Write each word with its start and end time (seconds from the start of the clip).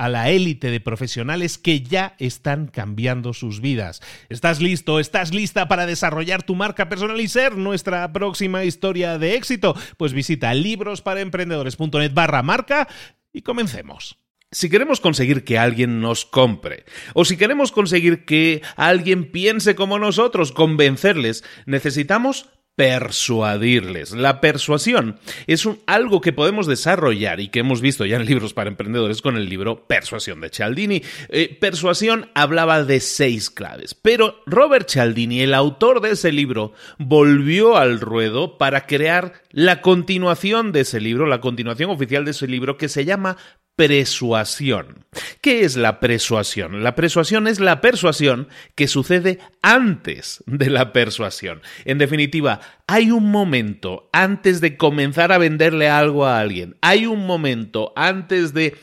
a 0.00 0.08
la 0.08 0.30
élite 0.30 0.70
de 0.70 0.80
profesionales 0.80 1.58
que 1.58 1.82
ya 1.82 2.14
están 2.18 2.68
cambiando 2.68 3.34
sus 3.34 3.60
vidas. 3.60 4.00
¿Estás 4.30 4.62
listo? 4.62 4.98
¿Estás 4.98 5.34
lista 5.34 5.68
para 5.68 5.84
desarrollar 5.84 6.42
tu 6.42 6.54
marca 6.54 6.88
personal 6.88 7.20
y 7.20 7.28
ser 7.28 7.58
nuestra 7.58 8.10
próxima 8.10 8.64
historia 8.64 9.18
de 9.18 9.34
éxito? 9.34 9.76
Pues 9.98 10.14
visita 10.14 10.54
librosparaemprendedores.net 10.54 12.14
barra 12.14 12.42
marca 12.42 12.88
y 13.30 13.42
comencemos. 13.42 14.16
Si 14.50 14.70
queremos 14.70 15.02
conseguir 15.02 15.44
que 15.44 15.58
alguien 15.58 16.00
nos 16.00 16.24
compre, 16.24 16.86
o 17.12 17.26
si 17.26 17.36
queremos 17.36 17.70
conseguir 17.70 18.24
que 18.24 18.62
alguien 18.76 19.30
piense 19.30 19.74
como 19.74 19.98
nosotros, 19.98 20.50
convencerles, 20.50 21.44
necesitamos 21.66 22.48
persuadirles. 22.80 24.12
La 24.12 24.40
persuasión 24.40 25.18
es 25.46 25.68
algo 25.84 26.22
que 26.22 26.32
podemos 26.32 26.66
desarrollar 26.66 27.38
y 27.38 27.48
que 27.48 27.58
hemos 27.58 27.82
visto 27.82 28.06
ya 28.06 28.16
en 28.16 28.24
libros 28.24 28.54
para 28.54 28.70
emprendedores 28.70 29.20
con 29.20 29.36
el 29.36 29.50
libro 29.50 29.86
Persuasión 29.86 30.40
de 30.40 30.48
Cialdini. 30.48 31.02
Eh, 31.28 31.58
persuasión 31.60 32.30
hablaba 32.32 32.82
de 32.82 33.00
seis 33.00 33.50
claves, 33.50 33.92
pero 33.92 34.40
Robert 34.46 34.88
Cialdini, 34.88 35.42
el 35.42 35.52
autor 35.52 36.00
de 36.00 36.12
ese 36.12 36.32
libro, 36.32 36.72
volvió 36.96 37.76
al 37.76 38.00
ruedo 38.00 38.56
para 38.56 38.86
crear 38.86 39.42
la 39.50 39.80
continuación 39.80 40.72
de 40.72 40.80
ese 40.80 41.00
libro, 41.00 41.26
la 41.26 41.40
continuación 41.40 41.90
oficial 41.90 42.24
de 42.24 42.30
ese 42.32 42.46
libro 42.46 42.76
que 42.76 42.88
se 42.88 43.04
llama 43.04 43.36
persuasión. 43.80 45.06
¿Qué 45.40 45.64
es 45.64 45.76
la 45.76 46.00
persuasión? 46.00 46.82
La 46.82 46.94
persuasión 46.94 47.46
es 47.46 47.60
la 47.60 47.80
persuasión 47.80 48.48
que 48.74 48.86
sucede 48.86 49.38
antes 49.62 50.44
de 50.46 50.68
la 50.68 50.92
persuasión. 50.92 51.62
En 51.86 51.96
definitiva, 51.96 52.60
hay 52.86 53.10
un 53.10 53.30
momento 53.30 54.10
antes 54.12 54.60
de 54.60 54.76
comenzar 54.76 55.32
a 55.32 55.38
venderle 55.38 55.88
algo 55.88 56.26
a 56.26 56.40
alguien, 56.40 56.76
hay 56.82 57.06
un 57.06 57.26
momento 57.26 57.94
antes 57.96 58.52
de 58.52 58.76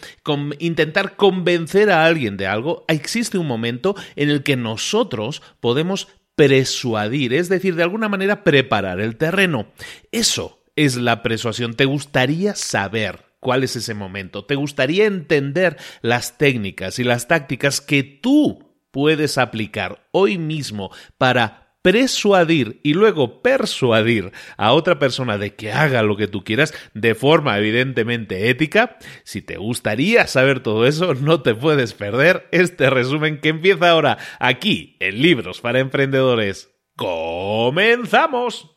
intentar 0.57 1.16
convencer 1.16 1.91
a 1.91 2.06
alguien 2.06 2.35
de 2.35 2.47
algo, 2.47 2.83
existe 2.88 3.38
un 3.38 3.47
momento 3.47 3.95
en 4.16 4.29
el 4.31 4.41
que 4.41 4.56
nosotros 4.56 5.44
podemos 5.59 6.07
persuadir, 6.35 7.33
es 7.33 7.50
decir, 7.50 7.75
de 7.75 7.83
alguna 7.83 8.09
manera 8.09 8.44
preparar 8.44 9.00
el 9.00 9.16
terreno. 9.17 9.67
Eso 10.11 10.56
es 10.77 10.95
la 10.95 11.21
persuasión. 11.21 11.73
¿Te 11.73 11.83
gustaría 11.83 12.55
saber 12.55 13.27
cuál 13.39 13.63
es 13.63 13.75
ese 13.75 13.93
momento. 13.93 14.45
¿Te 14.45 14.55
gustaría 14.55 15.05
entender 15.05 15.77
las 16.01 16.38
técnicas 16.38 16.99
y 16.99 17.03
las 17.03 17.27
tácticas 17.27 17.81
que 17.81 18.03
tú 18.03 18.81
puedes 18.91 19.38
aplicar 19.38 20.07
hoy 20.11 20.38
mismo 20.38 20.91
para 21.17 21.77
persuadir 21.81 22.81
y 22.83 22.93
luego 22.93 23.41
persuadir 23.41 24.33
a 24.57 24.73
otra 24.73 24.99
persona 24.99 25.38
de 25.38 25.55
que 25.55 25.71
haga 25.71 26.03
lo 26.03 26.17
que 26.17 26.27
tú 26.27 26.43
quieras 26.43 26.73
de 26.94 27.15
forma 27.15 27.57
evidentemente 27.57 28.49
ética. 28.49 28.97
Si 29.23 29.41
te 29.41 29.57
gustaría 29.57 30.27
saber 30.27 30.61
todo 30.61 30.85
eso, 30.85 31.13
no 31.13 31.41
te 31.41 31.55
puedes 31.55 31.94
perder 31.94 32.49
este 32.51 32.89
resumen 32.89 33.39
que 33.39 33.49
empieza 33.49 33.89
ahora 33.89 34.17
aquí 34.39 34.97
en 34.99 35.21
Libros 35.21 35.61
para 35.61 35.79
Emprendedores. 35.79 36.69
¡Comenzamos! 36.97 38.76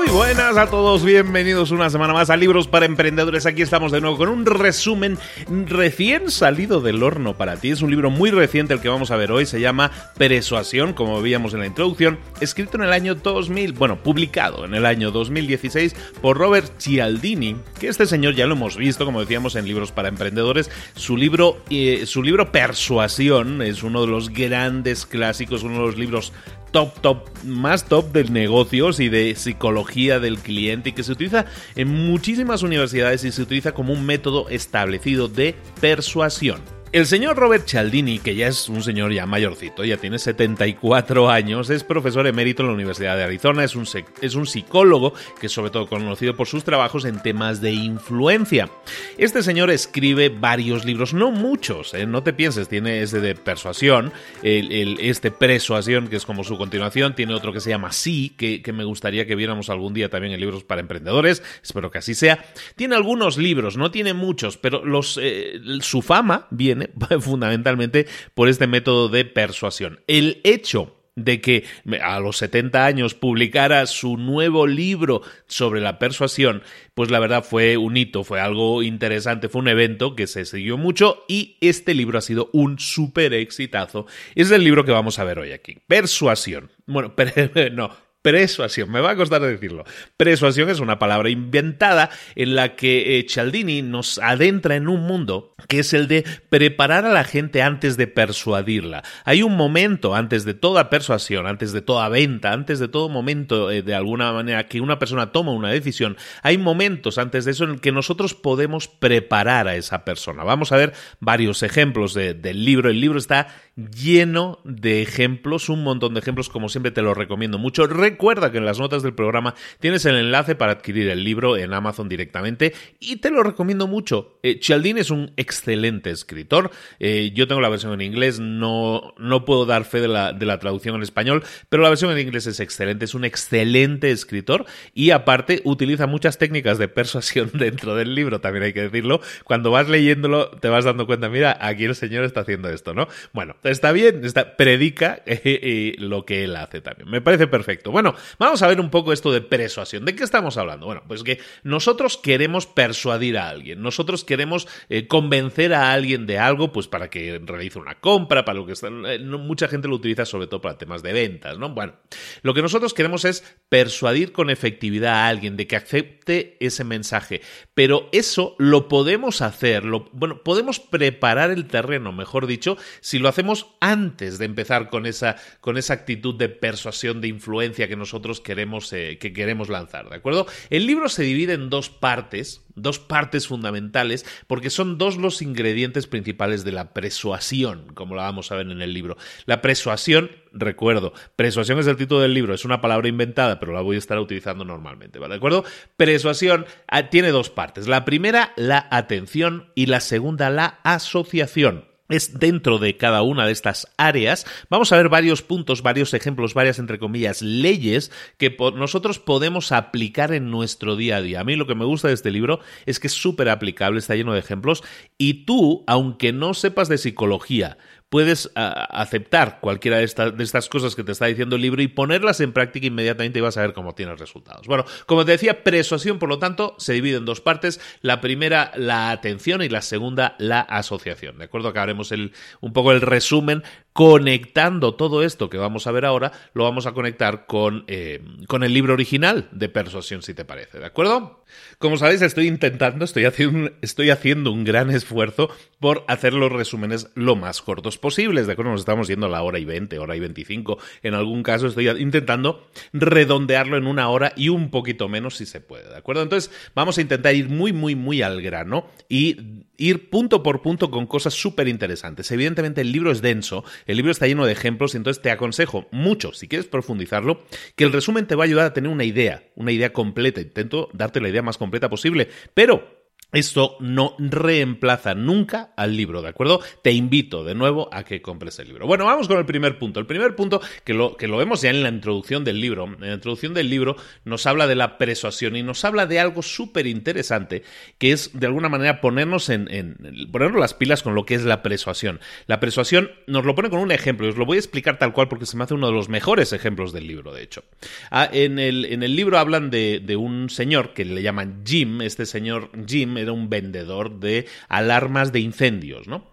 Muy 0.00 0.08
buenas 0.08 0.56
a 0.56 0.66
todos, 0.66 1.04
bienvenidos 1.04 1.72
una 1.72 1.90
semana 1.90 2.14
más 2.14 2.30
a 2.30 2.36
Libros 2.38 2.66
para 2.66 2.86
Emprendedores. 2.86 3.44
Aquí 3.44 3.60
estamos 3.60 3.92
de 3.92 4.00
nuevo 4.00 4.16
con 4.16 4.30
un 4.30 4.46
resumen 4.46 5.18
recién 5.66 6.30
salido 6.30 6.80
del 6.80 7.02
horno 7.02 7.36
para 7.36 7.58
ti. 7.58 7.68
Es 7.68 7.82
un 7.82 7.90
libro 7.90 8.08
muy 8.08 8.30
reciente 8.30 8.72
el 8.72 8.80
que 8.80 8.88
vamos 8.88 9.10
a 9.10 9.16
ver 9.16 9.30
hoy, 9.30 9.44
se 9.44 9.60
llama 9.60 9.90
Persuasión, 10.16 10.94
como 10.94 11.20
veíamos 11.20 11.52
en 11.52 11.60
la 11.60 11.66
introducción, 11.66 12.18
escrito 12.40 12.78
en 12.78 12.84
el 12.84 12.94
año 12.94 13.14
2000, 13.14 13.74
bueno, 13.74 14.02
publicado 14.02 14.64
en 14.64 14.74
el 14.74 14.86
año 14.86 15.10
2016 15.10 15.94
por 16.22 16.38
Robert 16.38 16.80
Cialdini, 16.80 17.56
que 17.78 17.88
este 17.88 18.06
señor 18.06 18.34
ya 18.34 18.46
lo 18.46 18.54
hemos 18.54 18.78
visto, 18.78 19.04
como 19.04 19.20
decíamos, 19.20 19.54
en 19.54 19.66
Libros 19.66 19.92
para 19.92 20.08
Emprendedores. 20.08 20.70
Su 20.94 21.18
libro, 21.18 21.58
eh, 21.68 22.06
su 22.06 22.22
libro 22.22 22.50
Persuasión 22.50 23.60
es 23.60 23.82
uno 23.82 24.00
de 24.00 24.06
los 24.06 24.30
grandes 24.30 25.04
clásicos, 25.04 25.62
uno 25.62 25.74
de 25.74 25.86
los 25.86 25.98
libros 25.98 26.32
top, 26.70 27.00
top, 27.00 27.28
más 27.44 27.84
top 27.86 28.12
de 28.12 28.24
negocios 28.24 29.00
y 29.00 29.08
de 29.08 29.34
psicología 29.34 30.20
del 30.20 30.38
cliente 30.38 30.90
y 30.90 30.92
que 30.92 31.02
se 31.02 31.12
utiliza 31.12 31.46
en 31.76 31.88
muchísimas 31.88 32.62
universidades 32.62 33.24
y 33.24 33.32
se 33.32 33.42
utiliza 33.42 33.72
como 33.72 33.92
un 33.92 34.06
método 34.06 34.48
establecido 34.48 35.28
de 35.28 35.54
persuasión. 35.80 36.79
El 36.92 37.06
señor 37.06 37.36
Robert 37.36 37.68
Cialdini, 37.68 38.18
que 38.18 38.34
ya 38.34 38.48
es 38.48 38.68
un 38.68 38.82
señor 38.82 39.12
ya 39.12 39.24
mayorcito, 39.24 39.84
ya 39.84 39.96
tiene 39.96 40.18
74 40.18 41.30
años, 41.30 41.70
es 41.70 41.84
profesor 41.84 42.26
emérito 42.26 42.62
en 42.62 42.68
la 42.68 42.74
Universidad 42.74 43.16
de 43.16 43.22
Arizona, 43.22 43.62
es 43.62 43.76
un, 43.76 43.86
es 44.20 44.34
un 44.34 44.44
psicólogo 44.44 45.14
que 45.38 45.46
es 45.46 45.52
sobre 45.52 45.70
todo 45.70 45.86
conocido 45.86 46.34
por 46.34 46.48
sus 46.48 46.64
trabajos 46.64 47.04
en 47.04 47.22
temas 47.22 47.60
de 47.60 47.70
influencia. 47.70 48.70
Este 49.18 49.44
señor 49.44 49.70
escribe 49.70 50.30
varios 50.30 50.84
libros, 50.84 51.14
no 51.14 51.30
muchos, 51.30 51.94
¿eh? 51.94 52.06
no 52.06 52.24
te 52.24 52.32
pienses, 52.32 52.68
tiene 52.68 53.02
ese 53.02 53.20
de 53.20 53.36
persuasión, 53.36 54.12
el, 54.42 54.98
este 54.98 55.30
persuasión, 55.30 56.08
que 56.08 56.16
es 56.16 56.26
como 56.26 56.42
su 56.42 56.58
continuación, 56.58 57.14
tiene 57.14 57.34
otro 57.34 57.52
que 57.52 57.60
se 57.60 57.70
llama 57.70 57.92
Sí, 57.92 58.34
que, 58.36 58.64
me 58.72 58.82
gustaría 58.82 59.26
que 59.26 59.36
viéramos 59.36 59.70
algún 59.70 59.94
día 59.94 60.08
también 60.08 60.34
en 60.34 60.40
libros 60.40 60.64
para 60.64 60.80
emprendedores, 60.80 61.40
espero 61.62 61.92
que 61.92 61.98
así 61.98 62.16
sea. 62.16 62.44
Tiene 62.74 62.96
algunos 62.96 63.38
libros, 63.38 63.76
no 63.76 63.92
tiene 63.92 64.12
muchos, 64.12 64.56
pero 64.56 64.84
los, 64.84 65.20
eh, 65.22 65.60
su 65.82 66.02
fama 66.02 66.48
viene 66.50 66.79
fundamentalmente 67.20 68.06
por 68.34 68.48
este 68.48 68.66
método 68.66 69.08
de 69.08 69.24
persuasión. 69.24 70.00
El 70.06 70.40
hecho 70.44 70.96
de 71.16 71.40
que 71.40 71.64
a 72.02 72.20
los 72.20 72.38
70 72.38 72.84
años 72.84 73.14
publicara 73.14 73.86
su 73.86 74.16
nuevo 74.16 74.66
libro 74.66 75.22
sobre 75.46 75.80
la 75.80 75.98
persuasión, 75.98 76.62
pues 76.94 77.10
la 77.10 77.18
verdad 77.18 77.44
fue 77.44 77.76
un 77.76 77.96
hito, 77.96 78.24
fue 78.24 78.40
algo 78.40 78.82
interesante, 78.82 79.48
fue 79.48 79.60
un 79.60 79.68
evento 79.68 80.14
que 80.14 80.26
se 80.26 80.44
siguió 80.44 80.78
mucho 80.78 81.24
y 81.28 81.56
este 81.60 81.94
libro 81.94 82.18
ha 82.18 82.22
sido 82.22 82.50
un 82.52 82.78
súper 82.78 83.34
exitazo. 83.34 84.06
Es 84.34 84.50
el 84.50 84.64
libro 84.64 84.84
que 84.84 84.92
vamos 84.92 85.18
a 85.18 85.24
ver 85.24 85.38
hoy 85.38 85.52
aquí. 85.52 85.78
Persuasión. 85.86 86.70
Bueno, 86.86 87.14
no, 87.72 87.90
Persuasión, 88.22 88.90
me 88.90 89.00
va 89.00 89.12
a 89.12 89.16
costar 89.16 89.40
decirlo. 89.40 89.84
Persuasión 90.18 90.68
es 90.68 90.80
una 90.80 90.98
palabra 90.98 91.30
inventada 91.30 92.10
en 92.34 92.54
la 92.54 92.76
que 92.76 93.18
eh, 93.18 93.26
Cialdini 93.26 93.80
nos 93.80 94.18
adentra 94.18 94.76
en 94.76 94.88
un 94.88 95.06
mundo 95.06 95.54
que 95.68 95.78
es 95.78 95.94
el 95.94 96.06
de 96.06 96.26
preparar 96.50 97.06
a 97.06 97.14
la 97.14 97.24
gente 97.24 97.62
antes 97.62 97.96
de 97.96 98.08
persuadirla. 98.08 99.02
Hay 99.24 99.42
un 99.42 99.56
momento 99.56 100.14
antes 100.14 100.44
de 100.44 100.52
toda 100.52 100.90
persuasión, 100.90 101.46
antes 101.46 101.72
de 101.72 101.80
toda 101.80 102.10
venta, 102.10 102.52
antes 102.52 102.78
de 102.78 102.88
todo 102.88 103.08
momento 103.08 103.70
eh, 103.70 103.80
de 103.80 103.94
alguna 103.94 104.32
manera 104.34 104.66
que 104.66 104.82
una 104.82 104.98
persona 104.98 105.32
toma 105.32 105.52
una 105.52 105.70
decisión, 105.70 106.18
hay 106.42 106.58
momentos 106.58 107.16
antes 107.16 107.46
de 107.46 107.52
eso 107.52 107.64
en 107.64 107.70
el 107.70 107.80
que 107.80 107.90
nosotros 107.90 108.34
podemos 108.34 108.86
preparar 108.86 109.66
a 109.66 109.76
esa 109.76 110.04
persona. 110.04 110.44
Vamos 110.44 110.72
a 110.72 110.76
ver 110.76 110.92
varios 111.20 111.62
ejemplos 111.62 112.12
del 112.12 112.64
libro. 112.66 112.90
El 112.90 113.00
libro 113.00 113.18
está 113.18 113.48
lleno 113.88 114.58
de 114.64 115.02
ejemplos, 115.02 115.68
un 115.68 115.82
montón 115.82 116.14
de 116.14 116.20
ejemplos, 116.20 116.48
como 116.48 116.68
siempre 116.68 116.92
te 116.92 117.02
lo 117.02 117.14
recomiendo 117.14 117.58
mucho. 117.58 117.86
Recuerda 117.86 118.50
que 118.52 118.58
en 118.58 118.64
las 118.64 118.78
notas 118.78 119.02
del 119.02 119.14
programa 119.14 119.54
tienes 119.78 120.04
el 120.04 120.16
enlace 120.16 120.54
para 120.54 120.72
adquirir 120.72 121.08
el 121.08 121.24
libro 121.24 121.56
en 121.56 121.72
Amazon 121.72 122.08
directamente 122.08 122.74
y 122.98 123.16
te 123.16 123.30
lo 123.30 123.42
recomiendo 123.42 123.86
mucho. 123.86 124.38
Eh, 124.42 124.60
es 124.60 125.10
un 125.10 125.32
excelente 125.36 126.10
escritor. 126.10 126.70
Eh, 126.98 127.32
yo 127.34 127.46
tengo 127.46 127.60
la 127.60 127.68
versión 127.68 127.92
en 127.92 128.00
inglés, 128.00 128.40
no, 128.40 129.14
no 129.18 129.44
puedo 129.44 129.66
dar 129.66 129.84
fe 129.84 130.00
de 130.00 130.08
la, 130.08 130.32
de 130.32 130.46
la 130.46 130.58
traducción 130.58 130.96
en 130.96 131.02
español, 131.02 131.42
pero 131.68 131.82
la 131.82 131.88
versión 131.88 132.10
en 132.10 132.18
inglés 132.18 132.46
es 132.46 132.60
excelente, 132.60 133.04
es 133.04 133.14
un 133.14 133.24
excelente 133.24 134.10
escritor 134.10 134.66
y 134.94 135.10
aparte 135.10 135.62
utiliza 135.64 136.06
muchas 136.06 136.38
técnicas 136.38 136.78
de 136.78 136.88
persuasión 136.88 137.50
dentro 137.54 137.94
del 137.94 138.14
libro, 138.14 138.40
también 138.40 138.64
hay 138.64 138.72
que 138.72 138.82
decirlo. 138.82 139.20
Cuando 139.44 139.70
vas 139.70 139.88
leyéndolo 139.88 140.50
te 140.50 140.68
vas 140.68 140.84
dando 140.84 141.06
cuenta, 141.06 141.28
mira, 141.28 141.56
aquí 141.60 141.84
el 141.84 141.94
señor 141.94 142.24
está 142.24 142.40
haciendo 142.40 142.68
esto, 142.68 142.94
¿no? 142.94 143.08
Bueno, 143.32 143.56
está 143.70 143.92
bien, 143.92 144.24
está, 144.24 144.56
predica 144.56 145.22
eh, 145.26 145.94
lo 145.98 146.24
que 146.24 146.44
él 146.44 146.56
hace 146.56 146.80
también. 146.80 147.08
Me 147.10 147.20
parece 147.20 147.46
perfecto. 147.46 147.90
Bueno, 147.90 148.14
vamos 148.38 148.62
a 148.62 148.66
ver 148.66 148.80
un 148.80 148.90
poco 148.90 149.12
esto 149.12 149.32
de 149.32 149.40
persuasión. 149.40 150.04
¿De 150.04 150.14
qué 150.14 150.24
estamos 150.24 150.56
hablando? 150.56 150.86
Bueno, 150.86 151.02
pues 151.06 151.22
que 151.22 151.38
nosotros 151.62 152.16
queremos 152.16 152.66
persuadir 152.66 153.38
a 153.38 153.48
alguien, 153.48 153.82
nosotros 153.82 154.24
queremos 154.24 154.68
eh, 154.88 155.06
convencer 155.06 155.74
a 155.74 155.92
alguien 155.92 156.26
de 156.26 156.38
algo, 156.38 156.72
pues 156.72 156.88
para 156.88 157.10
que 157.10 157.40
realice 157.44 157.78
una 157.78 158.00
compra, 158.00 158.44
para 158.44 158.58
lo 158.58 158.66
que 158.66 158.72
está, 158.72 158.88
eh, 158.88 159.18
mucha 159.18 159.68
gente 159.68 159.88
lo 159.88 159.96
utiliza 159.96 160.24
sobre 160.24 160.46
todo 160.46 160.60
para 160.60 160.78
temas 160.78 161.02
de 161.02 161.12
ventas, 161.12 161.58
¿no? 161.58 161.70
Bueno, 161.70 161.94
lo 162.42 162.54
que 162.54 162.62
nosotros 162.62 162.94
queremos 162.94 163.24
es 163.24 163.44
persuadir 163.68 164.32
con 164.32 164.50
efectividad 164.50 165.14
a 165.14 165.28
alguien 165.28 165.56
de 165.56 165.66
que 165.66 165.76
acepte 165.76 166.56
ese 166.60 166.84
mensaje, 166.84 167.40
pero 167.74 168.08
eso 168.12 168.54
lo 168.58 168.88
podemos 168.88 169.42
hacer, 169.42 169.84
bueno, 170.12 170.42
podemos 170.42 170.80
preparar 170.80 171.50
el 171.50 171.66
terreno, 171.66 172.12
mejor 172.12 172.46
dicho, 172.46 172.76
si 173.00 173.18
lo 173.18 173.28
hacemos 173.28 173.59
antes 173.80 174.38
de 174.38 174.44
empezar 174.44 174.90
con 174.90 175.06
esa, 175.06 175.36
con 175.60 175.76
esa 175.76 175.94
actitud 175.94 176.34
de 176.36 176.48
persuasión, 176.48 177.20
de 177.20 177.28
influencia 177.28 177.88
que 177.88 177.96
nosotros 177.96 178.40
queremos, 178.40 178.92
eh, 178.92 179.18
que 179.18 179.32
queremos 179.32 179.68
lanzar, 179.68 180.08
¿de 180.08 180.16
acuerdo? 180.16 180.46
El 180.70 180.86
libro 180.86 181.08
se 181.08 181.22
divide 181.22 181.54
en 181.54 181.70
dos 181.70 181.90
partes, 181.90 182.64
dos 182.74 182.98
partes 182.98 183.46
fundamentales, 183.46 184.24
porque 184.46 184.70
son 184.70 184.98
dos 184.98 185.16
los 185.16 185.42
ingredientes 185.42 186.06
principales 186.06 186.64
de 186.64 186.72
la 186.72 186.92
persuasión, 186.92 187.86
como 187.94 188.14
la 188.14 188.22
vamos 188.22 188.52
a 188.52 188.56
ver 188.56 188.70
en 188.70 188.82
el 188.82 188.94
libro. 188.94 189.16
La 189.46 189.60
persuasión, 189.60 190.30
recuerdo, 190.52 191.12
persuasión 191.36 191.78
es 191.78 191.86
el 191.86 191.96
título 191.96 192.20
del 192.20 192.34
libro, 192.34 192.54
es 192.54 192.64
una 192.64 192.80
palabra 192.80 193.08
inventada, 193.08 193.58
pero 193.60 193.72
la 193.72 193.80
voy 193.80 193.96
a 193.96 193.98
estar 193.98 194.18
utilizando 194.18 194.64
normalmente, 194.64 195.18
¿de 195.18 195.34
acuerdo? 195.34 195.64
Persuasión 195.96 196.66
ah, 196.88 197.10
tiene 197.10 197.28
dos 197.30 197.50
partes. 197.50 197.88
La 197.88 198.04
primera, 198.04 198.52
la 198.56 198.86
atención, 198.90 199.70
y 199.74 199.86
la 199.86 200.00
segunda, 200.00 200.50
la 200.50 200.80
asociación 200.82 201.89
es 202.10 202.38
dentro 202.38 202.78
de 202.78 202.96
cada 202.96 203.22
una 203.22 203.46
de 203.46 203.52
estas 203.52 203.88
áreas. 203.96 204.46
Vamos 204.68 204.92
a 204.92 204.96
ver 204.96 205.08
varios 205.08 205.42
puntos, 205.42 205.82
varios 205.82 206.12
ejemplos, 206.14 206.54
varias, 206.54 206.78
entre 206.78 206.98
comillas, 206.98 207.42
leyes 207.42 208.12
que 208.36 208.56
nosotros 208.74 209.18
podemos 209.18 209.72
aplicar 209.72 210.32
en 210.32 210.50
nuestro 210.50 210.96
día 210.96 211.16
a 211.16 211.22
día. 211.22 211.40
A 211.40 211.44
mí 211.44 211.56
lo 211.56 211.66
que 211.66 211.74
me 211.74 211.84
gusta 211.84 212.08
de 212.08 212.14
este 212.14 212.30
libro 212.30 212.60
es 212.86 213.00
que 213.00 213.06
es 213.06 213.14
súper 213.14 213.48
aplicable, 213.48 213.98
está 213.98 214.14
lleno 214.14 214.32
de 214.32 214.40
ejemplos 214.40 214.82
y 215.16 215.44
tú, 215.44 215.84
aunque 215.86 216.32
no 216.32 216.54
sepas 216.54 216.88
de 216.88 216.98
psicología, 216.98 217.78
puedes 218.10 218.50
aceptar 218.54 219.60
cualquiera 219.60 219.98
de, 219.98 220.32
de, 220.36 220.44
estas 220.44 220.68
cosas 220.68 220.94
que 220.94 221.04
te 221.04 221.12
está 221.12 221.26
diciendo 221.26 221.56
el 221.56 221.62
libro 221.62 221.80
y 221.80 221.88
ponerlas 221.88 222.40
en 222.40 222.52
práctica 222.52 222.88
inmediatamente 222.88 223.38
y 223.38 223.42
vas 223.42 223.56
a 223.56 223.62
ver 223.62 223.72
cómo 223.72 223.94
tienes 223.94 224.18
resultados. 224.18 224.66
Bueno, 224.66 224.84
como 225.06 225.24
te 225.24 225.32
decía, 225.32 225.62
persuasión, 225.62 226.18
por 226.18 226.28
lo 226.28 226.38
tanto, 226.40 226.74
se 226.78 226.92
divide 226.92 227.18
en 227.18 227.24
dos 227.24 227.40
partes. 227.40 227.80
La 228.02 228.20
primera, 228.20 228.72
la 228.74 229.12
atención 229.12 229.62
y 229.62 229.68
la 229.68 229.80
segunda, 229.80 230.34
la 230.38 230.60
asociación. 230.60 231.38
¿De 231.38 231.44
acuerdo? 231.44 231.72
Que 231.72 231.78
haremos 231.78 232.10
el, 232.10 232.32
un 232.60 232.72
poco 232.72 232.92
el 232.92 233.00
resumen 233.00 233.62
conectando 234.00 234.94
todo 234.94 235.22
esto 235.22 235.50
que 235.50 235.58
vamos 235.58 235.86
a 235.86 235.92
ver 235.92 236.06
ahora, 236.06 236.32
lo 236.54 236.64
vamos 236.64 236.86
a 236.86 236.92
conectar 236.92 237.44
con, 237.44 237.84
eh, 237.86 238.22
con 238.46 238.64
el 238.64 238.72
libro 238.72 238.94
original 238.94 239.50
de 239.52 239.68
persuasión, 239.68 240.22
si 240.22 240.32
te 240.32 240.46
parece. 240.46 240.78
¿De 240.78 240.86
acuerdo? 240.86 241.44
Como 241.76 241.98
sabéis, 241.98 242.22
estoy 242.22 242.46
intentando, 242.46 243.04
estoy 243.04 243.26
haciendo, 243.26 243.72
estoy 243.82 244.08
haciendo 244.08 244.52
un 244.52 244.64
gran 244.64 244.90
esfuerzo 244.90 245.50
por 245.80 246.04
hacer 246.08 246.32
los 246.32 246.50
resúmenes 246.50 247.10
lo 247.14 247.36
más 247.36 247.60
cortos 247.60 247.98
posibles. 247.98 248.46
¿De 248.46 248.54
acuerdo? 248.54 248.72
Nos 248.72 248.80
estamos 248.80 249.06
yendo 249.06 249.26
a 249.26 249.28
la 249.28 249.42
hora 249.42 249.58
y 249.58 249.66
20, 249.66 249.98
hora 249.98 250.16
y 250.16 250.20
25. 250.20 250.78
En 251.02 251.12
algún 251.12 251.42
caso 251.42 251.66
estoy 251.66 251.90
intentando 251.90 252.70
redondearlo 252.94 253.76
en 253.76 253.86
una 253.86 254.08
hora 254.08 254.32
y 254.34 254.48
un 254.48 254.70
poquito 254.70 255.10
menos 255.10 255.36
si 255.36 255.44
se 255.44 255.60
puede. 255.60 255.90
¿De 255.90 255.96
acuerdo? 255.96 256.22
Entonces 256.22 256.50
vamos 256.74 256.96
a 256.96 257.02
intentar 257.02 257.34
ir 257.34 257.50
muy, 257.50 257.74
muy, 257.74 257.96
muy 257.96 258.22
al 258.22 258.40
grano 258.40 258.86
y 259.10 259.66
ir 259.80 260.10
punto 260.10 260.42
por 260.42 260.62
punto 260.62 260.90
con 260.90 261.06
cosas 261.06 261.34
súper 261.34 261.66
interesantes. 261.66 262.30
Evidentemente 262.30 262.82
el 262.82 262.92
libro 262.92 263.10
es 263.10 263.22
denso, 263.22 263.64
el 263.86 263.96
libro 263.96 264.12
está 264.12 264.26
lleno 264.26 264.44
de 264.44 264.52
ejemplos 264.52 264.94
y 264.94 264.98
entonces 264.98 265.22
te 265.22 265.30
aconsejo 265.30 265.88
mucho, 265.90 266.32
si 266.32 266.46
quieres 266.46 266.68
profundizarlo, 266.68 267.42
que 267.74 267.84
el 267.84 267.92
resumen 267.92 268.26
te 268.26 268.34
va 268.34 268.44
a 268.44 268.46
ayudar 268.46 268.66
a 268.66 268.72
tener 268.74 268.90
una 268.90 269.04
idea, 269.04 269.42
una 269.56 269.72
idea 269.72 269.92
completa. 269.92 270.40
Intento 270.40 270.90
darte 270.92 271.20
la 271.20 271.30
idea 271.30 271.42
más 271.42 271.58
completa 271.58 271.88
posible, 271.88 272.28
pero 272.54 272.99
esto 273.32 273.76
no 273.80 274.16
reemplaza 274.18 275.14
nunca 275.14 275.72
al 275.76 275.96
libro, 275.96 276.22
¿de 276.22 276.28
acuerdo? 276.28 276.60
Te 276.82 276.92
invito 276.92 277.44
de 277.44 277.54
nuevo 277.54 277.88
a 277.92 278.04
que 278.04 278.20
compres 278.20 278.58
el 278.58 278.68
libro. 278.68 278.86
Bueno, 278.86 279.04
vamos 279.04 279.28
con 279.28 279.38
el 279.38 279.46
primer 279.46 279.78
punto. 279.78 280.00
El 280.00 280.06
primer 280.06 280.34
punto, 280.34 280.60
que 280.84 280.94
lo, 280.94 281.16
que 281.16 281.28
lo 281.28 281.36
vemos 281.36 281.62
ya 281.62 281.70
en 281.70 281.82
la 281.82 281.88
introducción 281.88 282.44
del 282.44 282.60
libro, 282.60 282.84
en 282.84 283.00
la 283.00 283.14
introducción 283.14 283.54
del 283.54 283.70
libro 283.70 283.96
nos 284.24 284.46
habla 284.46 284.66
de 284.66 284.74
la 284.74 284.98
persuasión 284.98 285.56
y 285.56 285.62
nos 285.62 285.84
habla 285.84 286.06
de 286.06 286.18
algo 286.18 286.42
súper 286.42 286.86
interesante, 286.86 287.62
que 287.98 288.12
es 288.12 288.38
de 288.38 288.46
alguna 288.46 288.68
manera 288.68 289.00
ponernos 289.00 289.48
en, 289.48 289.96
ponernos 290.32 290.60
las 290.60 290.74
pilas 290.74 291.02
con 291.02 291.14
lo 291.14 291.24
que 291.24 291.34
es 291.34 291.44
la 291.44 291.62
persuasión. 291.62 292.20
La 292.46 292.58
persuasión 292.58 293.10
nos 293.26 293.44
lo 293.44 293.54
pone 293.54 293.70
con 293.70 293.80
un 293.80 293.92
ejemplo, 293.92 294.26
y 294.26 294.30
os 294.30 294.36
lo 294.36 294.46
voy 294.46 294.56
a 294.56 294.60
explicar 294.60 294.98
tal 294.98 295.12
cual 295.12 295.28
porque 295.28 295.46
se 295.46 295.56
me 295.56 295.64
hace 295.64 295.74
uno 295.74 295.86
de 295.86 295.92
los 295.92 296.08
mejores 296.08 296.52
ejemplos 296.52 296.92
del 296.92 297.06
libro, 297.06 297.32
de 297.32 297.42
hecho. 297.42 297.64
Ah, 298.10 298.28
en, 298.32 298.58
el, 298.58 298.86
en 298.86 299.02
el 299.02 299.14
libro 299.14 299.38
hablan 299.38 299.70
de, 299.70 300.00
de 300.00 300.16
un 300.16 300.50
señor 300.50 300.92
que 300.94 301.04
le 301.04 301.22
llaman 301.22 301.62
Jim, 301.64 302.02
este 302.02 302.26
señor 302.26 302.70
Jim 302.86 303.19
era 303.20 303.32
un 303.32 303.48
vendedor 303.48 304.18
de 304.20 304.46
alarmas 304.68 305.32
de 305.32 305.40
incendios, 305.40 306.08
¿no? 306.08 306.26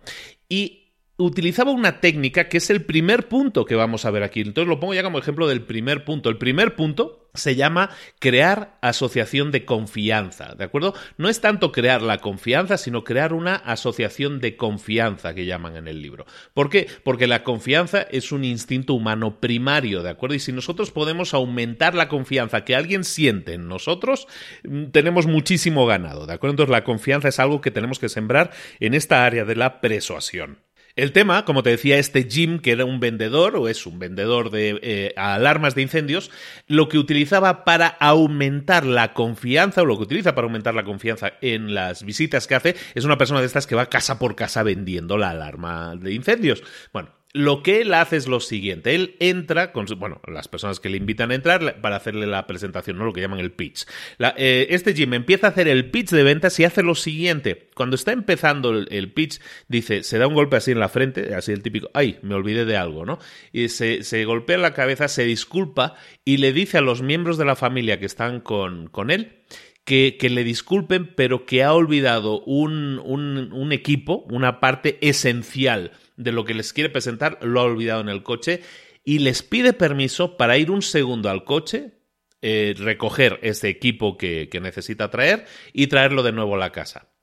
Y 0.50 0.87
utilizaba 1.18 1.72
una 1.72 2.00
técnica 2.00 2.48
que 2.48 2.58
es 2.58 2.70
el 2.70 2.84
primer 2.84 3.28
punto 3.28 3.66
que 3.66 3.76
vamos 3.76 4.06
a 4.06 4.12
ver 4.12 4.24
aquí. 4.24 4.42
Entonces 4.42 4.70
lo 4.70 4.80
pongo 4.80 4.94
ya 4.94 5.04
como 5.04 5.18
ejemplo 5.18 5.48
del 5.48 5.64
primer 5.64 6.06
punto. 6.06 6.30
El 6.30 6.38
primer 6.38 6.76
punto 6.76 7.30
se 7.34 7.56
llama 7.56 7.90
crear 8.20 8.78
asociación 8.82 9.52
de 9.52 9.66
confianza, 9.66 10.56
¿de 10.56 10.64
acuerdo? 10.64 10.94
No 11.18 11.30
es 11.30 11.42
tanto 11.42 11.72
crear 11.72 12.02
la 12.02 12.20
confianza, 12.20 12.78
sino 12.78 13.04
crear 13.04 13.34
una 13.34 13.56
asociación 13.56 14.40
de 14.40 14.58
confianza 14.58 15.34
que 15.34 15.46
llaman 15.46 15.76
en 15.76 15.88
el 15.88 16.02
libro. 16.02 16.26
¿Por 16.54 16.70
qué? 16.70 16.88
Porque 17.04 17.28
la 17.28 17.44
confianza 17.44 18.02
es 18.02 18.32
un 18.32 18.44
instinto 18.44 18.94
humano 18.94 19.40
primario, 19.40 20.04
¿de 20.04 20.10
acuerdo? 20.10 20.36
Y 20.36 20.40
si 20.40 20.52
nosotros 20.52 20.92
podemos 20.92 21.34
aumentar 21.34 21.96
la 21.96 22.10
confianza 22.10 22.64
que 22.64 22.76
alguien 22.76 23.04
siente 23.04 23.54
en 23.54 23.68
nosotros, 23.68 24.28
mm, 24.64 24.86
tenemos 24.86 25.28
muchísimo 25.28 25.86
ganado, 25.86 26.26
¿de 26.26 26.34
acuerdo? 26.34 26.54
Entonces 26.54 26.72
la 26.72 26.84
confianza 26.84 27.28
es 27.28 27.40
algo 27.40 27.62
que 27.62 27.72
tenemos 27.72 28.00
que 28.00 28.10
sembrar 28.10 28.52
en 28.80 28.94
esta 28.94 29.26
área 29.26 29.46
de 29.46 29.56
la 29.56 29.82
persuasión. 29.82 30.67
El 30.98 31.12
tema, 31.12 31.46
como 31.46 31.62
te 31.62 31.70
decía, 31.70 32.00
este 32.00 32.28
Jim, 32.28 32.58
que 32.58 32.72
era 32.72 32.84
un 32.84 33.00
vendedor 33.00 33.56
o 33.56 33.68
es 33.68 33.86
un 33.86 34.00
vendedor 34.00 34.50
de 34.50 34.80
eh, 34.82 35.14
alarmas 35.16 35.76
de 35.76 35.84
incendios, 35.84 36.32
lo 36.66 36.90
que 36.90 36.98
utilizaba 36.98 37.64
para 37.66 37.88
aumentar 37.88 38.84
la 38.84 39.14
confianza 39.14 39.84
o 39.84 39.86
lo 39.86 39.96
que 39.96 40.04
utiliza 40.04 40.34
para 40.34 40.46
aumentar 40.46 40.74
la 40.74 40.84
confianza 40.84 41.34
en 41.42 41.76
las 41.76 42.04
visitas 42.04 42.48
que 42.48 42.56
hace 42.56 42.76
es 42.96 43.06
una 43.06 43.20
persona 43.20 43.42
de 43.42 43.46
estas 43.46 43.68
que 43.68 43.76
va 43.76 43.92
casa 43.92 44.18
por 44.18 44.36
casa 44.36 44.64
vendiendo 44.64 45.20
la 45.20 45.30
alarma 45.30 45.96
de 45.96 46.14
incendios. 46.14 46.64
Bueno, 46.92 47.10
lo 47.38 47.62
que 47.62 47.82
él 47.82 47.94
hace 47.94 48.18
es 48.18 48.28
lo 48.28 48.40
siguiente. 48.40 48.96
Él 48.96 49.16
entra 49.20 49.72
con, 49.72 49.86
bueno, 49.98 50.20
las 50.28 50.48
personas 50.48 50.80
que 50.80 50.90
le 50.90 50.98
invitan 50.98 51.32
a 51.32 51.36
entrar 51.36 51.82
para 51.82 51.96
hacerle 51.96 52.26
la 52.26 52.48
presentación, 52.48 52.98
¿no? 52.98 53.06
Lo 53.06 53.14
que 53.14 53.22
llaman 53.22 53.40
el 53.40 53.52
pitch. 53.52 53.86
Eh, 54.38 54.68
este 54.72 54.94
Jim 54.94 55.14
empieza 55.14 55.48
a 55.48 55.50
hacer 55.52 55.68
el 55.68 55.90
pitch 55.92 56.10
de 56.10 56.24
ventas 56.24 56.60
y 56.60 56.64
hace 56.64 56.84
lo 56.84 56.96
siguiente. 56.96 57.70
Cuando 57.76 57.96
está 57.96 58.12
empezando 58.12 58.72
el, 58.72 59.14
pitch, 59.14 59.40
dice, 59.68 60.04
se 60.04 60.18
da 60.18 60.28
un 60.28 60.34
golpe 60.34 60.58
así 60.58 60.72
en 60.72 60.80
la 60.80 60.90
frente, 60.90 61.36
así 61.36 61.52
el 61.52 61.62
típico, 61.62 61.90
ay, 61.94 62.18
me 62.24 62.36
olvidé 62.36 62.66
de 62.66 62.76
algo, 62.76 63.06
¿no? 63.06 63.20
Y 63.54 63.70
se, 63.70 64.26
golpea 64.26 64.58
la 64.58 64.74
cabeza, 64.74 65.08
se 65.08 65.24
disculpa 65.24 65.94
y 66.26 66.38
le 66.38 66.54
dice 66.54 66.80
a 66.80 66.82
los 66.82 67.04
miembros 67.04 67.38
de 67.38 67.46
la 67.46 67.56
familia 67.56 68.00
que 68.00 68.08
están 68.08 68.42
con, 68.42 68.88
con 68.88 69.12
él 69.12 69.34
que, 69.84 70.18
que, 70.20 70.30
le 70.30 70.44
disculpen, 70.44 71.14
pero 71.16 71.46
que 71.46 71.64
ha 71.64 71.72
olvidado 71.72 72.42
un, 72.42 73.00
un 73.00 73.72
equipo, 73.72 74.26
una 74.30 74.60
parte 74.60 74.98
esencial 75.00 75.92
de 76.18 76.32
lo 76.32 76.44
que 76.44 76.54
les 76.54 76.74
quiere 76.74 76.90
presentar, 76.90 77.40
lo 77.42 77.62
ha 77.62 77.64
olvidado 77.64 78.02
en 78.02 78.10
el 78.10 78.24
coche 78.24 78.62
y 79.04 79.20
les 79.20 79.44
pide 79.44 79.72
permiso 79.72 80.36
para 80.36 80.58
ir 80.58 80.70
un 80.70 80.82
segundo 80.82 81.30
al 81.30 81.46
coche, 81.46 81.94
eh, 82.42 82.76
recoger 82.78 83.40
ese 83.42 83.70
equipo 83.70 84.18
que, 84.18 84.50
que 84.50 84.60
necesita 84.60 85.10
traer 85.10 85.46
y 85.72 85.88
traerlo 85.88 86.24
de 86.24 86.34
nuevo 86.34 86.56
a 86.56 86.60
la 86.60 86.72
casa. 86.72 87.14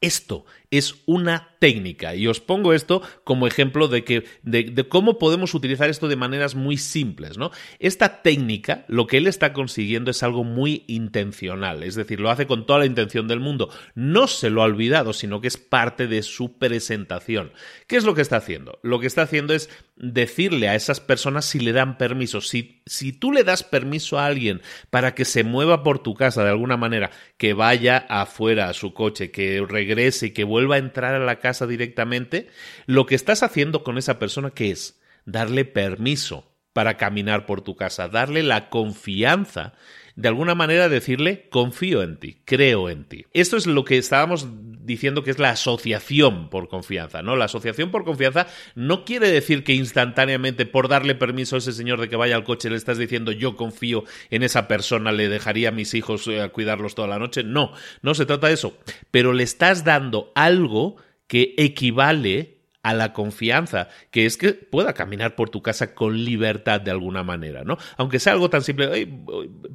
Esto 0.00 0.44
es 0.72 0.96
una 1.04 1.52
técnica 1.60 2.16
y 2.16 2.26
os 2.26 2.40
pongo 2.40 2.72
esto 2.72 3.02
como 3.22 3.46
ejemplo 3.46 3.86
de, 3.86 4.02
que, 4.02 4.24
de, 4.42 4.88
cómo 4.88 5.16
podemos 5.18 5.54
utilizar 5.54 5.88
esto 5.88 6.08
de 6.08 6.16
maneras 6.16 6.56
muy 6.56 6.76
simples. 6.76 7.38
¿no? 7.38 7.52
Esta 7.78 8.22
técnica, 8.22 8.84
lo 8.88 9.06
que 9.06 9.18
él 9.18 9.28
está 9.28 9.52
consiguiendo 9.52 10.10
es 10.10 10.24
algo 10.24 10.42
muy 10.42 10.82
intencional, 10.88 11.84
es 11.84 11.94
decir, 11.94 12.18
lo 12.18 12.30
hace 12.30 12.48
con 12.48 12.66
toda 12.66 12.80
la 12.80 12.86
intención 12.86 13.28
del 13.28 13.38
mundo. 13.38 13.68
No 13.94 14.26
se 14.26 14.50
lo 14.50 14.62
ha 14.62 14.64
olvidado, 14.64 15.12
sino 15.12 15.40
que 15.40 15.46
es 15.46 15.58
parte 15.58 16.08
de 16.08 16.22
su 16.22 16.58
presentación. 16.58 17.52
¿Qué 17.86 17.96
es 17.96 18.04
lo 18.04 18.14
que 18.14 18.22
está 18.22 18.38
haciendo? 18.38 18.80
Lo 18.82 18.98
que 18.98 19.06
está 19.06 19.22
haciendo 19.22 19.54
es 19.54 19.68
decirle 19.96 20.68
a 20.68 20.74
esas 20.74 21.00
personas 21.00 21.44
si 21.44 21.60
le 21.60 21.72
dan 21.72 21.98
permiso. 21.98 22.40
Si, 22.40 22.82
si 22.86 23.12
tú 23.12 23.30
le 23.30 23.44
das 23.44 23.62
permiso 23.62 24.18
a 24.18 24.26
alguien 24.26 24.62
para 24.90 25.14
que 25.14 25.24
se 25.24 25.44
mueva 25.44 25.82
por 25.82 25.98
tu 25.98 26.14
casa 26.14 26.42
de 26.42 26.50
alguna 26.50 26.76
manera, 26.76 27.10
que 27.36 27.52
vaya 27.52 27.98
afuera 28.08 28.68
a 28.68 28.74
su 28.74 28.94
coche, 28.94 29.30
que 29.30 29.64
regrese 29.68 30.26
y 30.26 30.30
que 30.30 30.42
vuelva 30.42 30.61
vuelva 30.62 30.76
a 30.76 30.86
entrar 30.86 31.14
a 31.14 31.18
la 31.18 31.40
casa 31.40 31.66
directamente, 31.66 32.48
lo 32.86 33.06
que 33.06 33.14
estás 33.14 33.42
haciendo 33.42 33.82
con 33.82 33.98
esa 33.98 34.18
persona 34.18 34.50
que 34.50 34.70
es 34.70 35.00
darle 35.24 35.64
permiso 35.64 36.52
para 36.72 36.96
caminar 36.96 37.46
por 37.46 37.62
tu 37.62 37.76
casa, 37.76 38.08
darle 38.08 38.42
la 38.42 38.70
confianza 38.70 39.74
de 40.16 40.28
alguna 40.28 40.54
manera 40.54 40.88
decirle 40.88 41.48
confío 41.48 42.02
en 42.02 42.18
ti, 42.18 42.42
creo 42.44 42.88
en 42.88 43.04
ti. 43.04 43.26
Esto 43.32 43.56
es 43.56 43.66
lo 43.66 43.84
que 43.84 43.98
estábamos 43.98 44.46
diciendo 44.84 45.22
que 45.22 45.30
es 45.30 45.38
la 45.38 45.50
asociación 45.50 46.50
por 46.50 46.68
confianza, 46.68 47.22
¿no? 47.22 47.36
La 47.36 47.46
asociación 47.46 47.90
por 47.90 48.04
confianza 48.04 48.46
no 48.74 49.04
quiere 49.04 49.30
decir 49.30 49.64
que 49.64 49.74
instantáneamente 49.74 50.66
por 50.66 50.88
darle 50.88 51.14
permiso 51.14 51.56
a 51.56 51.58
ese 51.58 51.72
señor 51.72 52.00
de 52.00 52.08
que 52.08 52.16
vaya 52.16 52.36
al 52.36 52.44
coche 52.44 52.70
le 52.70 52.76
estás 52.76 52.98
diciendo 52.98 53.32
yo 53.32 53.56
confío 53.56 54.04
en 54.30 54.42
esa 54.42 54.68
persona, 54.68 55.12
le 55.12 55.28
dejaría 55.28 55.68
a 55.68 55.72
mis 55.72 55.94
hijos 55.94 56.26
eh, 56.26 56.40
a 56.40 56.48
cuidarlos 56.48 56.94
toda 56.94 57.08
la 57.08 57.18
noche. 57.18 57.44
No, 57.44 57.72
no 58.02 58.14
se 58.14 58.26
trata 58.26 58.48
de 58.48 58.54
eso, 58.54 58.76
pero 59.10 59.32
le 59.32 59.44
estás 59.44 59.84
dando 59.84 60.32
algo 60.34 60.96
que 61.26 61.54
equivale 61.56 62.61
a 62.82 62.94
la 62.94 63.12
confianza, 63.12 63.88
que 64.10 64.26
es 64.26 64.36
que 64.36 64.54
pueda 64.54 64.92
caminar 64.92 65.36
por 65.36 65.50
tu 65.50 65.62
casa 65.62 65.94
con 65.94 66.24
libertad 66.24 66.80
de 66.80 66.90
alguna 66.90 67.22
manera, 67.22 67.62
¿no? 67.64 67.78
Aunque 67.96 68.18
sea 68.18 68.32
algo 68.32 68.50
tan 68.50 68.62
simple, 68.62 69.08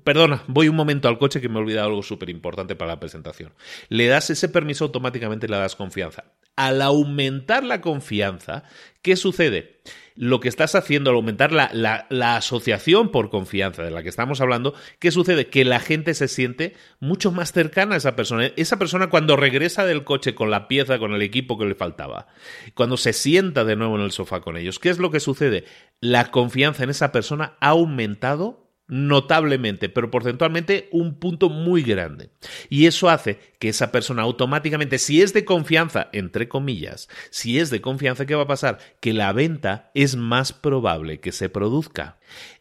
perdona, 0.03 0.43
voy 0.47 0.67
un 0.67 0.75
momento 0.75 1.07
al 1.07 1.17
coche 1.17 1.39
que 1.39 1.49
me 1.49 1.55
he 1.55 1.61
olvidado 1.61 1.87
algo 1.87 2.03
súper 2.03 2.29
importante 2.29 2.75
para 2.75 2.91
la 2.91 2.99
presentación. 2.99 3.53
Le 3.89 4.07
das 4.07 4.29
ese 4.29 4.49
permiso, 4.49 4.85
automáticamente 4.85 5.47
le 5.47 5.57
das 5.57 5.75
confianza. 5.75 6.25
Al 6.57 6.81
aumentar 6.81 7.63
la 7.63 7.79
confianza, 7.79 8.63
¿qué 9.01 9.15
sucede? 9.15 9.79
lo 10.17 10.39
que 10.39 10.49
estás 10.49 10.75
haciendo 10.75 11.11
al 11.11 11.15
aumentar 11.15 11.51
la, 11.51 11.69
la, 12.09 12.35
asociación 12.35 13.11
por 13.11 13.29
confianza 13.29 13.83
de 13.83 13.91
la 13.91 14.03
que 14.03 14.09
estamos 14.09 14.41
hablando, 14.41 14.73
¿qué 14.99 15.11
sucede? 15.11 15.47
Que 15.47 15.63
la 15.63 15.79
gente 15.79 16.13
se 16.15 16.27
siente 16.27 16.75
mucho 16.99 17.31
más 17.31 17.51
cercana 17.51 17.95
a 17.95 17.97
esa 17.97 18.15
persona. 18.15 18.51
Esa 18.55 18.77
persona 18.77 19.09
cuando 19.09 19.35
regresa 19.35 19.85
del 19.85 20.03
coche 20.03 20.33
con 20.33 20.49
la 20.49 20.67
pieza, 20.67 20.97
con 20.97 21.13
el 21.13 21.21
equipo 21.21 21.57
que 21.57 21.65
le 21.65 21.75
faltaba, 21.75 22.27
cuando 22.73 22.97
se 22.97 23.13
sienta 23.13 23.63
de 23.63 23.75
nuevo 23.75 23.95
en 23.95 24.01
el 24.01 24.11
sofá 24.11 24.41
con 24.41 24.57
ellos, 24.57 24.79
¿qué 24.79 24.89
es 24.89 24.97
lo 24.97 25.11
que 25.11 25.19
sucede? 25.19 25.65
La 26.01 26.31
confianza 26.31 26.83
en 26.83 26.89
esa 26.89 27.11
persona 27.11 27.55
ha 27.59 27.69
aumentado 27.69 28.66
notablemente, 28.87 29.89
pero 29.89 30.09
porcentualmente 30.09 30.87
un 30.91 31.15
punto 31.15 31.49
muy 31.49 31.83
grande. 31.83 32.29
Y 32.69 32.85
eso 32.85 33.09
hace 33.09 33.39
que 33.59 33.69
esa 33.69 33.91
persona 33.91 34.21
automáticamente, 34.21 34.97
si 34.97 35.21
es 35.21 35.33
de 35.33 35.45
confianza, 35.45 36.09
entre 36.13 36.47
comillas, 36.47 37.09
si 37.29 37.59
es 37.59 37.69
de 37.69 37.81
confianza, 37.81 38.25
¿qué 38.25 38.35
va 38.35 38.43
a 38.43 38.47
pasar? 38.47 38.79
Que 38.99 39.13
la 39.13 39.33
venta 39.33 39.91
es 39.93 40.15
más 40.15 40.53
probable 40.53 41.19
que 41.19 41.31
se 41.31 41.49
produzca. 41.49 42.17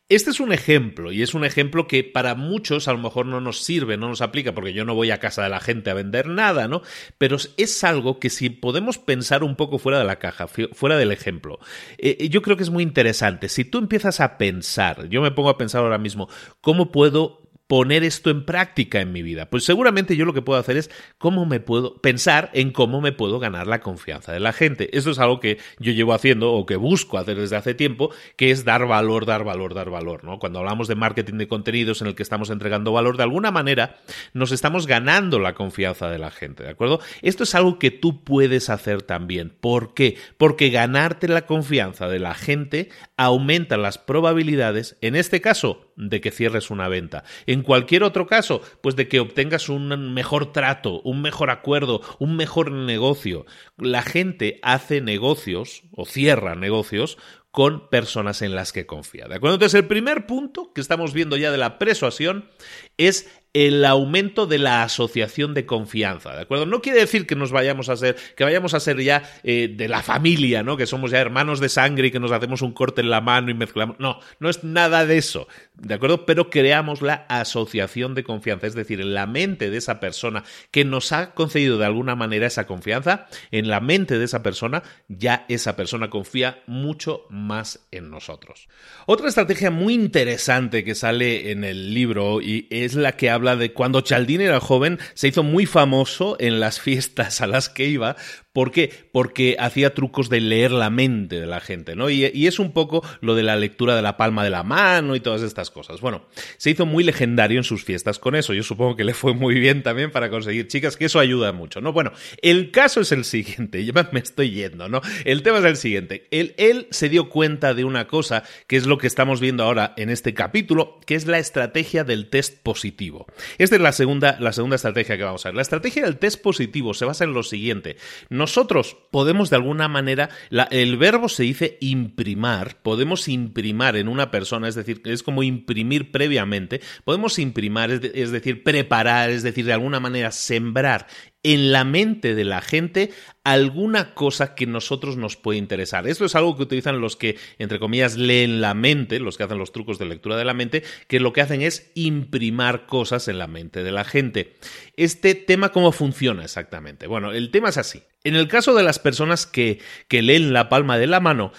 Este 0.08 0.30
es 0.30 0.38
un 0.38 0.52
ejemplo, 0.52 1.10
y 1.10 1.22
es 1.22 1.34
un 1.34 1.44
ejemplo 1.44 1.88
que 1.88 2.04
para 2.04 2.36
muchos 2.36 2.86
a 2.86 2.92
lo 2.92 2.98
mejor 2.98 3.26
no 3.26 3.40
nos 3.40 3.64
sirve, 3.64 3.96
no 3.96 4.08
nos 4.08 4.20
aplica, 4.20 4.54
porque 4.54 4.72
yo 4.72 4.84
no 4.84 4.94
voy 4.94 5.10
a 5.10 5.18
casa 5.18 5.42
de 5.42 5.48
la 5.48 5.58
gente 5.58 5.90
a 5.90 5.94
vender 5.94 6.28
nada, 6.28 6.68
¿no? 6.68 6.82
Pero 7.18 7.38
es 7.56 7.82
algo 7.82 8.20
que 8.20 8.30
si 8.30 8.48
podemos 8.48 8.98
pensar 8.98 9.42
un 9.42 9.56
poco 9.56 9.80
fuera 9.80 9.98
de 9.98 10.04
la 10.04 10.20
caja, 10.20 10.46
fuera 10.46 10.96
del 10.96 11.10
ejemplo, 11.10 11.58
eh, 11.98 12.18
eh, 12.20 12.28
yo 12.28 12.40
creo 12.40 12.56
que 12.56 12.62
es 12.62 12.70
muy 12.70 12.84
interesante. 12.84 13.48
Si 13.48 13.64
tú 13.64 13.78
empiezas 13.78 14.20
a 14.20 14.38
pensar, 14.38 15.08
yo 15.08 15.22
me 15.22 15.32
pongo 15.32 15.48
a 15.48 15.58
pensar 15.58 15.82
ahora 15.82 15.98
mismo, 15.98 16.28
¿cómo 16.60 16.92
puedo 16.92 17.45
poner 17.66 18.04
esto 18.04 18.30
en 18.30 18.44
práctica 18.44 19.00
en 19.00 19.12
mi 19.12 19.22
vida? 19.22 19.50
Pues 19.50 19.64
seguramente 19.64 20.16
yo 20.16 20.24
lo 20.24 20.34
que 20.34 20.42
puedo 20.42 20.58
hacer 20.58 20.76
es 20.76 20.90
cómo 21.18 21.46
me 21.46 21.60
puedo 21.60 21.96
pensar 21.96 22.50
en 22.52 22.70
cómo 22.70 23.00
me 23.00 23.12
puedo 23.12 23.38
ganar 23.38 23.66
la 23.66 23.80
confianza 23.80 24.32
de 24.32 24.40
la 24.40 24.52
gente. 24.52 24.96
Esto 24.96 25.10
es 25.10 25.18
algo 25.18 25.40
que 25.40 25.58
yo 25.78 25.92
llevo 25.92 26.14
haciendo 26.14 26.52
o 26.52 26.66
que 26.66 26.76
busco 26.76 27.18
hacer 27.18 27.36
desde 27.36 27.56
hace 27.56 27.74
tiempo, 27.74 28.10
que 28.36 28.50
es 28.50 28.64
dar 28.64 28.86
valor, 28.86 29.26
dar 29.26 29.44
valor, 29.44 29.74
dar 29.74 29.90
valor, 29.90 30.24
¿no? 30.24 30.38
Cuando 30.38 30.58
hablamos 30.60 30.88
de 30.88 30.94
marketing 30.94 31.38
de 31.38 31.48
contenidos 31.48 32.00
en 32.00 32.08
el 32.08 32.14
que 32.14 32.22
estamos 32.22 32.50
entregando 32.50 32.92
valor, 32.92 33.16
de 33.16 33.22
alguna 33.22 33.50
manera 33.50 33.96
nos 34.32 34.52
estamos 34.52 34.86
ganando 34.86 35.38
la 35.38 35.54
confianza 35.54 36.08
de 36.08 36.18
la 36.18 36.30
gente, 36.30 36.62
¿de 36.62 36.70
acuerdo? 36.70 37.00
Esto 37.22 37.44
es 37.44 37.54
algo 37.54 37.78
que 37.78 37.90
tú 37.90 38.24
puedes 38.24 38.70
hacer 38.70 39.02
también. 39.02 39.52
¿Por 39.60 39.94
qué? 39.94 40.16
Porque 40.36 40.70
ganarte 40.70 41.28
la 41.28 41.46
confianza 41.46 42.08
de 42.08 42.18
la 42.18 42.34
gente 42.34 42.90
aumenta 43.16 43.76
las 43.76 43.98
probabilidades, 43.98 44.96
en 45.00 45.16
este 45.16 45.40
caso, 45.40 45.85
de 45.96 46.20
que 46.20 46.30
cierres 46.30 46.70
una 46.70 46.88
venta. 46.88 47.24
En 47.46 47.62
cualquier 47.62 48.02
otro 48.02 48.26
caso, 48.26 48.60
pues 48.82 48.96
de 48.96 49.08
que 49.08 49.20
obtengas 49.20 49.68
un 49.68 50.14
mejor 50.14 50.52
trato, 50.52 51.00
un 51.02 51.22
mejor 51.22 51.50
acuerdo, 51.50 52.02
un 52.18 52.36
mejor 52.36 52.70
negocio. 52.70 53.46
La 53.76 54.02
gente 54.02 54.60
hace 54.62 55.00
negocios 55.00 55.82
o 55.92 56.04
cierra 56.04 56.54
negocios 56.54 57.18
con 57.56 57.88
personas 57.88 58.42
en 58.42 58.54
las 58.54 58.70
que 58.70 58.84
confía. 58.84 59.28
¿De 59.28 59.36
acuerdo? 59.36 59.54
Entonces, 59.54 59.80
el 59.80 59.86
primer 59.86 60.26
punto 60.26 60.72
que 60.74 60.82
estamos 60.82 61.14
viendo 61.14 61.38
ya 61.38 61.50
de 61.50 61.56
la 61.56 61.78
persuasión 61.78 62.50
es 62.98 63.30
el 63.56 63.86
aumento 63.86 64.46
de 64.46 64.58
la 64.58 64.82
asociación 64.82 65.54
de 65.54 65.64
confianza, 65.64 66.34
¿de 66.34 66.42
acuerdo? 66.42 66.66
No 66.66 66.82
quiere 66.82 67.00
decir 67.00 67.26
que 67.26 67.36
nos 67.36 67.52
vayamos 67.52 67.88
a 67.88 67.96
ser, 67.96 68.14
que 68.36 68.44
vayamos 68.44 68.74
a 68.74 68.80
ser 68.80 69.00
ya 69.00 69.22
eh, 69.44 69.72
de 69.74 69.88
la 69.88 70.02
familia, 70.02 70.62
¿no? 70.62 70.76
Que 70.76 70.86
somos 70.86 71.10
ya 71.10 71.20
hermanos 71.20 71.58
de 71.58 71.70
sangre 71.70 72.08
y 72.08 72.10
que 72.10 72.20
nos 72.20 72.32
hacemos 72.32 72.60
un 72.60 72.72
corte 72.72 73.00
en 73.00 73.08
la 73.08 73.22
mano 73.22 73.50
y 73.50 73.54
mezclamos. 73.54 73.96
No, 73.98 74.20
no 74.40 74.50
es 74.50 74.62
nada 74.62 75.06
de 75.06 75.16
eso, 75.16 75.48
¿de 75.72 75.94
acuerdo? 75.94 76.26
Pero 76.26 76.50
creamos 76.50 77.00
la 77.00 77.24
asociación 77.30 78.14
de 78.14 78.24
confianza, 78.24 78.66
es 78.66 78.74
decir, 78.74 79.00
en 79.00 79.14
la 79.14 79.26
mente 79.26 79.70
de 79.70 79.78
esa 79.78 80.00
persona 80.00 80.44
que 80.70 80.84
nos 80.84 81.12
ha 81.12 81.32
concedido 81.32 81.78
de 81.78 81.86
alguna 81.86 82.14
manera 82.14 82.48
esa 82.48 82.66
confianza, 82.66 83.26
en 83.52 83.68
la 83.68 83.80
mente 83.80 84.18
de 84.18 84.26
esa 84.26 84.42
persona, 84.42 84.82
ya 85.08 85.46
esa 85.48 85.76
persona 85.76 86.10
confía 86.10 86.62
mucho 86.66 87.24
más 87.30 87.86
en 87.90 88.10
nosotros. 88.10 88.68
Otra 89.06 89.28
estrategia 89.28 89.70
muy 89.70 89.94
interesante 89.94 90.84
que 90.84 90.94
sale 90.94 91.52
en 91.52 91.64
el 91.64 91.94
libro 91.94 92.42
y 92.42 92.66
es 92.70 92.96
la 92.96 93.12
que 93.12 93.30
habla 93.30 93.45
de 93.54 93.72
cuando 93.72 94.00
Chaldini 94.00 94.44
era 94.44 94.58
joven, 94.58 94.98
se 95.14 95.28
hizo 95.28 95.44
muy 95.44 95.66
famoso 95.66 96.36
en 96.40 96.58
las 96.58 96.80
fiestas 96.80 97.40
a 97.40 97.46
las 97.46 97.68
que 97.68 97.86
iba 97.86 98.16
¿Por 98.56 98.72
qué? 98.72 98.90
Porque 99.12 99.54
hacía 99.58 99.92
trucos 99.92 100.30
de 100.30 100.40
leer 100.40 100.72
la 100.72 100.88
mente 100.88 101.38
de 101.38 101.46
la 101.46 101.60
gente, 101.60 101.94
¿no? 101.94 102.08
Y, 102.08 102.46
es 102.46 102.58
un 102.58 102.72
poco 102.72 103.06
lo 103.20 103.34
de 103.34 103.42
la 103.42 103.54
lectura 103.54 103.94
de 103.94 104.00
la 104.00 104.16
palma 104.16 104.44
de 104.44 104.48
la 104.48 104.62
mano 104.62 105.14
y 105.14 105.20
todas 105.20 105.42
estas 105.42 105.70
cosas. 105.70 106.00
Bueno, 106.00 106.24
se 106.56 106.70
hizo 106.70 106.86
muy 106.86 107.04
legendario 107.04 107.58
en 107.58 107.64
sus 107.64 107.84
fiestas 107.84 108.18
con 108.18 108.34
eso. 108.34 108.54
Yo 108.54 108.62
supongo 108.62 108.96
que 108.96 109.04
le 109.04 109.12
fue 109.12 109.34
muy 109.34 109.60
bien 109.60 109.82
también 109.82 110.10
para 110.10 110.30
conseguir 110.30 110.68
chicas, 110.68 110.96
que 110.96 111.04
eso 111.04 111.18
ayuda 111.18 111.52
mucho, 111.52 111.82
¿no? 111.82 111.92
Bueno, 111.92 112.12
el 112.40 112.70
caso 112.70 113.02
es 113.02 113.12
el 113.12 113.26
siguiente, 113.26 113.84
ya 113.84 113.92
me 114.10 114.20
estoy 114.20 114.52
yendo, 114.52 114.88
¿no? 114.88 115.02
El 115.26 115.42
tema 115.42 115.58
es 115.58 115.64
el 115.66 115.76
siguiente. 115.76 116.26
Él, 116.30 116.54
él 116.56 116.86
se 116.90 117.10
dio 117.10 117.28
cuenta 117.28 117.74
de 117.74 117.84
una 117.84 118.06
cosa, 118.06 118.42
que 118.68 118.78
es 118.78 118.86
lo 118.86 118.96
que 118.96 119.06
estamos 119.06 119.38
viendo 119.38 119.64
ahora 119.64 119.92
en 119.98 120.08
este 120.08 120.32
capítulo, 120.32 120.98
que 121.04 121.14
es 121.14 121.26
la 121.26 121.38
estrategia 121.38 122.04
del 122.04 122.30
test 122.30 122.62
positivo. 122.62 123.26
Esta 123.58 123.76
es 123.76 123.82
la 123.82 123.92
segunda, 123.92 124.38
la 124.40 124.54
segunda 124.54 124.76
estrategia 124.76 125.18
que 125.18 125.24
vamos 125.24 125.44
a 125.44 125.50
ver. 125.50 125.56
La 125.56 125.62
estrategia 125.62 126.04
del 126.04 126.16
test 126.16 126.40
positivo 126.40 126.94
se 126.94 127.04
basa 127.04 127.24
en 127.24 127.34
lo 127.34 127.42
siguiente. 127.42 127.98
Nosotros 128.46 128.96
podemos 129.10 129.50
de 129.50 129.56
alguna 129.56 129.88
manera, 129.88 130.30
el 130.70 130.96
verbo 130.98 131.28
se 131.28 131.42
dice 131.42 131.78
imprimar, 131.80 132.80
podemos 132.80 133.26
imprimar 133.26 133.96
en 133.96 134.06
una 134.06 134.30
persona, 134.30 134.68
es 134.68 134.76
decir, 134.76 135.02
es 135.04 135.24
como 135.24 135.42
imprimir 135.42 136.12
previamente, 136.12 136.80
podemos 137.02 137.40
imprimar, 137.40 137.90
es 137.90 138.30
decir, 138.30 138.62
preparar, 138.62 139.30
es 139.30 139.42
decir, 139.42 139.64
de 139.64 139.72
alguna 139.72 139.98
manera 139.98 140.30
sembrar 140.30 141.08
en 141.46 141.70
la 141.70 141.84
mente 141.84 142.34
de 142.34 142.42
la 142.42 142.60
gente 142.60 143.12
alguna 143.44 144.14
cosa 144.14 144.56
que 144.56 144.66
nosotros 144.66 145.16
nos 145.16 145.36
puede 145.36 145.60
interesar. 145.60 146.08
Esto 146.08 146.24
es 146.24 146.34
algo 146.34 146.56
que 146.56 146.64
utilizan 146.64 147.00
los 147.00 147.14
que, 147.14 147.38
entre 147.60 147.78
comillas, 147.78 148.16
leen 148.16 148.60
la 148.60 148.74
mente, 148.74 149.20
los 149.20 149.36
que 149.36 149.44
hacen 149.44 149.58
los 149.58 149.70
trucos 149.70 150.00
de 150.00 150.06
lectura 150.06 150.36
de 150.36 150.44
la 150.44 150.54
mente, 150.54 150.82
que 151.06 151.20
lo 151.20 151.32
que 151.32 151.42
hacen 151.42 151.62
es 151.62 151.92
imprimar 151.94 152.86
cosas 152.86 153.28
en 153.28 153.38
la 153.38 153.46
mente 153.46 153.84
de 153.84 153.92
la 153.92 154.02
gente. 154.02 154.56
Este 154.96 155.36
tema, 155.36 155.70
¿cómo 155.70 155.92
funciona 155.92 156.42
exactamente? 156.42 157.06
Bueno, 157.06 157.30
el 157.30 157.52
tema 157.52 157.68
es 157.68 157.78
así. 157.78 158.02
En 158.24 158.34
el 158.34 158.48
caso 158.48 158.74
de 158.74 158.82
las 158.82 158.98
personas 158.98 159.46
que, 159.46 159.78
que 160.08 160.22
leen 160.22 160.52
la 160.52 160.68
palma 160.68 160.98
de 160.98 161.06
la 161.06 161.20
mano, 161.20 161.52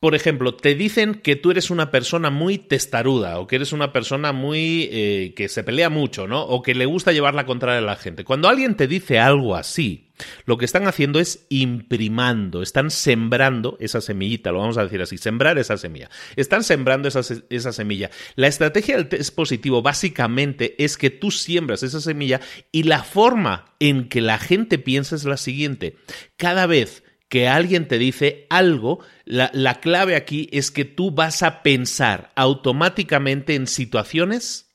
por 0.00 0.14
ejemplo, 0.14 0.54
te 0.54 0.74
dicen 0.74 1.14
que 1.14 1.36
tú 1.36 1.50
eres 1.50 1.70
una 1.70 1.90
persona 1.90 2.30
muy 2.30 2.56
testaruda 2.56 3.38
o 3.38 3.46
que 3.46 3.56
eres 3.56 3.74
una 3.74 3.92
persona 3.92 4.32
muy 4.32 4.88
eh, 4.90 5.34
que 5.36 5.50
se 5.50 5.62
pelea 5.62 5.90
mucho, 5.90 6.26
¿no? 6.26 6.42
O 6.42 6.62
que 6.62 6.74
le 6.74 6.86
gusta 6.86 7.12
llevar 7.12 7.34
la 7.34 7.44
contraria 7.44 7.80
a 7.80 7.82
la 7.82 7.96
gente. 7.96 8.24
Cuando 8.24 8.48
alguien 8.48 8.76
te 8.76 8.86
dice 8.86 9.18
algo 9.18 9.56
así, 9.56 10.08
lo 10.46 10.56
que 10.56 10.64
están 10.64 10.86
haciendo 10.86 11.20
es 11.20 11.44
imprimando, 11.50 12.62
están 12.62 12.90
sembrando 12.90 13.76
esa 13.78 14.00
semillita, 14.00 14.52
lo 14.52 14.60
vamos 14.60 14.78
a 14.78 14.84
decir 14.84 15.02
así, 15.02 15.18
sembrar 15.18 15.58
esa 15.58 15.76
semilla. 15.76 16.08
Están 16.34 16.64
sembrando 16.64 17.06
esa, 17.06 17.20
esa 17.50 17.72
semilla. 17.72 18.10
La 18.36 18.46
estrategia 18.46 18.96
del 18.96 19.08
test 19.10 19.34
positivo 19.34 19.82
básicamente 19.82 20.82
es 20.82 20.96
que 20.96 21.10
tú 21.10 21.30
siembras 21.30 21.82
esa 21.82 22.00
semilla 22.00 22.40
y 22.72 22.84
la 22.84 23.04
forma 23.04 23.74
en 23.78 24.08
que 24.08 24.22
la 24.22 24.38
gente 24.38 24.78
piensa 24.78 25.14
es 25.14 25.24
la 25.24 25.36
siguiente. 25.36 25.96
Cada 26.38 26.64
vez 26.64 27.02
que 27.30 27.48
alguien 27.48 27.88
te 27.88 27.96
dice 27.96 28.46
algo, 28.50 29.00
la, 29.24 29.50
la, 29.54 29.80
clave 29.80 30.16
aquí 30.16 30.50
es 30.52 30.70
que 30.70 30.84
tú 30.84 31.10
vas 31.12 31.42
a 31.42 31.62
pensar 31.62 32.30
automáticamente 32.34 33.54
en 33.54 33.66
situaciones 33.66 34.70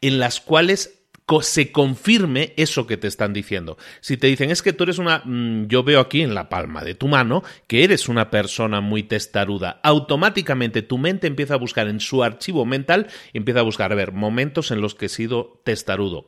en 0.00 0.18
las 0.18 0.40
cuales 0.40 1.00
se 1.40 1.70
confirme 1.70 2.52
eso 2.56 2.86
que 2.88 2.96
te 2.96 3.06
están 3.06 3.32
diciendo. 3.32 3.78
Si 4.00 4.16
te 4.16 4.26
dicen 4.26 4.50
es 4.50 4.62
que 4.62 4.72
tú 4.72 4.82
eres 4.84 4.98
una, 4.98 5.22
mm, 5.24 5.68
yo 5.68 5.84
veo 5.84 6.00
aquí 6.00 6.22
en 6.22 6.34
la 6.34 6.48
palma 6.48 6.82
de 6.82 6.96
tu 6.96 7.06
mano 7.06 7.44
que 7.68 7.84
eres 7.84 8.08
una 8.08 8.30
persona 8.30 8.80
muy 8.80 9.04
testaruda, 9.04 9.80
automáticamente 9.84 10.82
tu 10.82 10.98
mente 10.98 11.28
empieza 11.28 11.54
a 11.54 11.58
buscar 11.58 11.86
en 11.86 12.00
su 12.00 12.24
archivo 12.24 12.66
mental, 12.66 13.06
empieza 13.32 13.60
a 13.60 13.64
buscar, 13.64 13.92
a 13.92 13.94
ver, 13.94 14.12
momentos 14.12 14.72
en 14.72 14.80
los 14.80 14.96
que 14.96 15.06
he 15.06 15.10
sido 15.10 15.62
testarudo. 15.64 16.26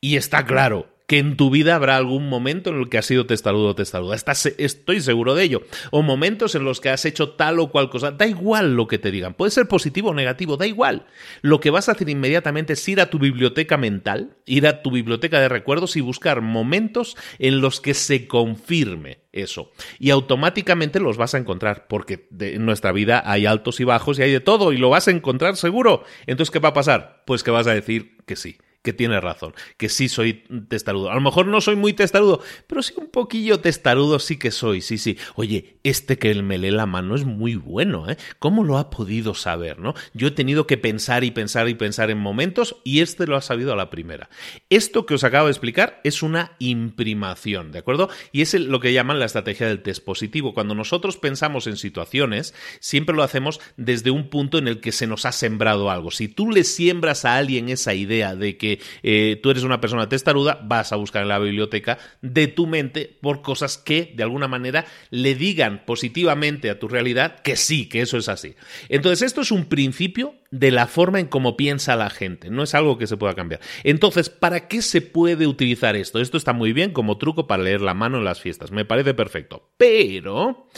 Y 0.00 0.16
está 0.16 0.46
claro, 0.46 0.95
que 1.06 1.18
en 1.18 1.36
tu 1.36 1.50
vida 1.50 1.76
habrá 1.76 1.96
algún 1.96 2.28
momento 2.28 2.70
en 2.70 2.80
el 2.80 2.88
que 2.88 2.98
has 2.98 3.06
sido 3.06 3.26
testarudo 3.26 3.68
o 3.68 3.74
testaruda. 3.74 4.16
Estoy 4.16 5.00
seguro 5.00 5.34
de 5.34 5.44
ello. 5.44 5.62
O 5.90 6.02
momentos 6.02 6.54
en 6.54 6.64
los 6.64 6.80
que 6.80 6.88
has 6.88 7.04
hecho 7.04 7.30
tal 7.30 7.60
o 7.60 7.70
cual 7.70 7.90
cosa. 7.90 8.10
Da 8.10 8.26
igual 8.26 8.74
lo 8.74 8.88
que 8.88 8.98
te 8.98 9.10
digan. 9.10 9.34
Puede 9.34 9.52
ser 9.52 9.68
positivo 9.68 10.10
o 10.10 10.14
negativo, 10.14 10.56
da 10.56 10.66
igual. 10.66 11.06
Lo 11.42 11.60
que 11.60 11.70
vas 11.70 11.88
a 11.88 11.92
hacer 11.92 12.08
inmediatamente 12.08 12.72
es 12.72 12.88
ir 12.88 13.00
a 13.00 13.08
tu 13.08 13.18
biblioteca 13.18 13.76
mental, 13.76 14.36
ir 14.46 14.66
a 14.66 14.82
tu 14.82 14.90
biblioteca 14.90 15.40
de 15.40 15.48
recuerdos 15.48 15.96
y 15.96 16.00
buscar 16.00 16.40
momentos 16.40 17.16
en 17.38 17.60
los 17.60 17.80
que 17.80 17.94
se 17.94 18.26
confirme 18.26 19.20
eso. 19.32 19.70
Y 20.00 20.10
automáticamente 20.10 20.98
los 20.98 21.16
vas 21.16 21.34
a 21.34 21.38
encontrar, 21.38 21.86
porque 21.88 22.26
en 22.40 22.64
nuestra 22.64 22.90
vida 22.90 23.22
hay 23.24 23.46
altos 23.46 23.78
y 23.80 23.84
bajos 23.84 24.18
y 24.18 24.22
hay 24.22 24.32
de 24.32 24.40
todo, 24.40 24.72
y 24.72 24.78
lo 24.78 24.90
vas 24.90 25.06
a 25.06 25.12
encontrar 25.12 25.56
seguro. 25.56 26.04
Entonces, 26.26 26.50
¿qué 26.50 26.58
va 26.58 26.70
a 26.70 26.74
pasar? 26.74 27.22
Pues 27.26 27.42
que 27.42 27.50
vas 27.50 27.66
a 27.66 27.74
decir 27.74 28.16
que 28.26 28.34
sí 28.34 28.58
que 28.86 28.92
tiene 28.92 29.20
razón, 29.20 29.52
que 29.78 29.88
sí 29.88 30.08
soy 30.08 30.44
testarudo. 30.68 31.10
A 31.10 31.16
lo 31.16 31.20
mejor 31.20 31.48
no 31.48 31.60
soy 31.60 31.74
muy 31.74 31.92
testarudo, 31.92 32.40
pero 32.68 32.82
sí 32.82 32.94
un 32.96 33.08
poquillo 33.08 33.58
testarudo 33.58 34.20
sí 34.20 34.38
que 34.38 34.52
soy, 34.52 34.80
sí, 34.80 34.96
sí. 34.96 35.18
Oye, 35.34 35.78
este 35.82 36.18
que 36.18 36.32
me 36.36 36.56
lee 36.56 36.70
la 36.70 36.86
mano 36.86 37.16
es 37.16 37.24
muy 37.24 37.56
bueno, 37.56 38.08
¿eh? 38.08 38.16
¿Cómo 38.38 38.62
lo 38.62 38.78
ha 38.78 38.88
podido 38.88 39.34
saber, 39.34 39.80
no? 39.80 39.94
Yo 40.14 40.28
he 40.28 40.30
tenido 40.30 40.68
que 40.68 40.78
pensar 40.78 41.24
y 41.24 41.32
pensar 41.32 41.68
y 41.68 41.74
pensar 41.74 42.12
en 42.12 42.18
momentos 42.18 42.76
y 42.84 43.00
este 43.00 43.26
lo 43.26 43.34
ha 43.34 43.40
sabido 43.40 43.72
a 43.72 43.76
la 43.76 43.90
primera. 43.90 44.30
Esto 44.70 45.04
que 45.04 45.14
os 45.14 45.24
acabo 45.24 45.46
de 45.46 45.52
explicar 45.52 46.00
es 46.04 46.22
una 46.22 46.52
imprimación, 46.60 47.72
¿de 47.72 47.80
acuerdo? 47.80 48.08
Y 48.30 48.42
es 48.42 48.54
lo 48.54 48.78
que 48.78 48.92
llaman 48.92 49.18
la 49.18 49.26
estrategia 49.26 49.66
del 49.66 49.82
test 49.82 50.04
positivo. 50.04 50.54
Cuando 50.54 50.76
nosotros 50.76 51.16
pensamos 51.16 51.66
en 51.66 51.76
situaciones, 51.76 52.54
siempre 52.78 53.16
lo 53.16 53.24
hacemos 53.24 53.60
desde 53.76 54.12
un 54.12 54.30
punto 54.30 54.58
en 54.58 54.68
el 54.68 54.80
que 54.80 54.92
se 54.92 55.08
nos 55.08 55.26
ha 55.26 55.32
sembrado 55.32 55.90
algo. 55.90 56.12
Si 56.12 56.28
tú 56.28 56.52
le 56.52 56.62
siembras 56.62 57.24
a 57.24 57.34
alguien 57.34 57.68
esa 57.68 57.94
idea 57.94 58.36
de 58.36 58.56
que 58.56 58.75
eh, 59.02 59.38
tú 59.42 59.50
eres 59.50 59.62
una 59.62 59.80
persona 59.80 60.08
testaruda, 60.08 60.60
vas 60.62 60.92
a 60.92 60.96
buscar 60.96 61.22
en 61.22 61.28
la 61.28 61.38
biblioteca 61.38 61.98
de 62.22 62.48
tu 62.48 62.66
mente 62.66 63.16
por 63.20 63.42
cosas 63.42 63.78
que 63.78 64.12
de 64.14 64.22
alguna 64.22 64.48
manera 64.48 64.86
le 65.10 65.34
digan 65.34 65.84
positivamente 65.84 66.70
a 66.70 66.78
tu 66.78 66.88
realidad 66.88 67.40
que 67.40 67.56
sí, 67.56 67.88
que 67.88 68.00
eso 68.00 68.18
es 68.18 68.28
así. 68.28 68.54
Entonces 68.88 69.22
esto 69.22 69.40
es 69.40 69.50
un 69.50 69.66
principio 69.66 70.34
de 70.50 70.70
la 70.70 70.86
forma 70.86 71.20
en 71.20 71.26
cómo 71.26 71.56
piensa 71.56 71.96
la 71.96 72.10
gente, 72.10 72.50
no 72.50 72.62
es 72.62 72.74
algo 72.74 72.98
que 72.98 73.06
se 73.06 73.16
pueda 73.16 73.34
cambiar. 73.34 73.60
Entonces, 73.84 74.30
¿para 74.30 74.68
qué 74.68 74.82
se 74.82 75.02
puede 75.02 75.46
utilizar 75.46 75.96
esto? 75.96 76.20
Esto 76.20 76.36
está 76.36 76.52
muy 76.52 76.72
bien 76.72 76.92
como 76.92 77.18
truco 77.18 77.46
para 77.46 77.62
leer 77.62 77.80
la 77.80 77.94
mano 77.94 78.18
en 78.18 78.24
las 78.24 78.40
fiestas, 78.40 78.70
me 78.70 78.84
parece 78.84 79.14
perfecto, 79.14 79.70
pero 79.76 80.68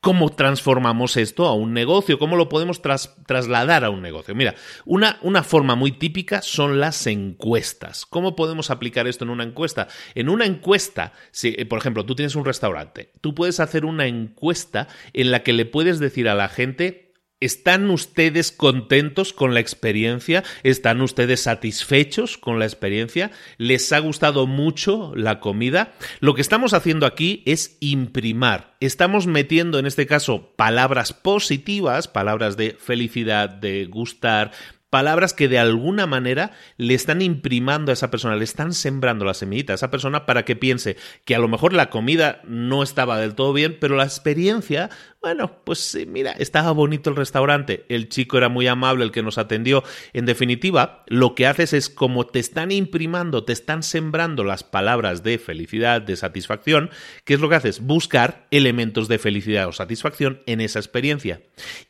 ¿Cómo 0.00 0.30
transformamos 0.30 1.16
esto 1.16 1.46
a 1.46 1.54
un 1.54 1.74
negocio? 1.74 2.20
¿Cómo 2.20 2.36
lo 2.36 2.48
podemos 2.48 2.80
trasladar 2.80 3.84
a 3.84 3.90
un 3.90 4.00
negocio? 4.00 4.32
Mira, 4.32 4.54
una, 4.84 5.18
una 5.22 5.42
forma 5.42 5.74
muy 5.74 5.90
típica 5.90 6.40
son 6.40 6.78
las 6.78 7.08
encuestas. 7.08 8.06
¿Cómo 8.06 8.36
podemos 8.36 8.70
aplicar 8.70 9.08
esto 9.08 9.24
en 9.24 9.30
una 9.30 9.42
encuesta? 9.42 9.88
En 10.14 10.28
una 10.28 10.46
encuesta, 10.46 11.14
si, 11.32 11.48
eh, 11.58 11.66
por 11.66 11.80
ejemplo, 11.80 12.06
tú 12.06 12.14
tienes 12.14 12.36
un 12.36 12.44
restaurante, 12.44 13.10
tú 13.20 13.34
puedes 13.34 13.58
hacer 13.58 13.84
una 13.84 14.06
encuesta 14.06 14.86
en 15.14 15.32
la 15.32 15.42
que 15.42 15.52
le 15.52 15.66
puedes 15.66 15.98
decir 15.98 16.28
a 16.28 16.36
la 16.36 16.48
gente 16.48 17.07
¿Están 17.40 17.88
ustedes 17.90 18.50
contentos 18.50 19.32
con 19.32 19.54
la 19.54 19.60
experiencia? 19.60 20.42
¿Están 20.64 21.00
ustedes 21.00 21.40
satisfechos 21.40 22.36
con 22.36 22.58
la 22.58 22.64
experiencia? 22.64 23.30
¿Les 23.58 23.92
ha 23.92 24.00
gustado 24.00 24.48
mucho 24.48 25.12
la 25.14 25.38
comida? 25.38 25.92
Lo 26.18 26.34
que 26.34 26.40
estamos 26.40 26.74
haciendo 26.74 27.06
aquí 27.06 27.44
es 27.46 27.76
imprimar. 27.78 28.74
Estamos 28.80 29.28
metiendo 29.28 29.78
en 29.78 29.86
este 29.86 30.08
caso 30.08 30.52
palabras 30.56 31.12
positivas, 31.12 32.08
palabras 32.08 32.56
de 32.56 32.72
felicidad, 32.72 33.48
de 33.48 33.86
gustar, 33.86 34.50
palabras 34.90 35.34
que 35.34 35.48
de 35.48 35.58
alguna 35.58 36.06
manera 36.06 36.52
le 36.76 36.94
están 36.94 37.20
imprimando 37.20 37.92
a 37.92 37.94
esa 37.94 38.10
persona, 38.10 38.36
le 38.36 38.44
están 38.44 38.72
sembrando 38.72 39.24
la 39.24 39.34
semillita 39.34 39.74
a 39.74 39.76
esa 39.76 39.90
persona 39.90 40.26
para 40.26 40.44
que 40.44 40.56
piense 40.56 40.96
que 41.24 41.34
a 41.34 41.38
lo 41.38 41.48
mejor 41.48 41.72
la 41.72 41.90
comida 41.90 42.40
no 42.44 42.82
estaba 42.82 43.18
del 43.18 43.34
todo 43.34 43.52
bien, 43.52 43.76
pero 43.78 43.96
la 43.96 44.04
experiencia 44.04 44.90
bueno, 45.20 45.64
pues 45.64 45.98
mira, 46.06 46.30
estaba 46.32 46.70
bonito 46.70 47.10
el 47.10 47.16
restaurante, 47.16 47.84
el 47.88 48.08
chico 48.08 48.38
era 48.38 48.48
muy 48.48 48.68
amable, 48.68 49.04
el 49.04 49.10
que 49.10 49.22
nos 49.22 49.36
atendió. 49.36 49.82
En 50.12 50.26
definitiva, 50.26 51.02
lo 51.08 51.34
que 51.34 51.48
haces 51.48 51.72
es 51.72 51.90
como 51.90 52.24
te 52.26 52.38
están 52.38 52.70
imprimando, 52.70 53.44
te 53.44 53.52
están 53.52 53.82
sembrando 53.82 54.44
las 54.44 54.62
palabras 54.62 55.24
de 55.24 55.38
felicidad, 55.38 56.02
de 56.02 56.14
satisfacción, 56.14 56.90
¿qué 57.24 57.34
es 57.34 57.40
lo 57.40 57.48
que 57.48 57.56
haces? 57.56 57.80
Buscar 57.80 58.46
elementos 58.52 59.08
de 59.08 59.18
felicidad 59.18 59.66
o 59.66 59.72
satisfacción 59.72 60.40
en 60.46 60.60
esa 60.60 60.78
experiencia. 60.78 61.42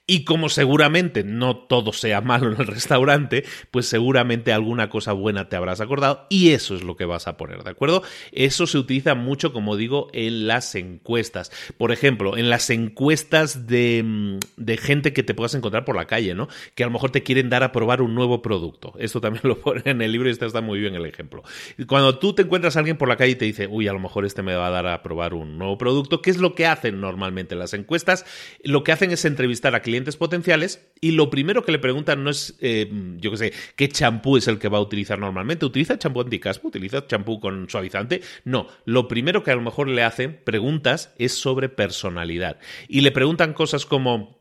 Y 0.07 0.25
como 0.25 0.49
seguramente 0.49 1.23
no 1.23 1.55
todo 1.55 1.93
sea 1.93 2.23
malo 2.23 2.51
en 2.51 2.59
el 2.59 2.67
restaurante, 2.67 3.45
pues 3.71 3.87
seguramente 3.87 4.55
alguna 4.55 4.89
cosa 4.89 5.13
buena 5.13 5.51
te 5.51 5.57
habrás 5.57 5.83
acordado 5.83 6.27
y 6.31 6.53
eso 6.53 6.75
es 6.75 6.83
lo 6.83 6.97
que 6.97 7.05
vas 7.05 7.29
a 7.29 7.37
poner, 7.37 7.63
¿de 7.63 7.71
acuerdo? 7.71 8.03
Eso 8.33 8.67
se 8.67 8.79
utiliza 8.79 9.15
mucho, 9.15 9.53
como 9.53 9.77
digo, 9.77 10.09
en 10.15 10.47
las 10.47 10.75
encuestas. 10.75 11.53
Por 11.77 11.93
ejemplo, 11.93 12.39
en 12.39 12.49
las 12.49 12.71
encuestas 12.71 13.18
encuestas 13.19 13.67
de, 13.67 14.03
mm, 14.05 14.39
de, 14.57 14.77
gente 14.77 15.13
que 15.13 15.23
te 15.23 15.35
puedas 15.35 15.55
encontrar 15.55 15.85
por 15.85 15.97
la 15.97 16.07
calle, 16.07 16.35
¿no? 16.35 16.49
Que 16.75 16.85
a 16.85 16.87
lo 16.87 16.93
mejor 16.93 17.11
te 17.11 17.23
quieren 17.23 17.51
dar 17.51 17.63
a 17.65 17.73
probar 17.73 18.01
un 18.01 18.15
nuevo 18.15 18.43
producto. 18.43 18.95
Esto 18.99 19.21
también 19.21 19.43
lo 19.49 19.61
pone 19.61 19.83
en 19.85 20.01
el 20.03 20.13
libro 20.13 20.29
y 20.29 20.33
este 20.33 20.47
está 20.47 20.61
muy 20.61 20.79
bien 20.79 20.95
el 20.95 21.05
ejemplo. 21.05 21.43
Cuando 21.87 22.19
tú 22.19 22.33
te 22.33 22.43
encuentras 22.43 22.77
a 22.77 22.81
alguien 22.81 22.97
por 22.97 23.09
la 23.09 23.17
calle 23.17 23.33
y 23.33 23.37
te 23.37 23.45
dice, 23.45 23.67
uy, 23.67 23.89
a 23.89 23.93
lo 23.93 23.99
mejor 23.99 24.25
este 24.25 24.43
me 24.43 24.55
va 24.55 24.69
a 24.69 24.71
dar 24.71 24.87
a 24.87 25.03
probar 25.03 25.35
un 25.35 25.59
nuevo 25.59 25.79
producto, 25.79 26.23
¿qué 26.23 26.31
es 26.31 26.39
lo 26.39 26.55
que 26.55 26.67
hacen 26.67 27.01
normalmente 27.01 27.57
las 27.57 27.75
encuestas? 27.75 28.25
Lo 28.63 28.85
que 28.85 28.93
hacen 28.93 29.11
es 29.11 29.25
entrevistar 29.25 29.75
a 29.75 29.81
clientes 29.81 30.17
potenciales 30.17 30.87
y 31.01 31.13
lo 31.13 31.31
primero 31.31 31.65
que 31.65 31.73
le 31.73 31.79
preguntan 31.79 32.23
no 32.23 32.31
es, 32.31 32.57
eh, 32.61 32.91
yo 33.19 33.33
qué 33.33 33.37
sé, 33.37 33.53
qué 33.77 33.89
champú 33.89 34.37
es 34.37 34.47
el 34.49 34.59
que 34.59 34.69
va 34.69 34.79
a 34.79 34.83
utilizar 34.83 35.19
normalmente. 35.19 35.67
¿Utiliza 35.67 35.99
champú 35.99 36.21
anticaspa? 36.21 36.69
¿Utiliza 36.69 37.07
champú 37.07 37.41
con 37.41 37.69
suavizante? 37.69 38.23
No. 38.45 38.69
Lo 38.85 39.09
primero 39.09 39.43
que 39.43 39.51
a 39.51 39.57
lo 39.57 39.63
mejor 39.63 39.89
le 39.89 40.03
hacen 40.03 40.41
preguntas 40.45 41.13
es 41.19 41.33
sobre 41.33 41.69
personalidad. 41.69 42.59
Y 42.89 43.01
le 43.01 43.08
preguntan 43.13 43.53
cosas 43.53 43.87
como 43.87 44.39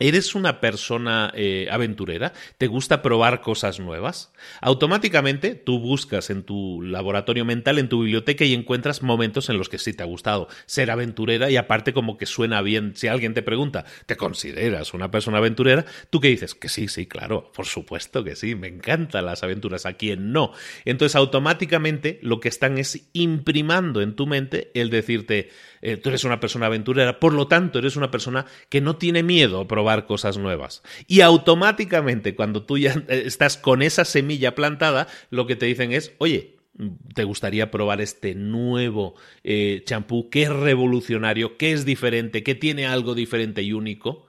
¿Eres 0.00 0.34
una 0.34 0.60
persona 0.60 1.30
eh, 1.36 1.68
aventurera? 1.70 2.32
¿Te 2.56 2.68
gusta 2.68 3.02
probar 3.02 3.42
cosas 3.42 3.80
nuevas? 3.80 4.32
Automáticamente 4.62 5.54
tú 5.54 5.78
buscas 5.78 6.30
en 6.30 6.42
tu 6.42 6.80
laboratorio 6.80 7.44
mental, 7.44 7.78
en 7.78 7.90
tu 7.90 8.00
biblioteca 8.00 8.46
y 8.46 8.54
encuentras 8.54 9.02
momentos 9.02 9.50
en 9.50 9.58
los 9.58 9.68
que 9.68 9.76
sí 9.76 9.92
te 9.92 10.02
ha 10.02 10.06
gustado 10.06 10.48
ser 10.64 10.90
aventurera 10.90 11.50
y 11.50 11.58
aparte 11.58 11.92
como 11.92 12.16
que 12.16 12.24
suena 12.24 12.62
bien. 12.62 12.92
Si 12.96 13.08
alguien 13.08 13.34
te 13.34 13.42
pregunta, 13.42 13.84
¿te 14.06 14.16
consideras 14.16 14.94
una 14.94 15.10
persona 15.10 15.36
aventurera? 15.36 15.84
¿Tú 16.08 16.18
qué 16.18 16.28
dices? 16.28 16.54
Que 16.54 16.70
sí, 16.70 16.88
sí, 16.88 17.04
claro, 17.04 17.52
por 17.54 17.66
supuesto 17.66 18.24
que 18.24 18.36
sí, 18.36 18.54
me 18.54 18.68
encantan 18.68 19.26
las 19.26 19.42
aventuras, 19.42 19.84
¿a 19.84 19.92
quién 19.92 20.32
no? 20.32 20.54
Entonces 20.86 21.14
automáticamente 21.14 22.20
lo 22.22 22.40
que 22.40 22.48
están 22.48 22.78
es 22.78 23.10
imprimando 23.12 24.00
en 24.00 24.16
tu 24.16 24.26
mente 24.26 24.70
el 24.72 24.88
decirte, 24.88 25.50
eh, 25.82 25.96
tú 25.96 26.10
eres 26.10 26.24
una 26.24 26.40
persona 26.40 26.66
aventurera, 26.66 27.20
por 27.20 27.32
lo 27.32 27.48
tanto 27.48 27.78
eres 27.78 27.96
una 27.96 28.10
persona 28.10 28.46
que 28.68 28.80
no 28.80 28.96
tiene 28.96 29.22
miedo 29.22 29.60
a 29.60 29.68
probar 29.68 30.06
cosas 30.06 30.38
nuevas. 30.38 30.82
Y 31.06 31.20
automáticamente 31.20 32.34
cuando 32.34 32.64
tú 32.64 32.78
ya 32.78 32.92
eh, 33.08 33.22
estás 33.26 33.56
con 33.56 33.82
esa 33.82 34.04
semilla 34.04 34.54
plantada, 34.54 35.08
lo 35.30 35.46
que 35.46 35.56
te 35.56 35.66
dicen 35.66 35.92
es, 35.92 36.12
oye, 36.18 36.56
¿Te 37.14 37.24
gustaría 37.24 37.70
probar 37.70 38.00
este 38.00 38.34
nuevo 38.34 39.14
eh, 39.44 39.82
champú 39.84 40.30
que 40.30 40.44
es 40.44 40.48
revolucionario, 40.48 41.58
que 41.58 41.72
es 41.72 41.84
diferente, 41.84 42.42
que 42.42 42.54
tiene 42.54 42.86
algo 42.86 43.14
diferente 43.14 43.62
y 43.62 43.74
único? 43.74 44.28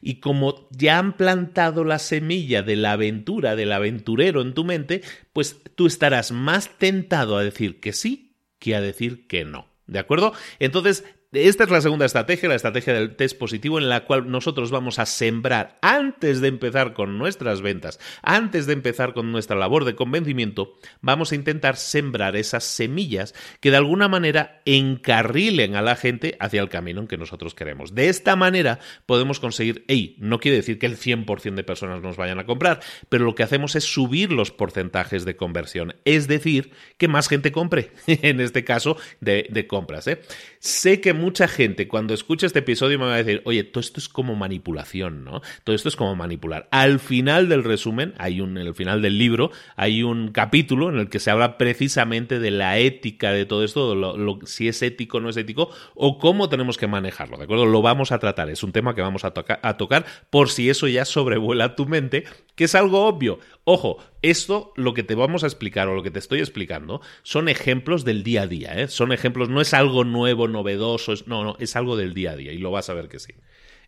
Y 0.00 0.20
como 0.20 0.68
ya 0.70 0.98
han 0.98 1.16
plantado 1.16 1.82
la 1.82 1.98
semilla 1.98 2.62
de 2.62 2.76
la 2.76 2.92
aventura, 2.92 3.56
del 3.56 3.72
aventurero 3.72 4.42
en 4.42 4.54
tu 4.54 4.64
mente, 4.64 5.00
pues 5.32 5.60
tú 5.74 5.86
estarás 5.86 6.30
más 6.30 6.78
tentado 6.78 7.36
a 7.36 7.42
decir 7.42 7.80
que 7.80 7.92
sí 7.92 8.36
que 8.58 8.76
a 8.76 8.80
decir 8.80 9.26
que 9.26 9.44
no. 9.44 9.71
¿De 9.92 9.98
acuerdo? 9.98 10.32
Entonces, 10.58 11.04
esta 11.32 11.64
es 11.64 11.70
la 11.70 11.80
segunda 11.80 12.04
estrategia, 12.04 12.46
la 12.50 12.56
estrategia 12.56 12.92
del 12.92 13.16
test 13.16 13.38
positivo, 13.38 13.78
en 13.78 13.88
la 13.88 14.04
cual 14.04 14.30
nosotros 14.30 14.70
vamos 14.70 14.98
a 14.98 15.06
sembrar 15.06 15.78
antes 15.80 16.42
de 16.42 16.48
empezar 16.48 16.92
con 16.92 17.16
nuestras 17.16 17.62
ventas, 17.62 17.98
antes 18.22 18.66
de 18.66 18.74
empezar 18.74 19.14
con 19.14 19.32
nuestra 19.32 19.56
labor 19.56 19.86
de 19.86 19.94
convencimiento, 19.94 20.74
vamos 21.00 21.32
a 21.32 21.34
intentar 21.34 21.76
sembrar 21.76 22.36
esas 22.36 22.64
semillas 22.64 23.34
que 23.60 23.70
de 23.70 23.78
alguna 23.78 24.08
manera 24.08 24.60
encarrilen 24.66 25.74
a 25.74 25.80
la 25.80 25.96
gente 25.96 26.36
hacia 26.38 26.60
el 26.60 26.68
camino 26.68 27.00
en 27.00 27.06
que 27.06 27.16
nosotros 27.16 27.54
queremos. 27.54 27.94
De 27.94 28.10
esta 28.10 28.36
manera 28.36 28.78
podemos 29.06 29.40
conseguir, 29.40 29.86
hey, 29.88 30.16
no 30.18 30.38
quiere 30.38 30.58
decir 30.58 30.78
que 30.78 30.84
el 30.84 30.98
100% 30.98 31.54
de 31.54 31.64
personas 31.64 32.02
nos 32.02 32.18
vayan 32.18 32.40
a 32.40 32.46
comprar, 32.46 32.80
pero 33.08 33.24
lo 33.24 33.34
que 33.34 33.42
hacemos 33.42 33.74
es 33.74 33.84
subir 33.84 34.32
los 34.32 34.50
porcentajes 34.50 35.24
de 35.24 35.36
conversión, 35.36 35.94
es 36.04 36.28
decir, 36.28 36.72
que 36.98 37.08
más 37.08 37.28
gente 37.28 37.52
compre, 37.52 37.92
en 38.06 38.38
este 38.40 38.64
caso 38.64 38.98
de, 39.20 39.66
compras. 39.66 40.06
¿eh? 40.08 40.20
Sé 40.58 41.00
que 41.00 41.21
mucha 41.22 41.46
gente 41.46 41.86
cuando 41.86 42.14
escucha 42.14 42.46
este 42.46 42.58
episodio 42.58 42.98
me 42.98 43.06
va 43.06 43.14
a 43.14 43.22
decir, 43.22 43.42
oye, 43.44 43.62
todo 43.62 43.80
esto 43.80 44.00
es 44.00 44.08
como 44.08 44.34
manipulación, 44.34 45.24
¿no? 45.24 45.40
Todo 45.62 45.76
esto 45.76 45.88
es 45.88 45.94
como 45.94 46.16
manipular. 46.16 46.68
Al 46.72 46.98
final 46.98 47.48
del 47.48 47.62
resumen, 47.62 48.12
hay 48.18 48.40
un, 48.40 48.58
en 48.58 48.66
el 48.66 48.74
final 48.74 49.00
del 49.00 49.18
libro, 49.18 49.52
hay 49.76 50.02
un 50.02 50.32
capítulo 50.32 50.90
en 50.90 50.98
el 50.98 51.08
que 51.08 51.20
se 51.20 51.30
habla 51.30 51.56
precisamente 51.58 52.40
de 52.40 52.50
la 52.50 52.78
ética 52.78 53.30
de 53.30 53.46
todo 53.46 53.62
esto, 53.62 53.96
si 54.44 54.66
es 54.66 54.82
ético 54.82 55.18
o 55.18 55.20
no 55.20 55.30
es 55.30 55.36
ético, 55.36 55.70
o 55.94 56.18
cómo 56.18 56.48
tenemos 56.48 56.76
que 56.76 56.88
manejarlo, 56.88 57.38
¿de 57.38 57.44
acuerdo? 57.44 57.66
Lo 57.66 57.82
vamos 57.82 58.10
a 58.10 58.18
tratar, 58.18 58.50
es 58.50 58.64
un 58.64 58.72
tema 58.72 58.94
que 58.94 59.00
vamos 59.00 59.24
a, 59.24 59.32
a 59.62 59.76
tocar 59.76 60.04
por 60.28 60.50
si 60.50 60.68
eso 60.68 60.88
ya 60.88 61.04
sobrevuela 61.04 61.76
tu 61.76 61.86
mente, 61.86 62.24
que 62.56 62.64
es 62.64 62.74
algo 62.74 63.06
obvio. 63.06 63.38
Ojo, 63.64 63.98
esto 64.22 64.72
lo 64.76 64.94
que 64.94 65.02
te 65.02 65.14
vamos 65.14 65.44
a 65.44 65.46
explicar 65.46 65.88
o 65.88 65.94
lo 65.94 66.02
que 66.02 66.10
te 66.10 66.18
estoy 66.18 66.40
explicando 66.40 67.00
son 67.22 67.48
ejemplos 67.48 68.04
del 68.04 68.22
día 68.22 68.42
a 68.42 68.46
día, 68.46 68.80
¿eh? 68.80 68.88
Son 68.88 69.12
ejemplos, 69.12 69.48
no 69.48 69.60
es 69.60 69.74
algo 69.74 70.04
nuevo, 70.04 70.48
novedoso, 70.48 71.14
no, 71.26 71.44
no, 71.44 71.56
es 71.58 71.76
algo 71.76 71.96
del 71.96 72.14
día 72.14 72.32
a 72.32 72.36
día 72.36 72.52
y 72.52 72.58
lo 72.58 72.70
vas 72.70 72.88
a 72.88 72.94
ver 72.94 73.08
que 73.08 73.18
sí. 73.18 73.34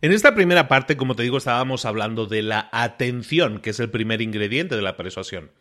En 0.01 0.11
esta 0.11 0.35
primera 0.35 0.67
parte, 0.67 0.97
como 0.97 1.15
te 1.15 1.23
digo, 1.23 1.37
estábamos 1.37 1.85
hablando 1.85 2.25
de 2.25 2.43
la 2.43 2.69
atención, 2.71 3.59
que 3.59 3.69
es 3.69 3.79
el 3.79 3.89
primer 3.89 4.21
ingrediente 4.21 4.75
de 4.75 4.81
la 4.81 4.97
persuasión. 4.97 5.51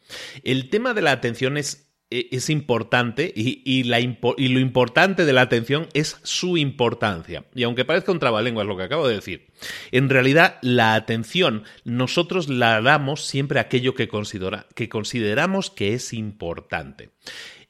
El 0.42 0.68
tema 0.70 0.92
de 0.92 1.02
la 1.02 1.12
atención 1.12 1.56
es 1.56 1.83
es 2.10 2.50
importante 2.50 3.32
y, 3.34 3.82
la, 3.84 4.00
y, 4.00 4.48
lo 4.48 4.60
importante 4.60 5.24
de 5.24 5.32
la 5.32 5.42
atención 5.42 5.88
es 5.94 6.18
su 6.22 6.56
importancia. 6.56 7.44
Y 7.54 7.64
aunque 7.64 7.84
parezca 7.84 8.12
un 8.12 8.18
trabalenguas 8.18 8.66
lo 8.66 8.76
que 8.76 8.84
acabo 8.84 9.08
de 9.08 9.16
decir, 9.16 9.48
en 9.90 10.08
realidad 10.08 10.58
la 10.62 10.94
atención 10.94 11.64
nosotros 11.84 12.48
la 12.48 12.80
damos 12.80 13.24
siempre 13.24 13.58
a 13.58 13.62
aquello 13.62 13.94
que, 13.94 14.08
considera, 14.08 14.66
que 14.74 14.88
consideramos 14.88 15.70
que 15.70 15.94
es 15.94 16.12
importante. 16.12 17.10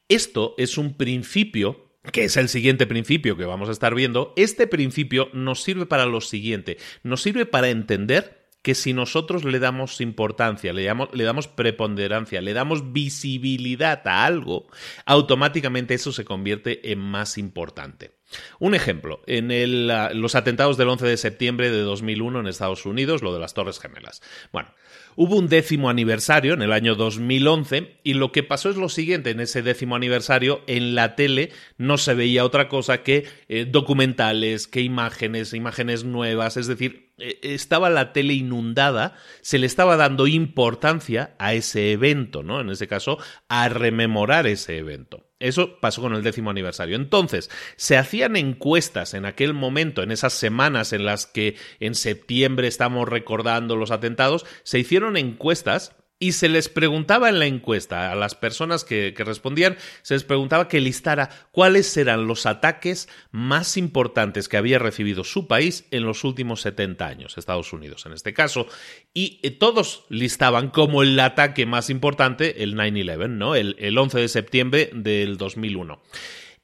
Esto 0.09 0.55
es 0.59 0.77
un 0.77 0.95
principio 0.95 1.85
que 2.13 2.25
es 2.25 2.37
el 2.37 2.51
siguiente 2.51 2.87
principio 2.87 3.37
que 3.37 3.47
vamos 3.47 3.71
a 3.71 3.73
estar 3.73 3.95
viendo, 3.95 4.35
este 4.37 4.67
principio 4.67 5.31
nos 5.33 5.63
sirve 5.63 5.87
para 5.87 6.05
lo 6.05 6.21
siguiente, 6.21 6.77
nos 7.03 7.23
sirve 7.23 7.47
para 7.47 7.71
entender 7.71 8.44
que 8.65 8.75
si 8.75 8.95
nosotros 8.95 9.45
le 9.45 9.59
damos 9.59 10.01
importancia, 10.01 10.73
le 10.73 10.85
damos, 10.85 11.49
preponderancia, 11.49 12.41
le 12.41 12.55
damos 12.55 12.95
visibilidad 12.95 14.01
a 14.09 14.25
algo, 14.25 14.67
automáticamente 15.05 15.93
eso 15.93 16.13
se 16.13 16.25
convierte 16.25 16.91
en 16.91 16.99
más 16.99 17.37
importante. 17.37 18.13
Un 18.59 18.75
ejemplo, 18.75 19.21
en 19.27 19.87
los 20.19 20.35
atentados 20.35 20.79
del 20.79 20.89
11 20.89 21.07
de 21.07 21.17
septiembre 21.19 21.71
de 21.71 21.83
2001 21.83 22.41
en 22.41 22.47
Estados 22.47 22.87
Unidos, 22.87 23.21
lo 23.23 23.35
de 23.35 23.41
las 23.41 23.53
Torres 23.53 23.79
Gemelas. 23.79 24.23
Bueno, 24.51 24.71
hubo 25.15 25.37
un 25.37 25.49
décimo 25.49 25.91
aniversario 25.91 26.55
en 26.55 26.63
el 26.63 26.73
año 26.73 26.95
2011 26.95 28.01
y 28.03 28.15
lo 28.15 28.33
que 28.33 28.45
pasó 28.45 28.71
es 28.71 28.77
lo 28.77 28.89
siguiente, 28.89 29.29
en 29.29 29.41
ese 29.41 29.61
décimo 29.61 29.95
aniversario 29.95 30.63
en 30.67 30.95
la 30.95 31.17
tele 31.17 31.53
no 31.77 31.99
se 31.99 32.15
veía 32.15 32.47
otra 32.47 32.71
cosa 32.71 33.03
que 33.03 33.27
eh, 33.49 33.67
documentales, 33.67 34.67
que 34.67 34.81
imágenes, 34.81 35.53
imágenes 35.53 36.05
nuevas, 36.05 36.57
es 36.57 36.67
decir, 36.67 37.04
estaba 37.19 37.91
la 37.91 38.13
tele 38.13 38.35
inundada, 38.35 39.15
se 39.41 39.59
le 39.59 39.67
estaba 39.67 39.97
dando 39.97 40.27
importancia 40.27 41.35
a 41.39 41.55
ese 41.55 41.93
evento, 41.93 42.43
¿no? 42.43 42.61
En 42.61 42.71
ese 42.71 42.89
caso, 42.89 43.19
a 43.49 43.69
rememorar 43.69 44.47
ese 44.47 44.79
evento. 44.79 45.29
Eso 45.39 45.79
pasó 45.81 46.01
con 46.01 46.15
el 46.15 46.23
décimo 46.23 46.51
aniversario. 46.51 46.97
Entonces, 46.97 47.51
se 47.77 47.97
hacían 47.97 48.37
encuestas 48.37 49.15
en 49.15 49.27
aquel 49.27 49.53
momento, 49.53 50.03
en 50.03 50.11
esas 50.11 50.33
semanas 50.33 50.93
en 50.93 51.05
las 51.05 51.27
que 51.27 51.57
en 51.81 51.95
septiembre 51.95 52.67
estamos 52.67 53.09
recordando 53.09 53.77
los 53.77 53.91
atentados, 53.91 54.47
se 54.63 54.79
hicieron 54.79 55.17
encuestas 55.17 55.95
y 56.25 56.33
se 56.33 56.49
les 56.49 56.71
preguntaba 56.71 57.29
en 57.29 57.39
la 57.39 57.45
encuesta 57.45 58.11
a 58.11 58.15
las 58.15 58.35
personas 58.35 58.83
que, 58.83 59.13
respondían, 59.15 59.77
se 60.01 60.15
les 60.15 60.25
preguntaba 60.25 60.69
que 60.69 60.81
listara 60.81 61.29
cuáles 61.51 61.95
eran 61.99 62.27
los 62.27 62.47
ataques 62.47 63.11
más 63.31 63.77
importantes 63.77 64.49
que 64.49 64.57
había 64.57 64.79
recibido 64.79 65.23
su 65.23 65.47
país 65.47 65.85
en 65.91 66.05
los 66.05 66.25
últimos 66.25 66.63
70 66.63 67.07
años, 67.07 67.37
Estados 67.37 67.75
Unidos 67.75 68.07
en 68.07 68.15
este 68.15 68.33
caso, 68.33 68.67
y 69.13 69.39
eh, 69.43 69.51
todos 69.51 70.07
listaban 70.09 70.71
como 70.71 71.03
el 71.03 71.21
ataque 71.21 71.67
más 71.67 71.91
importante 71.91 72.63
el 72.63 72.75
9-11, 72.75 73.29
¿no? 73.29 73.55
El, 73.55 73.77
el 73.79 73.99
11 73.99 74.21
de 74.21 74.29
septiembre 74.29 74.91
del 74.95 75.37
2001. 75.37 76.01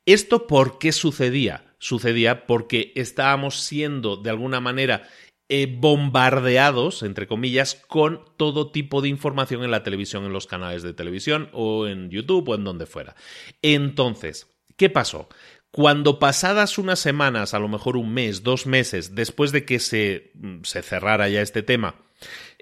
¿Esto 0.06 0.46
por 0.46 0.78
qué 0.78 0.92
sucedía? 0.92 1.74
Sucedía 1.78 2.46
porque 2.46 2.92
estábamos 2.96 3.60
siendo 3.60 4.16
de 4.16 4.30
alguna 4.30 4.60
manera 4.60 5.06
eh, 5.52 5.66
bombardeados, 5.66 7.02
entre 7.02 7.26
comillas, 7.26 7.74
con 7.74 8.24
todo 8.36 8.70
tipo 8.70 9.02
de 9.02 9.08
información 9.08 9.64
en 9.64 9.72
la 9.72 9.82
televisión, 9.82 10.24
en 10.24 10.32
los 10.32 10.46
canales 10.46 10.84
de 10.84 10.94
televisión 10.94 11.50
o 11.52 11.88
en 11.88 12.08
YouTube 12.08 12.48
o 12.48 12.54
en 12.54 12.62
donde 12.62 12.86
fuera. 12.86 13.16
Entonces, 13.60 14.46
¿qué 14.76 14.90
pasó? 14.90 15.28
Cuando 15.72 16.20
pasadas 16.20 16.78
unas 16.78 17.00
semanas, 17.00 17.52
a 17.52 17.58
lo 17.58 17.66
mejor 17.66 17.96
un 17.96 18.14
mes, 18.14 18.44
dos 18.44 18.66
meses, 18.66 19.16
después 19.16 19.50
de 19.50 19.64
que 19.64 19.80
se, 19.80 20.30
mm, 20.34 20.62
se 20.62 20.82
cerrara 20.82 21.28
ya 21.28 21.42
este 21.42 21.64
tema, 21.64 21.96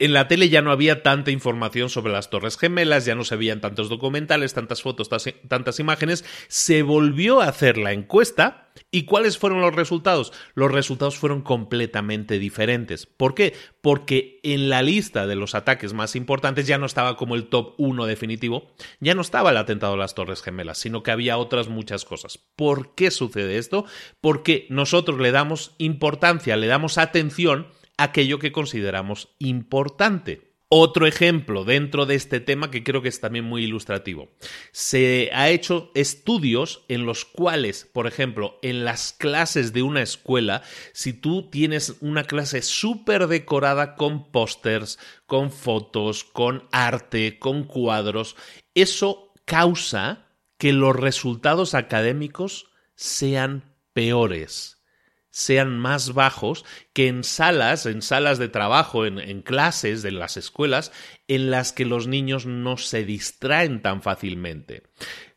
En 0.01 0.13
la 0.13 0.29
tele 0.29 0.49
ya 0.49 0.63
no 0.63 0.71
había 0.71 1.03
tanta 1.03 1.33
información 1.33 1.91
sobre 1.91 2.13
las 2.13 2.31
Torres 2.31 2.57
Gemelas, 2.57 3.05
ya 3.05 3.17
no 3.17 3.25
se 3.25 3.35
veían 3.35 3.61
tantos 3.61 3.89
documentales, 3.89 4.55
tantas 4.55 4.81
fotos, 4.81 5.11
tantas 5.49 5.81
imágenes. 5.81 6.25
Se 6.47 6.83
volvió 6.83 7.41
a 7.41 7.49
hacer 7.49 7.79
la 7.79 7.93
encuesta. 7.93 8.65
¿Y 8.93 9.07
cuáles 9.07 9.39
fueron 9.39 9.61
los 9.61 9.75
resultados? 9.75 10.33
Los 10.55 10.71
resultados 10.71 11.19
fueron 11.19 11.43
completamente 11.43 12.39
diferentes. 12.39 13.07
¿Por 13.07 13.35
qué? 13.35 13.55
Porque 13.81 14.39
en 14.45 14.69
la 14.69 14.83
lista 14.83 15.27
de 15.27 15.35
los 15.35 15.57
ataques 15.57 15.95
más 15.95 16.15
importantes 16.15 16.69
ya 16.69 16.79
no 16.79 16.87
estaba 16.87 17.17
como 17.17 17.35
el 17.35 17.49
top 17.49 17.75
1 17.79 18.07
definitivo, 18.07 18.71
ya 19.01 19.17
no 19.17 19.23
estaba 19.23 19.51
el 19.51 19.57
atentado 19.57 19.95
a 19.95 19.99
las 19.99 20.15
Torres 20.15 20.43
Gemelas, 20.43 20.79
sino 20.79 21.03
que 21.03 21.11
había 21.11 21.39
otras 21.39 21.67
muchas 21.67 22.05
cosas. 22.05 22.39
¿Por 22.55 22.95
qué 22.95 23.11
sucede 23.11 23.59
esto? 23.59 23.85
Porque 24.21 24.69
nosotros 24.71 25.19
le 25.19 25.33
damos 25.33 25.75
importancia, 25.79 26.57
le 26.57 26.69
damos 26.69 26.99
atención 26.99 27.67
aquello 27.99 28.39
que 28.39 28.53
consideramos 28.53 29.35
importante. 29.39 30.49
Otro 30.71 31.07
ejemplo 31.07 31.65
dentro 31.65 32.05
de 32.05 32.15
este 32.15 32.41
tema 32.41 32.71
que 32.71 32.85
creo 32.85 33.01
que 33.01 33.09
es 33.09 33.21
también 33.21 33.47
muy 33.47 33.65
ilustrativo. 33.65 34.29
Se 34.71 35.31
ha 35.33 35.49
hecho 35.49 35.91
estudios 35.95 36.85
en 36.89 37.07
los 37.07 37.25
cuales, 37.25 37.89
por 37.91 38.07
ejemplo, 38.07 38.59
en 38.61 38.85
las 38.85 39.15
clases 39.15 39.73
de 39.73 39.83
una 39.83 40.03
escuela, 40.03 40.63
si 40.93 41.15
tú 41.15 41.49
tienes 41.49 41.97
una 42.01 42.25
clase 42.25 42.61
súper 42.61 43.29
decorada 43.29 43.97
con 43.97 44.31
pósters, 44.31 44.99
con 45.25 45.51
fotos, 45.51 46.23
con 46.23 46.69
arte, 46.71 47.39
con 47.39 47.65
cuadros, 47.65 48.37
eso 48.75 49.33
causa 49.47 50.27
que 50.59 50.75
los 50.75 50.95
resultados 50.95 51.73
académicos 51.73 52.71
sean 52.95 53.75
peores 53.95 54.78
sean 55.39 55.79
más 55.79 56.15
bajos 56.15 56.65
que 56.93 57.07
en 57.07 57.23
salas, 57.23 57.87
en 57.87 58.03
salas 58.03 58.39
de 58.39 58.49
trabajo, 58.49 59.07
en, 59.07 59.43
clases 59.43 60.03
de 60.03 60.11
las 60.11 60.37
escuelas, 60.37 60.91
en 61.29 61.53
las 61.53 61.73
que 61.73 61.85
los 61.85 62.09
niños 62.09 62.45
no 62.45 62.77
se 62.77 63.05
distraen 63.05 63.81
tan 63.81 64.03
fácilmente. 64.03 64.83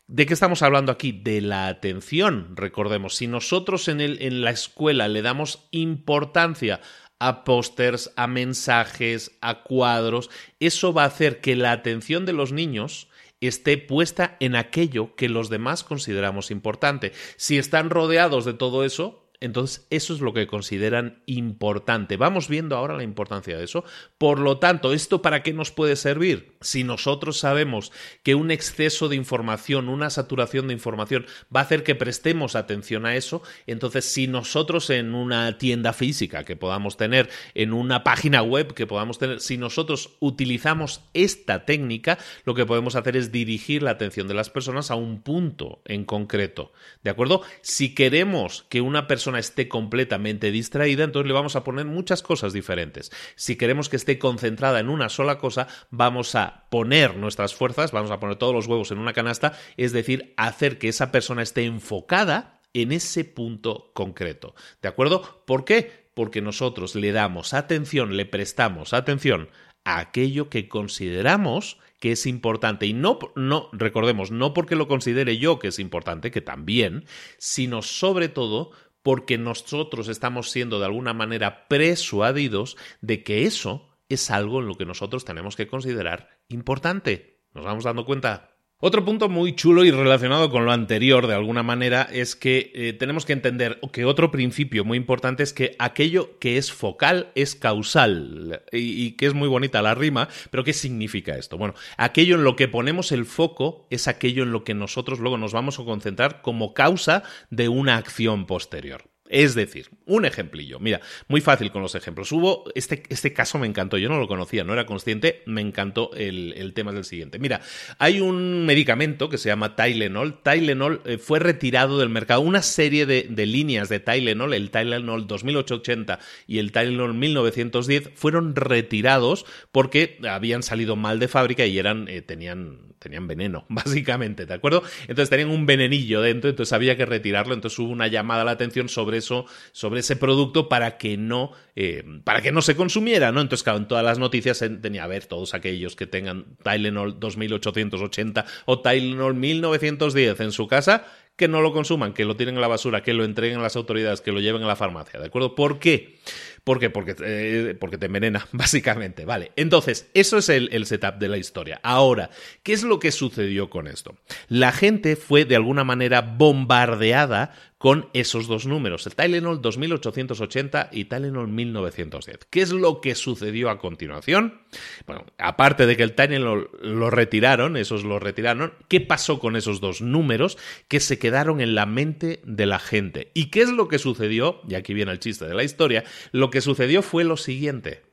¿De 0.08 0.26
qué 0.26 0.34
estamos 0.34 0.62
hablando 0.62 0.90
aquí? 0.90 1.12
De 1.12 1.40
la 1.40 1.68
atención. 1.68 2.56
Recordemos, 2.56 3.14
si 3.14 3.28
nosotros 3.28 3.86
en, 3.86 4.00
en 4.00 4.40
la 4.42 4.50
escuela 4.50 5.06
le 5.06 5.22
damos 5.22 5.68
importancia 5.70 6.80
a 7.20 7.44
pósters, 7.44 8.12
a 8.16 8.26
mensajes, 8.26 9.38
a 9.40 9.62
cuadros, 9.62 10.30
eso 10.58 10.92
va 10.92 11.04
a 11.04 11.06
hacer 11.06 11.40
que 11.40 11.54
la 11.54 11.70
atención 11.70 12.26
de 12.26 12.32
los 12.32 12.50
niños 12.50 13.08
esté 13.40 13.78
puesta 13.78 14.36
en 14.40 14.56
aquello 14.56 15.14
que 15.14 15.28
los 15.28 15.48
demás 15.48 15.84
consideramos 15.84 16.50
importante. 16.50 17.12
Si 17.36 17.56
están 17.56 17.88
rodeados 17.88 18.44
de 18.44 18.54
todo 18.54 18.84
eso, 18.84 19.21
entonces, 19.42 19.88
eso 19.90 20.14
es 20.14 20.20
lo 20.20 20.32
que 20.32 20.46
consideran 20.46 21.20
importante. 21.26 22.16
Vamos 22.16 22.46
viendo 22.46 22.76
ahora 22.76 22.96
la 22.96 23.02
importancia 23.02 23.58
de 23.58 23.64
eso. 23.64 23.84
Por 24.16 24.38
lo 24.38 24.58
tanto, 24.58 24.92
¿esto 24.92 25.20
para 25.20 25.42
qué 25.42 25.52
nos 25.52 25.72
puede 25.72 25.96
servir? 25.96 26.54
Si 26.60 26.84
nosotros 26.84 27.40
sabemos 27.40 27.90
que 28.22 28.36
un 28.36 28.52
exceso 28.52 29.08
de 29.08 29.16
información, 29.16 29.88
una 29.88 30.10
saturación 30.10 30.68
de 30.68 30.74
información 30.74 31.26
va 31.54 31.58
a 31.58 31.64
hacer 31.64 31.82
que 31.82 31.96
prestemos 31.96 32.54
atención 32.54 33.04
a 33.04 33.16
eso, 33.16 33.42
entonces 33.66 34.04
si 34.04 34.28
nosotros 34.28 34.88
en 34.90 35.12
una 35.12 35.58
tienda 35.58 35.92
física 35.92 36.44
que 36.44 36.54
podamos 36.54 36.96
tener, 36.96 37.28
en 37.54 37.72
una 37.72 38.04
página 38.04 38.42
web 38.42 38.74
que 38.74 38.86
podamos 38.86 39.18
tener, 39.18 39.40
si 39.40 39.58
nosotros 39.58 40.10
utilizamos 40.20 41.00
esta 41.14 41.64
técnica, 41.64 42.16
lo 42.44 42.54
que 42.54 42.64
podemos 42.64 42.94
hacer 42.94 43.16
es 43.16 43.32
dirigir 43.32 43.82
la 43.82 43.90
atención 43.90 44.28
de 44.28 44.34
las 44.34 44.50
personas 44.50 44.92
a 44.92 44.94
un 44.94 45.20
punto 45.20 45.82
en 45.84 46.04
concreto. 46.04 46.72
¿De 47.02 47.10
acuerdo? 47.10 47.42
Si 47.60 47.92
queremos 47.92 48.66
que 48.68 48.80
una 48.80 49.08
persona 49.08 49.31
esté 49.38 49.68
completamente 49.68 50.50
distraída, 50.50 51.04
entonces 51.04 51.26
le 51.26 51.34
vamos 51.34 51.56
a 51.56 51.64
poner 51.64 51.86
muchas 51.86 52.22
cosas 52.22 52.52
diferentes. 52.52 53.10
Si 53.36 53.56
queremos 53.56 53.88
que 53.88 53.96
esté 53.96 54.18
concentrada 54.18 54.80
en 54.80 54.88
una 54.88 55.08
sola 55.08 55.38
cosa, 55.38 55.68
vamos 55.90 56.34
a 56.34 56.66
poner 56.70 57.16
nuestras 57.16 57.54
fuerzas, 57.54 57.92
vamos 57.92 58.10
a 58.10 58.20
poner 58.20 58.36
todos 58.36 58.54
los 58.54 58.66
huevos 58.66 58.90
en 58.90 58.98
una 58.98 59.12
canasta, 59.12 59.58
es 59.76 59.92
decir, 59.92 60.34
hacer 60.36 60.78
que 60.78 60.88
esa 60.88 61.12
persona 61.12 61.42
esté 61.42 61.64
enfocada 61.64 62.60
en 62.74 62.92
ese 62.92 63.24
punto 63.24 63.90
concreto. 63.94 64.54
¿De 64.80 64.88
acuerdo? 64.88 65.42
¿Por 65.46 65.64
qué? 65.64 66.08
Porque 66.14 66.42
nosotros 66.42 66.94
le 66.94 67.12
damos 67.12 67.54
atención, 67.54 68.16
le 68.16 68.26
prestamos 68.26 68.92
atención 68.92 69.48
a 69.84 69.98
aquello 69.98 70.48
que 70.48 70.68
consideramos 70.68 71.78
que 72.02 72.10
es 72.10 72.26
importante. 72.26 72.86
Y 72.86 72.94
no, 72.94 73.20
no, 73.36 73.68
recordemos, 73.72 74.32
no 74.32 74.54
porque 74.54 74.74
lo 74.74 74.88
considere 74.88 75.38
yo 75.38 75.60
que 75.60 75.68
es 75.68 75.78
importante, 75.78 76.32
que 76.32 76.40
también, 76.40 77.04
sino 77.38 77.80
sobre 77.80 78.28
todo 78.28 78.72
porque 79.02 79.38
nosotros 79.38 80.08
estamos 80.08 80.50
siendo 80.50 80.78
de 80.78 80.86
alguna 80.86 81.12
manera 81.12 81.68
persuadidos 81.68 82.76
de 83.00 83.22
que 83.22 83.44
eso 83.44 83.88
es 84.08 84.30
algo 84.30 84.60
en 84.60 84.66
lo 84.66 84.76
que 84.76 84.84
nosotros 84.84 85.24
tenemos 85.24 85.56
que 85.56 85.66
considerar 85.66 86.28
importante. 86.48 87.42
¿Nos 87.54 87.64
vamos 87.64 87.84
dando 87.84 88.04
cuenta? 88.04 88.51
Otro 88.84 89.04
punto 89.04 89.28
muy 89.28 89.54
chulo 89.54 89.84
y 89.84 89.92
relacionado 89.92 90.50
con 90.50 90.64
lo 90.64 90.72
anterior 90.72 91.28
de 91.28 91.34
alguna 91.36 91.62
manera 91.62 92.08
es 92.12 92.34
que 92.34 92.72
eh, 92.74 92.92
tenemos 92.92 93.24
que 93.24 93.32
entender 93.32 93.78
que 93.92 94.04
otro 94.04 94.32
principio 94.32 94.84
muy 94.84 94.98
importante 94.98 95.44
es 95.44 95.52
que 95.52 95.76
aquello 95.78 96.36
que 96.40 96.58
es 96.58 96.72
focal 96.72 97.30
es 97.36 97.54
causal 97.54 98.64
y, 98.72 99.04
y, 99.06 99.12
que 99.12 99.26
es 99.26 99.34
muy 99.34 99.46
bonita 99.46 99.82
la 99.82 99.94
rima, 99.94 100.28
pero 100.50 100.64
¿qué 100.64 100.72
significa 100.72 101.36
esto? 101.36 101.58
Bueno, 101.58 101.74
aquello 101.96 102.34
en 102.34 102.42
lo 102.42 102.56
que 102.56 102.66
ponemos 102.66 103.12
el 103.12 103.24
foco 103.24 103.86
es 103.88 104.08
aquello 104.08 104.42
en 104.42 104.50
lo 104.50 104.64
que 104.64 104.74
nosotros 104.74 105.20
luego 105.20 105.38
nos 105.38 105.52
vamos 105.52 105.78
a 105.78 105.84
concentrar 105.84 106.42
como 106.42 106.74
causa 106.74 107.22
de 107.50 107.68
una 107.68 107.98
acción 107.98 108.46
posterior. 108.46 109.11
Es 109.28 109.54
decir, 109.54 109.88
un 110.04 110.26
ejemplillo. 110.26 110.78
Mira, 110.78 111.00
muy 111.26 111.40
fácil 111.40 111.70
con 111.70 111.80
los 111.80 111.94
ejemplos. 111.94 112.30
Hubo, 112.32 112.64
este, 112.74 113.04
este 113.08 113.32
caso 113.32 113.58
me 113.58 113.66
encantó, 113.66 113.96
yo 113.96 114.10
no 114.10 114.18
lo 114.18 114.28
conocía, 114.28 114.62
no 114.62 114.74
era 114.74 114.84
consciente, 114.84 115.42
me 115.46 115.62
encantó 115.62 116.10
el, 116.14 116.52
el 116.56 116.74
tema 116.74 116.92
del 116.92 117.04
siguiente. 117.04 117.38
Mira, 117.38 117.62
hay 117.98 118.20
un 118.20 118.66
medicamento 118.66 119.30
que 119.30 119.38
se 119.38 119.48
llama 119.48 119.74
Tylenol. 119.74 120.42
Tylenol 120.42 121.00
eh, 121.06 121.16
fue 121.16 121.38
retirado 121.38 121.98
del 121.98 122.10
mercado. 122.10 122.42
Una 122.42 122.60
serie 122.60 123.06
de, 123.06 123.26
de 123.30 123.46
líneas 123.46 123.88
de 123.88 124.00
Tylenol, 124.00 124.52
el 124.52 124.70
Tylenol 124.70 125.26
2880 125.26 126.18
y 126.46 126.58
el 126.58 126.72
Tylenol 126.72 127.14
1910, 127.14 128.10
fueron 128.14 128.54
retirados 128.54 129.46
porque 129.70 130.18
habían 130.28 130.62
salido 130.62 130.94
mal 130.96 131.18
de 131.18 131.28
fábrica 131.28 131.64
y 131.64 131.78
eran, 131.78 132.06
eh, 132.08 132.20
tenían, 132.20 132.94
tenían 132.98 133.26
veneno, 133.26 133.64
básicamente, 133.68 134.44
¿de 134.44 134.54
acuerdo? 134.54 134.82
Entonces 135.02 135.30
tenían 135.30 135.50
un 135.50 135.64
venenillo 135.64 136.20
dentro, 136.20 136.50
entonces 136.50 136.74
había 136.74 136.98
que 136.98 137.06
retirarlo. 137.06 137.54
Entonces 137.54 137.78
hubo 137.78 137.90
una 137.90 138.08
llamada 138.08 138.42
a 138.42 138.44
la 138.44 138.50
atención 138.50 138.90
sobre 138.90 139.21
sobre 139.22 140.00
ese 140.00 140.16
producto 140.16 140.68
para 140.68 140.98
que 140.98 141.16
no, 141.16 141.52
eh, 141.76 142.04
para 142.24 142.42
que 142.42 142.52
no 142.52 142.62
se 142.62 142.76
consumiera, 142.76 143.32
¿no? 143.32 143.40
Entonces, 143.40 143.62
claro, 143.62 143.78
en 143.78 143.88
todas 143.88 144.04
las 144.04 144.18
noticias 144.18 144.64
tenía 144.80 145.04
a 145.04 145.06
ver 145.06 145.26
todos 145.26 145.54
aquellos 145.54 145.96
que 145.96 146.06
tengan 146.06 146.56
Tylenol 146.62 147.18
2880 147.18 148.44
o 148.66 148.80
Tylenol 148.80 149.34
1910 149.34 150.40
en 150.40 150.52
su 150.52 150.66
casa, 150.66 151.06
que 151.36 151.48
no 151.48 151.62
lo 151.62 151.72
consuman, 151.72 152.12
que 152.12 152.24
lo 152.24 152.36
tiren 152.36 152.56
en 152.56 152.60
la 152.60 152.68
basura, 152.68 153.02
que 153.02 153.14
lo 153.14 153.24
entreguen 153.24 153.58
a 153.58 153.62
las 153.62 153.76
autoridades, 153.76 154.20
que 154.20 154.32
lo 154.32 154.40
lleven 154.40 154.62
a 154.62 154.66
la 154.66 154.76
farmacia, 154.76 155.18
¿de 155.18 155.26
acuerdo? 155.26 155.54
¿Por 155.54 155.78
qué? 155.78 156.18
¿Por 156.64 156.78
qué? 156.78 156.90
Porque, 156.90 157.16
eh, 157.20 157.76
porque 157.78 157.98
te 157.98 158.06
envenena, 158.06 158.46
básicamente. 158.52 159.24
Vale. 159.24 159.50
Entonces, 159.56 160.08
eso 160.14 160.38
es 160.38 160.48
el, 160.48 160.86
setup 160.86 161.16
de 161.16 161.28
la 161.28 161.38
historia. 161.38 161.80
Ahora, 161.82 162.30
¿qué 162.62 162.72
es 162.72 162.84
lo 162.84 163.00
que 163.00 163.10
sucedió 163.10 163.68
con 163.68 163.88
esto? 163.88 164.16
La 164.48 164.70
gente 164.70 165.16
fue 165.16 165.44
de 165.44 165.56
alguna 165.56 165.84
manera 165.84 166.20
bombardeada 166.20 167.52
con 167.82 168.08
esos 168.12 168.46
dos 168.46 168.64
números, 168.64 169.08
el 169.08 169.16
Tylenol 169.16 169.60
2880 169.60 170.90
y 170.92 171.06
Tylenol 171.06 171.48
1910. 171.48 172.46
¿Qué 172.48 172.60
es 172.60 172.70
lo 172.70 173.00
que 173.00 173.16
sucedió 173.16 173.70
a 173.70 173.80
continuación? 173.80 174.60
Bueno, 175.04 175.26
aparte 175.36 175.86
de 175.86 175.96
que 175.96 176.04
el 176.04 176.14
Tylenol 176.14 176.70
lo 176.80 177.10
retiraron, 177.10 177.76
esos 177.76 178.04
lo 178.04 178.20
retiraron, 178.20 178.72
¿qué 178.86 179.00
pasó 179.00 179.40
con 179.40 179.56
esos 179.56 179.80
dos 179.80 180.00
números 180.00 180.58
que 180.86 181.00
se 181.00 181.18
quedaron 181.18 181.60
en 181.60 181.74
la 181.74 181.84
mente 181.84 182.40
de 182.44 182.66
la 182.66 182.78
gente? 182.78 183.32
¿Y 183.34 183.46
qué 183.46 183.62
es 183.62 183.70
lo 183.70 183.88
que 183.88 183.98
sucedió? 183.98 184.60
Y 184.68 184.76
aquí 184.76 184.94
viene 184.94 185.10
el 185.10 185.18
chiste 185.18 185.46
de 185.46 185.54
la 185.54 185.64
historia, 185.64 186.04
lo 186.30 186.50
que 186.50 186.60
sucedió 186.60 187.02
fue 187.02 187.24
lo 187.24 187.36
siguiente 187.36 188.11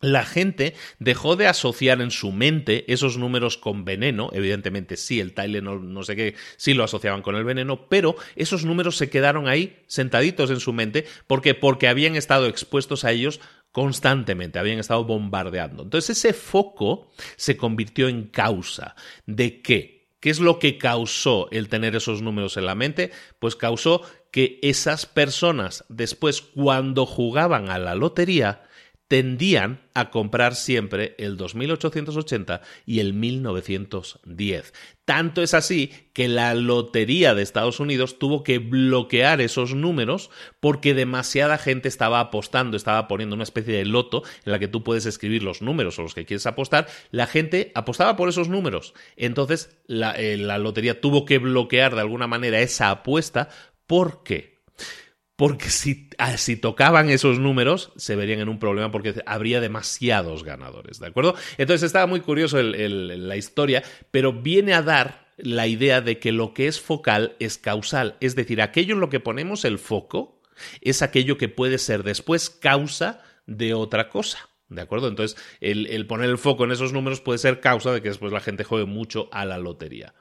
la 0.00 0.24
gente 0.24 0.74
dejó 0.98 1.36
de 1.36 1.46
asociar 1.46 2.00
en 2.00 2.10
su 2.10 2.30
mente 2.32 2.92
esos 2.92 3.18
números 3.18 3.56
con 3.56 3.84
veneno, 3.84 4.30
evidentemente 4.32 4.96
sí, 4.96 5.20
el 5.20 5.34
Tylenol 5.34 5.92
no 5.92 6.02
sé 6.02 6.14
qué, 6.16 6.34
sí 6.56 6.74
lo 6.74 6.84
asociaban 6.84 7.22
con 7.22 7.34
el 7.36 7.44
veneno, 7.44 7.88
pero 7.88 8.16
esos 8.36 8.64
números 8.64 8.96
se 8.96 9.10
quedaron 9.10 9.48
ahí 9.48 9.82
sentaditos 9.86 10.50
en 10.50 10.60
su 10.60 10.72
mente 10.72 11.06
porque 11.26 11.54
porque 11.54 11.88
habían 11.88 12.16
estado 12.16 12.46
expuestos 12.46 13.04
a 13.04 13.12
ellos 13.12 13.40
constantemente, 13.72 14.58
habían 14.58 14.78
estado 14.78 15.04
bombardeando. 15.04 15.82
Entonces 15.82 16.16
ese 16.18 16.32
foco 16.32 17.10
se 17.36 17.56
convirtió 17.56 18.08
en 18.08 18.24
causa 18.24 18.94
de 19.26 19.60
qué? 19.60 19.98
¿Qué 20.20 20.30
es 20.30 20.40
lo 20.40 20.58
que 20.58 20.78
causó 20.78 21.48
el 21.52 21.68
tener 21.68 21.94
esos 21.94 22.22
números 22.22 22.56
en 22.56 22.66
la 22.66 22.74
mente? 22.74 23.12
Pues 23.38 23.54
causó 23.54 24.02
que 24.32 24.58
esas 24.62 25.06
personas 25.06 25.84
después 25.88 26.42
cuando 26.42 27.06
jugaban 27.06 27.70
a 27.70 27.78
la 27.78 27.94
lotería 27.94 28.67
tendían 29.08 29.80
a 29.94 30.10
comprar 30.10 30.54
siempre 30.54 31.16
el 31.18 31.38
2880 31.38 32.60
y 32.84 33.00
el 33.00 33.14
1910. 33.14 34.74
Tanto 35.06 35.42
es 35.42 35.54
así 35.54 35.92
que 36.12 36.28
la 36.28 36.54
Lotería 36.54 37.34
de 37.34 37.42
Estados 37.42 37.80
Unidos 37.80 38.18
tuvo 38.18 38.44
que 38.44 38.58
bloquear 38.58 39.40
esos 39.40 39.74
números 39.74 40.30
porque 40.60 40.92
demasiada 40.92 41.56
gente 41.56 41.88
estaba 41.88 42.20
apostando, 42.20 42.76
estaba 42.76 43.08
poniendo 43.08 43.34
una 43.34 43.44
especie 43.44 43.74
de 43.74 43.86
loto 43.86 44.22
en 44.44 44.52
la 44.52 44.58
que 44.58 44.68
tú 44.68 44.84
puedes 44.84 45.06
escribir 45.06 45.42
los 45.42 45.62
números 45.62 45.98
o 45.98 46.02
los 46.02 46.14
que 46.14 46.26
quieres 46.26 46.46
apostar. 46.46 46.86
La 47.10 47.26
gente 47.26 47.72
apostaba 47.74 48.14
por 48.14 48.28
esos 48.28 48.50
números. 48.50 48.92
Entonces 49.16 49.78
la, 49.86 50.12
eh, 50.12 50.36
la 50.36 50.58
Lotería 50.58 51.00
tuvo 51.00 51.24
que 51.24 51.38
bloquear 51.38 51.94
de 51.94 52.02
alguna 52.02 52.26
manera 52.26 52.60
esa 52.60 52.90
apuesta. 52.90 53.48
¿Por 53.86 54.22
qué? 54.22 54.57
Porque 55.38 55.70
si, 55.70 56.10
ah, 56.18 56.36
si, 56.36 56.56
tocaban 56.56 57.10
esos 57.10 57.38
números 57.38 57.92
se 57.94 58.16
verían 58.16 58.40
en 58.40 58.48
un 58.48 58.58
problema 58.58 58.90
porque 58.90 59.22
habría 59.24 59.60
demasiados 59.60 60.42
ganadores, 60.42 60.98
¿de 60.98 61.06
acuerdo? 61.06 61.36
Entonces 61.58 61.86
estaba 61.86 62.08
muy 62.08 62.22
curioso 62.22 62.60
la 62.60 63.36
historia, 63.36 63.84
pero 64.10 64.32
viene 64.32 64.74
a 64.74 64.82
dar 64.82 65.28
la 65.36 65.68
idea 65.68 66.00
de 66.00 66.18
que 66.18 66.32
lo 66.32 66.54
que 66.54 66.66
es 66.66 66.80
focal 66.80 67.36
es 67.38 67.56
causal, 67.56 68.16
es 68.18 68.34
decir, 68.34 68.60
aquello 68.60 68.94
en 68.94 69.00
lo 69.00 69.10
que 69.10 69.20
ponemos 69.20 69.64
el 69.64 69.78
foco 69.78 70.42
es 70.80 71.02
aquello 71.02 71.38
que 71.38 71.48
puede 71.48 71.78
ser 71.78 72.02
después 72.02 72.50
causa 72.50 73.22
de 73.46 73.74
otra 73.74 74.08
cosa. 74.08 74.40
¿De 74.68 74.82
acuerdo? 74.82 75.06
Entonces, 75.06 75.40
el, 75.60 75.86
el 75.86 76.08
poner 76.08 76.30
el 76.30 76.38
foco 76.38 76.64
en 76.64 76.72
esos 76.72 76.92
números 76.92 77.20
puede 77.20 77.38
ser 77.38 77.60
causa 77.60 77.92
de 77.92 78.02
que 78.02 78.08
después 78.08 78.32
la 78.32 78.40
gente 78.40 78.64
juegue 78.64 78.86
mucho 78.86 79.28
a 79.30 79.44
la 79.44 79.58
lotería. 79.58 80.14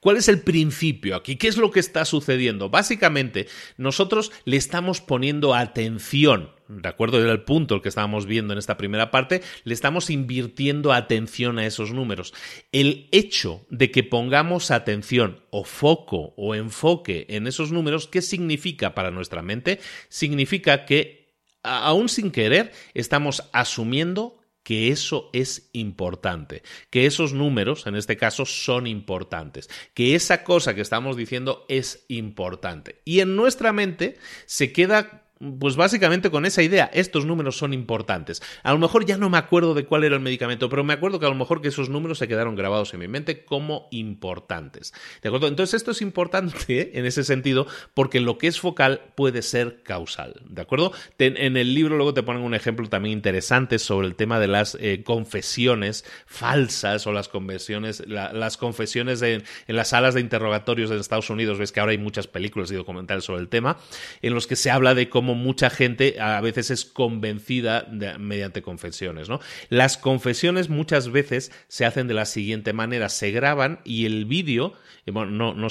¿Cuál 0.00 0.16
es 0.16 0.28
el 0.28 0.40
principio 0.40 1.16
aquí? 1.16 1.36
¿Qué 1.36 1.48
es 1.48 1.56
lo 1.56 1.70
que 1.70 1.80
está 1.80 2.04
sucediendo? 2.04 2.70
Básicamente, 2.70 3.46
nosotros 3.76 4.32
le 4.44 4.56
estamos 4.56 5.00
poniendo 5.00 5.54
atención, 5.54 6.50
¿de 6.68 6.88
acuerdo? 6.88 7.20
Era 7.22 7.32
el 7.32 7.42
punto 7.42 7.82
que 7.82 7.88
estábamos 7.88 8.26
viendo 8.26 8.52
en 8.52 8.58
esta 8.58 8.76
primera 8.76 9.10
parte, 9.10 9.42
le 9.64 9.74
estamos 9.74 10.10
invirtiendo 10.10 10.92
atención 10.92 11.58
a 11.58 11.66
esos 11.66 11.92
números. 11.92 12.34
El 12.72 13.08
hecho 13.12 13.64
de 13.70 13.90
que 13.90 14.02
pongamos 14.02 14.70
atención 14.70 15.40
o 15.50 15.64
foco 15.64 16.34
o 16.36 16.54
enfoque 16.54 17.26
en 17.28 17.46
esos 17.46 17.72
números, 17.72 18.08
¿qué 18.08 18.22
significa 18.22 18.94
para 18.94 19.10
nuestra 19.10 19.42
mente? 19.42 19.80
Significa 20.08 20.84
que, 20.84 21.36
aún 21.62 22.08
sin 22.08 22.30
querer, 22.30 22.72
estamos 22.94 23.44
asumiendo 23.52 24.41
que 24.62 24.88
eso 24.88 25.30
es 25.32 25.70
importante, 25.72 26.62
que 26.90 27.06
esos 27.06 27.32
números, 27.32 27.86
en 27.86 27.96
este 27.96 28.16
caso, 28.16 28.46
son 28.46 28.86
importantes, 28.86 29.68
que 29.94 30.14
esa 30.14 30.44
cosa 30.44 30.74
que 30.74 30.80
estamos 30.80 31.16
diciendo 31.16 31.64
es 31.68 32.04
importante. 32.08 33.00
Y 33.04 33.20
en 33.20 33.36
nuestra 33.36 33.72
mente 33.72 34.16
se 34.46 34.72
queda 34.72 35.22
pues 35.58 35.76
básicamente 35.76 36.30
con 36.30 36.46
esa 36.46 36.62
idea, 36.62 36.90
estos 36.92 37.26
números 37.26 37.56
son 37.56 37.74
importantes. 37.74 38.42
A 38.62 38.72
lo 38.72 38.78
mejor 38.78 39.04
ya 39.04 39.16
no 39.16 39.28
me 39.28 39.38
acuerdo 39.38 39.74
de 39.74 39.84
cuál 39.84 40.04
era 40.04 40.14
el 40.14 40.20
medicamento, 40.20 40.68
pero 40.68 40.84
me 40.84 40.92
acuerdo 40.92 41.18
que 41.18 41.26
a 41.26 41.30
lo 41.30 41.34
mejor 41.34 41.60
que 41.60 41.68
esos 41.68 41.88
números 41.88 42.18
se 42.18 42.28
quedaron 42.28 42.54
grabados 42.54 42.94
en 42.94 43.00
mi 43.00 43.08
mente 43.08 43.44
como 43.44 43.88
importantes. 43.90 44.92
¿De 45.20 45.28
acuerdo? 45.28 45.48
Entonces 45.48 45.74
esto 45.74 45.90
es 45.90 46.02
importante 46.02 46.92
en 46.98 47.06
ese 47.06 47.24
sentido 47.24 47.66
porque 47.94 48.20
lo 48.20 48.38
que 48.38 48.46
es 48.46 48.60
focal 48.60 49.00
puede 49.16 49.42
ser 49.42 49.82
causal. 49.82 50.42
¿De 50.48 50.62
acuerdo? 50.62 50.92
en 51.18 51.56
el 51.56 51.74
libro 51.74 51.96
luego 51.96 52.14
te 52.14 52.22
ponen 52.22 52.42
un 52.42 52.54
ejemplo 52.54 52.88
también 52.88 53.12
interesante 53.12 53.78
sobre 53.78 54.06
el 54.06 54.16
tema 54.16 54.38
de 54.38 54.48
las 54.48 54.76
eh, 54.80 55.02
confesiones 55.04 56.04
falsas 56.26 57.06
o 57.06 57.12
las 57.12 57.28
confesiones, 57.28 58.02
las 58.06 58.56
confesiones 58.56 59.22
en, 59.22 59.44
en 59.66 59.76
las 59.76 59.88
salas 59.88 60.14
de 60.14 60.20
interrogatorios 60.20 60.90
de 60.90 60.98
Estados 60.98 61.30
Unidos. 61.30 61.58
Ves 61.58 61.72
que 61.72 61.80
ahora 61.80 61.92
hay 61.92 61.98
muchas 61.98 62.26
películas 62.26 62.70
y 62.70 62.74
documentales 62.74 63.24
sobre 63.24 63.40
el 63.40 63.48
tema 63.48 63.78
en 64.20 64.34
los 64.34 64.46
que 64.46 64.56
se 64.56 64.70
habla 64.70 64.94
de 64.94 65.08
cómo 65.08 65.31
mucha 65.34 65.70
gente 65.70 66.20
a 66.20 66.40
veces 66.40 66.70
es 66.70 66.84
convencida 66.84 67.86
mediante 68.18 68.62
confesiones. 68.62 69.28
¿no? 69.28 69.40
Las 69.68 69.96
confesiones 69.96 70.68
muchas 70.68 71.10
veces 71.10 71.52
se 71.68 71.84
hacen 71.84 72.08
de 72.08 72.14
la 72.14 72.24
siguiente 72.24 72.72
manera, 72.72 73.08
se 73.08 73.30
graban 73.30 73.80
y 73.84 74.06
el 74.06 74.24
vídeo, 74.24 74.74
eh, 75.06 75.10
bueno, 75.10 75.30
no, 75.30 75.54
no, 75.54 75.68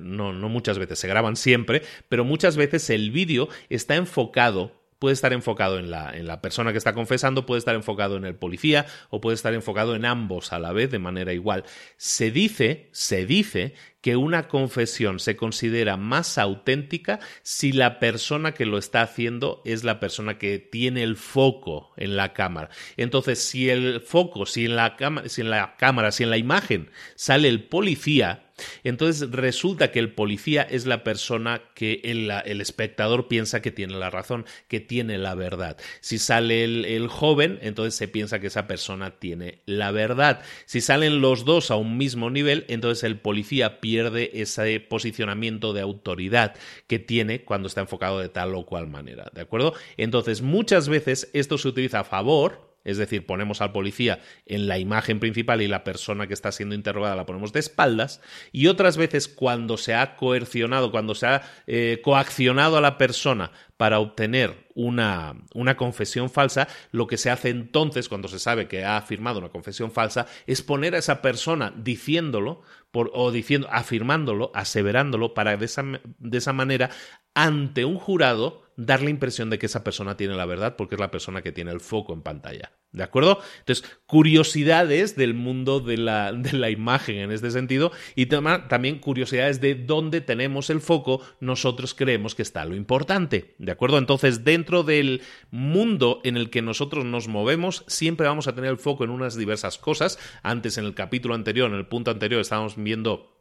no, 0.00 0.32
no 0.32 0.48
muchas 0.48 0.78
veces, 0.78 0.98
se 0.98 1.08
graban 1.08 1.36
siempre, 1.36 1.82
pero 2.08 2.24
muchas 2.24 2.56
veces 2.56 2.90
el 2.90 3.10
vídeo 3.10 3.48
está 3.68 3.96
enfocado 3.96 4.80
puede 5.00 5.14
estar 5.14 5.32
enfocado 5.32 5.78
en 5.78 5.90
la, 5.90 6.14
en 6.14 6.26
la, 6.26 6.42
persona 6.42 6.72
que 6.72 6.78
está 6.78 6.92
confesando, 6.92 7.46
puede 7.46 7.58
estar 7.58 7.74
enfocado 7.74 8.18
en 8.18 8.26
el 8.26 8.34
policía 8.34 8.86
o 9.08 9.20
puede 9.20 9.34
estar 9.34 9.54
enfocado 9.54 9.96
en 9.96 10.04
ambos 10.04 10.52
a 10.52 10.58
la 10.58 10.72
vez 10.72 10.90
de 10.90 10.98
manera 10.98 11.32
igual. 11.32 11.64
Se 11.96 12.30
dice, 12.30 12.90
se 12.92 13.24
dice 13.24 13.74
que 14.00 14.16
una 14.16 14.48
confesión 14.48 15.18
se 15.18 15.36
considera 15.36 15.96
más 15.96 16.38
auténtica 16.38 17.20
si 17.42 17.72
la 17.72 17.98
persona 17.98 18.52
que 18.52 18.66
lo 18.66 18.78
está 18.78 19.02
haciendo 19.02 19.62
es 19.64 19.84
la 19.84 20.00
persona 20.00 20.38
que 20.38 20.58
tiene 20.58 21.02
el 21.02 21.16
foco 21.16 21.92
en 21.96 22.16
la 22.16 22.32
cámara. 22.32 22.70
Entonces, 22.96 23.42
si 23.42 23.68
el 23.68 24.00
foco, 24.00 24.46
si 24.46 24.66
en 24.66 24.76
la, 24.76 24.96
si 25.26 25.42
en 25.42 25.50
la 25.50 25.76
cámara, 25.76 26.12
si 26.12 26.22
en 26.22 26.30
la 26.30 26.38
imagen 26.38 26.90
sale 27.14 27.48
el 27.48 27.64
policía, 27.64 28.50
entonces 28.84 29.30
resulta 29.30 29.90
que 29.90 29.98
el 29.98 30.12
policía 30.12 30.62
es 30.62 30.86
la 30.86 31.04
persona 31.04 31.62
que 31.74 32.00
el, 32.04 32.30
espectador 32.60 33.28
piensa 33.28 33.62
que 33.62 33.70
tiene 33.70 33.94
la 33.94 34.10
razón, 34.10 34.46
que 34.68 34.80
tiene 34.80 35.18
la 35.18 35.34
verdad. 35.34 35.76
Si 36.00 36.18
sale 36.18 36.64
el, 36.64 36.84
el, 36.84 37.08
joven, 37.08 37.58
entonces 37.62 37.94
se 37.94 38.08
piensa 38.08 38.40
que 38.40 38.48
esa 38.48 38.66
persona 38.66 39.18
tiene 39.18 39.62
la 39.66 39.90
verdad. 39.90 40.42
Si 40.66 40.80
salen 40.80 41.20
los 41.20 41.44
dos 41.44 41.70
a 41.70 41.76
un 41.76 41.96
mismo 41.96 42.30
nivel, 42.30 42.64
entonces 42.68 43.04
el 43.04 43.18
policía 43.18 43.80
pierde 43.90 44.30
ese 44.40 44.78
posicionamiento 44.78 45.72
de 45.72 45.80
autoridad 45.80 46.54
que 46.86 47.00
tiene 47.00 47.42
cuando 47.42 47.66
está 47.66 47.80
enfocado 47.80 48.20
de 48.20 48.28
tal 48.28 48.54
o 48.54 48.64
cual 48.64 48.86
manera. 48.86 49.28
¿De 49.34 49.40
acuerdo? 49.40 49.74
Entonces 49.96 50.42
muchas 50.42 50.88
veces 50.88 51.28
esto 51.32 51.58
se 51.58 51.66
utiliza 51.66 51.98
a 51.98 52.04
favor 52.04 52.69
es 52.84 52.98
decir, 52.98 53.26
ponemos 53.26 53.60
al 53.60 53.72
policía 53.72 54.20
en 54.46 54.66
la 54.66 54.78
imagen 54.78 55.20
principal 55.20 55.62
y 55.62 55.68
la 55.68 55.84
persona 55.84 56.26
que 56.26 56.34
está 56.34 56.52
siendo 56.52 56.74
interrogada 56.74 57.16
la 57.16 57.26
ponemos 57.26 57.52
de 57.52 57.60
espaldas, 57.60 58.20
y 58.52 58.66
otras 58.68 58.96
veces 58.96 59.28
cuando 59.28 59.76
se 59.76 59.94
ha 59.94 60.16
coercionado, 60.16 60.90
cuando 60.90 61.14
se 61.14 61.26
ha 61.26 61.42
eh, 61.66 62.00
coaccionado 62.02 62.76
a 62.76 62.80
la 62.80 62.98
persona 62.98 63.52
para 63.76 63.98
obtener 63.98 64.68
una, 64.74 65.36
una, 65.54 65.76
confesión 65.76 66.30
falsa, 66.30 66.68
lo 66.92 67.06
que 67.06 67.16
se 67.16 67.30
hace 67.30 67.48
entonces, 67.48 68.08
cuando 68.08 68.28
se 68.28 68.38
sabe 68.38 68.68
que 68.68 68.84
ha 68.84 68.96
afirmado 68.98 69.38
una 69.38 69.48
confesión 69.48 69.90
falsa, 69.90 70.26
es 70.46 70.62
poner 70.62 70.94
a 70.94 70.98
esa 70.98 71.22
persona 71.22 71.72
diciéndolo 71.76 72.62
por, 72.90 73.10
o 73.14 73.30
diciendo, 73.30 73.68
afirmándolo, 73.70 74.50
aseverándolo, 74.54 75.32
para 75.32 75.56
de 75.56 75.64
esa, 75.64 75.82
de 76.18 76.38
esa 76.38 76.52
manera, 76.52 76.90
ante 77.34 77.84
un 77.84 77.96
jurado, 77.96 78.62
dar 78.80 79.02
la 79.02 79.10
impresión 79.10 79.50
de 79.50 79.58
que 79.58 79.66
esa 79.66 79.84
persona 79.84 80.16
tiene 80.16 80.34
la 80.34 80.46
verdad 80.46 80.76
porque 80.76 80.94
es 80.94 81.00
la 81.00 81.10
persona 81.10 81.42
que 81.42 81.52
tiene 81.52 81.70
el 81.70 81.80
foco 81.80 82.12
en 82.12 82.22
pantalla. 82.22 82.72
¿De 82.92 83.04
acuerdo? 83.04 83.40
Entonces, 83.60 83.88
curiosidades 84.06 85.14
del 85.14 85.34
mundo 85.34 85.80
de 85.80 85.96
la, 85.96 86.32
de 86.36 86.52
la 86.54 86.70
imagen 86.70 87.16
en 87.18 87.30
este 87.30 87.50
sentido 87.50 87.92
y 88.16 88.26
también 88.26 88.98
curiosidades 88.98 89.60
de 89.60 89.74
dónde 89.74 90.20
tenemos 90.20 90.70
el 90.70 90.80
foco, 90.80 91.20
nosotros 91.40 91.94
creemos 91.94 92.34
que 92.34 92.42
está 92.42 92.64
lo 92.64 92.74
importante. 92.74 93.54
¿De 93.58 93.72
acuerdo? 93.72 93.98
Entonces, 93.98 94.44
dentro 94.44 94.82
del 94.82 95.22
mundo 95.50 96.20
en 96.24 96.36
el 96.36 96.50
que 96.50 96.62
nosotros 96.62 97.04
nos 97.04 97.28
movemos, 97.28 97.84
siempre 97.86 98.26
vamos 98.26 98.48
a 98.48 98.54
tener 98.54 98.70
el 98.70 98.78
foco 98.78 99.04
en 99.04 99.10
unas 99.10 99.36
diversas 99.36 99.78
cosas. 99.78 100.18
Antes, 100.42 100.78
en 100.78 100.86
el 100.86 100.94
capítulo 100.94 101.34
anterior, 101.34 101.70
en 101.70 101.76
el 101.76 101.86
punto 101.86 102.10
anterior, 102.10 102.40
estábamos 102.40 102.74
viendo 102.76 103.39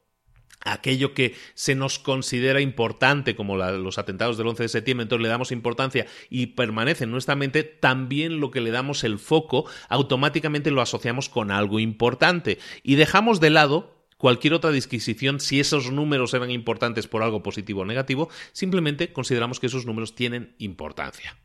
aquello 0.62 1.14
que 1.14 1.36
se 1.54 1.76
nos 1.76 2.00
considera 2.00 2.62
importante, 2.62 3.36
como 3.36 3.58
los 3.58 3.98
atentados 3.98 4.38
del 4.38 4.48
11 4.48 4.64
de 4.64 4.70
septiembre, 4.70 5.04
entonces 5.04 5.24
le 5.24 5.30
damos 5.30 5.52
importancia 5.52 6.06
y 6.30 6.48
permanece 6.48 7.06
en 7.06 7.12
nuestra 7.12 7.36
mente, 7.36 7.64
también 7.64 8.40
lo 8.40 8.52
que 8.52 8.62
le 8.62 8.72
damos 8.72 9.04
el 9.04 9.20
foco, 9.20 9.66
automáticamente 9.88 10.72
lo 10.72 10.82
asociamos 10.82 11.30
con 11.30 11.52
algo 11.52 11.80
importante 11.80 12.60
y 12.84 12.96
dejamos 12.96 13.40
de 13.40 13.50
lado 13.50 14.00
cualquier 14.18 14.54
otra 14.54 14.72
disquisición 14.72 15.40
si 15.40 15.60
esos 15.60 15.92
números 15.92 16.34
eran 16.34 16.52
importantes 16.52 17.08
por 17.08 17.24
algo 17.24 17.42
positivo 17.42 17.82
o 17.82 17.86
negativo, 17.86 18.30
simplemente 18.52 19.14
consideramos 19.14 19.60
que 19.60 19.68
esos 19.68 19.86
números 19.86 20.14
tienen 20.14 20.56
importancia. 20.60 21.38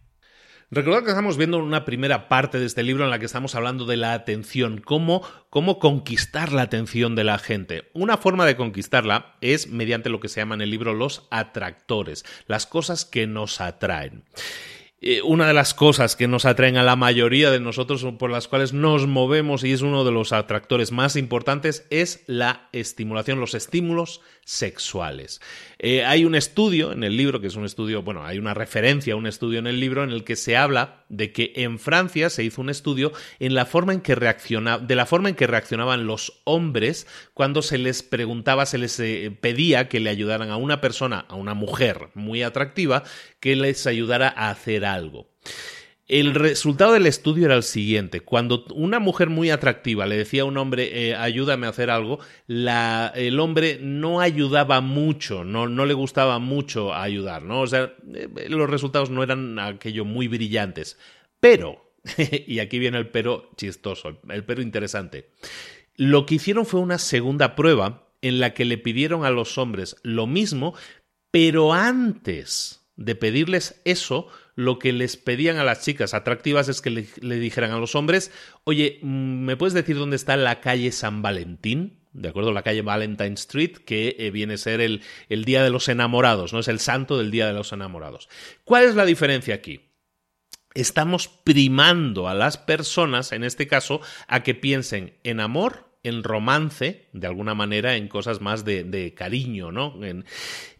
Recordad 0.75 1.05
que 1.05 1.11
estamos 1.11 1.37
viendo 1.37 1.59
una 1.59 1.85
primera 1.85 2.29
parte 2.29 2.59
de 2.59 2.67
este 2.67 2.83
libro 2.83 3.05
en 3.05 3.11
la 3.11 3.21
que 3.21 3.27
estamos 3.27 3.55
hablando 3.55 3.87
de 3.87 3.97
la 3.97 4.13
atención, 4.13 4.83
cómo, 4.85 5.23
cómo 5.49 5.79
conquistar 5.79 6.53
la 6.53 6.63
atención 6.63 7.15
de 7.15 7.23
la 7.23 7.39
gente. 7.39 7.93
Una 7.93 8.17
forma 8.17 8.45
de 8.45 8.57
conquistarla 8.57 9.37
es 9.41 9.69
mediante 9.69 10.11
lo 10.11 10.19
que 10.19 10.29
se 10.29 10.41
llama 10.41 10.57
en 10.57 10.63
el 10.63 10.71
libro 10.71 10.93
los 10.93 11.29
atractores, 11.31 12.25
las 12.49 12.67
cosas 12.67 13.05
que 13.05 13.29
nos 13.29 13.61
atraen. 13.61 14.25
Eh, 15.07 15.21
una 15.21 15.47
de 15.47 15.53
las 15.53 15.75
cosas 15.75 16.17
que 16.17 16.29
nos 16.29 16.47
atraen 16.47 16.79
a 16.79 16.83
la 16.83 16.97
mayoría 16.97 17.51
de 17.51 17.61
nosotros, 17.61 18.07
por 18.19 18.31
las 18.31 18.49
cuales 18.49 18.73
nos 18.73 19.07
movemos 19.07 19.63
y 19.63 19.71
es 19.71 19.83
uno 19.83 20.03
de 20.03 20.11
los 20.11 20.33
atractores 20.33 20.93
más 20.93 21.17
importantes, 21.17 21.87
es 21.91 22.25
la 22.27 22.71
estimulación, 22.73 23.39
los 23.39 23.53
estímulos 23.53 24.23
sexuales. 24.47 25.43
Eh, 25.79 26.07
hay 26.07 26.25
un 26.25 26.35
estudio 26.35 26.91
en 26.91 27.05
el 27.05 27.19
libro, 27.19 27.43
que 27.43 27.49
es 27.49 27.55
un 27.55 27.67
estudio, 27.67 28.01
bueno, 28.01 28.25
hay 28.25 28.39
una 28.39 28.55
referencia 28.55 29.13
a 29.13 29.17
un 29.19 29.27
estudio 29.27 29.59
en 29.59 29.67
el 29.67 29.79
libro 29.79 30.05
en 30.05 30.11
el 30.11 30.25
que 30.25 30.37
se 30.37 30.57
habla 30.57 31.04
de 31.17 31.33
que 31.33 31.53
en 31.57 31.79
Francia 31.79 32.31
se 32.31 32.45
hizo 32.45 32.61
un 32.61 32.71
estudio 32.71 33.13
en 33.39 33.55
la 33.55 33.67
forma 33.67 33.93
en 33.93 34.01
que 34.01 34.15
de 34.15 34.95
la 34.95 35.07
forma 35.07 35.29
en 35.29 35.35
que 35.35 35.47
reaccionaban 35.47 36.07
los 36.07 36.41
hombres 36.45 37.07
cuando 37.35 37.63
se 37.63 37.79
les 37.79 38.03
preguntaba, 38.03 38.67
se 38.67 38.79
les 38.79 38.99
eh, 39.01 39.37
pedía 39.41 39.89
que 39.89 40.01
le 40.01 40.11
ayudaran 40.11 40.51
a 40.51 40.57
una 40.57 40.81
persona, 40.81 41.25
a 41.29 41.35
una 41.35 41.55
mujer 41.55 42.09
muy 42.15 42.43
atractiva, 42.43 43.05
que 43.41 43.57
les 43.57 43.87
ayudara 43.87 44.33
a 44.35 44.51
hacer 44.51 44.85
algo. 44.85 45.29
El 46.07 46.35
resultado 46.35 46.93
del 46.93 47.07
estudio 47.07 47.47
era 47.47 47.55
el 47.55 47.63
siguiente. 47.63 48.21
Cuando 48.21 48.67
una 48.75 48.99
mujer 48.99 49.31
muy 49.31 49.51
atractiva 49.51 50.05
le 50.07 50.19
decía 50.19 50.43
a 50.43 50.45
un 50.45 50.59
hombre, 50.59 51.09
eh, 51.09 51.15
ayúdame 51.15 51.67
a 51.67 51.71
hacer 51.71 51.89
algo, 51.89 52.19
el 52.47 53.41
hombre 53.41 53.79
no 53.81 54.21
ayudaba 54.21 54.83
mucho, 54.83 55.45
no, 55.45 55.67
no 55.67 55.87
le 55.87 55.95
gustaba 55.95 56.39
mucho 56.39 56.93
ayudar, 56.93 57.43
¿no? 57.43 57.63
O 57.63 57.67
sea, 57.67 57.95
eh, 58.15 58.29
los 58.51 58.69
resultados 58.69 59.09
no 59.09 59.23
eran 59.23 59.59
aquello 59.59 60.05
muy 60.05 60.29
brillantes. 60.29 60.99
Pero, 61.41 61.95
y 62.47 62.59
aquí 62.59 62.79
viene 62.79 62.99
el 62.99 63.09
pero 63.09 63.51
chistoso, 63.57 64.21
el 64.29 64.45
pero 64.45 64.61
interesante. 64.61 65.31
Lo 65.97 66.27
que 66.27 66.35
hicieron 66.35 66.67
fue 66.67 66.81
una 66.81 66.99
segunda 66.99 67.55
prueba 67.57 68.09
en 68.21 68.41
la 68.41 68.53
que 68.53 68.67
le 68.67 68.77
pidieron 68.77 69.25
a 69.25 69.31
los 69.31 69.57
hombres 69.57 69.97
lo 70.03 70.27
mismo, 70.27 70.75
pero 71.31 71.73
antes 71.73 72.87
de 72.97 73.15
pedirles 73.15 73.81
eso, 73.85 74.29
lo 74.57 74.79
que 74.79 74.93
les 74.93 75.17
pedían 75.17 75.57
a 75.57 75.65
las 75.65 75.83
chicas 75.83 76.15
atractivas 76.15 76.69
es 76.69 76.81
que 76.81 76.91
le, 76.91 77.39
dijeran 77.39 77.73
a 77.73 77.79
los 77.79 77.95
hombres, 77.95 78.31
oye, 78.65 78.99
mm, 79.03 79.45
¿me 79.45 79.57
puedes 79.57 79.75
decir 79.75 79.97
dónde 79.97 80.17
está 80.17 80.37
la 80.37 80.61
calle 80.61 80.93
San 80.93 81.23
Valentín? 81.23 82.01
¿De 82.13 82.29
acuerdo? 82.29 82.53
La 82.53 82.63
calle 82.63 82.83
Valentine 82.83 83.35
Street, 83.35 83.79
que 83.79 84.15
eh, 84.19 84.31
viene 84.31 84.55
a 84.55 84.59
ser 84.59 84.81
el, 84.81 85.03
el 85.29 85.45
Día 85.45 85.65
de 85.65 85.71
los 85.71 85.89
Enamorados, 85.89 86.53
¿no? 86.53 86.61
Es 86.61 86.69
el 86.69 86.79
santo 86.79 87.19
del 87.19 87.33
Día 87.33 87.49
de 87.49 87.53
los 87.53 87.73
Enamorados. 87.73 88.29
¿Cuál 88.63 88.85
es 88.85 88.95
la 88.95 89.05
diferencia 89.05 89.57
aquí? 89.57 89.91
Estamos 90.75 91.27
primando 91.27 92.29
a 92.29 92.35
las 92.35 92.57
personas, 92.57 93.33
en 93.33 93.43
este 93.43 93.67
caso, 93.67 94.01
a 94.29 94.45
que 94.45 94.55
piensen 94.55 95.19
en 95.25 95.41
amor, 95.41 95.89
en 96.05 96.23
romance, 96.23 97.09
de 97.13 97.27
alguna 97.27 97.55
manera, 97.55 97.97
en 97.97 98.07
cosas 98.07 98.41
más 98.41 98.65
de, 98.65 98.85
de 98.85 99.15
cariño, 99.15 99.73
¿no? 99.73 100.05
En, 100.05 100.25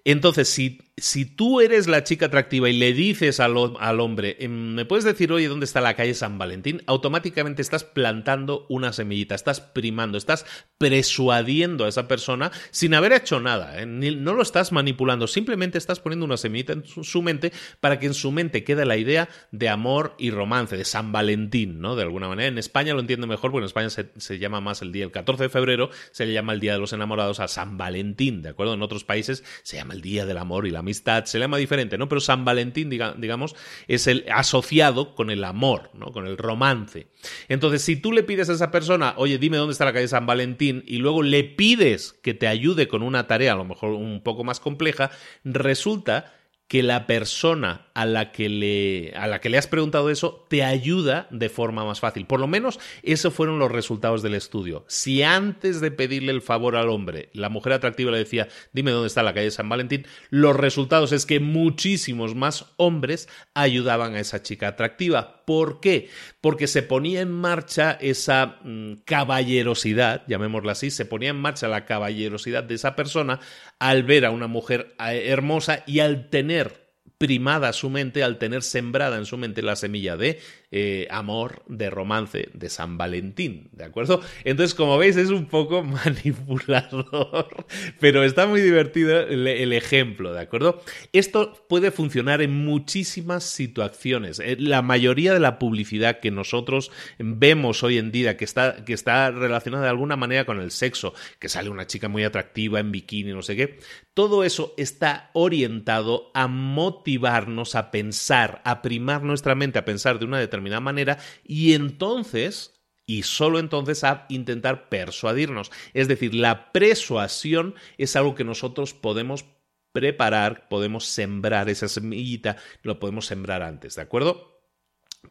entonces, 0.07 0.51
si, 0.51 0.83
si 0.99 1.25
tú 1.25 1.63
eres 1.63 1.87
la 1.87 2.05
chica 2.05 2.27
atractiva 2.27 2.69
y 2.69 2.75
le 2.75 2.93
dices 2.93 3.41
al, 3.41 3.57
al, 3.81 4.01
hombre, 4.01 4.37
em, 4.39 4.75
¿me 4.75 4.85
puedes 4.85 5.05
decir, 5.05 5.33
oye, 5.33 5.49
dónde 5.49 5.65
está 5.65 5.81
la 5.81 5.97
calle 5.97 6.13
San 6.13 6.37
Valentín? 6.37 6.83
Automáticamente 6.87 7.63
estás 7.63 7.85
plantando 7.85 8.67
una 8.69 8.93
semillita, 8.93 9.35
estás 9.35 9.63
primando, 9.63 10.19
estás 10.19 10.45
persuadiendo 10.77 11.87
a 11.87 11.89
esa 11.89 12.07
persona 12.07 12.53
sin 12.71 12.93
haber 12.93 13.13
hecho 13.13 13.41
nada. 13.41 13.81
¿eh? 13.81 13.87
no 13.87 14.35
lo 14.35 14.43
estás 14.43 14.73
manipulando, 14.73 15.27
simplemente 15.27 15.79
estás 15.79 16.01
poniendo 16.01 16.27
una 16.27 16.37
semillita 16.37 16.75
en 16.75 16.85
su, 16.85 17.23
mente 17.23 17.51
para 17.81 17.99
que 17.99 18.07
en 18.07 18.15
su 18.15 18.31
mente 18.31 18.63
quede 18.63 18.85
la 18.85 18.99
idea 18.99 19.31
de 19.53 19.71
amor 19.71 20.15
y 20.19 20.31
romance, 20.31 20.77
de 20.77 20.85
San 20.85 21.13
Valentín, 21.13 21.81
¿no? 21.81 21.97
De 21.97 22.03
alguna 22.03 22.29
manera. 22.29 22.49
En 22.49 22.59
España 22.59 22.93
lo 22.93 23.01
entiendo 23.01 23.27
mejor, 23.27 23.53
porque 23.53 23.63
en 23.63 23.69
España 23.69 23.89
se, 23.89 24.11
se 24.19 24.39
llama 24.39 24.61
más 24.61 24.83
el 24.83 24.93
día, 24.93 25.05
el 25.05 25.13
14 25.13 25.45
de 25.45 25.49
febrero, 25.49 25.89
se 26.13 26.27
le 26.27 26.35
llama 26.35 26.53
el 26.53 26.61
Día 26.61 26.75
de 26.75 26.79
los 26.79 26.93
Enamorados 26.93 27.41
a 27.41 27.49
San 27.49 27.79
Valentín, 27.79 28.43
¿de 28.43 28.51
acuerdo? 28.51 28.75
En 28.75 28.83
otros 28.83 29.05
países 29.05 29.43
se 29.63 29.79
llama 29.79 29.94
el 29.95 30.03
Día 30.03 30.27
del 30.27 30.37
Amor 30.37 30.67
y 30.67 30.71
la 30.71 30.81
Amistad, 30.81 31.25
se 31.25 31.39
llama 31.39 31.57
diferente, 31.57 31.97
¿no? 31.97 32.09
Pero 32.09 32.21
San 32.21 32.45
Valentín, 32.45 32.91
digamos, 32.91 33.57
es 33.89 34.07
el 34.07 34.27
asociado 34.31 35.15
con 35.15 35.31
el 35.31 35.43
amor, 35.45 35.91
¿no? 35.95 36.13
Con 36.13 36.27
el 36.27 36.37
romance. 36.37 37.07
Entonces, 37.49 37.81
si 37.81 37.97
tú 37.97 38.13
le 38.13 38.23
pides 38.23 38.51
a 38.51 38.53
esa 38.53 38.71
persona, 38.71 39.15
oye, 39.17 39.39
dime 39.39 39.57
dónde 39.57 39.73
está 39.73 39.87
la 39.87 39.95
calle 39.95 40.09
San 40.09 40.27
Valentín, 40.27 40.85
y 40.87 40.99
luego 40.99 41.23
le 41.23 41.45
pides 41.45 42.13
que 42.23 42.35
te 42.35 42.47
ayude 42.47 42.89
con 42.89 43.03
una 43.03 43.27
tarea, 43.27 43.53
a 43.53 43.57
lo 43.57 43.65
mejor 43.65 43.93
un 43.93 44.21
poco 44.23 44.45
más 44.45 44.61
compleja, 44.61 45.11
resulta 45.45 46.35
que 46.69 46.83
la 46.83 47.07
persona 47.07 47.87
a 47.95 48.07
la 48.07 48.33
que 48.33 48.49
le, 48.49 49.13
a 49.17 49.27
la 49.27 49.41
que 49.41 49.51
le 49.51 49.59
has 49.59 49.67
preguntado 49.67 50.11
eso 50.11 50.45
te 50.49 50.65
ayuda 50.65 51.29
de 51.31 51.49
forma 51.49 51.85
más 51.85 52.01
fácil. 52.01 52.27
Por 52.27 52.41
lo 52.41 52.47
menos 52.47 52.81
esos 53.03 53.35
fueron 53.35 53.59
los 53.59 53.71
resultados 53.71 54.23
del 54.23 54.35
estudio. 54.35 54.85
Si 54.89 55.23
antes 55.23 55.81
de 55.81 55.91
pedirle 55.91 56.33
el 56.33 56.43
favor 56.43 56.77
al 56.77 56.89
hombre, 56.89 57.29
la 57.33 57.49
mujer 57.49 57.75
atractiva 57.75 58.11
le 58.11 58.19
decía, 58.19 58.49
dime 58.73 58.91
dónde 58.91 59.09
está 59.09 59.23
la 59.23 59.35
calle 59.35 59.51
San 59.51 59.69
Valentín, 59.69 60.07
los 60.31 60.57
resultados 60.57 61.13
es 61.13 61.27
que 61.27 61.39
muchísimos 61.39 62.35
más 62.35 62.73
hombres 62.77 63.29
ayudaban 63.55 64.15
a 64.15 64.21
esa 64.21 64.43
chica 64.43 64.69
atractiva. 64.69 65.44
¿Por 65.45 65.81
qué? 65.81 66.09
Porque 66.41 66.67
se 66.67 66.83
ponía 66.83 67.21
en 67.21 67.31
marcha 67.31 67.93
esa 68.01 68.59
mm, 68.63 69.03
caballerosidad, 69.05 70.25
llamémosla 70.27 70.73
así, 70.73 70.91
se 70.91 71.05
ponía 71.05 71.31
en 71.31 71.37
marcha 71.37 71.69
la 71.69 71.85
caballerosidad 71.85 72.65
de 72.65 72.75
esa 72.75 72.97
persona 72.97 73.41
al 73.79 74.03
ver 74.05 74.25
a 74.25 74.31
una 74.31 74.47
mujer 74.47 74.95
eh, 74.99 75.25
hermosa 75.29 75.83
y 75.87 76.01
al 76.01 76.31
tener 76.31 76.84
primada 77.19 77.73
su 77.73 77.91
mente, 77.91 78.23
al 78.23 78.39
tener 78.39 78.63
sembrada 78.63 79.17
en 79.17 79.27
su 79.27 79.37
mente 79.37 79.63
la 79.63 79.77
semilla 79.77 80.17
de 80.17 80.41
eh, 80.77 81.07
amor, 81.11 81.63
de 81.69 81.89
romance, 81.89 82.49
de 82.53 82.69
San 82.69 82.99
Valentín, 82.99 83.69
¿de 83.73 83.85
acuerdo? 83.85 84.21
Entonces, 84.43 84.75
como 84.75 84.99
veis, 84.99 85.17
es 85.17 85.31
un 85.31 85.47
poco 85.47 85.83
manipulador, 85.85 87.67
pero 88.01 88.25
está 88.25 88.47
muy 88.47 88.61
divertido 88.61 89.21
el, 89.21 89.73
ejemplo, 89.73 90.33
¿de 90.33 90.41
acuerdo? 90.41 90.83
Esto 91.13 91.65
puede 91.69 91.93
funcionar 91.93 92.43
en 92.43 92.65
muchísimas 92.65 93.45
situaciones. 93.45 94.41
Eh, 94.41 94.57
la 94.59 94.83
mayoría 94.83 95.33
de 95.33 95.41
la 95.41 95.61
publicidad 95.61 96.19
que 96.19 96.33
nosotros 96.33 96.91
vemos 97.19 97.85
hoy 97.85 97.99
en 97.99 98.11
día, 98.11 98.37
que 98.37 98.45
está, 98.45 98.85
que 98.85 98.95
está 98.95 99.31
relacionada 99.31 99.85
de 99.85 99.91
alguna 99.91 100.17
manera 100.17 100.45
con 100.45 100.61
el 100.61 100.73
sexo, 100.73 101.15
que 101.39 101.49
sale 101.49 101.71
una 101.71 101.87
chica 101.87 102.09
muy 102.09 102.25
atractiva 102.25 102.81
en 102.81 102.91
bikini, 102.91 103.33
no 103.33 103.43
sé 103.43 103.55
qué, 103.55 103.79
todo 104.15 104.45
eso 104.45 104.75
está 104.77 105.31
orientado 105.33 106.31
a 106.35 106.47
motivarnos 106.47 107.75
a 107.75 107.91
pensar, 107.91 108.63
a 108.65 108.81
primar 108.81 109.23
nuestra 109.23 109.57
mente, 109.57 109.79
a 109.79 109.85
pensar 109.85 110.19
de 110.19 110.25
una 110.25 110.39
determinada 110.39 110.81
manera 110.81 111.19
y 111.45 111.75
entonces 111.75 112.75
y 113.07 113.25
solo 113.25 113.59
entonces 113.59 114.05
a 114.05 114.25
intentar 114.29 114.89
persuadirnos. 114.89 115.71
Es 115.93 116.09
decir, 116.09 116.35
la 116.35 116.73
persuasión 116.73 117.75
es 117.99 118.17
algo 118.17 118.35
que 118.35 118.45
nosotros 118.45 118.95
podemos 118.95 119.45
preparar, 119.93 120.69
podemos 120.69 121.05
sembrar 121.07 121.69
esa 121.69 121.89
semillita, 121.89 122.57
lo 122.83 122.99
podemos 122.99 123.27
sembrar 123.27 123.63
antes, 123.63 123.97
¿de 123.97 124.03
acuerdo? 124.03 124.63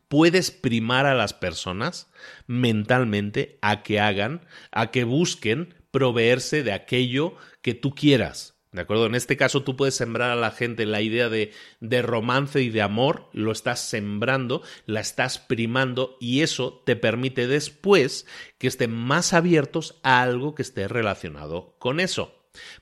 Puedes 0.08 0.52
primar 0.52 1.06
a 1.06 1.16
las 1.16 1.34
personas 1.34 2.12
mentalmente 2.48 3.60
a 3.62 3.84
que 3.84 4.00
hagan, 4.00 4.46
a 4.72 4.92
que 4.92 5.04
busquen 5.04 5.76
proveerse 5.92 6.64
de 6.64 6.74
aquello 6.74 7.36
que 7.62 7.74
tú 7.74 7.94
quieras. 7.94 8.53
¿De 8.74 8.82
acuerdo? 8.82 9.06
En 9.06 9.14
este 9.14 9.38
caso 9.38 9.64
tú 9.64 9.78
puedes 9.78 9.96
sembrar 9.96 10.32
a 10.32 10.36
la 10.36 10.50
gente 10.50 10.88
la 10.88 11.02
idea 11.02 11.30
de, 11.30 11.52
de, 11.80 12.02
romance 12.02 12.60
y 12.62 12.70
de 12.70 12.82
amor, 12.82 13.30
lo 13.32 13.52
estás 13.52 13.80
sembrando, 13.80 14.64
la 14.88 15.00
estás 15.00 15.38
primando 15.38 16.18
y 16.20 16.42
eso 16.42 16.82
te 16.84 16.96
permite 16.96 17.48
después 17.48 18.26
que 18.58 18.68
estén 18.68 18.92
más 18.92 19.34
abiertos 19.34 20.00
a 20.02 20.24
algo 20.24 20.56
que 20.56 20.64
esté 20.64 20.88
relacionado 20.88 21.76
con 21.78 22.00
eso. 22.00 22.36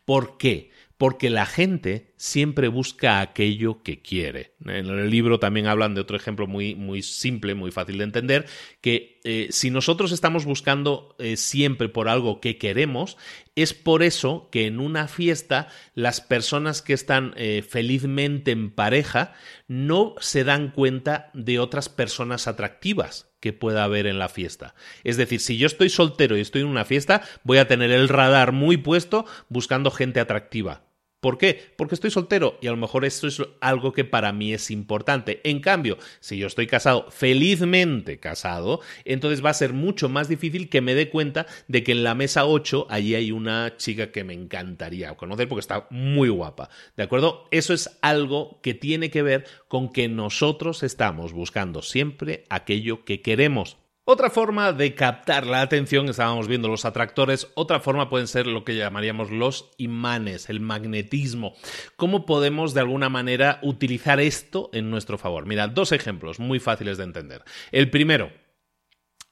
¿Por 0.06 0.38
qué? 0.38 0.71
Porque 1.02 1.32
la 1.32 1.48
gente 1.48 2.14
siempre 2.16 2.68
busca 2.68 3.22
aquello 3.22 3.82
que 3.82 4.04
quiere. 4.04 4.54
En 4.64 4.86
el 4.86 5.10
libro 5.10 5.40
también 5.40 5.66
hablan 5.66 5.96
de 5.96 6.02
otro 6.02 6.16
ejemplo 6.16 6.46
muy, 6.46 6.76
muy 6.76 7.02
simple, 7.02 7.56
muy 7.56 7.72
fácil 7.72 7.98
de 7.98 8.04
entender, 8.04 8.46
que 8.82 9.20
eh, 9.24 9.48
si 9.50 9.72
nosotros 9.72 10.12
estamos 10.12 10.46
buscando 10.46 11.16
eh, 11.18 11.38
siempre 11.38 11.90
por 11.90 12.08
algo 12.08 12.40
que 12.40 12.60
queremos, 12.60 13.18
es 13.56 13.74
por 13.74 14.04
eso 14.04 14.48
que 14.52 14.68
en 14.68 14.80
una 14.80 15.08
fiesta 15.08 15.70
las 15.96 16.22
personas 16.22 16.84
que 16.84 16.94
están 16.94 17.34
eh, 17.36 17.66
felizmente 17.68 18.52
en 18.52 18.70
pareja 18.70 19.34
no 19.68 20.14
se 20.20 20.44
dan 20.44 20.70
cuenta 20.70 21.32
de 21.34 21.58
otras 21.58 21.90
personas 21.90 22.48
atractivas 22.48 23.32
que 23.40 23.54
pueda 23.54 23.84
haber 23.86 24.06
en 24.06 24.20
la 24.20 24.30
fiesta. 24.30 24.76
Es 25.04 25.18
decir, 25.18 25.40
si 25.40 25.58
yo 25.58 25.66
estoy 25.66 25.90
soltero 25.90 26.38
y 26.38 26.42
estoy 26.42 26.62
en 26.62 26.68
una 26.68 26.86
fiesta, 26.86 27.24
voy 27.44 27.58
a 27.58 27.68
tener 27.68 27.90
el 27.90 28.08
radar 28.08 28.52
muy 28.52 28.78
puesto 28.78 29.26
buscando 29.50 29.90
gente 29.90 30.20
atractiva 30.20 30.91
¿Por 31.22 31.38
qué? 31.38 31.72
Porque 31.76 31.94
estoy 31.94 32.10
soltero 32.10 32.58
y 32.62 32.68
a 32.68 32.72
lo 32.72 32.78
mejor 32.78 33.06
esto 33.06 33.28
es 33.28 33.40
algo 33.60 33.94
que 33.94 34.04
para 34.04 34.34
mí 34.34 34.54
es 34.54 34.72
importante. 34.72 35.40
En 35.44 35.60
cambio, 35.60 36.00
si 36.20 36.40
yo 36.40 36.48
estoy 36.48 36.66
casado, 36.66 37.12
felizmente 37.12 38.20
casado, 38.20 38.82
entonces 39.06 39.46
va 39.46 39.52
a 39.52 39.54
ser 39.54 39.72
mucho 39.72 40.10
más 40.10 40.28
difícil 40.28 40.68
que 40.68 40.82
me 40.82 40.96
dé 40.96 41.10
cuenta 41.10 41.46
de 41.68 41.84
que 41.84 41.92
en 41.92 42.04
la 42.04 42.16
mesa 42.16 42.48
8 42.48 42.88
allí 42.90 43.14
hay 43.14 43.32
una 43.32 43.78
chica 43.78 44.12
que 44.12 44.24
me 44.24 44.34
encantaría 44.34 45.16
conocer 45.16 45.48
porque 45.48 45.60
está 45.60 45.86
muy 45.92 46.30
guapa. 46.30 46.70
¿De 46.98 47.04
acuerdo? 47.04 47.48
Eso 47.52 47.76
es 47.76 48.00
algo 48.02 48.60
que 48.64 48.74
tiene 48.74 49.12
que 49.12 49.22
ver 49.22 49.46
con 49.68 49.94
que 49.94 50.10
nosotros 50.10 50.82
estamos 50.82 51.34
buscando 51.34 51.84
siempre 51.84 52.46
aquello 52.50 53.06
que 53.06 53.22
queremos. 53.22 53.78
Otra 54.14 54.30
forma 54.30 54.74
de 54.74 54.94
captar 54.94 55.48
la 55.48 55.62
atención, 55.62 56.10
estábamos 56.10 56.50
viendo 56.50 56.68
los 56.68 56.84
atractores, 56.84 57.48
otra 57.54 57.80
forma 57.80 58.10
pueden 58.10 58.28
ser 58.28 58.46
lo 58.46 58.66
que 58.66 58.76
llamaríamos 58.76 59.32
los 59.32 59.72
imanes, 59.78 60.50
el 60.50 60.60
magnetismo. 60.60 61.56
¿Cómo 61.96 62.26
podemos 62.26 62.74
de 62.74 62.82
alguna 62.82 63.08
manera 63.08 63.60
utilizar 63.64 64.20
esto 64.20 64.70
en 64.74 64.90
nuestro 64.90 65.18
favor? 65.18 65.46
Mira, 65.46 65.70
dos 65.70 65.94
ejemplos 65.94 66.42
muy 66.42 66.60
fáciles 66.60 66.98
de 66.98 67.06
entender. 67.06 67.46
El 67.72 67.90
primero, 67.90 68.34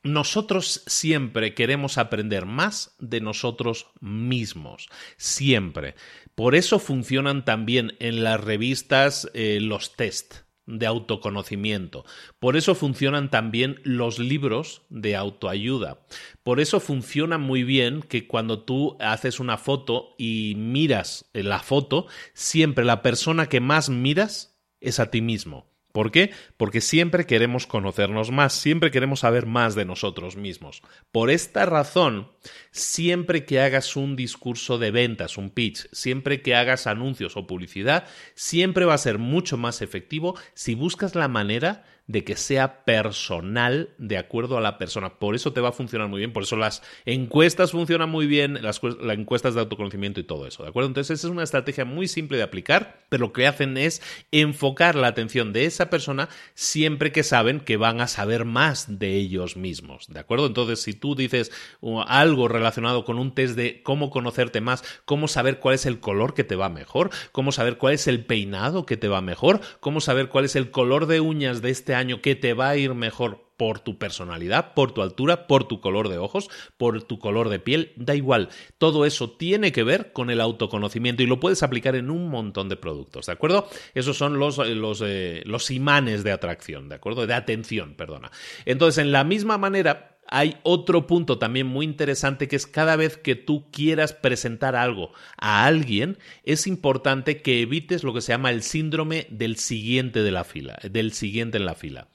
nosotros 0.03 0.81
siempre 0.87 1.53
queremos 1.53 1.97
aprender 1.97 2.45
más 2.45 2.95
de 2.99 3.19
nosotros 3.19 3.87
mismos, 3.99 4.87
siempre. 5.17 5.95
Por 6.35 6.55
eso 6.55 6.79
funcionan 6.79 7.43
también 7.43 7.97
en 7.99 8.23
las 8.23 8.39
revistas 8.41 9.29
eh, 9.33 9.59
los 9.59 9.97
test 9.97 10.48
de 10.69 10.85
autoconocimiento. 10.85 12.05
Por 12.39 12.55
eso 12.55 12.75
funcionan 12.75 13.29
también 13.29 13.79
los 13.83 14.19
libros 14.19 14.83
de 14.89 15.15
autoayuda. 15.15 15.99
Por 16.43 16.59
eso 16.59 16.79
funciona 16.79 17.37
muy 17.37 17.63
bien 17.63 18.01
que 18.01 18.27
cuando 18.27 18.63
tú 18.63 18.95
haces 18.99 19.39
una 19.39 19.57
foto 19.57 20.15
y 20.17 20.53
miras 20.57 21.29
la 21.33 21.59
foto, 21.59 22.07
siempre 22.33 22.85
la 22.85 23.01
persona 23.01 23.47
que 23.47 23.59
más 23.59 23.89
miras 23.89 24.57
es 24.79 24.99
a 24.99 25.09
ti 25.09 25.21
mismo. 25.21 25.67
¿Por 25.91 26.11
qué? 26.11 26.31
Porque 26.55 26.81
siempre 26.81 27.25
queremos 27.25 27.65
conocernos 27.65 28.29
más, 28.29 28.53
siempre 28.53 28.91
queremos 28.91 29.21
saber 29.21 29.47
más 29.47 29.73
de 29.73 29.85
nosotros 29.85 30.37
mismos. 30.37 30.83
Por 31.11 31.31
esta 31.31 31.65
razón, 31.65 32.31
siempre 32.71 33.43
que 33.45 33.59
hagas 33.59 33.95
un 33.95 34.15
discurso 34.15 34.77
de 34.77 34.91
ventas, 34.91 35.37
un 35.37 35.49
pitch, 35.49 35.87
siempre 35.91 36.41
que 36.43 36.55
hagas 36.55 36.85
anuncios 36.85 37.35
o 37.37 37.47
publicidad, 37.47 38.05
siempre 38.35 38.85
va 38.85 38.93
a 38.93 38.99
ser 38.99 39.17
mucho 39.17 39.57
más 39.57 39.81
efectivo 39.81 40.37
si 40.53 40.75
buscas 40.75 41.15
la 41.15 41.27
manera 41.27 41.83
de 42.09 42.23
que 42.23 42.35
sea 42.35 42.83
personal 42.85 43.91
de 43.99 44.17
acuerdo 44.17 44.57
a 44.57 44.61
la 44.61 44.79
persona. 44.79 45.19
Por 45.19 45.35
eso 45.35 45.53
te 45.53 45.61
va 45.61 45.69
a 45.69 45.73
funcionar 45.73 46.07
muy 46.07 46.17
bien, 46.17 46.33
por 46.33 46.41
eso 46.41 46.57
las 46.57 46.81
encuestas 47.05 47.69
funcionan 47.71 48.09
muy 48.09 48.25
bien, 48.25 48.63
las, 48.63 48.81
encuestas 49.11 49.53
de 49.53 49.59
autoconocimiento 49.59 50.19
y 50.19 50.23
todo 50.23 50.47
eso, 50.47 50.63
¿de 50.63 50.69
acuerdo? 50.69 50.87
Entonces, 50.87 51.19
esa 51.19 51.27
es 51.27 51.31
una 51.31 51.43
estrategia 51.43 51.85
muy 51.85 52.07
simple 52.07 52.37
de 52.37 52.43
aplicar, 52.43 53.05
pero 53.09 53.27
lo 53.27 53.31
que 53.31 53.45
hacen 53.45 53.77
es 53.77 54.01
enfocar 54.31 54.95
la 54.95 55.05
atención 55.05 55.53
de 55.53 55.65
esa 55.65 55.91
persona 55.91 56.29
siempre 56.55 57.11
que 57.11 57.21
saben 57.21 57.59
que 57.59 57.77
van 57.77 58.01
a 58.01 58.07
saber 58.07 58.43
más 58.43 58.97
de 58.97 59.15
ellos 59.15 59.55
mismos, 59.55 60.07
¿de 60.07 60.19
acuerdo? 60.19 60.47
Entonces, 60.47 60.81
si 60.81 60.93
tú 60.93 61.13
dices 61.13 61.51
uh, 61.81 62.01
algo 62.07 62.47
relacionado 62.47 63.05
con 63.05 63.19
un 63.19 63.35
test 63.35 63.55
de 63.55 63.83
cómo 63.83 64.09
conocerte 64.09 64.61
más, 64.61 64.83
cómo 65.05 65.27
saber 65.27 65.59
cuál 65.59 65.75
es 65.75 65.85
el 65.85 65.99
color 65.99 66.33
que 66.33 66.43
te 66.43 66.55
va 66.55 66.69
mejor, 66.69 67.11
cómo 67.31 67.51
saber 67.51 67.77
cuál 67.77 67.93
es 67.93 68.07
el 68.07 68.25
peinado 68.25 68.87
que 68.87 68.97
te 68.97 69.07
va 69.07 69.21
mejor, 69.21 69.61
cómo 69.79 70.01
saber 70.01 70.29
cuál 70.29 70.45
es 70.45 70.55
el 70.55 70.71
color 70.71 71.05
de 71.05 71.19
uñas 71.19 71.61
de 71.61 71.69
este 71.69 71.98
año 71.99 72.21
que 72.21 72.35
te 72.35 72.53
va 72.53 72.69
a 72.69 72.77
ir 72.77 72.93
mejor 72.95 73.49
por 73.59 73.79
tu 73.79 73.97
personalidad, 73.97 74.73
por 74.73 74.93
tu 74.93 75.01
altura, 75.01 75.45
por 75.45 75.65
tu 75.65 75.81
color 75.81 76.07
de 76.07 76.17
ojos, 76.17 76.49
por 76.77 77.03
tu 77.03 77.19
color 77.19 77.49
de 77.49 77.59
piel, 77.59 77.91
da 77.97 78.15
igual. 78.15 78.47
Todo 78.77 79.05
eso 79.05 79.31
tiene 79.31 79.73
que 79.73 79.83
ver 79.83 80.13
con 80.13 80.29
el 80.29 80.39
autoconocimiento 80.39 81.23
y 81.23 81.25
lo 81.25 81.41
puedes 81.41 81.61
aplicar 81.61 81.97
en 81.97 82.09
un 82.09 82.29
montón 82.29 82.69
de 82.69 82.77
productos, 82.77 83.25
¿de 83.25 83.33
acuerdo? 83.33 83.67
Esos 83.93 84.15
son 84.15 84.39
los, 84.39 84.59
eh, 84.59 84.75
los, 84.75 85.03
eh, 85.05 85.43
los 85.45 85.71
imanes 85.71 86.23
de 86.23 86.31
atracción, 86.31 86.87
¿de 86.87 86.95
acuerdo? 86.95 87.27
De 87.27 87.33
atención, 87.33 87.95
perdona. 87.95 88.31
Entonces, 88.63 89.03
en 89.03 89.11
la 89.11 89.25
misma 89.25 89.57
manera, 89.57 90.18
hay 90.29 90.57
otro 90.63 91.07
punto 91.07 91.39
también 91.39 91.67
muy 91.67 91.85
interesante 91.85 92.47
que 92.47 92.55
es 92.55 92.67
cada 92.67 92.95
vez 92.95 93.17
que 93.17 93.35
tú 93.35 93.69
quieras 93.71 94.13
presentar 94.13 94.75
algo 94.75 95.11
a 95.37 95.65
alguien, 95.65 96.17
es 96.43 96.67
importante 96.67 97.41
que 97.41 97.61
evites 97.61 98.03
lo 98.03 98.13
que 98.13 98.21
se 98.21 98.31
llama 98.31 98.51
el 98.51 98.61
síndrome 98.61 99.27
del 99.29 99.57
siguiente 99.57 100.21
de 100.21 100.31
la 100.31 100.43
fila, 100.43 100.77
del 100.89 101.13
siguiente 101.13 101.57
en 101.57 101.65
la 101.65 101.75
fila. 101.75 102.07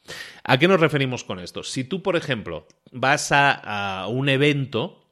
¿A 0.44 0.58
qué 0.58 0.68
nos 0.68 0.80
referimos 0.80 1.24
con 1.24 1.40
esto? 1.40 1.62
Si 1.62 1.84
tú, 1.84 2.02
por 2.02 2.16
ejemplo, 2.16 2.66
vas 2.92 3.32
a, 3.32 4.02
a 4.02 4.08
un 4.08 4.28
evento 4.28 5.03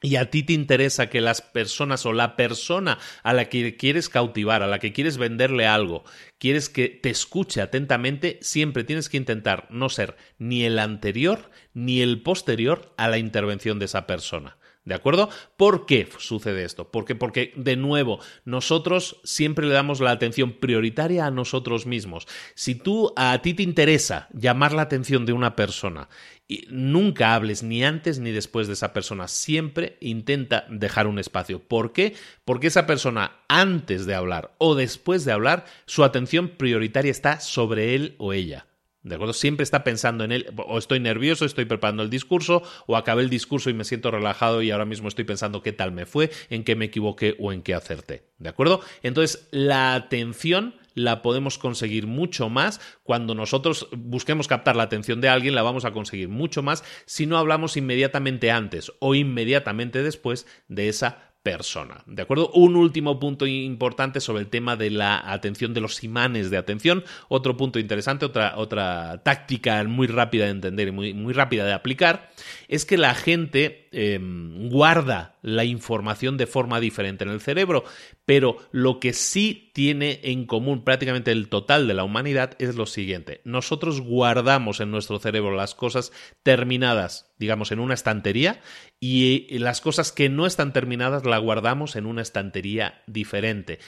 y 0.00 0.16
a 0.16 0.30
ti 0.30 0.42
te 0.42 0.52
interesa 0.52 1.10
que 1.10 1.20
las 1.20 1.42
personas 1.42 2.06
o 2.06 2.12
la 2.12 2.36
persona 2.36 2.98
a 3.22 3.32
la 3.32 3.48
que 3.48 3.76
quieres 3.76 4.08
cautivar, 4.08 4.62
a 4.62 4.68
la 4.68 4.78
que 4.78 4.92
quieres 4.92 5.18
venderle 5.18 5.66
algo, 5.66 6.04
quieres 6.38 6.68
que 6.68 6.88
te 6.88 7.10
escuche 7.10 7.60
atentamente, 7.60 8.38
siempre 8.40 8.84
tienes 8.84 9.08
que 9.08 9.16
intentar 9.16 9.66
no 9.70 9.88
ser 9.88 10.16
ni 10.38 10.64
el 10.64 10.78
anterior 10.78 11.50
ni 11.74 12.00
el 12.00 12.22
posterior 12.22 12.94
a 12.96 13.08
la 13.08 13.18
intervención 13.18 13.78
de 13.78 13.86
esa 13.86 14.06
persona. 14.06 14.57
¿De 14.88 14.94
acuerdo? 14.94 15.28
¿Por 15.58 15.84
qué 15.84 16.08
sucede 16.16 16.64
esto? 16.64 16.90
Porque, 16.90 17.14
porque, 17.14 17.52
de 17.56 17.76
nuevo, 17.76 18.20
nosotros 18.46 19.20
siempre 19.22 19.66
le 19.66 19.74
damos 19.74 20.00
la 20.00 20.12
atención 20.12 20.52
prioritaria 20.52 21.26
a 21.26 21.30
nosotros 21.30 21.84
mismos. 21.84 22.26
Si 22.54 22.74
tú 22.74 23.12
a 23.14 23.38
ti 23.42 23.52
te 23.52 23.62
interesa 23.62 24.28
llamar 24.32 24.72
la 24.72 24.80
atención 24.80 25.26
de 25.26 25.34
una 25.34 25.56
persona 25.56 26.08
y 26.48 26.66
nunca 26.70 27.34
hables 27.34 27.62
ni 27.62 27.84
antes 27.84 28.18
ni 28.18 28.30
después 28.30 28.66
de 28.66 28.72
esa 28.72 28.94
persona. 28.94 29.28
Siempre 29.28 29.98
intenta 30.00 30.64
dejar 30.70 31.06
un 31.06 31.18
espacio. 31.18 31.60
¿Por 31.60 31.92
qué? 31.92 32.14
Porque 32.46 32.68
esa 32.68 32.86
persona, 32.86 33.32
antes 33.48 34.06
de 34.06 34.14
hablar 34.14 34.54
o 34.56 34.74
después 34.74 35.26
de 35.26 35.32
hablar, 35.32 35.66
su 35.84 36.02
atención 36.02 36.48
prioritaria 36.48 37.10
está 37.10 37.40
sobre 37.40 37.94
él 37.94 38.14
o 38.16 38.32
ella. 38.32 38.67
¿De 39.08 39.14
acuerdo? 39.14 39.32
Siempre 39.32 39.64
está 39.64 39.84
pensando 39.84 40.24
en 40.24 40.32
él, 40.32 40.52
o 40.56 40.78
estoy 40.78 41.00
nervioso, 41.00 41.44
estoy 41.44 41.64
preparando 41.64 42.02
el 42.02 42.10
discurso, 42.10 42.62
o 42.86 42.96
acabé 42.96 43.22
el 43.22 43.30
discurso 43.30 43.70
y 43.70 43.74
me 43.74 43.84
siento 43.84 44.10
relajado 44.10 44.62
y 44.62 44.70
ahora 44.70 44.84
mismo 44.84 45.08
estoy 45.08 45.24
pensando 45.24 45.62
qué 45.62 45.72
tal 45.72 45.92
me 45.92 46.06
fue, 46.06 46.30
en 46.50 46.64
qué 46.64 46.76
me 46.76 46.86
equivoqué 46.86 47.36
o 47.38 47.52
en 47.52 47.62
qué 47.62 47.74
acerté. 47.74 48.24
¿De 48.38 48.48
acuerdo? 48.48 48.80
Entonces, 49.02 49.48
la 49.50 49.94
atención 49.94 50.74
la 50.94 51.22
podemos 51.22 51.58
conseguir 51.58 52.06
mucho 52.06 52.48
más 52.48 52.80
cuando 53.04 53.34
nosotros 53.34 53.88
busquemos 53.92 54.48
captar 54.48 54.76
la 54.76 54.82
atención 54.82 55.20
de 55.20 55.28
alguien, 55.28 55.54
la 55.54 55.62
vamos 55.62 55.84
a 55.84 55.92
conseguir 55.92 56.28
mucho 56.28 56.62
más 56.62 56.84
si 57.06 57.26
no 57.26 57.38
hablamos 57.38 57.76
inmediatamente 57.76 58.50
antes 58.50 58.92
o 58.98 59.14
inmediatamente 59.14 60.02
después 60.02 60.46
de 60.68 60.88
esa 60.88 61.27
persona. 61.50 62.02
¿De 62.04 62.20
acuerdo? 62.20 62.50
Un 62.52 62.76
último 62.76 63.18
punto 63.18 63.46
importante 63.46 64.20
sobre 64.20 64.42
el 64.42 64.48
tema 64.48 64.76
de 64.76 64.90
la 64.90 65.32
atención, 65.32 65.72
de 65.72 65.80
los 65.80 66.04
imanes 66.04 66.50
de 66.50 66.58
atención. 66.58 67.04
Otro 67.28 67.56
punto 67.56 67.78
interesante, 67.78 68.26
otra, 68.26 68.58
otra 68.58 69.22
táctica 69.24 69.82
muy 69.84 70.08
rápida 70.08 70.44
de 70.44 70.50
entender 70.50 70.88
y 70.88 70.92
muy, 70.92 71.14
muy 71.14 71.32
rápida 71.32 71.64
de 71.64 71.72
aplicar, 71.72 72.30
es 72.68 72.84
que 72.84 72.98
la 72.98 73.14
gente 73.14 73.87
em, 73.92 74.68
guarda 74.68 75.36
la 75.42 75.64
información 75.64 76.36
de 76.36 76.46
forma 76.46 76.80
diferente 76.80 77.24
en 77.24 77.30
el 77.30 77.40
cerebro, 77.40 77.84
pero 78.24 78.58
lo 78.72 79.00
que 79.00 79.12
sí 79.12 79.70
tiene 79.74 80.20
en 80.24 80.46
común 80.46 80.84
prácticamente 80.84 81.32
el 81.32 81.48
total 81.48 81.88
de 81.88 81.94
la 81.94 82.04
humanidad 82.04 82.56
es 82.58 82.76
lo 82.76 82.86
siguiente. 82.86 83.40
Nosotros 83.44 84.00
guardamos 84.00 84.80
en 84.80 84.90
nuestro 84.90 85.18
cerebro 85.18 85.54
las 85.54 85.74
cosas 85.74 86.12
terminadas, 86.42 87.32
digamos, 87.38 87.72
en 87.72 87.80
una 87.80 87.94
estantería 87.94 88.60
y 89.00 89.58
las 89.58 89.80
cosas 89.80 90.12
que 90.12 90.28
no 90.28 90.46
están 90.46 90.72
terminadas 90.72 91.24
las 91.24 91.40
guardamos 91.40 91.96
en 91.96 92.06
una 92.06 92.22
estantería 92.22 93.02
diferente 93.06 93.78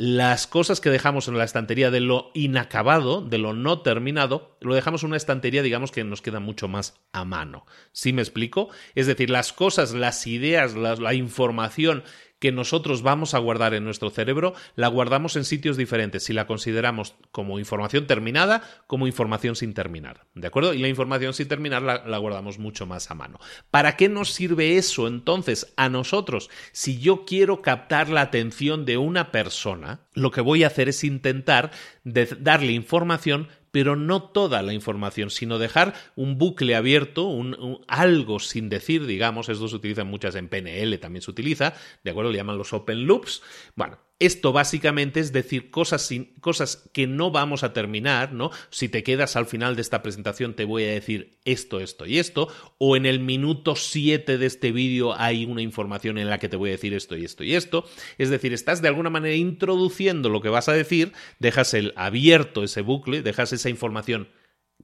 las 0.00 0.46
cosas 0.46 0.80
que 0.80 0.90
dejamos 0.90 1.26
en 1.26 1.36
la 1.36 1.42
estantería 1.42 1.90
de 1.90 1.98
lo 1.98 2.30
inacabado, 2.32 3.20
de 3.20 3.36
lo 3.36 3.52
no 3.52 3.80
terminado, 3.80 4.56
lo 4.60 4.76
dejamos 4.76 5.02
en 5.02 5.08
una 5.08 5.16
estantería, 5.16 5.60
digamos 5.60 5.90
que 5.90 6.04
nos 6.04 6.22
queda 6.22 6.38
mucho 6.38 6.68
más 6.68 6.94
a 7.10 7.24
mano. 7.24 7.66
¿Sí 7.90 8.12
me 8.12 8.22
explico? 8.22 8.68
Es 8.94 9.08
decir, 9.08 9.28
las 9.28 9.52
cosas, 9.52 9.94
las 9.94 10.24
ideas, 10.28 10.76
la, 10.76 11.14
información 11.14 12.04
que 12.38 12.52
nosotros 12.52 13.02
vamos 13.02 13.34
a 13.34 13.38
guardar 13.38 13.74
en 13.74 13.84
nuestro 13.84 14.10
cerebro, 14.10 14.54
la 14.76 14.88
guardamos 14.88 15.36
en 15.36 15.44
sitios 15.44 15.76
diferentes 15.76 16.24
si 16.24 16.32
la 16.32 16.46
consideramos 16.46 17.14
como 17.32 17.58
información 17.58 18.06
terminada, 18.06 18.62
como 18.86 19.06
información 19.06 19.56
sin 19.56 19.74
terminar. 19.74 20.26
¿De 20.34 20.46
acuerdo? 20.46 20.74
Y 20.74 20.78
la 20.78 20.88
información 20.88 21.34
sin 21.34 21.48
terminar 21.48 21.82
la, 21.82 22.04
la, 22.06 22.18
guardamos 22.18 22.58
mucho 22.58 22.86
más 22.86 23.10
a 23.10 23.14
mano. 23.14 23.38
¿Para 23.70 23.96
qué 23.96 24.08
nos 24.08 24.32
sirve 24.32 24.76
eso 24.76 25.08
entonces 25.08 25.72
a 25.76 25.88
nosotros? 25.88 26.50
Si 26.72 26.98
yo 26.98 27.24
quiero 27.24 27.62
captar 27.62 28.08
la 28.08 28.20
atención 28.20 28.84
de 28.84 28.98
una 28.98 29.32
persona, 29.32 30.00
lo 30.14 30.30
que 30.30 30.40
voy 30.40 30.64
a 30.64 30.68
hacer 30.68 30.88
es 30.88 31.04
intentar 31.04 31.70
darle 32.04 32.72
información 32.72 33.48
pero 33.78 33.94
no 33.94 34.24
toda 34.24 34.60
la 34.62 34.72
información, 34.72 35.30
sino 35.30 35.60
dejar 35.60 35.94
un 36.16 36.36
bucle 36.36 36.74
abierto, 36.74 37.26
un, 37.26 37.78
algo 37.86 38.40
sin 38.40 38.68
decir, 38.68 39.06
digamos, 39.06 39.48
esto 39.48 39.68
se 39.68 39.76
utiliza 39.76 40.02
muchas 40.02 40.34
en 40.34 40.48
PNL, 40.48 40.98
también 40.98 41.22
se 41.22 41.30
utiliza, 41.30 41.74
¿de 42.02 42.10
acuerdo? 42.10 42.32
Le 42.32 42.38
llaman 42.38 42.58
los 42.58 42.72
open 42.72 43.06
loops. 43.06 43.40
Bueno, 43.76 44.00
esto 44.18 44.52
básicamente 44.52 45.20
es 45.20 45.32
decir 45.32 45.70
cosas, 45.70 46.02
sin, 46.02 46.26
cosas 46.40 46.88
que 46.92 47.06
no 47.06 47.30
vamos 47.30 47.62
a 47.62 47.72
terminar, 47.72 48.32
¿no? 48.32 48.50
Si 48.70 48.88
te 48.88 49.02
quedas 49.02 49.36
al 49.36 49.46
final 49.46 49.76
de 49.76 49.82
esta 49.82 50.02
presentación 50.02 50.54
te 50.54 50.64
voy 50.64 50.84
a 50.84 50.92
decir 50.92 51.38
esto, 51.44 51.80
esto 51.80 52.06
y 52.06 52.18
esto, 52.18 52.48
o 52.78 52.96
en 52.96 53.06
el 53.06 53.20
minuto 53.20 53.76
7 53.76 54.38
de 54.38 54.46
este 54.46 54.72
vídeo 54.72 55.14
hay 55.18 55.44
una 55.44 55.62
información 55.62 56.18
en 56.18 56.28
la 56.28 56.38
que 56.38 56.48
te 56.48 56.56
voy 56.56 56.70
a 56.70 56.72
decir 56.72 56.94
esto 56.94 57.16
y 57.16 57.24
esto 57.24 57.44
y 57.44 57.54
esto. 57.54 57.84
Es 58.18 58.30
decir, 58.30 58.52
estás 58.52 58.82
de 58.82 58.88
alguna 58.88 59.10
manera 59.10 59.34
introduciendo 59.34 60.28
lo 60.28 60.40
que 60.40 60.48
vas 60.48 60.68
a 60.68 60.72
decir, 60.72 61.12
dejas 61.38 61.74
el 61.74 61.92
abierto 61.96 62.64
ese 62.64 62.80
bucle, 62.80 63.22
dejas 63.22 63.52
esa 63.52 63.68
información 63.68 64.28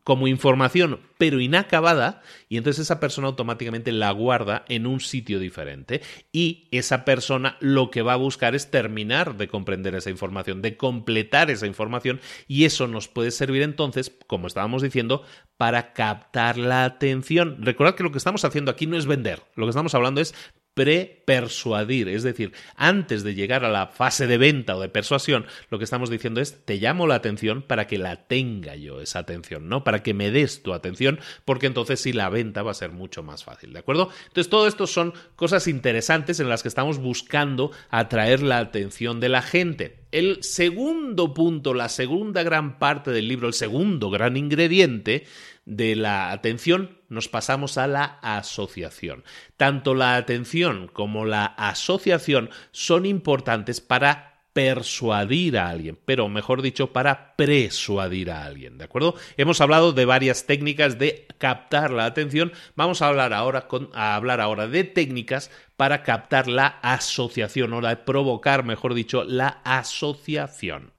como 0.03 0.29
información 0.29 1.01
pero 1.19 1.41
inacabada 1.41 2.21
y 2.49 2.57
entonces 2.57 2.83
esa 2.83 3.01
persona 3.01 3.29
automáticamente 3.29 3.93
la 3.93 4.11
guarda 4.11 4.65
en 4.69 4.87
un 4.87 5.01
sitio 5.01 5.39
diferente 5.39 6.03
y 6.33 6.69
esa 6.71 7.05
persona 7.05 7.57
lo 7.61 7.91
que 7.91 8.03
va 8.03 8.15
a 8.15 8.17
buscar 8.17 8.55
es 8.55 8.71
terminar 8.71 9.37
de 9.37 9.49
comprender 9.49 9.95
esa 9.95 10.11
información, 10.11 10.61
de 10.61 10.77
completar 10.77 11.51
esa 11.51 11.67
información 11.67 12.21
y 12.49 12.65
eso 12.65 12.89
nos 12.89 13.09
puede 13.09 13.31
servir 13.31 13.63
entonces, 13.63 14.13
como 14.27 14.47
estábamos 14.47 14.83
diciendo, 14.83 15.23
para 15.57 15.93
captar 15.93 16.59
la 16.59 16.85
atención. 16.85 17.59
Recordad 17.61 17.95
que 17.95 18.03
lo 18.03 18.13
que 18.13 18.19
estamos 18.19 18.45
haciendo 18.45 18.71
aquí 18.71 18.87
no 18.87 18.99
es 18.99 19.07
vender, 19.07 19.43
lo 19.55 19.67
que 19.67 19.71
estamos 19.71 19.95
hablando 19.95 20.21
es 20.21 20.35
pre-persuadir, 20.75 22.09
es 22.09 22.25
decir, 22.25 22.53
antes 22.77 23.23
de 23.23 23.35
llegar 23.35 23.65
a 23.65 23.71
la 23.71 23.87
fase 23.87 24.27
de 24.27 24.39
venta 24.39 24.77
o 24.77 24.81
de 24.81 24.89
persuasión, 24.89 25.47
lo 25.71 25.79
que 25.79 25.85
estamos 25.85 26.11
diciendo 26.11 26.41
es 26.41 26.65
te 26.65 26.77
llamo 26.77 27.07
la 27.07 27.15
atención 27.15 27.63
para 27.63 27.87
que 27.87 27.97
la 27.97 28.27
tenga 28.27 28.75
yo 28.75 29.01
esa 29.01 29.21
atención, 29.21 29.69
¿no? 29.69 29.85
Para 29.85 30.03
que 30.03 30.15
me 30.15 30.33
des 30.33 30.63
tu 30.63 30.75
atención, 30.75 31.21
porque 31.45 31.67
entonces 31.67 32.01
sí 32.01 32.13
la 32.13 32.29
venta 32.29 32.63
va 32.63 32.73
a 32.73 32.75
ser 32.75 32.91
mucho 32.91 33.23
más 33.23 33.45
fácil, 33.45 33.73
¿de 33.73 33.79
acuerdo? 33.79 34.11
Entonces 34.27 34.51
todo 34.51 34.67
esto 34.67 34.87
son 34.87 35.15
cosas 35.37 35.69
interesantes 35.69 36.41
en 36.41 36.49
las 36.49 36.63
que 36.63 36.69
estamos 36.69 36.99
buscando 36.99 37.71
atraer 37.91 38.43
la 38.43 38.59
atención 38.59 39.21
de 39.21 39.29
la 39.29 39.43
gente. 39.43 40.01
El 40.11 40.43
segundo 40.43 41.35
punto, 41.35 41.75
la 41.75 41.89
segunda 41.89 42.43
gran 42.43 42.79
parte 42.79 43.11
del 43.11 43.27
libro, 43.27 43.49
el 43.49 43.55
segundo 43.55 44.11
gran 44.11 44.37
ingrediente 44.37 45.25
de 45.67 45.97
la 45.97 46.31
atención 46.31 46.99
nos 47.09 47.29
pasamos 47.29 47.79
a 47.79 47.87
la 47.87 48.19
asociación. 48.23 49.25
Tanto 49.57 49.95
la 49.95 50.17
atención 50.17 50.89
como 50.93 51.25
la 51.25 51.47
asociación 51.47 52.51
son 52.73 53.07
importantes 53.07 53.81
para 53.81 54.35
persuadir 54.55 55.59
a 55.59 55.69
alguien, 55.69 55.99
pero 56.05 56.29
mejor 56.29 56.63
dicho, 56.63 56.93
para 56.93 57.35
persuadir 57.35 58.31
a 58.31 58.45
alguien, 58.45 58.79
¿de 58.79 58.85
acuerdo? 58.85 59.17
Hemos 59.37 59.61
hablado 59.61 59.93
de 59.93 60.05
varias 60.05 60.47
técnicas 60.47 60.97
de 60.97 61.27
captar 61.39 61.91
la 61.91 62.07
atención, 62.07 62.53
vamos 62.77 63.03
a 63.03 63.09
hablar 63.09 63.33
ahora, 63.33 63.67
a 63.95 64.15
hablar 64.15 64.41
ahora 64.41 64.69
de 64.69 64.85
técnicas 64.85 65.51
para 65.77 66.05
captar 66.05 66.47
la 66.47 66.67
asociación 66.83 67.73
o 67.73 67.81
de 67.81 67.97
provocar, 67.97 68.65
mejor 68.65 68.95
dicho, 68.95 69.25
la 69.25 69.61
asociación. 69.65 70.94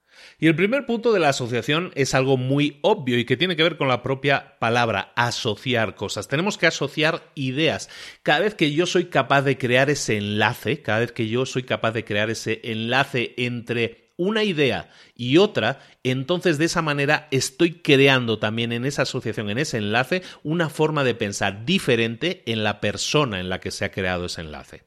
Y 0.46 0.48
el 0.48 0.56
primer 0.56 0.86
punto 0.86 1.12
de 1.12 1.20
la 1.20 1.30
asociación 1.30 1.92
es 1.96 2.14
algo 2.14 2.38
muy 2.38 2.78
obvio 2.84 3.18
y 3.18 3.26
que 3.26 3.36
tiene 3.36 3.56
que 3.56 3.64
ver 3.64 3.78
con 3.78 3.88
la 3.88 4.04
propia 4.04 4.60
palabra, 4.60 5.12
asociar 5.16 5.96
cosas. 5.96 6.28
Tenemos 6.28 6.60
que 6.60 6.68
asociar 6.68 7.32
ideas. 7.34 7.90
Cada 8.22 8.42
vez 8.42 8.54
que 8.54 8.72
yo 8.72 8.86
soy 8.86 9.06
capaz 9.06 9.42
de 9.42 9.58
crear 9.58 9.90
ese 9.90 10.18
enlace, 10.18 10.84
cada 10.84 11.00
vez 11.00 11.14
que 11.14 11.28
yo 11.28 11.48
soy 11.48 11.64
capaz 11.64 11.94
de 11.94 12.06
crear 12.06 12.30
ese 12.30 12.62
enlace 12.64 13.34
entre 13.38 14.12
una 14.18 14.44
idea 14.44 14.92
y 15.16 15.38
otra, 15.38 15.80
entonces 16.04 16.60
de 16.60 16.66
esa 16.66 16.84
manera 16.84 17.28
estoy 17.32 17.82
creando 17.82 18.38
también 18.38 18.72
en 18.72 18.86
esa 18.86 19.02
asociación, 19.02 19.50
en 19.50 19.58
ese 19.58 19.78
enlace, 19.78 20.22
una 20.44 20.70
forma 20.70 21.04
de 21.04 21.16
pensar 21.16 21.66
diferente 21.66 22.44
en 22.46 22.64
la 22.64 22.82
persona 22.82 23.40
en 23.40 23.50
la 23.50 23.60
que 23.60 23.72
se 23.72 23.84
ha 23.84 23.92
creado 23.92 24.28
ese 24.28 24.42
enlace. 24.42 24.84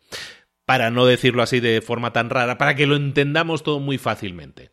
Para 0.64 0.92
no 0.92 1.04
decirlo 1.04 1.42
así 1.42 1.58
de 1.58 1.80
forma 1.80 2.12
tan 2.12 2.30
rara, 2.30 2.58
para 2.58 2.76
que 2.76 2.86
lo 2.86 2.94
entendamos 2.94 3.64
todo 3.64 3.80
muy 3.80 3.98
fácilmente. 3.98 4.70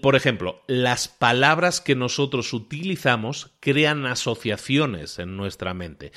Por 0.00 0.14
ejemplo, 0.14 0.62
las 0.68 1.08
palabras 1.08 1.80
que 1.80 1.96
nosotros 1.96 2.52
utilizamos 2.52 3.50
crean 3.58 4.06
asociaciones 4.06 5.18
en 5.18 5.36
nuestra 5.36 5.74
mente. 5.74 6.12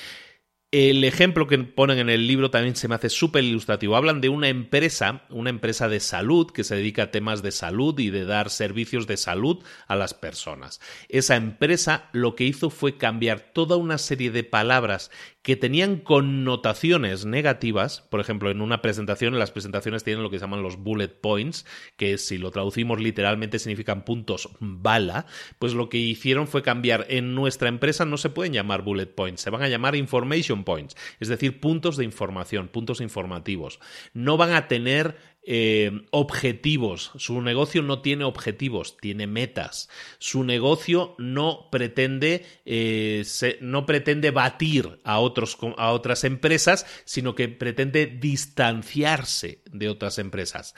El 0.70 1.02
ejemplo 1.04 1.46
que 1.46 1.56
ponen 1.56 1.96
en 1.96 2.10
el 2.10 2.26
libro 2.26 2.50
también 2.50 2.76
se 2.76 2.88
me 2.88 2.94
hace 2.94 3.08
súper 3.08 3.42
ilustrativo. 3.42 3.96
Hablan 3.96 4.20
de 4.20 4.28
una 4.28 4.48
empresa, 4.48 5.22
una 5.30 5.48
empresa 5.48 5.88
de 5.88 5.98
salud 5.98 6.50
que 6.50 6.62
se 6.62 6.76
dedica 6.76 7.04
a 7.04 7.10
temas 7.10 7.40
de 7.40 7.52
salud 7.52 7.98
y 7.98 8.10
de 8.10 8.26
dar 8.26 8.50
servicios 8.50 9.06
de 9.06 9.16
salud 9.16 9.64
a 9.86 9.96
las 9.96 10.12
personas. 10.12 10.78
Esa 11.08 11.36
empresa 11.36 12.10
lo 12.12 12.36
que 12.36 12.44
hizo 12.44 12.68
fue 12.68 12.98
cambiar 12.98 13.40
toda 13.54 13.76
una 13.76 13.96
serie 13.96 14.30
de 14.30 14.44
palabras 14.44 15.10
que 15.48 15.56
tenían 15.56 15.96
connotaciones 15.96 17.24
negativas, 17.24 18.02
por 18.02 18.20
ejemplo, 18.20 18.50
en 18.50 18.60
una 18.60 18.82
presentación, 18.82 19.38
las 19.38 19.50
presentaciones 19.50 20.04
tienen 20.04 20.22
lo 20.22 20.28
que 20.28 20.38
se 20.38 20.42
llaman 20.42 20.62
los 20.62 20.76
bullet 20.76 21.08
points, 21.08 21.64
que 21.96 22.18
si 22.18 22.36
lo 22.36 22.50
traducimos 22.50 23.00
literalmente 23.00 23.58
significan 23.58 24.04
puntos 24.04 24.50
bala, 24.60 25.24
pues 25.58 25.72
lo 25.72 25.88
que 25.88 25.96
hicieron 25.96 26.48
fue 26.48 26.60
cambiar 26.60 27.06
en 27.08 27.34
nuestra 27.34 27.70
empresa 27.70 28.04
no 28.04 28.18
se 28.18 28.28
pueden 28.28 28.52
llamar 28.52 28.82
bullet 28.82 29.06
points, 29.06 29.40
se 29.40 29.48
van 29.48 29.62
a 29.62 29.68
llamar 29.68 29.96
information 29.96 30.57
points, 30.64 30.96
es 31.20 31.28
decir, 31.28 31.60
puntos 31.60 31.96
de 31.96 32.04
información, 32.04 32.68
puntos 32.68 33.00
informativos. 33.00 33.80
No 34.12 34.36
van 34.36 34.52
a 34.52 34.68
tener 34.68 35.16
eh, 35.50 35.90
objetivos. 36.10 37.10
Su 37.16 37.40
negocio 37.40 37.80
no 37.80 38.02
tiene 38.02 38.24
objetivos, 38.24 38.98
tiene 38.98 39.26
metas. 39.26 39.88
Su 40.18 40.44
negocio 40.44 41.14
no 41.16 41.70
pretende, 41.70 42.44
eh, 42.66 43.24
no 43.62 43.86
pretende 43.86 44.30
batir 44.30 45.00
a, 45.04 45.20
otros, 45.20 45.56
a 45.78 45.92
otras 45.92 46.24
empresas, 46.24 46.84
sino 47.06 47.34
que 47.34 47.48
pretende 47.48 48.06
distanciarse 48.06 49.62
de 49.72 49.88
otras 49.88 50.18
empresas. 50.18 50.74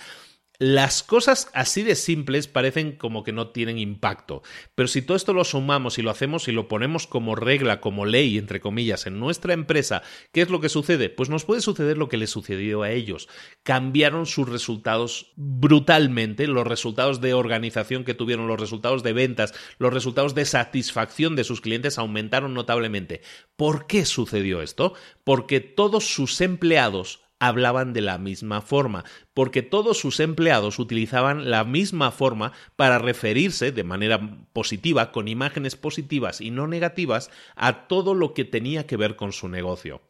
Las 0.63 1.03
cosas 1.03 1.49
así 1.55 1.83
de 1.83 1.95
simples 1.95 2.47
parecen 2.47 2.93
como 2.93 3.25
que 3.25 3.33
no 3.33 3.49
tienen 3.49 3.79
impacto, 3.79 4.43
pero 4.75 4.89
si 4.89 5.01
todo 5.01 5.17
esto 5.17 5.33
lo 5.33 5.43
sumamos 5.45 5.99
y 5.99 6.03
lo 6.03 6.11
hacemos 6.11 6.49
y 6.49 6.53
lo 6.53 6.69
ponemos 6.69 7.07
como 7.07 7.35
regla, 7.35 7.81
como 7.81 8.05
ley, 8.05 8.37
entre 8.37 8.61
comillas, 8.61 9.07
en 9.07 9.19
nuestra 9.19 9.55
empresa, 9.55 10.03
¿qué 10.33 10.43
es 10.43 10.51
lo 10.51 10.61
que 10.61 10.69
sucede? 10.69 11.09
Pues 11.09 11.31
nos 11.31 11.47
puede 11.47 11.63
suceder 11.63 11.97
lo 11.97 12.11
que 12.11 12.19
les 12.19 12.29
sucedió 12.29 12.83
a 12.83 12.91
ellos. 12.91 13.27
Cambiaron 13.63 14.27
sus 14.27 14.51
resultados 14.51 15.33
brutalmente, 15.35 16.47
los 16.47 16.67
resultados 16.67 17.23
de 17.23 17.33
organización 17.33 18.05
que 18.05 18.13
tuvieron, 18.13 18.47
los 18.47 18.61
resultados 18.61 19.03
de 19.03 19.15
ventas, 19.15 19.55
los 19.79 19.95
resultados 19.95 20.35
de 20.35 20.45
satisfacción 20.45 21.37
de 21.37 21.45
sus 21.45 21.63
clientes 21.63 21.97
aumentaron 21.97 22.53
notablemente. 22.53 23.23
¿Por 23.57 23.87
qué 23.87 24.05
sucedió 24.05 24.61
esto? 24.61 24.93
Porque 25.25 25.61
todos 25.61 26.05
sus 26.05 26.39
empleados 26.43 27.30
hablaban 27.41 27.93
de 27.93 28.03
la 28.03 28.19
misma 28.19 28.61
forma, 28.61 29.05
porque 29.35 29.63
todos 29.63 29.99
sus 29.99 30.21
empleados 30.21 30.79
utilizaban 30.79 31.51
la 31.51 31.65
misma 31.65 32.13
forma 32.13 32.53
para 32.77 32.99
referirse 32.99 33.73
de 33.73 33.83
manera 33.83 34.47
positiva, 34.53 35.11
con 35.11 35.27
imágenes 35.27 35.75
positivas 35.75 36.41
y 36.41 36.51
no 36.53 36.69
negativas, 36.69 37.31
a 37.57 37.89
todo 37.89 38.15
lo 38.15 38.35
que 38.35 38.45
tenía 38.45 38.87
que 38.87 38.97
ver 38.97 39.17
con 39.17 39.33
su 39.33 39.49
negocio. 39.49 40.03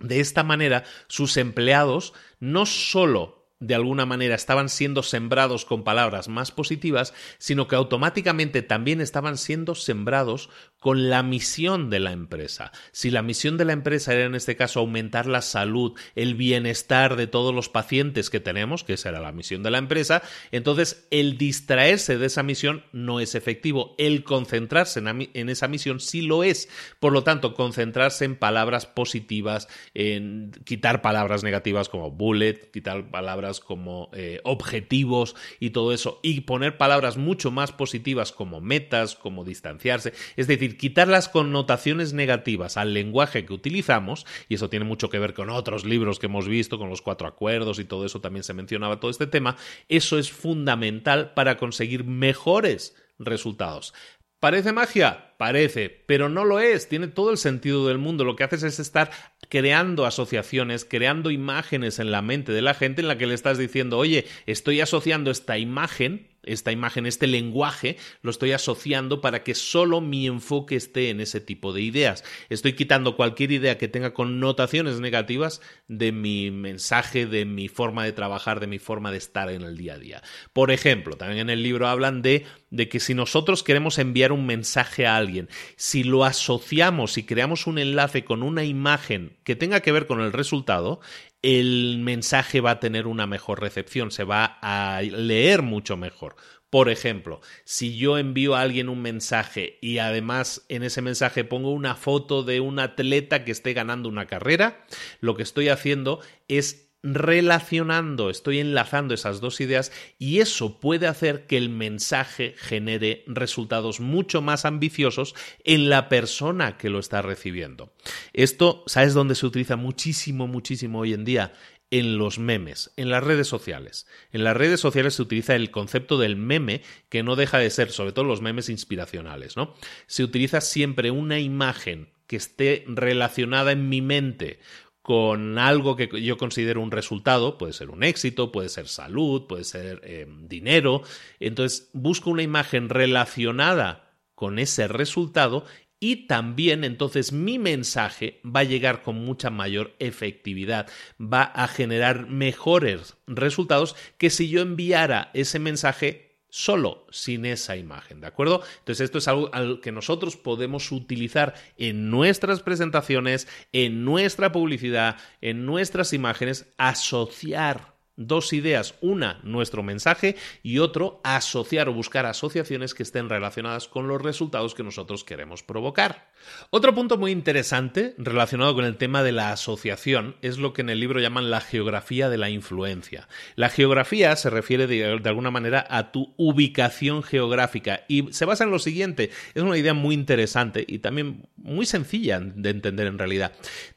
De 0.00 0.20
esta 0.20 0.42
manera, 0.42 0.84
sus 1.06 1.36
empleados 1.36 2.12
no 2.38 2.66
solo 2.66 3.47
de 3.60 3.74
alguna 3.74 4.06
manera 4.06 4.34
estaban 4.34 4.68
siendo 4.68 5.02
sembrados 5.02 5.64
con 5.64 5.82
palabras 5.82 6.28
más 6.28 6.52
positivas, 6.52 7.12
sino 7.38 7.66
que 7.66 7.74
automáticamente 7.76 8.62
también 8.62 9.00
estaban 9.00 9.36
siendo 9.36 9.74
sembrados 9.74 10.48
con 10.78 11.10
la 11.10 11.24
misión 11.24 11.90
de 11.90 11.98
la 11.98 12.12
empresa. 12.12 12.70
Si 12.92 13.10
la 13.10 13.22
misión 13.22 13.56
de 13.56 13.64
la 13.64 13.72
empresa 13.72 14.14
era 14.14 14.26
en 14.26 14.36
este 14.36 14.54
caso 14.54 14.78
aumentar 14.78 15.26
la 15.26 15.42
salud, 15.42 15.98
el 16.14 16.36
bienestar 16.36 17.16
de 17.16 17.26
todos 17.26 17.52
los 17.52 17.68
pacientes 17.68 18.30
que 18.30 18.38
tenemos, 18.38 18.84
que 18.84 18.92
esa 18.92 19.08
era 19.08 19.20
la 19.20 19.32
misión 19.32 19.64
de 19.64 19.72
la 19.72 19.78
empresa, 19.78 20.22
entonces 20.52 21.06
el 21.10 21.36
distraerse 21.36 22.16
de 22.16 22.26
esa 22.26 22.44
misión 22.44 22.84
no 22.92 23.18
es 23.18 23.34
efectivo. 23.34 23.96
El 23.98 24.22
concentrarse 24.22 25.00
en, 25.00 25.48
esa 25.48 25.66
misión 25.66 25.98
sí 25.98 26.22
lo 26.22 26.44
es. 26.44 26.68
Por 27.00 27.12
lo 27.12 27.24
tanto, 27.24 27.54
concentrarse 27.54 28.24
en 28.24 28.36
palabras 28.36 28.86
positivas, 28.86 29.66
en 29.94 30.52
quitar 30.64 31.02
palabras 31.02 31.42
negativas 31.42 31.88
como 31.88 32.12
bullet, 32.12 32.70
quitar 32.70 33.10
palabras 33.10 33.47
como 33.60 34.10
eh, 34.12 34.40
objetivos 34.44 35.34
y 35.58 35.70
todo 35.70 35.92
eso, 35.92 36.20
y 36.22 36.42
poner 36.42 36.76
palabras 36.76 37.16
mucho 37.16 37.50
más 37.50 37.72
positivas 37.72 38.32
como 38.32 38.60
metas, 38.60 39.14
como 39.14 39.44
distanciarse, 39.44 40.12
es 40.36 40.46
decir, 40.46 40.76
quitar 40.76 41.08
las 41.08 41.28
connotaciones 41.28 42.12
negativas 42.12 42.76
al 42.76 42.94
lenguaje 42.94 43.44
que 43.44 43.54
utilizamos, 43.54 44.26
y 44.48 44.56
eso 44.56 44.68
tiene 44.68 44.84
mucho 44.84 45.08
que 45.08 45.18
ver 45.18 45.34
con 45.34 45.50
otros 45.50 45.84
libros 45.84 46.18
que 46.18 46.26
hemos 46.26 46.46
visto, 46.46 46.78
con 46.78 46.90
los 46.90 47.02
cuatro 47.02 47.26
acuerdos 47.26 47.78
y 47.78 47.84
todo 47.84 48.04
eso 48.04 48.20
también 48.20 48.44
se 48.44 48.54
mencionaba 48.54 49.00
todo 49.00 49.10
este 49.10 49.26
tema, 49.26 49.56
eso 49.88 50.18
es 50.18 50.30
fundamental 50.30 51.32
para 51.34 51.56
conseguir 51.56 52.04
mejores 52.04 52.94
resultados. 53.18 53.94
¿Parece 54.40 54.72
magia? 54.72 55.34
Parece, 55.36 55.88
pero 55.88 56.28
no 56.28 56.44
lo 56.44 56.60
es, 56.60 56.88
tiene 56.88 57.08
todo 57.08 57.30
el 57.30 57.38
sentido 57.38 57.88
del 57.88 57.98
mundo. 57.98 58.22
Lo 58.22 58.36
que 58.36 58.44
haces 58.44 58.62
es 58.62 58.78
estar 58.78 59.10
creando 59.48 60.06
asociaciones, 60.06 60.84
creando 60.84 61.30
imágenes 61.30 61.98
en 61.98 62.10
la 62.10 62.22
mente 62.22 62.52
de 62.52 62.62
la 62.62 62.74
gente 62.74 63.00
en 63.00 63.08
la 63.08 63.18
que 63.18 63.26
le 63.26 63.34
estás 63.34 63.58
diciendo, 63.58 63.98
oye, 63.98 64.26
estoy 64.46 64.80
asociando 64.80 65.30
esta 65.30 65.58
imagen 65.58 66.28
esta 66.48 66.72
imagen, 66.72 67.06
este 67.06 67.26
lenguaje, 67.26 67.96
lo 68.22 68.30
estoy 68.30 68.52
asociando 68.52 69.20
para 69.20 69.42
que 69.42 69.54
solo 69.54 70.00
mi 70.00 70.26
enfoque 70.26 70.76
esté 70.76 71.10
en 71.10 71.20
ese 71.20 71.40
tipo 71.40 71.72
de 71.72 71.82
ideas. 71.82 72.24
Estoy 72.48 72.74
quitando 72.74 73.16
cualquier 73.16 73.52
idea 73.52 73.78
que 73.78 73.88
tenga 73.88 74.14
connotaciones 74.14 75.00
negativas 75.00 75.60
de 75.86 76.12
mi 76.12 76.50
mensaje, 76.50 77.26
de 77.26 77.44
mi 77.44 77.68
forma 77.68 78.04
de 78.04 78.12
trabajar, 78.12 78.60
de 78.60 78.66
mi 78.66 78.78
forma 78.78 79.10
de 79.10 79.18
estar 79.18 79.50
en 79.50 79.62
el 79.62 79.76
día 79.76 79.94
a 79.94 79.98
día. 79.98 80.22
Por 80.52 80.70
ejemplo, 80.70 81.16
también 81.16 81.40
en 81.40 81.50
el 81.50 81.62
libro 81.62 81.88
hablan 81.88 82.22
de, 82.22 82.46
de 82.70 82.88
que 82.88 83.00
si 83.00 83.14
nosotros 83.14 83.62
queremos 83.62 83.98
enviar 83.98 84.32
un 84.32 84.46
mensaje 84.46 85.06
a 85.06 85.16
alguien, 85.16 85.48
si 85.76 86.04
lo 86.04 86.24
asociamos 86.24 87.18
y 87.18 87.24
creamos 87.24 87.66
un 87.66 87.78
enlace 87.78 88.24
con 88.24 88.42
una 88.42 88.64
imagen 88.64 89.36
que 89.44 89.56
tenga 89.56 89.80
que 89.80 89.92
ver 89.92 90.06
con 90.06 90.20
el 90.20 90.32
resultado, 90.32 91.00
el 91.42 91.98
mensaje 92.00 92.60
va 92.60 92.72
a 92.72 92.80
tener 92.80 93.06
una 93.06 93.26
mejor 93.26 93.60
recepción, 93.60 94.10
se 94.10 94.24
va 94.24 94.58
a 94.60 95.00
leer 95.02 95.62
mucho 95.62 95.96
mejor. 95.96 96.36
Por 96.70 96.90
ejemplo, 96.90 97.40
si 97.64 97.96
yo 97.96 98.18
envío 98.18 98.54
a 98.54 98.60
alguien 98.60 98.90
un 98.90 99.00
mensaje 99.00 99.78
y 99.80 99.98
además 99.98 100.66
en 100.68 100.82
ese 100.82 101.00
mensaje 101.00 101.44
pongo 101.44 101.70
una 101.70 101.94
foto 101.94 102.42
de 102.42 102.60
un 102.60 102.78
atleta 102.78 103.44
que 103.44 103.52
esté 103.52 103.72
ganando 103.72 104.08
una 104.08 104.26
carrera, 104.26 104.84
lo 105.20 105.34
que 105.34 105.42
estoy 105.42 105.70
haciendo 105.70 106.20
es 106.46 106.87
relacionando, 107.02 108.28
estoy 108.28 108.58
enlazando 108.58 109.14
esas 109.14 109.40
dos 109.40 109.60
ideas 109.60 109.92
y 110.18 110.40
eso 110.40 110.80
puede 110.80 111.06
hacer 111.06 111.46
que 111.46 111.56
el 111.56 111.68
mensaje 111.68 112.54
genere 112.56 113.24
resultados 113.26 114.00
mucho 114.00 114.42
más 114.42 114.64
ambiciosos 114.64 115.34
en 115.64 115.88
la 115.88 116.08
persona 116.08 116.76
que 116.76 116.90
lo 116.90 116.98
está 116.98 117.22
recibiendo. 117.22 117.92
Esto, 118.32 118.82
¿sabes 118.86 119.14
dónde 119.14 119.36
se 119.36 119.46
utiliza 119.46 119.76
muchísimo, 119.76 120.46
muchísimo 120.46 121.00
hoy 121.00 121.14
en 121.14 121.24
día? 121.24 121.52
en 121.90 122.18
los 122.18 122.38
memes, 122.38 122.90
en 122.96 123.08
las 123.08 123.24
redes 123.24 123.48
sociales. 123.48 124.06
En 124.30 124.44
las 124.44 124.54
redes 124.54 124.78
sociales 124.78 125.14
se 125.14 125.22
utiliza 125.22 125.54
el 125.54 125.70
concepto 125.70 126.18
del 126.18 126.36
meme, 126.36 126.82
que 127.08 127.22
no 127.22 127.34
deja 127.34 127.58
de 127.58 127.70
ser, 127.70 127.90
sobre 127.92 128.12
todo 128.12 128.26
los 128.26 128.42
memes 128.42 128.68
inspiracionales, 128.68 129.56
¿no? 129.56 129.74
Se 130.06 130.22
utiliza 130.22 130.60
siempre 130.60 131.10
una 131.10 131.40
imagen 131.40 132.10
que 132.26 132.36
esté 132.36 132.84
relacionada 132.86 133.72
en 133.72 133.88
mi 133.88 134.02
mente 134.02 134.60
con 135.08 135.58
algo 135.58 135.96
que 135.96 136.10
yo 136.22 136.36
considero 136.36 136.82
un 136.82 136.90
resultado, 136.90 137.56
puede 137.56 137.72
ser 137.72 137.88
un 137.88 138.02
éxito, 138.02 138.52
puede 138.52 138.68
ser 138.68 138.88
salud, 138.88 139.46
puede 139.46 139.64
ser 139.64 140.02
eh, 140.04 140.26
dinero. 140.42 141.00
Entonces 141.40 141.88
busco 141.94 142.28
una 142.28 142.42
imagen 142.42 142.90
relacionada 142.90 144.12
con 144.34 144.58
ese 144.58 144.86
resultado 144.86 145.64
y 145.98 146.26
también 146.26 146.84
entonces 146.84 147.32
mi 147.32 147.58
mensaje 147.58 148.42
va 148.44 148.60
a 148.60 148.64
llegar 148.64 149.02
con 149.02 149.16
mucha 149.24 149.48
mayor 149.48 149.94
efectividad, 149.98 150.90
va 151.18 151.42
a 151.42 151.68
generar 151.68 152.26
mejores 152.26 153.16
resultados 153.26 153.96
que 154.18 154.28
si 154.28 154.50
yo 154.50 154.60
enviara 154.60 155.30
ese 155.32 155.58
mensaje 155.58 156.27
solo 156.50 157.06
sin 157.10 157.44
esa 157.44 157.76
imagen, 157.76 158.20
¿de 158.20 158.26
acuerdo? 158.26 158.62
Entonces 158.78 159.04
esto 159.04 159.18
es 159.18 159.28
algo 159.28 159.80
que 159.80 159.92
nosotros 159.92 160.36
podemos 160.36 160.90
utilizar 160.92 161.54
en 161.76 162.10
nuestras 162.10 162.60
presentaciones, 162.60 163.48
en 163.72 164.04
nuestra 164.04 164.52
publicidad, 164.52 165.16
en 165.40 165.66
nuestras 165.66 166.12
imágenes, 166.12 166.66
asociar 166.78 167.97
dos 168.18 168.52
ideas, 168.52 168.96
una 169.00 169.40
nuestro 169.44 169.82
mensaje 169.82 170.36
y 170.62 170.80
otro 170.80 171.20
asociar 171.24 171.88
o 171.88 171.94
buscar 171.94 172.26
asociaciones 172.26 172.92
que 172.92 173.04
estén 173.04 173.28
relacionadas 173.28 173.88
con 173.88 174.08
los 174.08 174.20
resultados 174.20 174.74
que 174.74 174.82
nosotros 174.82 175.24
queremos 175.24 175.62
provocar. 175.62 176.30
Otro 176.70 176.94
punto 176.94 177.16
muy 177.16 177.30
interesante 177.30 178.14
relacionado 178.18 178.74
con 178.74 178.84
el 178.84 178.96
tema 178.96 179.22
de 179.22 179.32
la 179.32 179.52
asociación 179.52 180.36
es 180.42 180.58
lo 180.58 180.72
que 180.72 180.82
en 180.82 180.90
el 180.90 181.00
libro 181.00 181.20
llaman 181.20 181.50
la 181.50 181.60
geografía 181.60 182.28
de 182.28 182.38
la 182.38 182.50
influencia. 182.50 183.28
La 183.54 183.68
geografía 183.68 184.34
se 184.36 184.50
refiere 184.50 184.86
de, 184.86 185.20
alguna 185.24 185.50
manera 185.50 185.86
a 185.88 186.10
tu 186.10 186.34
ubicación 186.36 187.22
geográfica 187.22 188.04
y 188.08 188.32
se 188.32 188.44
basa 188.44 188.64
en 188.64 188.70
lo 188.70 188.78
siguiente, 188.78 189.30
es 189.54 189.62
una 189.62 189.78
idea 189.78 189.94
muy 189.94 190.14
interesante 190.14 190.84
y 190.86 190.98
también 190.98 191.48
muy 191.56 191.86
sencilla 191.86 192.40
de 192.40 192.70
entender 192.70 193.06
en 193.06 193.18
realidad. 193.18 193.52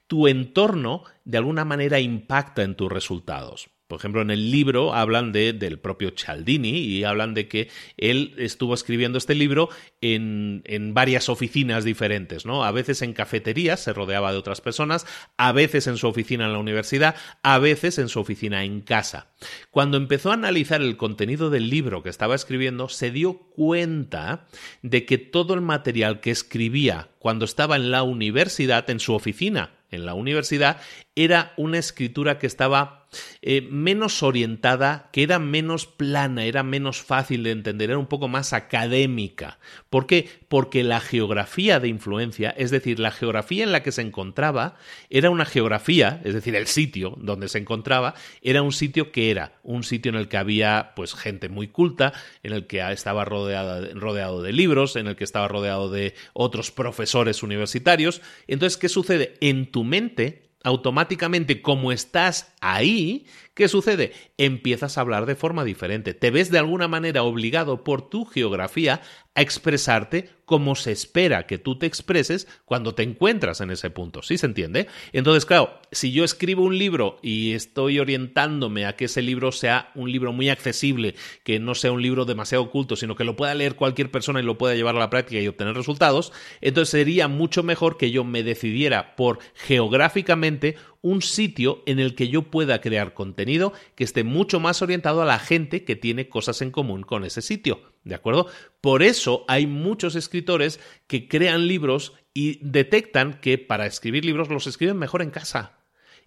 Tu 0.08 0.28
entorno 0.28 1.04
de 1.26 1.38
alguna 1.38 1.66
manera 1.66 2.00
impacta 2.00 2.64
en 2.64 2.76
tus 2.76 2.92
resultados. 2.92 3.70
Por 3.92 4.00
ejemplo, 4.00 4.22
en 4.22 4.32
el 4.32 4.52
libro 4.52 4.94
hablan 4.94 5.34
de, 5.34 5.52
del 5.52 5.78
propio 5.78 6.14
Cialdini 6.16 6.78
y 6.78 7.04
hablan 7.04 7.34
de 7.34 7.50
que 7.50 7.68
él 7.98 8.34
estuvo 8.38 8.74
escribiendo 8.74 9.18
este 9.18 9.36
libro 9.36 9.68
en, 10.00 10.62
en, 10.64 10.94
varias 10.94 11.28
oficinas 11.28 11.84
diferentes, 11.84 12.46
¿no? 12.46 12.64
A 12.64 12.72
veces 12.72 13.02
en 13.02 13.12
cafeterías, 13.12 13.82
se 13.82 13.92
rodeaba 13.92 14.32
de 14.32 14.38
otras 14.38 14.62
personas, 14.62 15.06
a 15.36 15.52
veces 15.52 15.88
en 15.88 15.98
su 15.98 16.08
oficina 16.08 16.46
en 16.46 16.54
la 16.54 16.60
universidad, 16.60 17.16
a 17.44 17.60
veces 17.60 17.98
en 17.98 18.08
su 18.08 18.22
oficina 18.22 18.64
en 18.64 18.80
casa. 18.80 19.34
Cuando 19.72 19.98
empezó 19.98 20.32
a 20.32 20.36
analizar 20.36 20.82
el 20.82 20.96
contenido 20.96 21.50
del 21.50 21.70
libro 21.70 22.02
que 22.02 22.10
estaba 22.10 22.36
escribiendo, 22.36 22.88
se 22.88 23.12
dio 23.12 23.40
cuenta 23.40 24.48
de 24.84 25.06
que 25.06 25.18
todo 25.18 25.54
el 25.54 25.60
material 25.60 26.22
que 26.22 26.32
escribía 26.32 27.10
cuando 27.20 27.44
estaba 27.44 27.76
en 27.76 27.92
la 27.92 28.04
universidad, 28.04 28.90
en 28.90 29.02
su 29.02 29.14
oficina, 29.14 29.74
en 29.90 30.06
la 30.06 30.14
universidad, 30.14 30.80
era 31.14 31.52
una 31.58 31.78
escritura 31.78 32.40
que 32.40 32.48
estaba 32.48 33.01
eh, 33.42 33.62
menos 33.70 34.24
orientada, 34.24 35.10
que 35.12 35.24
era 35.24 35.40
menos 35.40 35.86
plana, 35.86 36.46
era 36.46 36.64
menos 36.64 37.02
fácil 37.02 37.44
de 37.44 37.52
entender, 37.52 37.90
era 37.90 38.00
un 38.00 38.08
poco 38.08 38.28
más 38.28 38.54
académica. 38.54 39.60
¿Por 39.90 40.08
qué? 40.08 40.30
Porque 40.48 40.84
la 40.84 41.00
geografía 41.00 41.80
de 41.80 41.88
influencia, 41.88 42.52
es 42.52 42.72
decir, 42.72 43.00
la 43.00 43.12
geografía 43.12 43.64
en 43.64 43.72
la 43.72 43.84
que 43.84 43.92
se 43.92 44.02
encontraba, 44.02 44.76
era 45.10 45.30
una 45.30 45.46
geografía, 45.46 46.22
es 46.24 46.34
decir, 46.34 46.56
el 46.56 46.68
sitio 46.68 47.16
donde 47.18 47.50
se 47.50 47.58
encontraba, 47.58 48.16
era 48.42 48.62
un 48.62 48.72
sitio 48.72 49.12
que 49.12 49.32
era 49.32 49.54
un 49.64 49.84
sitio 49.84 50.10
en 50.10 50.16
el 50.16 50.28
que 50.28 50.38
había 50.38 50.94
pues 50.96 51.14
gente 51.14 51.50
muy 51.50 51.68
culta, 51.68 52.14
en 52.44 52.54
el 52.54 52.68
que 52.68 52.82
estaba 52.92 53.26
rodeado 53.26 54.42
de 54.42 54.54
libros, 54.54 54.96
en 54.96 55.08
el 55.08 55.16
que 55.16 55.24
estaba 55.24 55.48
rodeado 55.48 55.90
de 55.90 56.14
otros 56.34 56.72
profesores 56.72 57.44
universitarios. 57.44 58.22
Entonces, 58.48 58.78
¿qué 58.78 58.90
sucede? 58.90 59.36
En 59.42 59.72
tu 59.72 59.84
mente 59.84 60.52
automáticamente 60.64 61.62
como 61.62 61.92
estás 61.92 62.51
ahí, 62.62 63.26
¿qué 63.54 63.68
sucede? 63.68 64.14
Empiezas 64.38 64.98
a 64.98 65.02
hablar 65.02 65.26
de 65.26 65.36
forma 65.36 65.66
diferente. 65.66 66.14
Te 66.14 66.32
ves 66.32 66.52
de 66.52 66.60
alguna 66.60 66.88
manera 66.88 67.24
obligado 67.24 67.84
por 67.84 68.10
tu 68.10 68.26
geografía 68.26 69.02
a 69.34 69.42
expresarte 69.42 70.30
como 70.46 70.76
se 70.76 70.92
espera 70.92 71.48
que 71.48 71.58
tú 71.58 71.80
te 71.80 71.86
expreses 71.86 72.46
cuando 72.66 72.94
te 72.94 73.04
encuentras 73.04 73.62
en 73.62 73.72
ese 73.72 73.90
punto. 73.90 74.22
¿Sí 74.22 74.38
se 74.38 74.46
entiende? 74.46 74.88
Entonces, 75.14 75.46
claro, 75.46 75.80
si 75.94 76.12
yo 76.12 76.26
escribo 76.26 76.64
un 76.64 76.78
libro 76.78 77.18
y 77.22 77.54
estoy 77.54 78.00
orientándome 78.00 78.86
a 78.86 78.98
que 78.98 79.06
ese 79.06 79.22
libro 79.22 79.54
sea 79.54 79.92
un 79.96 80.12
libro 80.12 80.34
muy 80.34 80.50
accesible, 80.50 81.16
que 81.46 81.60
no 81.60 81.74
sea 81.74 81.94
un 81.94 82.02
libro 82.02 82.26
demasiado 82.26 82.66
oculto, 82.66 82.98
sino 82.98 83.16
que 83.16 83.24
lo 83.24 83.38
pueda 83.38 83.56
leer 83.56 83.76
cualquier 83.76 84.12
persona 84.12 84.42
y 84.42 84.44
lo 84.44 84.58
pueda 84.58 84.76
llevar 84.76 84.98
a 84.98 85.00
la 85.00 85.10
práctica 85.10 85.40
y 85.40 85.48
obtener 85.48 85.74
resultados, 85.74 86.34
entonces 86.60 86.90
sería 86.90 87.30
mucho 87.30 87.64
mejor 87.64 87.98
que 87.98 88.12
yo 88.12 88.26
me 88.26 88.44
decidiera 88.44 89.16
por 89.16 89.40
geográficamente 89.56 90.76
un 91.02 91.22
sitio 91.22 91.84
en 91.86 92.00
el 92.00 92.16
que 92.16 92.30
yo 92.30 92.44
pueda 92.44 92.82
crear 92.82 93.14
contenido 93.14 93.74
que 93.96 94.04
esté 94.04 94.24
mucho 94.24 94.60
más 94.60 94.82
orientado 94.82 95.22
a 95.22 95.26
la 95.26 95.40
gente 95.40 95.84
que 95.84 95.96
tiene 95.96 96.30
cosas 96.30 96.62
en 96.62 96.72
común 96.72 97.04
con 97.04 97.26
ese 97.26 97.42
sitio. 97.42 97.82
¿De 98.04 98.16
acuerdo? 98.16 98.48
Por 98.82 99.04
eso 99.04 99.46
hay 99.48 99.68
muchos 99.68 100.16
escritores 100.16 100.80
que 101.08 101.28
crean 101.28 101.68
libros 101.68 102.14
y 102.34 102.60
detectan 102.62 103.40
que 103.40 103.58
para 103.58 103.86
escribir 103.86 104.26
libros 104.26 104.50
los 104.50 104.68
escriben 104.68 104.98
mejor 104.98 105.22
en 105.22 105.32
casa 105.32 105.78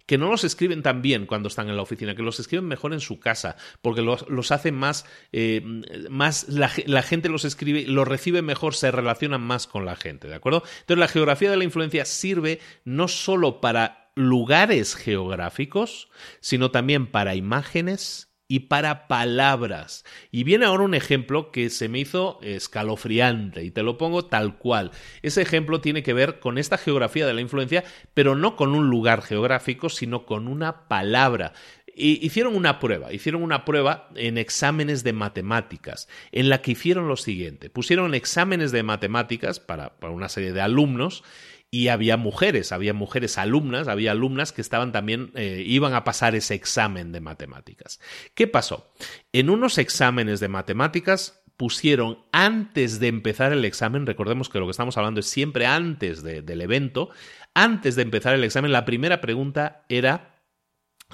que 0.05 0.17
no 0.17 0.29
los 0.29 0.43
escriben 0.43 0.83
tan 0.83 1.01
bien 1.01 1.25
cuando 1.25 1.47
están 1.47 1.69
en 1.69 1.75
la 1.75 1.81
oficina, 1.81 2.15
que 2.15 2.21
los 2.21 2.39
escriben 2.39 2.67
mejor 2.67 2.93
en 2.93 2.99
su 2.99 3.19
casa, 3.19 3.55
porque 3.81 4.01
los, 4.01 4.51
hacen 4.51 4.75
más, 4.75 5.05
eh, 5.31 5.63
más 6.09 6.47
la, 6.47 6.71
la, 6.85 7.01
gente 7.01 7.29
los 7.29 7.43
escribe, 7.43 7.85
los 7.87 8.07
recibe 8.07 8.41
mejor, 8.41 8.75
se 8.75 8.91
relacionan 8.91 9.41
más 9.41 9.65
con 9.67 9.85
la 9.85 9.95
gente, 9.95 10.27
¿de 10.27 10.35
acuerdo? 10.35 10.63
Entonces 10.81 10.99
la 10.99 11.07
geografía 11.07 11.49
de 11.49 11.57
la 11.57 11.63
influencia 11.63 12.05
sirve 12.05 12.59
no 12.83 13.07
solo 13.07 13.61
para 13.61 14.04
lugares 14.15 14.95
geográficos, 14.95 16.09
sino 16.39 16.71
también 16.71 17.07
para 17.07 17.35
imágenes 17.35 18.31
y 18.47 18.61
para 18.61 19.07
palabras. 19.07 20.05
Y 20.31 20.43
viene 20.43 20.65
ahora 20.65 20.83
un 20.83 20.93
ejemplo 20.93 21.51
que 21.51 21.69
se 21.69 21.89
me 21.89 21.99
hizo 21.99 22.39
escalofriante 22.41 23.63
y 23.63 23.71
te 23.71 23.83
lo 23.83 23.97
pongo 23.97 24.25
tal 24.25 24.57
cual. 24.57 24.91
Ese 25.21 25.41
ejemplo 25.41 25.81
tiene 25.81 26.03
que 26.03 26.13
ver 26.13 26.39
con 26.39 26.57
esta 26.57 26.77
geografía 26.77 27.25
de 27.25 27.33
la 27.33 27.41
influencia, 27.41 27.83
pero 28.13 28.35
no 28.35 28.55
con 28.55 28.75
un 28.75 28.89
lugar 28.89 29.21
geográfico, 29.21 29.89
sino 29.89 30.25
con 30.25 30.47
una 30.47 30.87
palabra. 30.87 31.53
Y 31.97 32.23
hicieron 32.25 32.55
una 32.55 32.79
prueba, 32.79 33.13
hicieron 33.13 33.41
una 33.41 33.63
prueba 33.63 34.09
en 34.15 34.37
exámenes 34.37 35.03
de 35.03 35.13
matemáticas, 35.13 36.09
en 36.33 36.49
la 36.49 36.61
que 36.61 36.71
hicieron 36.71 37.07
lo 37.07 37.15
siguiente, 37.15 37.69
pusieron 37.69 38.13
exámenes 38.13 38.73
de 38.73 38.83
matemáticas 38.83 39.61
para, 39.61 39.95
para 39.97 40.11
una 40.11 40.27
serie 40.27 40.51
de 40.51 40.59
alumnos 40.59 41.23
y 41.71 41.89
había 41.89 42.17
mujeres, 42.17 42.71
había 42.71 42.93
mujeres 42.93 43.37
alumnas, 43.37 43.87
había 43.87 44.11
alumnas 44.11 44.51
que 44.51 44.61
estaban 44.61 44.91
también, 44.91 45.31
eh, 45.35 45.63
iban 45.65 45.93
a 45.93 46.03
pasar 46.03 46.35
ese 46.35 46.53
examen 46.53 47.11
de 47.11 47.21
matemáticas. 47.21 47.99
¿Qué 48.33 48.47
pasó? 48.47 48.93
En 49.33 49.49
unos 49.49 49.77
exámenes 49.77 50.39
de 50.39 50.47
matemáticas 50.47 51.43
pusieron 51.57 52.19
antes 52.31 52.99
de 52.99 53.07
empezar 53.07 53.51
el 53.51 53.65
examen, 53.65 54.05
recordemos 54.05 54.49
que 54.49 54.59
lo 54.59 54.65
que 54.65 54.71
estamos 54.71 54.97
hablando 54.97 55.19
es 55.19 55.29
siempre 55.29 55.65
antes 55.65 56.21
del 56.23 56.61
evento, 56.61 57.09
antes 57.53 57.95
de 57.95 58.01
empezar 58.01 58.35
el 58.35 58.43
examen, 58.43 58.71
la 58.71 58.85
primera 58.85 59.21
pregunta 59.21 59.85
era 59.89 60.43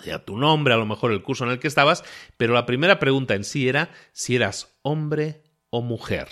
ya 0.03 0.25
tu 0.25 0.37
nombre, 0.37 0.73
a 0.73 0.77
lo 0.77 0.85
mejor 0.85 1.11
el 1.11 1.21
curso 1.21 1.43
en 1.43 1.51
el 1.51 1.59
que 1.59 1.67
estabas, 1.67 2.03
pero 2.37 2.53
la 2.53 2.65
primera 2.65 2.97
pregunta 2.97 3.35
en 3.35 3.43
sí 3.43 3.67
era 3.67 3.91
si 4.13 4.35
eras 4.35 4.79
hombre 4.81 5.43
o 5.69 5.81
mujer. 5.81 6.27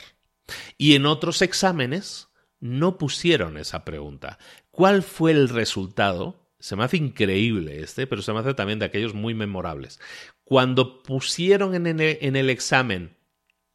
Y 0.78 0.96
en 0.96 1.06
otros 1.06 1.42
exámenes 1.42 2.29
no 2.60 2.98
pusieron 2.98 3.58
esa 3.58 3.86
pregunta. 3.86 4.38
¿Cuál 4.72 5.04
fue 5.04 5.32
el 5.32 5.50
resultado? 5.50 6.50
Se 6.60 6.76
me 6.76 6.84
hace 6.84 6.98
increíble 6.98 7.82
este, 7.82 8.08
pero 8.08 8.22
se 8.22 8.34
me 8.34 8.40
hace 8.40 8.54
también 8.54 8.80
de 8.80 8.86
aquellos 8.86 9.14
muy 9.14 9.34
memorables. 9.34 10.00
Cuando 10.44 11.04
pusieron 11.04 11.76
en 11.76 12.00
el, 12.00 12.50
examen, 12.50 13.16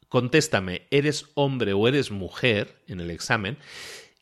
contéstame, 0.08 0.86
¿eres 0.90 1.26
hombre 1.34 1.72
o 1.72 1.88
eres 1.88 2.10
mujer? 2.10 2.82
En 2.86 3.00
el 3.00 3.10
examen, 3.10 3.58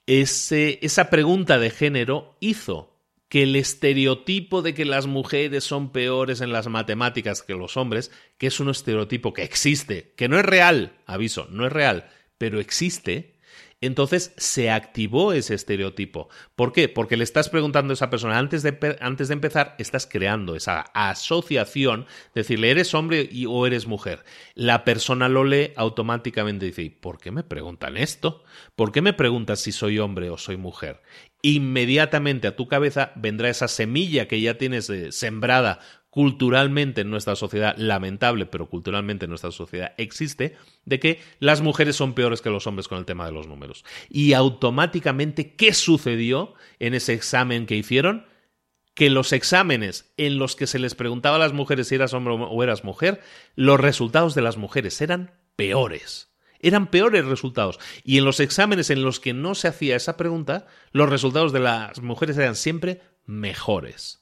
esa 0.06 1.10
pregunta 1.10 1.58
de 1.58 1.70
género 1.70 2.36
hizo 2.40 2.92
que 3.32 3.44
el 3.44 3.56
estereotipo 3.56 4.60
de 4.60 4.74
que 4.74 4.84
las 4.84 5.06
mujeres 5.06 5.64
son 5.64 5.90
peores 5.90 6.42
en 6.42 6.52
las 6.52 6.68
matemáticas 6.68 7.40
que 7.40 7.54
los 7.54 7.78
hombres, 7.78 8.10
que 8.36 8.48
es 8.48 8.60
un 8.60 8.68
estereotipo 8.68 9.32
que 9.32 9.42
existe, 9.42 10.12
que 10.18 10.28
no 10.28 10.38
es 10.38 10.44
real, 10.44 10.92
aviso, 11.06 11.48
no 11.50 11.64
es 11.64 11.72
real, 11.72 12.10
pero 12.36 12.60
existe, 12.60 13.31
entonces 13.82 14.32
se 14.36 14.70
activó 14.70 15.32
ese 15.32 15.54
estereotipo. 15.54 16.28
¿Por 16.56 16.72
qué? 16.72 16.88
Porque 16.88 17.16
le 17.16 17.24
estás 17.24 17.48
preguntando 17.48 17.92
a 17.92 17.94
esa 17.94 18.10
persona, 18.10 18.38
antes 18.38 18.62
de, 18.62 18.96
antes 19.00 19.28
de 19.28 19.34
empezar, 19.34 19.74
estás 19.78 20.06
creando 20.06 20.56
esa 20.56 20.80
asociación, 20.94 22.06
decirle, 22.34 22.70
¿eres 22.70 22.94
hombre 22.94 23.28
o 23.48 23.66
eres 23.66 23.86
mujer? 23.86 24.24
La 24.54 24.84
persona 24.84 25.28
lo 25.28 25.44
lee 25.44 25.72
automáticamente 25.76 26.66
y 26.66 26.70
dice, 26.70 26.96
¿por 26.98 27.18
qué 27.18 27.30
me 27.32 27.42
preguntan 27.42 27.96
esto? 27.96 28.44
¿Por 28.76 28.92
qué 28.92 29.02
me 29.02 29.12
preguntas 29.12 29.60
si 29.60 29.72
soy 29.72 29.98
hombre 29.98 30.30
o 30.30 30.38
soy 30.38 30.56
mujer? 30.56 31.02
Inmediatamente 31.42 32.46
a 32.46 32.54
tu 32.54 32.68
cabeza 32.68 33.12
vendrá 33.16 33.48
esa 33.48 33.66
semilla 33.66 34.28
que 34.28 34.40
ya 34.40 34.58
tienes 34.58 34.88
eh, 34.90 35.10
sembrada 35.10 35.80
culturalmente 36.12 37.00
en 37.00 37.08
nuestra 37.08 37.36
sociedad, 37.36 37.74
lamentable, 37.78 38.44
pero 38.44 38.68
culturalmente 38.68 39.24
en 39.24 39.30
nuestra 39.30 39.50
sociedad 39.50 39.94
existe, 39.96 40.58
de 40.84 41.00
que 41.00 41.22
las 41.38 41.62
mujeres 41.62 41.96
son 41.96 42.12
peores 42.12 42.42
que 42.42 42.50
los 42.50 42.66
hombres 42.66 42.86
con 42.86 42.98
el 42.98 43.06
tema 43.06 43.24
de 43.24 43.32
los 43.32 43.46
números. 43.46 43.82
Y 44.10 44.34
automáticamente, 44.34 45.54
¿qué 45.56 45.72
sucedió 45.72 46.52
en 46.80 46.92
ese 46.92 47.14
examen 47.14 47.64
que 47.64 47.76
hicieron? 47.76 48.26
Que 48.92 49.08
los 49.08 49.32
exámenes 49.32 50.12
en 50.18 50.36
los 50.36 50.54
que 50.54 50.66
se 50.66 50.78
les 50.78 50.94
preguntaba 50.94 51.36
a 51.36 51.38
las 51.38 51.54
mujeres 51.54 51.88
si 51.88 51.94
eras 51.94 52.12
hombre 52.12 52.34
o 52.34 52.62
eras 52.62 52.84
mujer, 52.84 53.22
los 53.56 53.80
resultados 53.80 54.34
de 54.34 54.42
las 54.42 54.58
mujeres 54.58 55.00
eran 55.00 55.32
peores 55.56 56.28
eran 56.64 56.90
peores 56.90 57.24
resultados. 57.24 57.80
Y 58.04 58.18
en 58.18 58.24
los 58.24 58.38
exámenes 58.38 58.90
en 58.90 59.02
los 59.02 59.18
que 59.18 59.32
no 59.32 59.56
se 59.56 59.66
hacía 59.66 59.96
esa 59.96 60.16
pregunta, 60.16 60.66
los 60.92 61.08
resultados 61.08 61.52
de 61.52 61.58
las 61.58 62.00
mujeres 62.02 62.38
eran 62.38 62.54
siempre 62.54 63.00
mejores. 63.24 64.21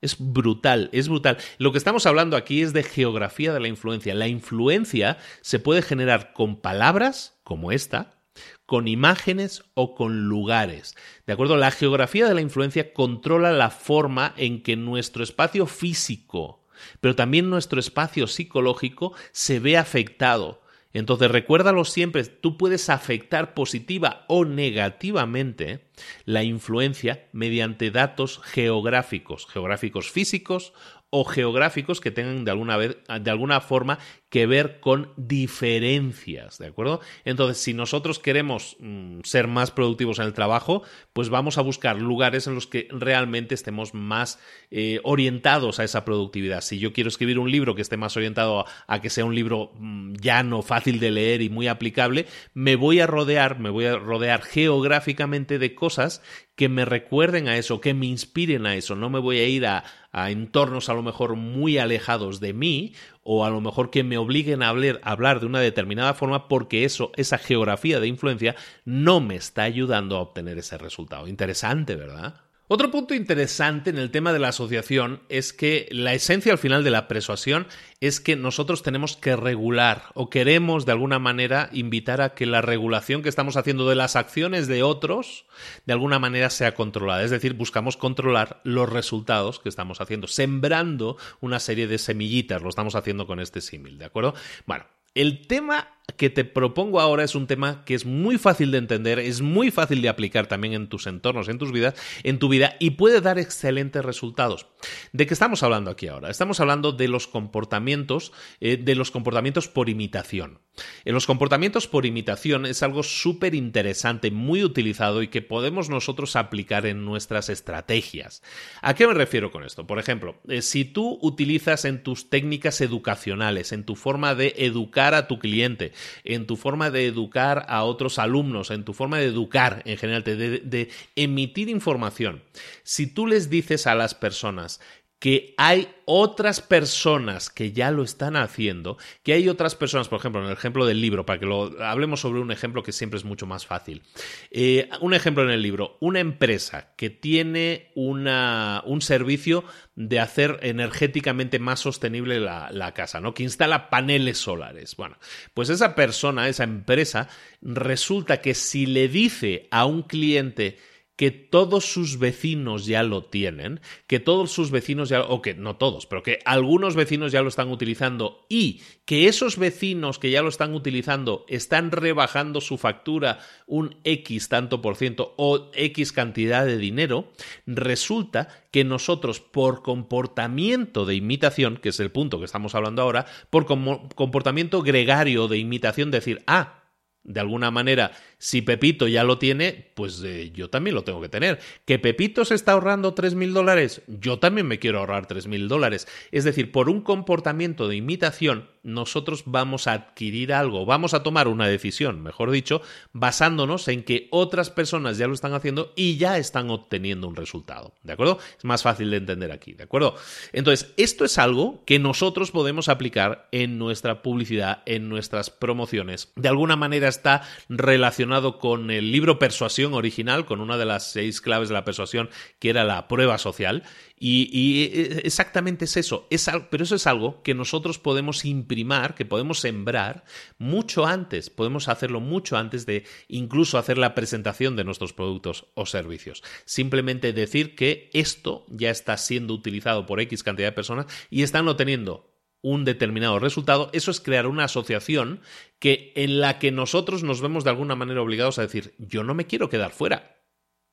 Es 0.00 0.16
brutal, 0.18 0.88
es 0.92 1.08
brutal. 1.08 1.36
Lo 1.58 1.72
que 1.72 1.78
estamos 1.78 2.06
hablando 2.06 2.36
aquí 2.36 2.62
es 2.62 2.72
de 2.72 2.82
geografía 2.82 3.52
de 3.52 3.60
la 3.60 3.68
influencia. 3.68 4.14
La 4.14 4.28
influencia 4.28 5.18
se 5.42 5.58
puede 5.58 5.82
generar 5.82 6.32
con 6.32 6.56
palabras, 6.56 7.38
como 7.44 7.70
esta, 7.70 8.18
con 8.64 8.88
imágenes 8.88 9.62
o 9.74 9.94
con 9.94 10.28
lugares. 10.28 10.94
¿De 11.26 11.34
acuerdo? 11.34 11.56
La 11.56 11.70
geografía 11.70 12.26
de 12.26 12.34
la 12.34 12.40
influencia 12.40 12.94
controla 12.94 13.52
la 13.52 13.70
forma 13.70 14.32
en 14.36 14.62
que 14.62 14.76
nuestro 14.76 15.22
espacio 15.22 15.66
físico, 15.66 16.64
pero 17.00 17.14
también 17.14 17.50
nuestro 17.50 17.78
espacio 17.78 18.26
psicológico 18.26 19.12
se 19.32 19.60
ve 19.60 19.76
afectado. 19.76 20.62
Entonces 20.92 21.30
recuérdalo 21.30 21.84
siempre, 21.84 22.24
tú 22.24 22.56
puedes 22.56 22.90
afectar 22.90 23.54
positiva 23.54 24.24
o 24.28 24.44
negativamente 24.44 25.86
la 26.24 26.42
influencia 26.42 27.28
mediante 27.32 27.90
datos 27.90 28.40
geográficos, 28.42 29.46
geográficos 29.46 30.10
físicos 30.10 30.72
o 31.10 31.24
geográficos 31.24 32.00
que 32.00 32.12
tengan 32.12 32.44
de 32.44 32.52
alguna, 32.52 32.76
vez, 32.76 32.96
de 33.20 33.30
alguna 33.30 33.60
forma 33.60 33.98
que 34.28 34.46
ver 34.46 34.78
con 34.78 35.12
diferencias, 35.16 36.58
¿de 36.58 36.68
acuerdo? 36.68 37.00
Entonces, 37.24 37.58
si 37.60 37.74
nosotros 37.74 38.20
queremos 38.20 38.76
mm, 38.78 39.20
ser 39.24 39.48
más 39.48 39.72
productivos 39.72 40.20
en 40.20 40.26
el 40.26 40.32
trabajo, 40.32 40.84
pues 41.12 41.28
vamos 41.28 41.58
a 41.58 41.62
buscar 41.62 42.00
lugares 42.00 42.46
en 42.46 42.54
los 42.54 42.68
que 42.68 42.86
realmente 42.92 43.56
estemos 43.56 43.92
más 43.92 44.38
eh, 44.70 45.00
orientados 45.02 45.80
a 45.80 45.84
esa 45.84 46.04
productividad. 46.04 46.60
Si 46.60 46.78
yo 46.78 46.92
quiero 46.92 47.08
escribir 47.08 47.40
un 47.40 47.50
libro 47.50 47.74
que 47.74 47.82
esté 47.82 47.96
más 47.96 48.16
orientado 48.16 48.64
a, 48.86 49.00
que 49.00 49.10
sea 49.10 49.24
un 49.24 49.34
libro 49.34 49.72
mm, 49.78 50.14
llano, 50.14 50.62
fácil 50.62 51.00
de 51.00 51.10
leer 51.10 51.42
y 51.42 51.48
muy 51.48 51.66
aplicable, 51.66 52.26
me 52.54 52.76
voy 52.76 53.00
a 53.00 53.08
rodear, 53.08 53.58
me 53.58 53.70
voy 53.70 53.86
a 53.86 53.96
rodear 53.96 54.42
geográficamente 54.42 55.58
de 55.58 55.74
cosas 55.74 56.22
que 56.60 56.68
me 56.68 56.84
recuerden 56.84 57.48
a 57.48 57.56
eso, 57.56 57.80
que 57.80 57.94
me 57.94 58.04
inspiren 58.04 58.66
a 58.66 58.76
eso. 58.76 58.94
No 58.94 59.08
me 59.08 59.18
voy 59.18 59.38
a 59.38 59.48
ir 59.48 59.64
a, 59.64 59.82
a 60.12 60.30
entornos 60.30 60.90
a 60.90 60.92
lo 60.92 61.02
mejor 61.02 61.34
muy 61.34 61.78
alejados 61.78 62.38
de 62.38 62.52
mí 62.52 62.92
o 63.22 63.46
a 63.46 63.48
lo 63.48 63.62
mejor 63.62 63.88
que 63.88 64.04
me 64.04 64.18
obliguen 64.18 64.62
a 64.62 64.68
hablar, 64.68 65.00
a 65.02 65.12
hablar, 65.12 65.40
de 65.40 65.46
una 65.46 65.60
determinada 65.60 66.12
forma 66.12 66.48
porque 66.48 66.84
eso, 66.84 67.12
esa 67.16 67.38
geografía 67.38 67.98
de 67.98 68.08
influencia 68.08 68.56
no 68.84 69.20
me 69.20 69.36
está 69.36 69.62
ayudando 69.62 70.18
a 70.18 70.20
obtener 70.20 70.58
ese 70.58 70.76
resultado. 70.76 71.28
Interesante, 71.28 71.96
¿verdad? 71.96 72.34
Otro 72.72 72.92
punto 72.92 73.14
interesante 73.14 73.90
en 73.90 73.98
el 73.98 74.12
tema 74.12 74.32
de 74.32 74.38
la 74.38 74.50
asociación 74.50 75.22
es 75.28 75.52
que 75.52 75.88
la 75.90 76.14
esencia 76.14 76.52
al 76.52 76.58
final 76.58 76.84
de 76.84 76.92
la 76.92 77.08
persuasión 77.08 77.66
es 77.98 78.20
que 78.20 78.36
nosotros 78.36 78.84
tenemos 78.84 79.16
que 79.16 79.34
regular 79.34 80.04
o 80.14 80.30
queremos 80.30 80.86
de 80.86 80.92
alguna 80.92 81.18
manera 81.18 81.68
invitar 81.72 82.20
a 82.20 82.32
que 82.32 82.46
la 82.46 82.62
regulación 82.62 83.24
que 83.24 83.28
estamos 83.28 83.56
haciendo 83.56 83.88
de 83.88 83.96
las 83.96 84.14
acciones 84.14 84.68
de 84.68 84.84
otros 84.84 85.46
de 85.84 85.94
alguna 85.94 86.20
manera 86.20 86.48
sea 86.48 86.76
controlada. 86.76 87.24
Es 87.24 87.32
decir, 87.32 87.54
buscamos 87.54 87.96
controlar 87.96 88.60
los 88.62 88.88
resultados 88.88 89.58
que 89.58 89.68
estamos 89.68 90.00
haciendo, 90.00 90.28
sembrando 90.28 91.16
una 91.40 91.58
serie 91.58 91.88
de 91.88 91.98
semillitas, 91.98 92.62
lo 92.62 92.68
estamos 92.68 92.94
haciendo 92.94 93.26
con 93.26 93.40
este 93.40 93.62
símil, 93.62 93.98
¿de 93.98 94.04
acuerdo? 94.04 94.32
Bueno, 94.66 94.84
el 95.16 95.48
tema 95.48 95.88
que 96.16 96.30
te 96.30 96.44
propongo 96.44 97.00
ahora 97.00 97.24
es 97.24 97.34
un 97.34 97.46
tema 97.46 97.84
que 97.84 97.94
es 97.94 98.06
muy 98.06 98.38
fácil 98.38 98.70
de 98.70 98.78
entender, 98.78 99.18
es 99.18 99.40
muy 99.40 99.70
fácil 99.70 100.02
de 100.02 100.08
aplicar 100.08 100.46
también 100.46 100.74
en 100.74 100.88
tus 100.88 101.06
entornos, 101.06 101.48
en 101.48 101.58
tus 101.58 101.72
vidas, 101.72 101.94
en 102.22 102.38
tu 102.38 102.48
vida 102.48 102.76
y 102.78 102.90
puede 102.90 103.20
dar 103.20 103.38
excelentes 103.38 104.04
resultados. 104.04 104.66
¿De 105.12 105.26
qué 105.26 105.34
estamos 105.34 105.62
hablando 105.62 105.90
aquí 105.90 106.08
ahora? 106.08 106.30
Estamos 106.30 106.60
hablando 106.60 106.92
de 106.92 107.08
los 107.08 107.26
comportamientos, 107.26 108.32
eh, 108.60 108.76
de 108.76 108.94
los 108.94 109.10
comportamientos 109.10 109.68
por 109.68 109.88
imitación. 109.88 110.60
En 111.04 111.14
los 111.14 111.26
comportamientos 111.26 111.86
por 111.86 112.06
imitación 112.06 112.64
es 112.64 112.82
algo 112.82 113.02
súper 113.02 113.54
interesante, 113.54 114.30
muy 114.30 114.64
utilizado 114.64 115.22
y 115.22 115.28
que 115.28 115.42
podemos 115.42 115.90
nosotros 115.90 116.36
aplicar 116.36 116.86
en 116.86 117.04
nuestras 117.04 117.48
estrategias. 117.48 118.42
¿A 118.80 118.94
qué 118.94 119.06
me 119.06 119.14
refiero 119.14 119.50
con 119.50 119.64
esto? 119.64 119.86
Por 119.86 119.98
ejemplo, 119.98 120.40
eh, 120.48 120.62
si 120.62 120.84
tú 120.84 121.18
utilizas 121.22 121.84
en 121.84 122.02
tus 122.02 122.30
técnicas 122.30 122.80
educacionales, 122.80 123.72
en 123.72 123.84
tu 123.84 123.96
forma 123.96 124.34
de 124.34 124.54
educar 124.58 125.14
a 125.14 125.26
tu 125.26 125.38
cliente, 125.38 125.92
en 126.24 126.46
tu 126.46 126.56
forma 126.56 126.90
de 126.90 127.06
educar 127.06 127.66
a 127.68 127.84
otros 127.84 128.18
alumnos, 128.18 128.70
en 128.70 128.84
tu 128.84 128.92
forma 128.92 129.18
de 129.18 129.26
educar 129.26 129.82
en 129.84 129.96
general, 129.96 130.24
de, 130.24 130.90
emitir 131.16 131.68
información, 131.68 132.42
si 132.82 133.06
tú 133.06 133.26
les 133.26 133.50
dices 133.50 133.86
a 133.86 133.94
las 133.94 134.14
personas 134.14 134.80
que 135.20 135.54
hay 135.58 135.88
otras 136.06 136.62
personas 136.62 137.50
que 137.50 137.72
ya 137.72 137.90
lo 137.90 138.02
están 138.02 138.36
haciendo, 138.36 138.96
que 139.22 139.34
hay 139.34 139.50
otras 139.50 139.76
personas, 139.76 140.08
por 140.08 140.18
ejemplo, 140.18 140.40
en 140.40 140.46
el 140.46 140.54
ejemplo 140.54 140.86
del 140.86 141.00
libro, 141.00 141.26
para 141.26 141.38
que 141.38 141.44
lo 141.44 141.78
hablemos 141.84 142.20
sobre 142.20 142.40
un 142.40 142.50
ejemplo 142.50 142.82
que 142.82 142.90
siempre 142.90 143.18
es 143.18 143.24
mucho 143.24 143.46
más 143.46 143.66
fácil. 143.66 144.02
Eh, 144.50 144.88
un 145.02 145.12
ejemplo 145.12 145.44
en 145.44 145.50
el 145.50 145.60
libro, 145.60 145.98
una 146.00 146.20
empresa 146.20 146.94
que 146.96 147.10
tiene 147.10 147.92
una, 147.94 148.82
un 148.86 149.02
servicio 149.02 149.62
de 149.94 150.20
hacer 150.20 150.58
energéticamente 150.62 151.58
más 151.58 151.80
sostenible 151.80 152.40
la, 152.40 152.70
la 152.72 152.94
casa, 152.94 153.20
¿no? 153.20 153.34
Que 153.34 153.42
instala 153.42 153.90
paneles 153.90 154.38
solares. 154.38 154.96
Bueno, 154.96 155.18
pues 155.52 155.68
esa 155.68 155.94
persona, 155.94 156.48
esa 156.48 156.64
empresa, 156.64 157.28
resulta 157.60 158.40
que 158.40 158.54
si 158.54 158.86
le 158.86 159.08
dice 159.08 159.68
a 159.70 159.84
un 159.84 160.02
cliente 160.02 160.78
que 161.20 161.30
todos 161.30 161.84
sus 161.84 162.18
vecinos 162.18 162.86
ya 162.86 163.02
lo 163.02 163.24
tienen, 163.24 163.82
que 164.06 164.20
todos 164.20 164.52
sus 164.52 164.70
vecinos 164.70 165.10
ya, 165.10 165.20
o 165.20 165.42
que 165.42 165.52
no 165.52 165.76
todos, 165.76 166.06
pero 166.06 166.22
que 166.22 166.38
algunos 166.46 166.96
vecinos 166.96 167.30
ya 167.30 167.42
lo 167.42 167.50
están 167.50 167.70
utilizando 167.70 168.46
y 168.48 168.80
que 169.04 169.28
esos 169.28 169.58
vecinos 169.58 170.18
que 170.18 170.30
ya 170.30 170.40
lo 170.40 170.48
están 170.48 170.72
utilizando 170.72 171.44
están 171.46 171.90
rebajando 171.90 172.62
su 172.62 172.78
factura 172.78 173.40
un 173.66 173.96
X 174.02 174.48
tanto 174.48 174.80
por 174.80 174.96
ciento 174.96 175.34
o 175.36 175.70
X 175.74 176.12
cantidad 176.12 176.64
de 176.64 176.78
dinero, 176.78 177.30
resulta 177.66 178.48
que 178.70 178.84
nosotros 178.84 179.40
por 179.40 179.82
comportamiento 179.82 181.04
de 181.04 181.16
imitación, 181.16 181.76
que 181.76 181.90
es 181.90 182.00
el 182.00 182.10
punto 182.10 182.38
que 182.38 182.46
estamos 182.46 182.74
hablando 182.74 183.02
ahora, 183.02 183.26
por 183.50 183.66
comportamiento 183.66 184.80
gregario 184.80 185.48
de 185.48 185.58
imitación, 185.58 186.10
decir, 186.10 186.42
ah, 186.46 186.80
de 187.22 187.40
alguna 187.40 187.70
manera, 187.70 188.12
si 188.40 188.62
Pepito 188.62 189.06
ya 189.06 189.22
lo 189.22 189.36
tiene, 189.36 189.90
pues 189.94 190.22
eh, 190.24 190.50
yo 190.54 190.70
también 190.70 190.94
lo 190.94 191.04
tengo 191.04 191.20
que 191.20 191.28
tener. 191.28 191.60
¿Que 191.84 191.98
Pepito 191.98 192.46
se 192.46 192.54
está 192.54 192.72
ahorrando 192.72 193.12
tres 193.12 193.34
mil 193.34 193.52
dólares? 193.52 194.00
Yo 194.06 194.38
también 194.38 194.66
me 194.66 194.78
quiero 194.78 194.98
ahorrar 194.98 195.26
tres 195.26 195.46
mil 195.46 195.68
dólares. 195.68 196.08
Es 196.32 196.44
decir, 196.44 196.72
por 196.72 196.88
un 196.88 197.02
comportamiento 197.02 197.86
de 197.86 197.96
imitación, 197.96 198.70
nosotros 198.82 199.42
vamos 199.44 199.86
a 199.86 199.92
adquirir 199.92 200.54
algo, 200.54 200.86
vamos 200.86 201.12
a 201.12 201.22
tomar 201.22 201.48
una 201.48 201.68
decisión, 201.68 202.22
mejor 202.22 202.50
dicho, 202.50 202.80
basándonos 203.12 203.88
en 203.88 204.04
que 204.04 204.28
otras 204.30 204.70
personas 204.70 205.18
ya 205.18 205.26
lo 205.26 205.34
están 205.34 205.52
haciendo 205.52 205.92
y 205.94 206.16
ya 206.16 206.38
están 206.38 206.70
obteniendo 206.70 207.28
un 207.28 207.36
resultado. 207.36 207.92
¿De 208.02 208.14
acuerdo? 208.14 208.38
Es 208.56 208.64
más 208.64 208.82
fácil 208.82 209.10
de 209.10 209.18
entender 209.18 209.52
aquí, 209.52 209.74
¿de 209.74 209.84
acuerdo? 209.84 210.14
Entonces, 210.54 210.94
esto 210.96 211.26
es 211.26 211.36
algo 211.36 211.84
que 211.84 211.98
nosotros 211.98 212.52
podemos 212.52 212.88
aplicar 212.88 213.48
en 213.52 213.76
nuestra 213.76 214.22
publicidad, 214.22 214.82
en 214.86 215.10
nuestras 215.10 215.50
promociones. 215.50 216.32
De 216.36 216.48
alguna 216.48 216.76
manera 216.76 217.08
está 217.08 217.42
relacionado 217.68 218.29
con 218.58 218.90
el 218.90 219.10
libro 219.10 219.38
Persuasión 219.38 219.94
original, 219.94 220.46
con 220.46 220.60
una 220.60 220.78
de 220.78 220.84
las 220.84 221.10
seis 221.10 221.40
claves 221.40 221.68
de 221.68 221.74
la 221.74 221.84
persuasión, 221.84 222.30
que 222.58 222.70
era 222.70 222.84
la 222.84 223.08
prueba 223.08 223.38
social. 223.38 223.82
Y, 224.18 224.84
eh, 224.84 225.22
exactamente 225.24 225.86
es 225.86 225.96
eso, 225.96 226.26
es, 226.30 226.48
pero 226.70 226.84
eso 226.84 226.94
es 226.94 227.06
algo 227.06 227.42
que 227.42 227.54
nosotros 227.54 227.98
podemos 227.98 228.44
imprimar, 228.44 229.14
que 229.14 229.24
podemos 229.24 229.60
sembrar 229.60 230.24
mucho 230.58 231.06
antes, 231.06 231.48
podemos 231.48 231.88
hacerlo 231.88 232.20
mucho 232.20 232.58
antes 232.58 232.84
de 232.84 233.04
incluso 233.28 233.78
hacer 233.78 233.96
la 233.96 234.14
presentación 234.14 234.76
de 234.76 234.84
nuestros 234.84 235.14
productos 235.14 235.66
o 235.74 235.86
servicios. 235.86 236.42
Simplemente 236.66 237.32
decir 237.32 237.74
que 237.74 238.10
esto 238.12 238.66
ya 238.68 238.90
está 238.90 239.16
siendo 239.16 239.54
utilizado 239.54 240.04
por 240.04 240.20
X 240.20 240.42
cantidad 240.42 240.68
de 240.68 240.72
personas 240.72 241.06
y 241.30 241.42
están 241.42 241.66
obteniendo 241.66 242.29
un 242.62 242.84
determinado 242.84 243.38
resultado, 243.38 243.90
eso 243.92 244.10
es 244.10 244.20
crear 244.20 244.46
una 244.46 244.64
asociación 244.64 245.40
que 245.78 246.12
en 246.14 246.40
la 246.40 246.58
que 246.58 246.72
nosotros 246.72 247.22
nos 247.22 247.40
vemos 247.40 247.64
de 247.64 247.70
alguna 247.70 247.96
manera 247.96 248.22
obligados 248.22 248.58
a 248.58 248.62
decir, 248.62 248.94
yo 248.98 249.24
no 249.24 249.34
me 249.34 249.46
quiero 249.46 249.68
quedar 249.68 249.92
fuera. 249.92 250.36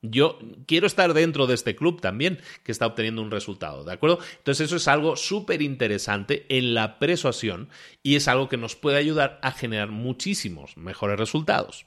Yo 0.00 0.38
quiero 0.66 0.86
estar 0.86 1.12
dentro 1.12 1.48
de 1.48 1.54
este 1.54 1.74
club 1.74 2.00
también 2.00 2.40
que 2.62 2.70
está 2.70 2.86
obteniendo 2.86 3.20
un 3.20 3.32
resultado, 3.32 3.82
¿de 3.82 3.92
acuerdo? 3.92 4.20
Entonces 4.38 4.66
eso 4.66 4.76
es 4.76 4.86
algo 4.86 5.16
súper 5.16 5.60
interesante 5.60 6.46
en 6.48 6.72
la 6.72 7.00
persuasión 7.00 7.68
y 8.02 8.14
es 8.14 8.28
algo 8.28 8.48
que 8.48 8.56
nos 8.56 8.76
puede 8.76 8.96
ayudar 8.98 9.40
a 9.42 9.50
generar 9.50 9.88
muchísimos 9.88 10.76
mejores 10.76 11.18
resultados. 11.18 11.86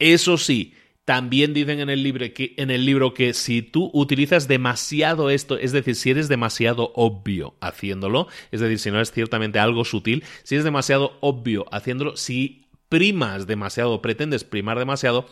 Eso 0.00 0.36
sí, 0.36 0.74
también 1.08 1.54
dicen 1.54 1.80
en 1.80 1.88
el, 1.88 2.02
libro 2.02 2.26
que, 2.34 2.52
en 2.58 2.70
el 2.70 2.84
libro 2.84 3.14
que 3.14 3.32
si 3.32 3.62
tú 3.62 3.90
utilizas 3.94 4.46
demasiado 4.46 5.30
esto, 5.30 5.56
es 5.56 5.72
decir, 5.72 5.94
si 5.94 6.10
eres 6.10 6.28
demasiado 6.28 6.92
obvio 6.94 7.54
haciéndolo, 7.62 8.28
es 8.50 8.60
decir, 8.60 8.78
si 8.78 8.90
no 8.90 9.00
es 9.00 9.10
ciertamente 9.10 9.58
algo 9.58 9.86
sutil, 9.86 10.22
si 10.42 10.56
es 10.56 10.64
demasiado 10.64 11.16
obvio 11.20 11.64
haciéndolo, 11.72 12.18
si 12.18 12.68
primas 12.90 13.46
demasiado, 13.46 14.02
pretendes 14.02 14.44
primar 14.44 14.78
demasiado, 14.78 15.26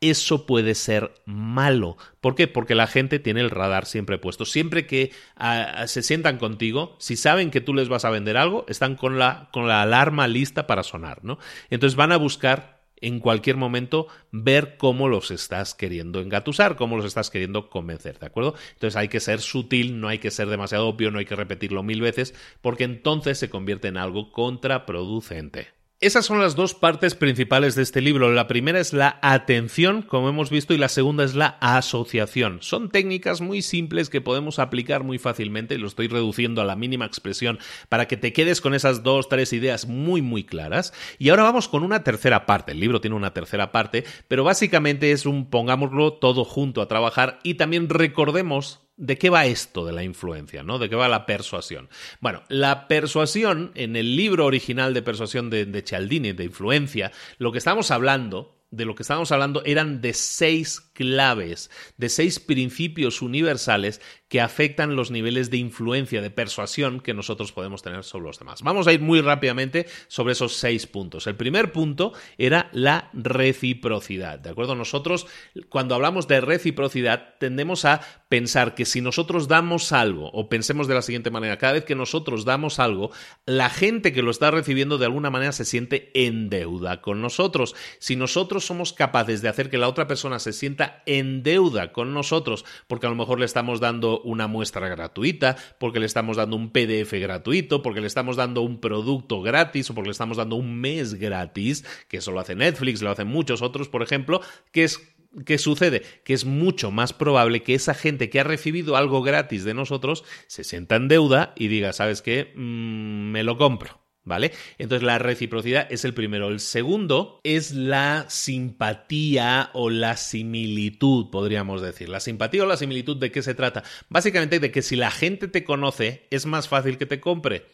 eso 0.00 0.46
puede 0.46 0.74
ser 0.74 1.14
malo. 1.26 1.96
¿Por 2.20 2.34
qué? 2.34 2.48
Porque 2.48 2.74
la 2.74 2.88
gente 2.88 3.20
tiene 3.20 3.38
el 3.40 3.50
radar 3.50 3.86
siempre 3.86 4.18
puesto. 4.18 4.44
Siempre 4.44 4.88
que 4.88 5.12
ah, 5.36 5.84
se 5.86 6.02
sientan 6.02 6.38
contigo, 6.38 6.96
si 6.98 7.14
saben 7.14 7.52
que 7.52 7.60
tú 7.60 7.72
les 7.72 7.88
vas 7.88 8.04
a 8.04 8.10
vender 8.10 8.36
algo, 8.36 8.64
están 8.66 8.96
con 8.96 9.16
la, 9.20 9.48
con 9.52 9.68
la 9.68 9.82
alarma 9.82 10.26
lista 10.26 10.66
para 10.66 10.82
sonar, 10.82 11.22
¿no? 11.22 11.38
Entonces 11.70 11.94
van 11.94 12.10
a 12.10 12.16
buscar 12.16 12.79
en 13.00 13.20
cualquier 13.20 13.56
momento 13.56 14.06
ver 14.30 14.76
cómo 14.76 15.08
los 15.08 15.30
estás 15.30 15.74
queriendo 15.74 16.20
engatusar, 16.20 16.76
cómo 16.76 16.96
los 16.96 17.06
estás 17.06 17.30
queriendo 17.30 17.70
convencer, 17.70 18.18
¿de 18.18 18.26
acuerdo? 18.26 18.54
Entonces 18.74 18.96
hay 18.96 19.08
que 19.08 19.20
ser 19.20 19.40
sutil, 19.40 20.00
no 20.00 20.08
hay 20.08 20.18
que 20.18 20.30
ser 20.30 20.48
demasiado 20.48 20.88
obvio, 20.88 21.10
no 21.10 21.18
hay 21.18 21.24
que 21.24 21.36
repetirlo 21.36 21.82
mil 21.82 22.00
veces, 22.00 22.34
porque 22.60 22.84
entonces 22.84 23.38
se 23.38 23.50
convierte 23.50 23.88
en 23.88 23.96
algo 23.96 24.32
contraproducente. 24.32 25.79
Esas 26.02 26.24
son 26.24 26.40
las 26.40 26.56
dos 26.56 26.72
partes 26.72 27.14
principales 27.14 27.74
de 27.74 27.82
este 27.82 28.00
libro. 28.00 28.32
La 28.32 28.46
primera 28.46 28.80
es 28.80 28.94
la 28.94 29.18
atención, 29.20 30.00
como 30.00 30.30
hemos 30.30 30.48
visto, 30.48 30.72
y 30.72 30.78
la 30.78 30.88
segunda 30.88 31.24
es 31.24 31.34
la 31.34 31.58
asociación. 31.60 32.62
Son 32.62 32.88
técnicas 32.88 33.42
muy 33.42 33.60
simples 33.60 34.08
que 34.08 34.22
podemos 34.22 34.58
aplicar 34.58 35.04
muy 35.04 35.18
fácilmente, 35.18 35.76
lo 35.76 35.86
estoy 35.86 36.08
reduciendo 36.08 36.62
a 36.62 36.64
la 36.64 36.74
mínima 36.74 37.04
expresión 37.04 37.58
para 37.90 38.08
que 38.08 38.16
te 38.16 38.32
quedes 38.32 38.62
con 38.62 38.72
esas 38.72 39.02
dos, 39.02 39.28
tres 39.28 39.52
ideas 39.52 39.88
muy, 39.88 40.22
muy 40.22 40.42
claras. 40.42 40.94
Y 41.18 41.28
ahora 41.28 41.42
vamos 41.42 41.68
con 41.68 41.82
una 41.82 42.02
tercera 42.02 42.46
parte. 42.46 42.72
El 42.72 42.80
libro 42.80 43.02
tiene 43.02 43.16
una 43.16 43.34
tercera 43.34 43.70
parte, 43.70 44.06
pero 44.26 44.42
básicamente 44.42 45.12
es 45.12 45.26
un 45.26 45.50
pongámoslo 45.50 46.14
todo 46.14 46.46
junto 46.46 46.80
a 46.80 46.88
trabajar 46.88 47.40
y 47.42 47.56
también 47.56 47.90
recordemos 47.90 48.80
¿De 49.00 49.16
qué 49.16 49.30
va 49.30 49.46
esto 49.46 49.86
de 49.86 49.92
la 49.92 50.04
influencia? 50.04 50.62
¿no? 50.62 50.78
¿De 50.78 50.90
qué 50.90 50.94
va 50.94 51.08
la 51.08 51.24
persuasión? 51.24 51.88
Bueno, 52.20 52.42
la 52.48 52.86
persuasión, 52.86 53.72
en 53.74 53.96
el 53.96 54.14
libro 54.14 54.44
original 54.44 54.92
de 54.92 55.00
persuasión 55.00 55.48
de, 55.48 55.64
de 55.64 55.80
Cialdini, 55.80 56.32
de 56.32 56.44
influencia, 56.44 57.10
lo 57.38 57.50
que 57.50 57.56
estamos 57.56 57.90
hablando, 57.90 58.58
de 58.70 58.84
lo 58.84 58.94
que 58.94 59.02
estábamos 59.02 59.32
hablando, 59.32 59.62
eran 59.64 60.02
de 60.02 60.12
seis 60.12 60.89
claves, 61.00 61.70
de 61.96 62.10
seis 62.10 62.38
principios 62.38 63.22
universales 63.22 64.02
que 64.28 64.42
afectan 64.42 64.96
los 64.96 65.10
niveles 65.10 65.50
de 65.50 65.56
influencia, 65.56 66.20
de 66.20 66.30
persuasión 66.30 67.00
que 67.00 67.14
nosotros 67.14 67.52
podemos 67.52 67.80
tener 67.80 68.04
sobre 68.04 68.26
los 68.26 68.38
demás. 68.38 68.60
Vamos 68.62 68.86
a 68.86 68.92
ir 68.92 69.00
muy 69.00 69.22
rápidamente 69.22 69.86
sobre 70.08 70.34
esos 70.34 70.56
seis 70.56 70.86
puntos. 70.86 71.26
El 71.26 71.36
primer 71.36 71.72
punto 71.72 72.12
era 72.36 72.68
la 72.74 73.08
reciprocidad, 73.14 74.38
¿de 74.38 74.50
acuerdo? 74.50 74.74
Nosotros, 74.74 75.26
cuando 75.70 75.94
hablamos 75.94 76.28
de 76.28 76.42
reciprocidad, 76.42 77.36
tendemos 77.40 77.86
a 77.86 78.02
pensar 78.28 78.74
que 78.74 78.84
si 78.84 79.00
nosotros 79.00 79.48
damos 79.48 79.90
algo, 79.90 80.30
o 80.32 80.50
pensemos 80.50 80.86
de 80.86 80.94
la 80.94 81.02
siguiente 81.02 81.30
manera, 81.30 81.56
cada 81.56 81.72
vez 81.72 81.84
que 81.86 81.94
nosotros 81.94 82.44
damos 82.44 82.78
algo, 82.78 83.10
la 83.46 83.70
gente 83.70 84.12
que 84.12 84.22
lo 84.22 84.30
está 84.30 84.50
recibiendo 84.50 84.98
de 84.98 85.06
alguna 85.06 85.30
manera 85.30 85.52
se 85.52 85.64
siente 85.64 86.10
en 86.12 86.50
deuda 86.50 87.00
con 87.00 87.22
nosotros. 87.22 87.74
Si 87.98 88.16
nosotros 88.16 88.66
somos 88.66 88.92
capaces 88.92 89.40
de 89.40 89.48
hacer 89.48 89.70
que 89.70 89.78
la 89.78 89.88
otra 89.88 90.06
persona 90.06 90.38
se 90.38 90.52
sienta 90.52 90.89
en 91.06 91.42
deuda 91.42 91.92
con 91.92 92.14
nosotros, 92.14 92.64
porque 92.86 93.06
a 93.06 93.10
lo 93.10 93.16
mejor 93.16 93.38
le 93.38 93.46
estamos 93.46 93.80
dando 93.80 94.20
una 94.22 94.46
muestra 94.46 94.88
gratuita, 94.88 95.56
porque 95.78 96.00
le 96.00 96.06
estamos 96.06 96.36
dando 96.36 96.56
un 96.56 96.70
PDF 96.70 97.12
gratuito, 97.12 97.82
porque 97.82 98.00
le 98.00 98.06
estamos 98.06 98.36
dando 98.36 98.62
un 98.62 98.80
producto 98.80 99.42
gratis 99.42 99.90
o 99.90 99.94
porque 99.94 100.08
le 100.08 100.12
estamos 100.12 100.36
dando 100.36 100.56
un 100.56 100.80
mes 100.80 101.14
gratis, 101.14 101.84
que 102.08 102.18
eso 102.18 102.32
lo 102.32 102.40
hace 102.40 102.54
Netflix, 102.54 103.02
lo 103.02 103.10
hacen 103.10 103.28
muchos 103.28 103.62
otros, 103.62 103.88
por 103.88 104.02
ejemplo, 104.02 104.40
que 104.72 104.84
es 104.84 105.00
¿Qué 105.46 105.58
sucede? 105.58 106.02
Que 106.24 106.32
es 106.32 106.44
mucho 106.44 106.90
más 106.90 107.12
probable 107.12 107.62
que 107.62 107.74
esa 107.74 107.94
gente 107.94 108.30
que 108.30 108.40
ha 108.40 108.44
recibido 108.44 108.96
algo 108.96 109.22
gratis 109.22 109.62
de 109.62 109.74
nosotros 109.74 110.24
se 110.48 110.64
sienta 110.64 110.96
en 110.96 111.06
deuda 111.06 111.52
y 111.56 111.68
diga, 111.68 111.92
¿sabes 111.92 112.20
qué? 112.20 112.52
Mm, 112.56 113.30
me 113.30 113.44
lo 113.44 113.56
compro. 113.56 114.00
¿Vale? 114.30 114.52
Entonces 114.78 115.04
la 115.04 115.18
reciprocidad 115.18 115.88
es 115.90 116.04
el 116.04 116.14
primero. 116.14 116.50
El 116.50 116.60
segundo 116.60 117.40
es 117.42 117.72
la 117.72 118.26
simpatía 118.28 119.70
o 119.72 119.90
la 119.90 120.16
similitud, 120.16 121.30
podríamos 121.30 121.82
decir. 121.82 122.08
La 122.08 122.20
simpatía 122.20 122.62
o 122.62 122.66
la 122.66 122.76
similitud 122.76 123.16
de 123.16 123.32
qué 123.32 123.42
se 123.42 123.56
trata? 123.56 123.82
Básicamente 124.08 124.60
de 124.60 124.70
que 124.70 124.82
si 124.82 124.94
la 124.94 125.10
gente 125.10 125.48
te 125.48 125.64
conoce, 125.64 126.28
es 126.30 126.46
más 126.46 126.68
fácil 126.68 126.96
que 126.96 127.06
te 127.06 127.18
compre. 127.18 127.66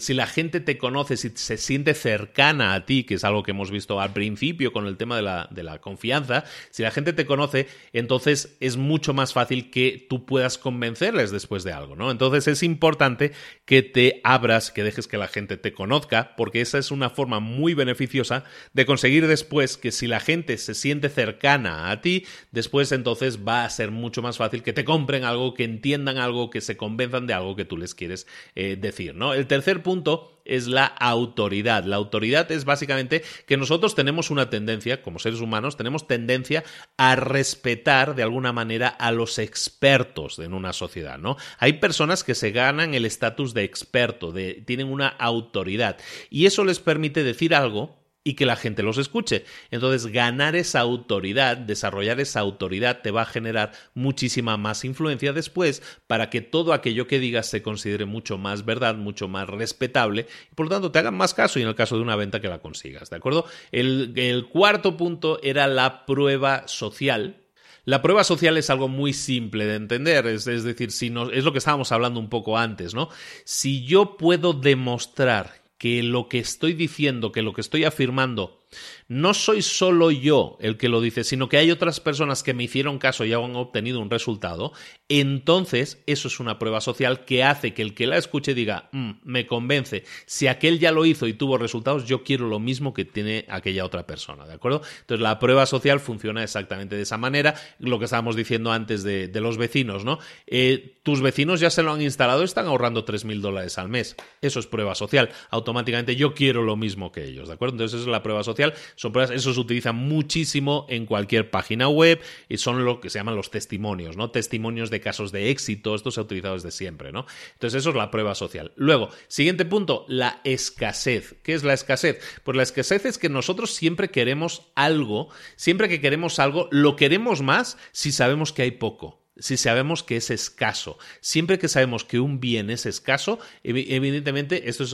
Si 0.00 0.12
la 0.12 0.26
gente 0.26 0.60
te 0.60 0.76
conoce, 0.76 1.16
si 1.16 1.30
se 1.30 1.56
siente 1.56 1.94
cercana 1.94 2.74
a 2.74 2.84
ti, 2.84 3.04
que 3.04 3.14
es 3.14 3.24
algo 3.24 3.42
que 3.42 3.52
hemos 3.52 3.70
visto 3.70 3.98
al 3.98 4.12
principio 4.12 4.74
con 4.74 4.86
el 4.86 4.98
tema 4.98 5.16
de 5.16 5.22
la, 5.22 5.48
de 5.50 5.62
la 5.62 5.80
confianza, 5.80 6.44
si 6.68 6.82
la 6.82 6.90
gente 6.90 7.14
te 7.14 7.24
conoce, 7.24 7.66
entonces 7.94 8.58
es 8.60 8.76
mucho 8.76 9.14
más 9.14 9.32
fácil 9.32 9.70
que 9.70 10.06
tú 10.06 10.26
puedas 10.26 10.58
convencerles 10.58 11.30
después 11.30 11.64
de 11.64 11.72
algo, 11.72 11.96
¿no? 11.96 12.10
Entonces 12.10 12.46
es 12.46 12.62
importante 12.62 13.32
que 13.64 13.82
te 13.82 14.20
abras, 14.22 14.70
que 14.70 14.84
dejes 14.84 15.08
que 15.08 15.16
la 15.16 15.28
gente 15.28 15.56
te 15.56 15.72
conozca 15.72 15.93
porque 16.36 16.60
esa 16.60 16.78
es 16.78 16.90
una 16.90 17.10
forma 17.10 17.40
muy 17.40 17.74
beneficiosa 17.74 18.44
de 18.72 18.86
conseguir 18.86 19.26
después 19.26 19.76
que 19.76 19.92
si 19.92 20.06
la 20.06 20.20
gente 20.20 20.58
se 20.58 20.74
siente 20.74 21.08
cercana 21.08 21.90
a 21.90 22.00
ti, 22.00 22.26
después 22.50 22.92
entonces 22.92 23.40
va 23.46 23.64
a 23.64 23.70
ser 23.70 23.90
mucho 23.90 24.22
más 24.22 24.36
fácil 24.36 24.62
que 24.62 24.72
te 24.72 24.84
compren 24.84 25.24
algo, 25.24 25.54
que 25.54 25.64
entiendan 25.64 26.18
algo, 26.18 26.50
que 26.50 26.60
se 26.60 26.76
convenzan 26.76 27.26
de 27.26 27.34
algo 27.34 27.56
que 27.56 27.64
tú 27.64 27.76
les 27.76 27.94
quieres 27.94 28.26
eh, 28.54 28.76
decir, 28.80 29.14
¿no? 29.14 29.34
El 29.34 29.46
tercer 29.46 29.82
punto 29.82 30.33
es 30.44 30.66
la 30.66 30.86
autoridad. 30.86 31.84
La 31.84 31.96
autoridad 31.96 32.50
es 32.52 32.64
básicamente 32.64 33.22
que 33.46 33.56
nosotros 33.56 33.94
tenemos 33.94 34.30
una 34.30 34.50
tendencia, 34.50 35.02
como 35.02 35.18
seres 35.18 35.40
humanos, 35.40 35.76
tenemos 35.76 36.06
tendencia 36.06 36.64
a 36.96 37.16
respetar 37.16 38.14
de 38.14 38.22
alguna 38.22 38.52
manera 38.52 38.88
a 38.88 39.12
los 39.12 39.38
expertos 39.38 40.38
en 40.38 40.54
una 40.54 40.72
sociedad, 40.72 41.18
¿no? 41.18 41.36
Hay 41.58 41.74
personas 41.74 42.24
que 42.24 42.34
se 42.34 42.50
ganan 42.50 42.94
el 42.94 43.04
estatus 43.04 43.54
de 43.54 43.64
experto, 43.64 44.32
de, 44.32 44.62
tienen 44.66 44.90
una 44.90 45.08
autoridad, 45.08 45.98
y 46.30 46.46
eso 46.46 46.64
les 46.64 46.80
permite 46.80 47.22
decir 47.22 47.54
algo 47.54 48.03
y 48.24 48.34
que 48.34 48.46
la 48.46 48.56
gente 48.56 48.82
los 48.82 48.96
escuche. 48.96 49.44
Entonces, 49.70 50.10
ganar 50.10 50.56
esa 50.56 50.80
autoridad, 50.80 51.58
desarrollar 51.58 52.18
esa 52.20 52.40
autoridad, 52.40 53.02
te 53.02 53.10
va 53.10 53.22
a 53.22 53.26
generar 53.26 53.72
muchísima 53.92 54.56
más 54.56 54.84
influencia 54.84 55.34
después 55.34 55.82
para 56.06 56.30
que 56.30 56.40
todo 56.40 56.72
aquello 56.72 57.06
que 57.06 57.18
digas 57.18 57.46
se 57.46 57.62
considere 57.62 58.06
mucho 58.06 58.38
más 58.38 58.64
verdad, 58.64 58.96
mucho 58.96 59.28
más 59.28 59.46
respetable 59.48 60.26
y 60.50 60.54
por 60.54 60.66
lo 60.66 60.70
tanto 60.70 60.90
te 60.90 60.98
hagan 60.98 61.14
más 61.14 61.34
caso 61.34 61.58
y 61.58 61.62
en 61.62 61.68
el 61.68 61.74
caso 61.74 61.96
de 61.96 62.02
una 62.02 62.16
venta 62.16 62.40
que 62.40 62.48
la 62.48 62.60
consigas, 62.60 63.10
¿de 63.10 63.16
acuerdo? 63.16 63.44
El, 63.70 64.46
cuarto 64.50 64.96
punto 64.96 65.38
era 65.42 65.66
la 65.66 66.06
prueba 66.06 66.66
social, 66.66 67.42
la 67.84 68.00
prueba 68.00 68.24
social 68.24 68.56
es 68.56 68.70
algo 68.70 68.88
muy 68.88 69.12
simple 69.12 69.66
de 69.66 69.74
entender, 69.74 70.26
es, 70.26 70.44
decir, 70.44 70.90
si 70.90 71.10
no, 71.10 71.30
es 71.30 71.44
lo 71.44 71.52
que 71.52 71.58
estábamos 71.58 71.92
hablando 71.92 72.20
un 72.20 72.30
poco 72.30 72.56
antes, 72.56 72.94
¿no? 72.94 73.10
Si 73.44 73.84
yo 73.84 74.16
puedo 74.16 74.54
demostrar 74.54 75.63
que 75.78 76.02
lo 76.02 76.28
que 76.28 76.38
estoy 76.38 76.72
diciendo, 76.72 77.32
que 77.32 77.42
lo 77.42 77.52
que 77.52 77.60
estoy 77.60 77.84
afirmando 77.84 78.63
no 79.08 79.34
soy 79.34 79.62
solo 79.62 80.10
yo 80.10 80.56
el 80.60 80.76
que 80.76 80.88
lo 80.88 81.00
dice, 81.00 81.24
sino 81.24 81.48
que 81.48 81.58
hay 81.58 81.70
otras 81.70 82.00
personas 82.00 82.42
que 82.42 82.54
me 82.54 82.64
hicieron 82.64 82.98
caso 82.98 83.24
y 83.24 83.32
han 83.32 83.56
obtenido 83.56 84.00
un 84.00 84.10
resultado, 84.10 84.72
entonces 85.08 86.02
eso 86.06 86.28
es 86.28 86.40
una 86.40 86.58
prueba 86.58 86.80
social 86.80 87.24
que 87.24 87.44
hace 87.44 87.74
que 87.74 87.82
el 87.82 87.94
que 87.94 88.06
la 88.06 88.16
escuche 88.16 88.54
diga, 88.54 88.88
mm, 88.92 89.10
me 89.24 89.46
convence, 89.46 90.04
si 90.26 90.46
aquel 90.46 90.78
ya 90.78 90.92
lo 90.92 91.04
hizo 91.04 91.26
y 91.26 91.34
tuvo 91.34 91.58
resultados, 91.58 92.06
yo 92.06 92.22
quiero 92.22 92.48
lo 92.48 92.58
mismo 92.58 92.94
que 92.94 93.04
tiene 93.04 93.44
aquella 93.48 93.84
otra 93.84 94.06
persona, 94.06 94.46
¿de 94.46 94.54
acuerdo? 94.54 94.82
Entonces 95.00 95.22
la 95.22 95.38
prueba 95.38 95.66
social 95.66 96.00
funciona 96.00 96.42
exactamente 96.42 96.96
de 96.96 97.02
esa 97.02 97.18
manera, 97.18 97.54
lo 97.78 97.98
que 97.98 98.06
estábamos 98.06 98.36
diciendo 98.36 98.72
antes 98.72 99.02
de, 99.02 99.30
los 99.44 99.58
vecinos, 99.58 100.06
¿no? 100.06 100.20
Eh, 100.46 100.96
tus 101.02 101.20
vecinos 101.20 101.60
ya 101.60 101.68
se 101.68 101.82
lo 101.82 101.92
han 101.92 102.00
instalado, 102.00 102.44
están 102.44 102.66
ahorrando 102.66 103.04
3.000 103.04 103.40
dólares 103.40 103.76
al 103.76 103.90
mes, 103.90 104.16
eso 104.40 104.58
es 104.58 104.66
prueba 104.66 104.94
social, 104.94 105.28
automáticamente 105.50 106.16
yo 106.16 106.32
quiero 106.32 106.62
lo 106.62 106.76
mismo 106.76 107.12
que 107.12 107.24
ellos, 107.24 107.48
¿de 107.48 107.54
acuerdo? 107.54 107.74
Entonces 107.74 108.00
eso 108.00 108.08
es 108.08 108.12
la 108.12 108.22
prueba 108.22 108.42
social 108.42 108.63
son 108.94 109.12
pruebas, 109.12 109.30
eso 109.30 109.52
se 109.52 109.60
utiliza 109.60 109.92
muchísimo 109.92 110.86
en 110.88 111.04
cualquier 111.04 111.50
página 111.50 111.88
web 111.88 112.20
y 112.48 112.56
son 112.56 112.84
lo 112.84 113.00
que 113.00 113.10
se 113.10 113.18
llaman 113.18 113.36
los 113.36 113.50
testimonios, 113.50 114.16
¿no? 114.16 114.30
Testimonios 114.30 114.90
de 114.90 115.00
casos 115.00 115.32
de 115.32 115.50
éxito, 115.50 115.94
esto 115.94 116.10
se 116.10 116.20
ha 116.20 116.22
utilizado 116.22 116.54
desde 116.54 116.70
siempre, 116.70 117.12
¿no? 117.12 117.26
Entonces 117.54 117.80
eso 117.80 117.90
es 117.90 117.96
la 117.96 118.10
prueba 118.10 118.34
social. 118.34 118.72
Luego, 118.76 119.10
siguiente 119.28 119.64
punto, 119.64 120.06
la 120.08 120.40
escasez. 120.44 121.34
¿Qué 121.42 121.54
es 121.54 121.64
la 121.64 121.74
escasez? 121.74 122.20
Pues 122.44 122.56
la 122.56 122.62
escasez 122.62 123.04
es 123.04 123.18
que 123.18 123.28
nosotros 123.28 123.74
siempre 123.74 124.10
queremos 124.10 124.62
algo, 124.74 125.28
siempre 125.56 125.88
que 125.88 126.00
queremos 126.00 126.38
algo, 126.38 126.68
lo 126.70 126.96
queremos 126.96 127.42
más 127.42 127.76
si 127.92 128.12
sabemos 128.12 128.52
que 128.52 128.62
hay 128.62 128.70
poco 128.72 129.23
si 129.36 129.56
sabemos 129.56 130.02
que 130.02 130.16
es 130.16 130.30
escaso. 130.30 130.98
Siempre 131.20 131.58
que 131.58 131.68
sabemos 131.68 132.04
que 132.04 132.20
un 132.20 132.40
bien 132.40 132.70
es 132.70 132.86
escaso, 132.86 133.38
evidentemente 133.62 134.68
esto 134.68 134.84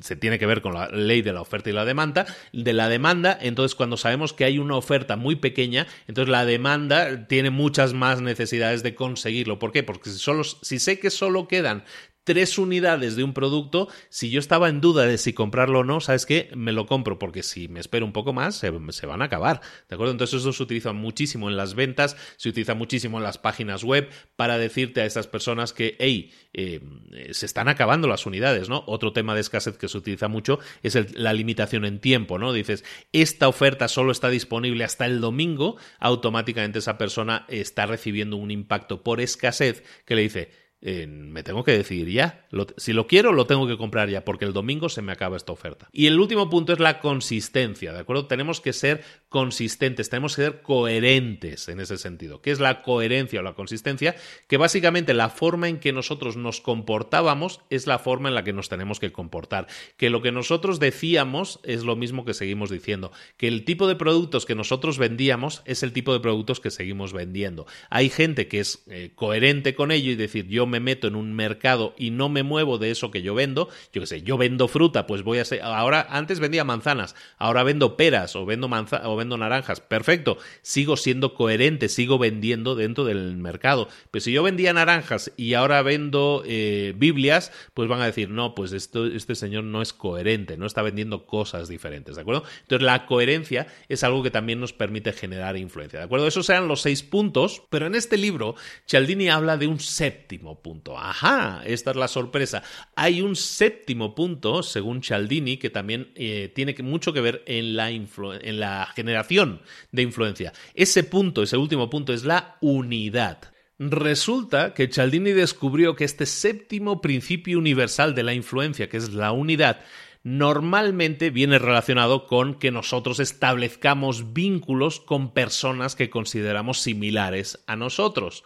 se 0.00 0.16
tiene 0.16 0.38
que 0.38 0.46
ver 0.46 0.62
con 0.62 0.74
la 0.74 0.88
ley 0.88 1.22
de 1.22 1.32
la 1.32 1.40
oferta 1.40 1.70
y 1.70 1.72
la 1.72 1.84
demanda, 1.84 2.26
de 2.52 2.72
la 2.72 2.88
demanda, 2.88 3.38
entonces 3.40 3.74
cuando 3.74 3.96
sabemos 3.96 4.32
que 4.32 4.44
hay 4.44 4.58
una 4.58 4.76
oferta 4.76 5.16
muy 5.16 5.36
pequeña, 5.36 5.86
entonces 6.08 6.30
la 6.30 6.44
demanda 6.44 7.28
tiene 7.28 7.50
muchas 7.50 7.94
más 7.94 8.20
necesidades 8.20 8.82
de 8.82 8.94
conseguirlo. 8.94 9.58
¿Por 9.58 9.72
qué? 9.72 9.82
Porque 9.82 10.10
si, 10.10 10.18
solo, 10.18 10.42
si 10.44 10.78
sé 10.78 10.98
que 10.98 11.10
solo 11.10 11.46
quedan 11.46 11.84
tres 12.28 12.58
unidades 12.58 13.16
de 13.16 13.24
un 13.24 13.32
producto, 13.32 13.88
si 14.10 14.28
yo 14.28 14.38
estaba 14.38 14.68
en 14.68 14.82
duda 14.82 15.06
de 15.06 15.16
si 15.16 15.32
comprarlo 15.32 15.78
o 15.78 15.84
no, 15.84 16.02
¿sabes 16.02 16.26
qué? 16.26 16.50
Me 16.54 16.72
lo 16.72 16.84
compro, 16.84 17.18
porque 17.18 17.42
si 17.42 17.68
me 17.68 17.80
espero 17.80 18.04
un 18.04 18.12
poco 18.12 18.34
más, 18.34 18.54
se, 18.56 19.06
van 19.06 19.22
a 19.22 19.24
acabar. 19.24 19.62
¿De 19.88 19.94
acuerdo? 19.94 20.12
Entonces 20.12 20.42
eso 20.42 20.52
se 20.52 20.62
utiliza 20.62 20.92
muchísimo 20.92 21.48
en 21.48 21.56
las 21.56 21.72
ventas, 21.72 22.18
se 22.36 22.50
utiliza 22.50 22.74
muchísimo 22.74 23.16
en 23.16 23.24
las 23.24 23.38
páginas 23.38 23.82
web 23.82 24.10
para 24.36 24.58
decirte 24.58 25.00
a 25.00 25.06
estas 25.06 25.26
personas 25.26 25.72
que, 25.72 25.96
hey, 26.00 26.30
eh, 26.52 26.82
se 27.30 27.46
están 27.46 27.68
acabando 27.68 28.08
las 28.08 28.26
unidades, 28.26 28.68
¿no? 28.68 28.84
Otro 28.86 29.14
tema 29.14 29.34
de 29.34 29.40
escasez 29.40 29.78
que 29.78 29.88
se 29.88 29.96
utiliza 29.96 30.28
mucho 30.28 30.58
es 30.82 31.16
la 31.16 31.32
limitación 31.32 31.86
en 31.86 31.98
tiempo, 31.98 32.38
¿no? 32.38 32.52
Dices, 32.52 32.84
esta 33.14 33.48
oferta 33.48 33.88
solo 33.88 34.12
está 34.12 34.28
disponible 34.28 34.84
hasta 34.84 35.06
el 35.06 35.22
domingo, 35.22 35.78
automáticamente 35.98 36.80
esa 36.80 36.98
persona 36.98 37.46
está 37.48 37.86
recibiendo 37.86 38.36
un 38.36 38.50
impacto 38.50 39.02
por 39.02 39.22
escasez 39.22 39.82
que 40.04 40.14
le 40.14 40.20
dice, 40.20 40.67
me 40.80 41.42
tengo 41.42 41.64
que 41.64 41.72
decidir 41.72 42.08
ya. 42.10 42.46
si 42.76 42.92
lo 42.92 43.06
quiero, 43.06 43.32
lo 43.32 43.46
tengo 43.46 43.66
que 43.66 43.76
comprar 43.76 44.08
ya, 44.08 44.24
porque 44.24 44.44
el 44.44 44.52
domingo 44.52 44.88
se 44.88 45.02
me 45.02 45.12
acaba 45.12 45.36
esta 45.36 45.52
oferta. 45.52 45.88
Y 45.92 46.06
el 46.06 46.18
último 46.20 46.48
punto 46.48 46.72
es 46.72 46.78
la 46.78 47.00
consistencia, 47.00 47.92
¿de 47.92 47.98
acuerdo? 47.98 48.26
Tenemos 48.26 48.60
que 48.60 48.72
ser 48.72 49.02
consistentes, 49.28 50.08
tenemos 50.08 50.36
que 50.36 50.42
ser 50.42 50.62
coherentes 50.62 51.68
en 51.68 51.80
ese 51.80 51.98
sentido. 51.98 52.40
¿Qué 52.40 52.50
es 52.50 52.60
la 52.60 52.82
coherencia 52.82 53.40
o 53.40 53.42
la 53.42 53.54
consistencia? 53.54 54.16
Que 54.46 54.56
básicamente 54.56 55.12
la 55.12 55.28
forma 55.28 55.68
en 55.68 55.80
que 55.80 55.92
nosotros 55.92 56.36
nos 56.36 56.60
comportábamos 56.60 57.60
es 57.68 57.86
la 57.86 57.98
forma 57.98 58.28
en 58.28 58.34
la 58.34 58.44
que 58.44 58.52
nos 58.52 58.68
tenemos 58.68 59.00
que 59.00 59.12
comportar. 59.12 59.66
Que 59.96 60.08
lo 60.08 60.22
que 60.22 60.32
nosotros 60.32 60.80
decíamos 60.80 61.60
es 61.62 61.84
lo 61.84 61.94
mismo 61.94 62.24
que 62.24 62.32
seguimos 62.32 62.70
diciendo. 62.70 63.12
Que 63.36 63.48
el 63.48 63.64
tipo 63.64 63.86
de 63.86 63.96
productos 63.96 64.46
que 64.46 64.54
nosotros 64.54 64.98
vendíamos 64.98 65.62
es 65.66 65.82
el 65.82 65.92
tipo 65.92 66.12
de 66.12 66.20
productos 66.20 66.60
que 66.60 66.70
seguimos 66.70 67.12
vendiendo. 67.12 67.66
Hay 67.90 68.08
gente 68.08 68.48
que 68.48 68.60
es 68.60 68.82
eh, 68.88 69.12
coherente 69.14 69.74
con 69.74 69.90
ello 69.90 70.10
y 70.10 70.16
decir, 70.16 70.46
yo 70.48 70.66
me 70.66 70.80
meto 70.80 71.06
en 71.06 71.16
un 71.16 71.34
mercado 71.34 71.94
y 71.98 72.10
no 72.10 72.30
me 72.30 72.42
muevo 72.42 72.78
de 72.78 72.90
eso 72.90 73.10
que 73.10 73.22
yo 73.22 73.34
vendo, 73.34 73.68
yo 73.92 74.00
qué 74.00 74.06
sé, 74.06 74.22
yo 74.22 74.38
vendo 74.38 74.68
fruta, 74.68 75.06
pues 75.06 75.22
voy 75.22 75.38
a 75.38 75.44
ser, 75.44 75.62
ahora 75.62 76.06
antes 76.10 76.40
vendía 76.40 76.64
manzanas, 76.64 77.14
ahora 77.36 77.62
vendo 77.62 77.96
peras 77.96 78.34
o 78.36 78.46
vendo 78.46 78.68
o 78.68 79.16
vendo 79.18 79.36
naranjas, 79.36 79.80
perfecto, 79.80 80.38
sigo 80.62 80.96
siendo 80.96 81.34
coherente, 81.34 81.88
sigo 81.88 82.18
vendiendo 82.18 82.74
dentro 82.74 83.04
del 83.04 83.36
mercado. 83.36 83.88
Pero 84.10 84.22
si 84.22 84.32
yo 84.32 84.42
vendía 84.42 84.72
naranjas 84.72 85.32
y 85.36 85.54
ahora 85.54 85.82
vendo 85.82 86.42
eh, 86.46 86.94
Biblias, 86.96 87.52
pues 87.74 87.88
van 87.88 88.00
a 88.00 88.06
decir, 88.06 88.30
no, 88.30 88.54
pues 88.54 88.72
esto, 88.72 89.06
este 89.06 89.34
señor 89.34 89.64
no 89.64 89.82
es 89.82 89.92
coherente, 89.92 90.56
no 90.56 90.66
está 90.66 90.82
vendiendo 90.82 91.26
cosas 91.26 91.68
diferentes, 91.68 92.16
¿de 92.16 92.22
acuerdo? 92.22 92.44
Entonces 92.62 92.84
la 92.84 93.06
coherencia 93.06 93.66
es 93.88 94.04
algo 94.04 94.22
que 94.22 94.30
también 94.30 94.60
nos 94.60 94.72
permite 94.72 95.12
generar 95.12 95.56
influencia, 95.56 95.98
¿de 95.98 96.04
acuerdo? 96.04 96.26
Esos 96.26 96.46
sean 96.46 96.68
los 96.68 96.82
seis 96.82 97.02
puntos, 97.02 97.62
pero 97.70 97.86
en 97.86 97.94
este 97.94 98.16
libro 98.16 98.54
Cialdini 98.86 99.28
habla 99.28 99.56
de 99.56 99.66
un 99.66 99.80
séptimo 99.80 100.62
punto. 100.62 100.96
Ajá, 100.98 101.62
esta 101.64 101.90
es 101.90 101.96
la 101.96 102.08
sorpresa. 102.08 102.62
Hay 102.96 103.20
un 103.20 103.36
séptimo 103.36 104.14
punto, 104.14 104.62
según 104.62 105.02
Cialdini, 105.02 105.56
que 105.56 105.70
también 105.70 106.12
eh, 106.14 106.50
tiene 106.54 106.74
mucho 106.82 107.12
que 107.12 107.20
ver 107.20 107.42
en 107.46 107.76
la, 107.76 107.90
en 107.90 108.60
la 108.60 108.86
generación 108.94 109.07
de 109.12 110.02
influencia. 110.02 110.52
Ese 110.74 111.04
punto, 111.04 111.42
ese 111.42 111.56
último 111.56 111.88
punto, 111.90 112.12
es 112.12 112.24
la 112.24 112.56
unidad. 112.60 113.38
Resulta 113.78 114.74
que 114.74 114.88
Cialdini 114.88 115.30
descubrió 115.30 115.94
que 115.94 116.04
este 116.04 116.26
séptimo 116.26 117.00
principio 117.00 117.58
universal 117.58 118.14
de 118.14 118.24
la 118.24 118.34
influencia, 118.34 118.88
que 118.88 118.96
es 118.96 119.12
la 119.14 119.32
unidad, 119.32 119.80
normalmente 120.24 121.30
viene 121.30 121.58
relacionado 121.58 122.26
con 122.26 122.54
que 122.54 122.70
nosotros 122.70 123.20
establezcamos 123.20 124.32
vínculos 124.32 125.00
con 125.00 125.32
personas 125.32 125.94
que 125.94 126.10
consideramos 126.10 126.80
similares 126.80 127.62
a 127.66 127.76
nosotros 127.76 128.44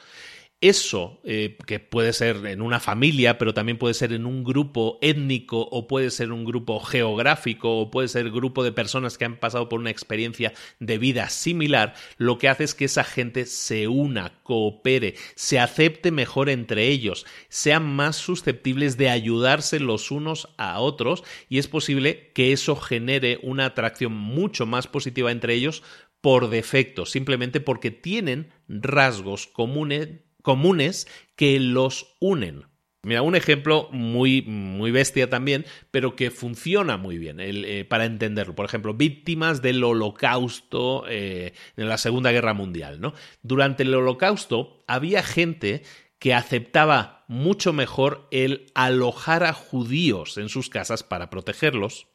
eso, 0.63 1.21
eh, 1.25 1.59
que 1.67 1.81
puede 1.81 2.13
ser 2.13 2.47
en 2.47 2.63
una 2.63 2.79
familia, 2.79 3.37
pero 3.37 3.53
también 3.53 3.79
puede 3.79 3.95
ser 3.95 4.13
en 4.13 4.25
un 4.25 4.45
grupo 4.45 4.99
étnico 5.03 5.61
o 5.61 5.89
puede 5.89 6.11
ser 6.11 6.31
un 6.31 6.45
grupo 6.45 6.79
geográfico 6.79 7.81
o 7.81 7.91
puede 7.91 8.07
ser 8.07 8.31
grupo 8.31 8.63
de 8.63 8.71
personas 8.71 9.19
que 9.19 9.25
han 9.25 9.41
pasado 9.41 9.69
por 9.69 9.81
una 9.81 9.91
experiencia 9.91 10.55
de 10.79 10.99
vida 10.99 11.29
similar, 11.31 11.95
lo 12.17 12.39
que 12.39 12.49
hace 12.49 12.63
es 12.63 12.77
que 12.77 12.85
esa 12.85 13.03
gente 13.03 13.45
se 13.47 13.89
una, 13.89 14.41
coopere, 14.45 15.17
se 15.35 15.59
acepte 15.59 16.13
mejor 16.13 16.49
entre 16.49 16.87
ellos, 16.87 17.27
sean 17.49 17.85
más 17.85 18.15
susceptibles 18.15 18.97
de 18.97 19.11
ayudarse 19.11 19.81
los 19.81 20.13
unos 20.13 20.49
a 20.59 20.79
otros 20.79 21.25
y 21.49 21.59
es 21.59 21.67
posible 21.67 22.31
que 22.35 22.53
eso 22.53 22.77
genere 22.77 23.41
una 23.43 23.67
atracción 23.67 24.13
mucho 24.13 24.65
más 24.65 24.87
positiva 24.87 25.33
entre 25.33 25.55
ellos 25.55 25.83
por 26.21 26.51
defecto, 26.51 27.05
simplemente 27.05 27.61
porque 27.61 27.91
tienen 27.91 28.53
rasgos 28.69 29.49
comunes 29.49 30.09
comunes 30.43 31.09
que 31.37 31.59
los 31.61 32.15
unen. 32.21 32.67
Mira, 33.05 33.23
un 33.23 33.35
ejemplo 33.35 33.89
muy, 33.91 34.43
muy 34.43 34.93
bestia 34.93 35.29
también, 35.29 35.67
pero 35.91 36.15
que 36.15 36.31
funciona 36.31 36.97
muy 36.97 37.19
bien 37.19 37.39
eh, 37.41 37.85
para 37.85 38.05
entenderlo. 38.05 38.55
Por 38.55 38.65
ejemplo, 38.65 38.95
víctimas 38.95 39.61
del 39.61 39.83
holocausto 39.83 41.05
eh, 41.09 41.53
en 41.77 41.89
la 41.89 41.99
Segunda 41.99 42.31
Guerra 42.31 42.55
Mundial. 42.55 43.01
¿no? 43.01 43.13
Durante 43.43 43.83
el 43.83 43.93
holocausto 43.93 44.85
había 44.87 45.25
gente 45.25 45.83
que 46.21 46.33
aceptaba 46.33 47.25
mucho 47.27 47.73
mejor 47.73 48.29
el 48.31 48.71
alojar 48.77 49.43
a 49.43 49.53
judíos 49.53 50.39
en 50.39 50.49
sus 50.49 50.69
casas 50.69 51.03
para 51.03 51.29
protegerlos 51.29 52.07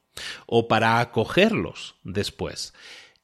o 0.45 0.69
para 0.69 1.01
acogerlos 1.01 1.95
después. 2.03 2.73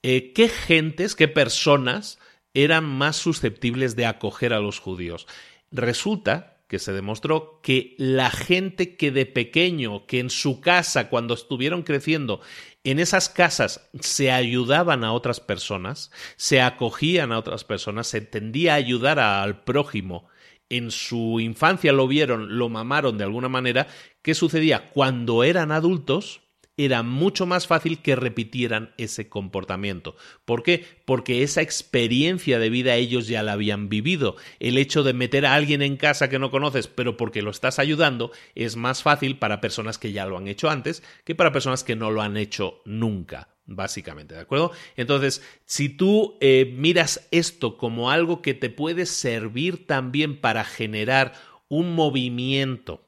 Eh, 0.02 0.34
¿Qué 0.34 0.50
gentes, 0.50 1.16
qué 1.16 1.30
personas 1.30 2.20
eran 2.54 2.86
más 2.86 3.16
susceptibles 3.16 3.96
de 3.96 4.06
acoger 4.06 4.54
a 4.54 4.60
los 4.60 4.80
judíos. 4.80 5.28
Resulta 5.72 6.54
que 6.68 6.80
se 6.80 6.94
demostró 6.94 7.60
que 7.62 7.96
la 7.98 8.32
gente 8.32 8.96
que 8.96 9.12
de 9.12 9.26
pequeño, 9.26 10.06
que 10.08 10.20
en 10.20 10.30
su 10.30 10.60
casa, 10.60 11.10
cuando 11.10 11.34
estuvieron 11.34 11.84
creciendo, 11.84 12.42
en 12.84 13.00
esas 13.00 13.30
casas 13.30 13.90
se 14.00 14.32
ayudaban 14.32 15.04
a 15.04 15.14
otras 15.14 15.40
personas, 15.40 16.12
se 16.36 16.62
acogían 16.62 17.32
a 17.32 17.38
otras 17.38 17.64
personas, 17.64 18.08
se 18.08 18.22
tendía 18.22 18.74
a 18.74 18.78
ayudar 18.78 19.20
al 19.20 19.64
prójimo, 19.64 20.28
en 20.70 20.90
su 20.90 21.40
infancia 21.40 21.94
lo 21.94 22.08
vieron, 22.08 22.58
lo 22.58 22.70
mamaron 22.70 23.18
de 23.18 23.24
alguna 23.24 23.50
manera, 23.50 23.88
¿qué 24.22 24.34
sucedía? 24.34 24.90
Cuando 24.90 25.44
eran 25.44 25.72
adultos, 25.72 26.42
era 26.78 27.04
mucho 27.04 27.46
más 27.46 27.68
fácil 27.68 28.02
que 28.02 28.16
repitieran 28.16 28.94
ese 28.98 29.30
comportamiento. 29.30 30.16
¿Por 30.46 30.64
qué? 30.64 30.86
Porque 31.06 31.44
esa 31.44 31.62
experiencia 31.62 32.60
de 32.60 32.70
vida 32.70 32.96
ellos 32.96 33.28
ya 33.28 33.44
la 33.44 33.54
habían 33.54 33.90
vivido. 33.90 34.36
El 34.60 34.78
hecho 34.78 35.04
de 35.04 35.14
meter 35.14 35.46
a 35.46 35.54
alguien 35.54 35.82
en 35.82 35.98
casa 35.98 36.30
que 36.30 36.40
no 36.40 36.52
conoces, 36.52 36.88
pero 36.88 37.18
porque 37.18 37.42
lo 37.42 37.52
estás 37.52 37.80
ayudando, 37.80 38.32
es 38.56 38.76
más 38.76 39.04
fácil 39.04 39.38
para 39.38 39.62
personas 39.62 39.98
que 39.98 40.12
ya 40.12 40.26
lo 40.26 40.38
han 40.38 40.48
hecho 40.48 40.70
antes 40.70 41.04
que 41.24 41.36
para 41.36 41.52
personas 41.52 41.84
que 41.84 41.96
no 41.96 42.12
lo 42.12 42.22
han 42.22 42.38
hecho 42.38 42.82
nunca 42.86 43.50
básicamente, 43.66 44.36
¿de 44.36 44.42
acuerdo? 44.42 44.72
Entonces, 44.98 45.42
si 45.66 45.88
tú 45.88 46.38
eh, 46.42 46.74
miras 46.76 47.28
esto 47.32 47.78
como 47.78 48.12
algo 48.12 48.42
que 48.42 48.54
te 48.54 48.70
puede 48.70 49.06
servir 49.06 49.88
también 49.88 50.42
para 50.42 50.66
generar 50.66 51.34
un 51.70 51.96
movimiento 51.96 53.03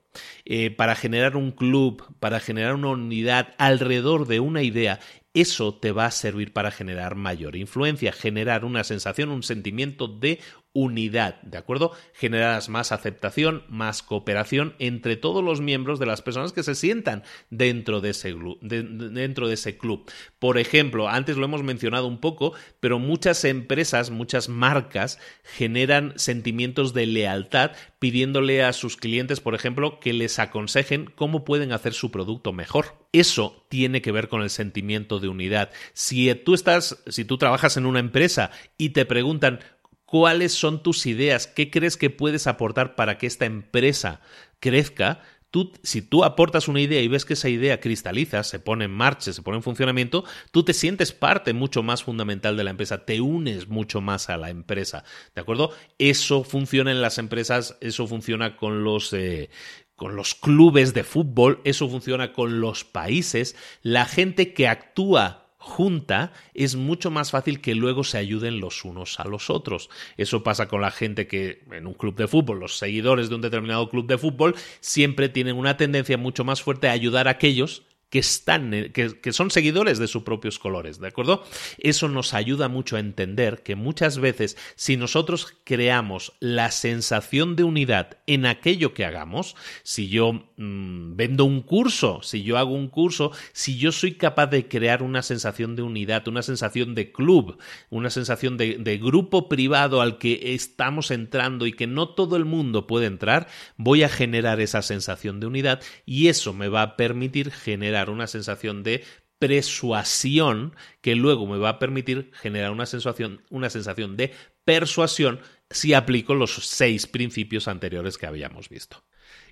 eh, 0.45 0.72
para 0.72 0.95
generar 0.95 1.36
un 1.36 1.51
club, 1.51 2.03
para 2.20 2.39
generar 2.39 2.76
una 2.76 2.89
unidad 2.89 3.53
alrededor 3.57 4.28
de 4.28 4.39
una 4.39 4.61
idea, 4.61 4.99
eso 5.34 5.76
te 5.76 5.91
va 5.91 6.05
a 6.05 6.11
servir 6.11 6.53
para 6.53 6.72
generar 6.72 7.16
mayor 7.16 7.55
influencia, 7.57 8.13
generar 8.13 8.63
una 8.63 8.84
sensación, 8.84 9.30
un 9.30 9.43
sentimiento 9.43 10.07
de 10.07 10.39
unidad, 10.76 11.42
¿de 11.42 11.58
acuerdo? 11.58 11.94
Generarás 12.14 12.68
más 12.68 12.92
aceptación, 12.92 13.64
más 13.70 14.04
cooperación 14.04 14.76
entre 14.78 15.16
todos 15.16 15.42
los 15.42 15.62
miembros 15.62 16.00
de 16.00 16.06
las 16.06 16.22
personas 16.22 16.52
que 16.52 16.64
se 16.64 16.76
sientan 16.76 17.24
dentro 17.50 18.02
de 18.02 18.10
ese, 18.10 18.36
dentro 18.62 19.48
de 19.48 19.54
ese 19.54 19.78
club. 19.78 20.12
Por 20.38 20.58
ejemplo, 20.58 21.08
antes 21.08 21.38
lo 21.38 21.46
hemos 21.46 21.64
mencionado 21.64 22.08
un 22.08 22.20
poco, 22.20 22.54
pero 22.82 23.00
muchas 23.00 23.46
empresas, 23.46 24.12
muchas 24.12 24.50
marcas 24.50 25.18
generan 25.44 26.14
sentimientos 26.18 26.94
de 26.94 27.06
lealtad 27.06 27.72
pidiéndole 28.00 28.62
a 28.62 28.74
sus 28.74 28.98
clientes, 28.98 29.40
por 29.40 29.56
ejemplo, 29.56 30.02
que 30.02 30.12
les 30.12 30.40
aconsejen 30.40 31.06
cómo 31.16 31.46
pueden 31.46 31.72
hacer 31.72 31.94
su 31.94 32.12
producto 32.12 32.52
mejor. 32.52 33.08
Eso 33.14 33.66
tiene 33.70 34.02
que 34.02 34.12
ver 34.12 34.28
con 34.28 34.42
el 34.42 34.50
sentimiento 34.50 35.22
de 35.22 35.30
unidad. 35.30 35.72
Si 35.94 36.36
tú 36.36 36.54
estás, 36.54 37.02
si 37.08 37.24
tú 37.24 37.38
trabajas 37.38 37.78
en 37.78 37.86
una 37.86 38.00
empresa 38.00 38.52
y 38.78 38.90
te 38.90 39.06
preguntan, 39.06 39.62
cuáles 40.06 40.53
son 40.53 40.82
tus 40.82 41.06
ideas, 41.06 41.47
qué 41.47 41.70
crees 41.70 41.97
que 41.97 42.10
puedes 42.10 42.47
aportar 42.47 42.95
para 42.95 43.18
que 43.18 43.28
esta 43.28 43.45
empresa 43.45 44.22
crezca. 44.60 45.22
Tú, 45.51 45.72
si 45.84 46.01
tú 46.01 46.26
aportas 46.26 46.68
una 46.68 46.82
idea 46.82 47.01
y 47.01 47.08
ves 47.08 47.24
que 47.24 47.34
esa 47.34 47.47
idea 47.47 47.80
cristaliza, 47.80 48.43
se 48.43 48.60
pone 48.60 48.86
en 48.86 48.91
marcha, 48.91 49.32
se 49.32 49.41
pone 49.41 49.58
en 49.58 49.64
funcionamiento, 49.64 50.26
tú 50.51 50.64
te 50.64 50.74
sientes 50.74 51.14
parte 51.14 51.53
mucho 51.53 51.82
más 51.82 52.03
fundamental 52.03 52.58
de 52.58 52.66
la 52.66 52.72
empresa, 52.72 53.06
te 53.06 53.22
unes 53.22 53.70
mucho 53.70 54.01
más 54.01 54.30
a 54.30 54.36
la 54.36 54.49
empresa, 54.49 55.06
¿de 55.34 55.41
acuerdo? 55.41 55.72
Eso 55.97 56.43
funciona 56.43 56.91
en 56.91 57.01
las 57.01 57.20
empresas, 57.20 57.78
eso 57.80 58.06
funciona 58.06 58.58
con 58.58 58.84
los, 58.84 59.14
eh, 59.14 59.49
con 59.95 60.18
los 60.18 60.36
clubes 60.36 60.93
de 60.93 61.06
fútbol, 61.06 61.62
eso 61.64 61.88
funciona 61.88 62.34
con 62.34 62.60
los 62.60 62.84
países, 62.84 63.56
la 63.82 64.06
gente 64.06 64.53
que 64.53 64.68
actúa 64.68 65.45
junta, 65.66 66.32
es 66.53 66.76
mucho 66.76 67.09
más 67.09 67.32
fácil 67.32 67.59
que 67.59 67.74
luego 67.74 68.03
se 68.03 68.20
ayuden 68.20 68.59
los 68.59 68.86
unos 68.86 69.20
a 69.20 69.28
los 69.28 69.49
otros. 69.49 69.89
Eso 70.16 70.43
pasa 70.43 70.68
con 70.68 70.80
la 70.80 70.91
gente 70.91 71.28
que 71.28 71.63
en 71.72 71.88
un 71.88 71.95
club 71.95 72.16
de 72.16 72.28
fútbol, 72.28 72.59
los 72.59 72.78
seguidores 72.78 73.30
de 73.30 73.36
un 73.36 73.41
determinado 73.41 73.89
club 73.89 74.05
de 74.05 74.20
fútbol, 74.20 74.55
siempre 74.80 75.28
tienen 75.28 75.57
una 75.57 75.76
tendencia 75.76 76.18
mucho 76.18 76.43
más 76.43 76.61
fuerte 76.61 76.88
a 76.88 76.91
ayudar 76.91 77.28
a 77.28 77.32
aquellos 77.32 77.84
que 78.16 78.20
están, 78.20 78.72
que, 78.93 79.20
que, 79.20 79.34
son 79.34 79.51
seguidores 79.51 79.99
de 79.99 80.07
sus 80.07 80.24
propios 80.24 80.57
colores, 80.57 81.01
¿de 81.01 81.09
acuerdo? 81.09 81.43
Eso 81.80 82.07
nos 82.07 82.34
ayuda 82.34 82.70
mucho 82.70 82.95
a 82.95 83.01
entender 83.01 83.61
que 83.61 83.76
muchas 83.76 84.20
veces, 84.20 84.55
si 84.78 84.95
nosotros 84.95 85.57
creamos 85.66 86.32
la 86.39 86.72
sensación 86.72 87.57
de 87.57 87.66
unidad 87.66 88.18
en 88.26 88.45
aquello 88.45 88.93
que 88.93 89.03
hagamos, 89.03 89.57
si 89.84 90.07
yo 90.07 90.47
mmm, 90.55 91.18
vendo 91.18 91.43
un 91.43 91.61
curso, 91.61 92.22
si 92.24 92.43
yo 92.43 92.57
hago 92.57 92.74
un 92.74 92.88
curso, 92.88 93.34
si 93.51 93.78
yo 93.78 93.91
soy 93.91 94.13
capaz 94.13 94.47
de 94.47 94.70
crear 94.70 95.03
una 95.03 95.22
sensación 95.22 95.76
de 95.76 95.82
unidad, 95.82 96.26
una 96.30 96.41
sensación 96.41 96.95
de 96.95 97.11
club, 97.11 97.57
una 97.89 98.09
sensación 98.09 98.55
de, 98.55 98.78
de 98.78 98.97
grupo 98.97 99.49
privado 99.49 99.99
al 99.99 100.20
que 100.20 100.53
estamos 100.53 101.11
entrando 101.11 101.68
y 101.68 101.74
que 101.74 101.86
no 101.86 102.07
todo 102.07 102.38
el 102.38 102.45
mundo 102.45 102.88
puede 102.88 103.07
entrar, 103.07 103.49
voy 103.76 104.03
a 104.03 104.09
generar 104.09 104.61
esa 104.61 104.82
sensación 104.82 105.41
de 105.41 105.47
unidad 105.47 105.82
y 106.05 106.30
eso 106.30 106.53
me 106.53 106.70
va 106.70 106.82
a 106.82 106.95
permitir 106.95 107.51
generar 107.51 108.05
una 108.10 108.28
sensación 108.28 108.84
de 108.84 109.03
persuasión 109.39 110.76
que 111.01 111.16
luego 111.16 111.45
me 111.45 111.58
va 111.58 111.70
a 111.70 111.80
permitir 111.80 112.32
generar 112.34 112.72
una 112.72 112.86
sensación, 112.86 113.41
una 113.49 113.70
sensación 113.70 114.18
de 114.18 114.34
persuasión 114.64 115.39
si 115.70 115.93
aplico 115.93 116.36
los 116.36 116.53
seis 116.53 117.08
principios 117.08 117.68
anteriores 117.68 118.18
que 118.18 118.28
habíamos 118.28 118.70
visto. 118.70 119.03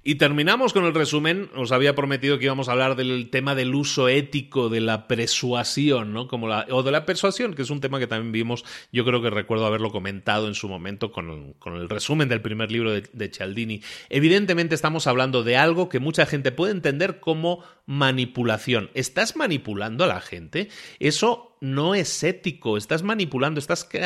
Y 0.05 0.15
terminamos 0.15 0.73
con 0.73 0.83
el 0.83 0.93
resumen. 0.93 1.49
Os 1.55 1.71
había 1.71 1.95
prometido 1.95 2.37
que 2.37 2.45
íbamos 2.45 2.67
a 2.67 2.73
hablar 2.73 2.97
del 2.97 3.29
tema 3.29 3.55
del 3.55 3.73
uso 3.73 4.09
ético 4.09 4.67
de 4.67 4.81
la 4.81 5.07
persuasión, 5.07 6.11
¿no? 6.11 6.27
Como 6.27 6.49
la, 6.49 6.67
o 6.71 6.83
de 6.83 6.91
la 6.91 7.05
persuasión, 7.05 7.53
que 7.53 7.61
es 7.61 7.69
un 7.69 7.79
tema 7.79 7.99
que 7.99 8.07
también 8.07 8.33
vimos, 8.33 8.65
yo 8.91 9.05
creo 9.05 9.21
que 9.21 9.29
recuerdo 9.29 9.65
haberlo 9.65 9.91
comentado 9.91 10.49
en 10.49 10.55
su 10.55 10.67
momento 10.67 11.13
con, 11.13 11.53
con 11.53 11.77
el 11.77 11.87
resumen 11.87 12.27
del 12.27 12.41
primer 12.41 12.69
libro 12.69 12.91
de, 12.91 13.03
de 13.13 13.29
Cialdini. 13.29 13.81
Evidentemente 14.09 14.75
estamos 14.75 15.07
hablando 15.07 15.41
de 15.41 15.55
algo 15.55 15.87
que 15.87 15.99
mucha 15.99 16.25
gente 16.25 16.51
puede 16.51 16.73
entender 16.73 17.21
como 17.21 17.63
manipulación. 17.85 18.89
¿Estás 18.93 19.35
manipulando 19.35 20.03
a 20.03 20.07
la 20.07 20.21
gente? 20.21 20.69
Eso 20.99 21.57
no 21.59 21.95
es 21.95 22.23
ético, 22.23 22.75
estás 22.75 23.03
manipulando, 23.03 23.59
estás, 23.59 23.85
que, 23.85 24.05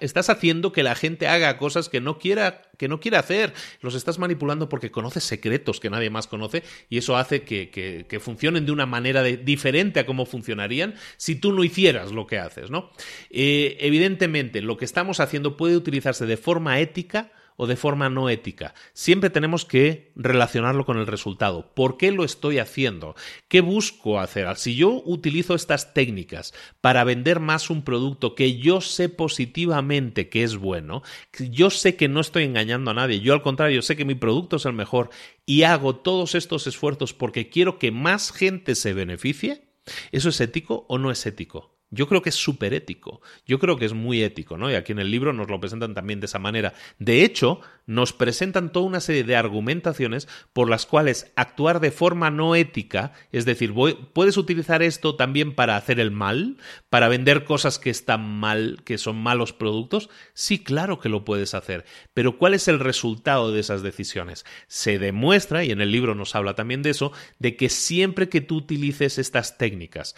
estás 0.00 0.30
haciendo 0.30 0.72
que 0.72 0.84
la 0.84 0.94
gente 0.94 1.26
haga 1.26 1.58
cosas 1.58 1.88
que 1.88 2.00
no, 2.00 2.18
quiera, 2.18 2.62
que 2.78 2.86
no 2.86 3.00
quiera 3.00 3.18
hacer, 3.18 3.52
los 3.80 3.96
estás 3.96 4.20
manipulando 4.20 4.68
porque 4.68 4.92
conoces 4.92 5.24
secretos 5.24 5.80
que 5.80 5.90
nadie 5.90 6.10
más 6.10 6.28
conoce 6.28 6.62
y 6.88 6.98
eso 6.98 7.16
hace 7.16 7.42
que, 7.42 7.70
que, 7.70 8.20
funcionen 8.20 8.66
de 8.66 8.72
una 8.72 8.86
manera 8.86 9.24
diferente 9.24 9.98
a 9.98 10.06
cómo 10.06 10.26
funcionarían 10.26 10.94
si 11.16 11.34
tú 11.34 11.52
no 11.52 11.64
hicieras 11.64 12.12
lo 12.12 12.26
que 12.26 12.38
haces, 12.38 12.70
¿no? 12.70 12.90
Eh, 13.30 13.76
evidentemente, 13.80 14.62
lo 14.62 14.76
que 14.76 14.84
estamos 14.84 15.18
haciendo 15.18 15.56
puede 15.56 15.76
utilizarse 15.76 16.24
de 16.24 16.36
forma 16.36 16.78
ética 16.78 17.32
o 17.56 17.66
de 17.66 17.76
forma 17.76 18.08
no 18.08 18.28
ética. 18.28 18.74
Siempre 18.92 19.30
tenemos 19.30 19.64
que 19.64 20.12
relacionarlo 20.14 20.84
con 20.84 20.98
el 20.98 21.06
resultado. 21.06 21.72
¿Por 21.74 21.96
qué 21.96 22.12
lo 22.12 22.24
estoy 22.24 22.58
haciendo? 22.58 23.14
¿Qué 23.48 23.60
busco 23.60 24.20
hacer? 24.20 24.54
Si 24.56 24.76
yo 24.76 25.02
utilizo 25.04 25.54
estas 25.54 25.94
técnicas 25.94 26.54
para 26.80 27.04
vender 27.04 27.40
más 27.40 27.70
un 27.70 27.82
producto 27.82 28.34
que 28.34 28.58
yo 28.58 28.80
sé 28.80 29.08
positivamente 29.08 30.28
que 30.28 30.42
es 30.42 30.56
bueno, 30.56 31.02
yo 31.50 31.70
sé 31.70 31.96
que 31.96 32.08
no 32.08 32.20
estoy 32.20 32.44
engañando 32.44 32.90
a 32.90 32.94
nadie, 32.94 33.20
yo 33.20 33.32
al 33.32 33.42
contrario 33.42 33.82
sé 33.82 33.96
que 33.96 34.04
mi 34.04 34.14
producto 34.14 34.56
es 34.56 34.66
el 34.66 34.72
mejor 34.72 35.10
y 35.44 35.62
hago 35.62 35.96
todos 35.96 36.34
estos 36.34 36.66
esfuerzos 36.66 37.14
porque 37.14 37.48
quiero 37.48 37.78
que 37.78 37.90
más 37.90 38.32
gente 38.32 38.74
se 38.74 38.92
beneficie, 38.92 39.64
¿eso 40.12 40.28
es 40.28 40.40
ético 40.40 40.84
o 40.88 40.98
no 40.98 41.10
es 41.10 41.24
ético? 41.26 41.75
Yo 41.90 42.08
creo 42.08 42.20
que 42.20 42.30
es 42.30 42.34
súper 42.34 42.74
ético. 42.74 43.20
Yo 43.46 43.60
creo 43.60 43.76
que 43.76 43.84
es 43.84 43.92
muy 43.92 44.22
ético, 44.22 44.58
¿no? 44.58 44.70
Y 44.70 44.74
aquí 44.74 44.92
en 44.92 44.98
el 44.98 45.10
libro 45.10 45.32
nos 45.32 45.48
lo 45.48 45.60
presentan 45.60 45.94
también 45.94 46.18
de 46.18 46.26
esa 46.26 46.40
manera. 46.40 46.74
De 46.98 47.24
hecho, 47.24 47.60
nos 47.86 48.12
presentan 48.12 48.72
toda 48.72 48.86
una 48.86 49.00
serie 49.00 49.22
de 49.22 49.36
argumentaciones 49.36 50.26
por 50.52 50.68
las 50.68 50.84
cuales 50.84 51.32
actuar 51.36 51.78
de 51.78 51.92
forma 51.92 52.30
no 52.30 52.56
ética, 52.56 53.12
es 53.30 53.44
decir, 53.44 53.72
puedes 54.12 54.36
utilizar 54.36 54.82
esto 54.82 55.14
también 55.14 55.54
para 55.54 55.76
hacer 55.76 56.00
el 56.00 56.10
mal, 56.10 56.56
para 56.90 57.08
vender 57.08 57.44
cosas 57.44 57.78
que 57.78 57.90
están 57.90 58.28
mal, 58.28 58.80
que 58.84 58.98
son 58.98 59.16
malos 59.16 59.52
productos. 59.52 60.10
Sí, 60.34 60.58
claro 60.58 60.98
que 60.98 61.08
lo 61.08 61.24
puedes 61.24 61.54
hacer. 61.54 61.84
Pero 62.14 62.36
¿cuál 62.36 62.54
es 62.54 62.66
el 62.66 62.80
resultado 62.80 63.52
de 63.52 63.60
esas 63.60 63.82
decisiones? 63.82 64.44
Se 64.66 64.98
demuestra, 64.98 65.64
y 65.64 65.70
en 65.70 65.80
el 65.80 65.92
libro 65.92 66.16
nos 66.16 66.34
habla 66.34 66.54
también 66.54 66.82
de 66.82 66.90
eso, 66.90 67.12
de 67.38 67.56
que 67.56 67.68
siempre 67.68 68.28
que 68.28 68.40
tú 68.40 68.56
utilices 68.56 69.18
estas 69.18 69.56
técnicas 69.56 70.16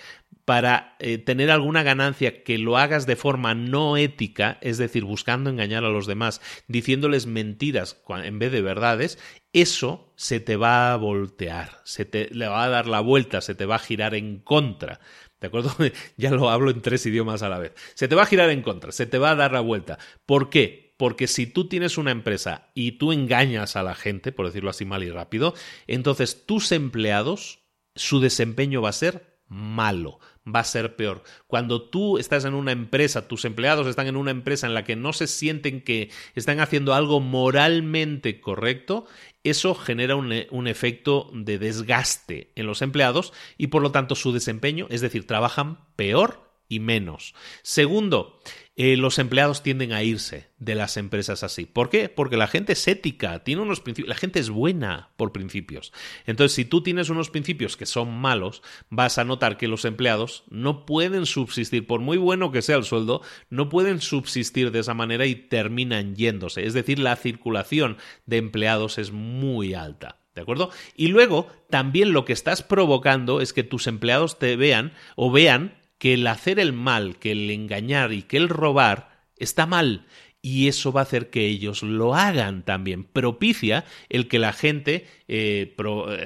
para 0.49 0.97
eh, 0.99 1.19
tener 1.19 1.51
alguna 1.51 1.83
ganancia 1.83 2.43
que 2.43 2.57
lo 2.57 2.79
hagas 2.79 3.05
de 3.05 3.17
forma 3.17 3.55
no 3.55 3.99
ética, 3.99 4.57
es 4.63 4.79
decir, 4.79 5.05
buscando 5.05 5.51
engañar 5.51 5.85
a 5.85 5.91
los 5.91 6.07
demás, 6.07 6.41
diciéndoles 6.69 7.27
mentiras 7.27 8.03
en 8.09 8.39
vez 8.39 8.51
de 8.51 8.63
verdades, 8.63 9.19
eso 9.53 10.11
se 10.17 10.41
te 10.41 10.57
va 10.57 10.95
a 10.95 10.97
voltear, 10.97 11.83
se 11.85 12.07
te 12.07 12.31
le 12.33 12.49
va 12.49 12.65
a 12.65 12.71
dar 12.71 12.87
la 12.87 13.01
vuelta, 13.01 13.43
se 13.43 13.55
te 13.55 13.67
va 13.67 13.75
a 13.75 13.79
girar 13.79 14.15
en 14.15 14.39
contra. 14.39 15.01
¿De 15.39 15.49
acuerdo? 15.49 15.71
ya 16.17 16.31
lo 16.31 16.49
hablo 16.49 16.71
en 16.71 16.81
tres 16.81 17.05
idiomas 17.05 17.43
a 17.43 17.51
la 17.51 17.59
vez. 17.59 17.75
Se 17.93 18.09
te 18.09 18.15
va 18.15 18.23
a 18.23 18.27
girar 18.27 18.49
en 18.49 18.63
contra, 18.63 18.91
se 18.91 19.05
te 19.05 19.19
va 19.19 19.33
a 19.33 19.37
dar 19.37 19.53
la 19.53 19.61
vuelta. 19.61 19.99
¿Por 20.25 20.49
qué? 20.49 20.95
Porque 20.97 21.27
si 21.27 21.47
tú 21.47 21.69
tienes 21.69 21.99
una 21.99 22.11
empresa 22.11 22.71
y 22.73 22.93
tú 22.93 23.13
engañas 23.13 23.77
a 23.77 23.83
la 23.83 23.95
gente, 23.95 24.33
por 24.33 24.47
decirlo 24.47 24.71
así 24.71 24.87
mal 24.87 25.05
y 25.05 25.11
rápido, 25.11 25.53
entonces 25.87 26.47
tus 26.47 26.73
empleados, 26.73 27.59
su 27.95 28.19
desempeño 28.19 28.81
va 28.81 28.89
a 28.89 28.93
ser 28.95 29.38
malo, 29.49 30.19
va 30.47 30.61
a 30.61 30.65
ser 30.65 30.97
peor. 30.97 31.23
Cuando 31.47 31.83
tú 31.83 32.19
estás 32.19 32.45
en 32.45 32.55
una 32.55 32.73
empresa, 32.73 33.29
tus 33.29 33.45
empleados 33.45 33.87
están 33.87 34.07
en 34.07 34.17
una 34.17 34.31
empresa 34.31 34.67
en 34.67 34.75
la 34.75 34.85
que 34.85 34.97
no 34.97 35.13
se 35.13 35.27
sienten 35.27 35.83
que 35.83 36.11
están 36.35 36.61
haciendo 36.61 36.95
algo 36.95 37.21
moralmente 37.21 38.41
correcto, 38.41 39.07
eso 39.45 39.75
genera 39.75 40.17
un, 40.17 40.33
un, 40.51 40.69
efecto 40.69 41.31
de 41.33 41.59
desgaste 41.59 42.53
en 42.55 42.67
los 42.67 42.83
empleados 42.83 43.33
y 43.57 43.69
por 43.69 43.83
lo 43.83 43.93
tanto 43.93 44.15
su 44.15 44.33
desempeño, 44.33 44.87
es 44.91 45.01
decir, 45.01 45.27
trabajan 45.27 45.79
peor 45.97 46.49
y 46.69 46.81
menos. 46.81 47.35
Segundo, 47.63 48.41
eh, 48.81 48.97
los 48.97 49.19
empleados 49.19 49.65
tienden 49.65 49.93
a 49.93 50.05
irse 50.05 50.51
de 50.61 50.77
las 50.77 50.97
empresas 50.97 51.43
así. 51.43 51.67
¿Por 51.67 51.91
qué? 51.91 52.09
Porque 52.09 52.37
la 52.37 52.47
gente 52.47 52.75
es 52.75 52.87
ética, 52.87 53.43
tiene 53.43 53.61
unos 53.61 53.81
principios, 53.81 54.09
la 54.09 54.15
gente 54.15 54.39
es 54.39 54.51
buena 54.51 55.11
por 55.17 55.33
principios. 55.33 55.93
Entonces, 56.27 56.55
si 56.55 56.65
tú 56.65 56.81
tienes 56.81 57.11
unos 57.11 57.29
principios 57.29 57.77
que 57.77 57.87
son 57.87 58.17
malos, 58.17 58.63
vas 58.89 59.19
a 59.19 59.25
notar 59.25 59.57
que 59.57 59.67
los 59.67 59.85
empleados 59.85 60.45
no 60.49 60.87
pueden 60.87 61.27
subsistir, 61.27 61.89
por 61.89 62.01
muy 62.01 62.19
bueno 62.19 62.53
que 62.53 62.63
sea 62.63 62.77
el 62.77 62.85
sueldo, 62.85 63.21
no 63.51 63.69
pueden 63.69 64.01
subsistir 64.01 64.71
de 64.71 64.79
esa 64.79 64.95
manera 64.95 65.27
y 65.27 65.35
terminan 65.35 66.15
yéndose. 66.15 66.65
Es 66.65 66.73
decir, 66.73 67.01
la 67.01 67.17
circulación 67.17 67.97
de 68.27 68.37
empleados 68.37 68.99
es 68.99 69.11
muy 69.11 69.75
alta. 69.75 70.21
¿De 70.37 70.43
acuerdo? 70.43 70.71
Y 70.95 71.09
luego, 71.09 71.49
también 71.69 72.13
lo 72.13 72.25
que 72.25 72.33
estás 72.33 72.63
provocando 72.63 73.41
es 73.41 73.53
que 73.53 73.65
tus 73.65 73.89
empleados 73.89 74.39
te 74.39 74.55
vean 74.55 74.93
o 75.17 75.33
vean 75.33 75.75
que 75.99 76.15
el 76.15 76.27
hacer 76.27 76.59
el 76.59 76.73
mal, 76.73 77.19
que 77.19 77.33
el 77.33 77.51
engañar 77.51 78.13
y 78.13 78.23
que 78.23 78.37
el 78.37 78.49
robar 78.49 79.25
está 79.37 79.67
mal. 79.67 80.07
Y 80.41 80.69
eso 80.69 80.93
va 80.93 81.01
a 81.01 81.03
hacer 81.03 81.31
que 81.31 81.47
ellos 81.47 81.83
lo 81.83 82.15
hagan 82.15 82.63
también. 82.65 83.03
Propicia 83.03 83.85
el 84.09 84.29
que 84.29 84.39
la 84.39 84.53
gente 84.53 85.07
eh, 85.27 85.75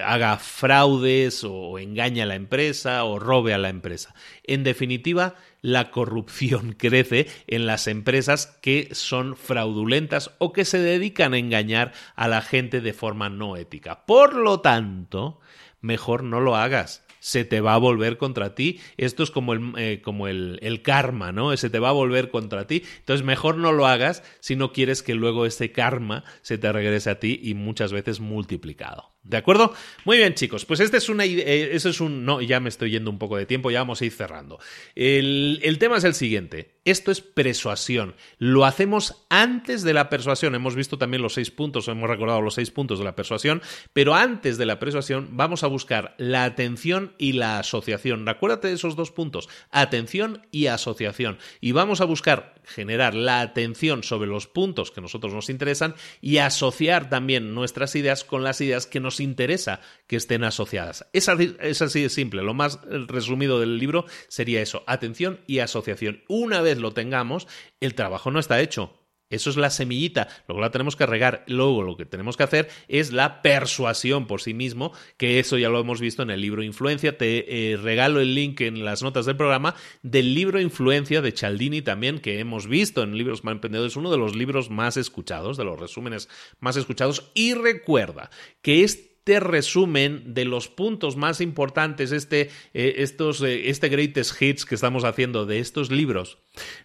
haga 0.05 0.36
fraudes 0.36 1.44
o 1.44 1.78
engañe 1.78 2.20
a 2.23 2.27
la 2.27 2.35
empresa 2.35 3.05
o 3.05 3.19
robe 3.19 3.55
a 3.55 3.59
la 3.59 3.70
empresa. 3.70 4.15
En 4.44 4.65
definitiva, 4.65 5.35
la 5.62 5.90
corrupción 5.90 6.73
crece 6.78 7.27
en 7.47 7.65
las 7.65 7.86
empresas 7.86 8.59
que 8.61 8.90
son 8.93 9.35
fraudulentas 9.35 10.32
o 10.39 10.53
que 10.53 10.66
se 10.66 10.78
dedican 10.78 11.32
a 11.32 11.39
engañar 11.39 11.93
a 12.15 12.28
la 12.28 12.43
gente 12.43 12.82
de 12.82 12.93
forma 12.93 13.31
no 13.31 13.57
ética. 13.57 14.05
Por 14.05 14.35
lo 14.35 14.61
tanto, 14.61 15.40
mejor 15.81 16.23
no 16.23 16.40
lo 16.40 16.55
hagas 16.55 17.03
se 17.23 17.44
te 17.44 17.61
va 17.61 17.74
a 17.74 17.78
volver 17.78 18.19
contra 18.19 18.57
ti. 18.57 18.81
Esto 18.97 19.23
es 19.23 19.31
como 19.31 19.53
el, 19.53 19.73
eh, 19.77 20.03
como 20.03 20.27
el, 20.27 20.59
el, 20.61 20.82
karma, 20.82 21.31
¿no? 21.31 21.57
Se 21.57 21.70
te 21.70 21.78
va 21.78 21.90
a 21.90 21.93
volver 21.93 22.31
contra 22.31 22.66
ti. 22.66 22.82
Entonces 22.99 23.24
mejor 23.24 23.59
no 23.59 23.70
lo 23.70 23.86
hagas 23.86 24.24
si 24.40 24.57
no 24.57 24.73
quieres 24.73 25.05
que 25.05 25.15
luego 25.15 25.47
ese 25.47 25.70
karma 25.70 26.24
se 26.43 26.59
te 26.59 26.73
regrese 26.73 27.11
a 27.11 27.20
ti 27.20 27.39
y 27.40 27.55
muchas 27.55 27.93
veces 27.93 28.19
multiplicado. 28.19 29.11
¿De 29.24 29.36
acuerdo? 29.36 29.73
Muy 30.05 30.16
bien, 30.16 30.35
chicos. 30.35 30.65
Pues 30.65 30.81
este 30.81 30.97
es 30.97 31.09
una 31.09 31.24
eh, 31.24 31.70
eso 31.74 31.89
es 31.89 32.01
un. 32.01 32.24
No, 32.24 32.40
ya 32.40 32.59
me 32.59 32.69
estoy 32.69 32.90
yendo 32.90 33.09
un 33.09 33.19
poco 33.19 33.36
de 33.36 33.47
tiempo, 33.47 33.70
ya 33.70 33.78
vamos 33.78 34.01
a 34.01 34.05
ir 34.05 34.12
cerrando. 34.12 34.59
El, 34.97 35.61
el 35.62 35.78
tema 35.78 35.97
es 35.99 36.05
el 36.05 36.15
siguiente. 36.15 36.81
Esto 36.85 37.12
es 37.12 37.20
persuasión. 37.20 38.16
Lo 38.39 38.65
hacemos 38.65 39.24
antes 39.31 39.85
de 39.85 39.94
la 39.94 40.09
persuasión. 40.09 40.57
Hemos 40.57 40.74
visto 40.74 40.99
también 40.99 41.23
los 41.23 41.35
seis 41.35 41.53
puntos, 41.53 41.86
hemos 41.86 42.11
recordado 42.11 42.40
los 42.40 42.55
seis 42.55 42.73
puntos 42.73 42.99
de 42.99 43.05
la 43.05 43.15
persuasión, 43.15 43.62
pero 43.93 44.15
antes 44.16 44.59
de 44.59 44.66
la 44.66 44.81
persuasión 44.81 45.28
vamos 45.36 45.62
a 45.62 45.69
buscar 45.69 46.16
la 46.19 46.43
atención 46.43 47.15
y 47.19 47.35
la 47.35 47.61
asociación. 47.61 48.28
Acuérdate 48.28 48.66
de 48.69 48.74
esos 48.74 48.97
dos 48.97 49.12
puntos, 49.12 49.49
atención 49.70 50.44
y 50.51 50.66
asociación. 50.66 51.39
Y 51.61 51.70
vamos 51.70 52.01
a 52.01 52.07
buscar 52.07 52.55
generar 52.65 53.15
la 53.15 53.40
atención 53.40 54.03
sobre 54.03 54.28
los 54.28 54.49
puntos 54.49 54.90
que 54.90 55.01
a 55.01 55.03
nosotros 55.03 55.32
nos 55.32 55.51
interesan 55.51 55.94
y 56.20 56.39
asociar 56.39 57.09
también 57.09 57.55
nuestras 57.55 57.94
ideas 57.94 58.24
con 58.24 58.43
las 58.43 58.61
ideas 58.61 58.86
que 58.86 59.01
nos 59.01 59.11
interesa 59.20 59.80
que 60.06 60.16
estén 60.16 60.44
asociadas. 60.44 61.06
Es 61.12 61.28
es 61.28 61.82
así 61.82 62.02
de 62.02 62.09
simple. 62.09 62.43
Lo 62.43 62.55
más 62.55 62.80
resumido 62.84 63.60
del 63.60 63.78
libro 63.78 64.06
sería 64.28 64.62
eso, 64.62 64.84
atención 64.86 65.40
y 65.47 65.59
asociación. 65.59 66.22
Una 66.28 66.60
vez 66.60 66.78
lo 66.78 66.93
tengamos, 66.93 67.48
el 67.80 67.94
trabajo 67.94 68.30
no 68.30 68.39
está 68.39 68.60
hecho. 68.60 69.02
Eso 69.33 69.51
es 69.51 69.57
la 69.57 69.71
semillita, 69.71 70.29
luego 70.47 70.61
la 70.61 70.71
tenemos 70.71 70.95
que 70.95 71.07
regar. 71.07 71.45
Luego 71.47 71.83
lo 71.83 71.97
que 71.97 72.05
tenemos 72.05 72.37
que 72.37 72.43
hacer 72.43 72.69
es 72.89 73.13
la 73.13 73.43
persuasión 73.43 74.27
por 74.27 74.41
sí 74.41 74.55
mismo, 74.55 74.93
que 75.17 75.39
eso 75.39 75.59
ya 75.59 75.69
lo 75.69 75.81
hemos 75.81 76.01
visto 76.01 76.23
en 76.23 76.31
el 76.31 76.41
libro 76.41 76.63
Influencia. 76.63 77.17
Te 77.17 77.73
eh, 77.73 77.77
regalo 77.77 78.21
el 78.21 78.35
link 78.35 78.61
en 78.61 78.85
las 78.85 79.03
notas 79.03 79.27
del 79.27 79.37
programa 79.37 79.75
del 80.03 80.35
libro 80.35 80.61
Influencia 80.61 81.23
de 81.23 81.33
Cialdini 81.33 81.83
también, 81.83 82.21
que 82.21 82.39
hemos 82.39 82.67
visto 82.67 83.03
en 83.03 83.17
Libros 83.17 83.41
para 83.41 83.55
Emprendedores, 83.55 83.97
uno 83.97 84.11
de 84.11 84.19
los 84.19 84.37
libros 84.37 84.71
más 84.71 84.97
escuchados, 84.97 85.57
de 85.57 85.65
los 85.65 85.81
resúmenes 85.81 86.29
más 86.61 86.77
escuchados. 86.77 87.31
Y 87.35 87.55
recuerda 87.55 88.31
que 88.61 88.85
este 88.85 89.11
este 89.24 89.39
resumen 89.39 90.35
de 90.35 90.44
los 90.44 90.66
puntos 90.66 91.16
más 91.16 91.40
importantes, 91.40 92.11
este, 92.11 92.51
eh, 92.74 92.94
estos, 92.97 93.40
eh, 93.40 93.70
este 93.70 93.89
greatest 93.89 94.43
hits 94.43 94.65
que 94.65 94.74
estamos 94.74 95.05
haciendo 95.05 95.47
de 95.47 95.61
estos 95.61 95.93
libros, 95.93 96.39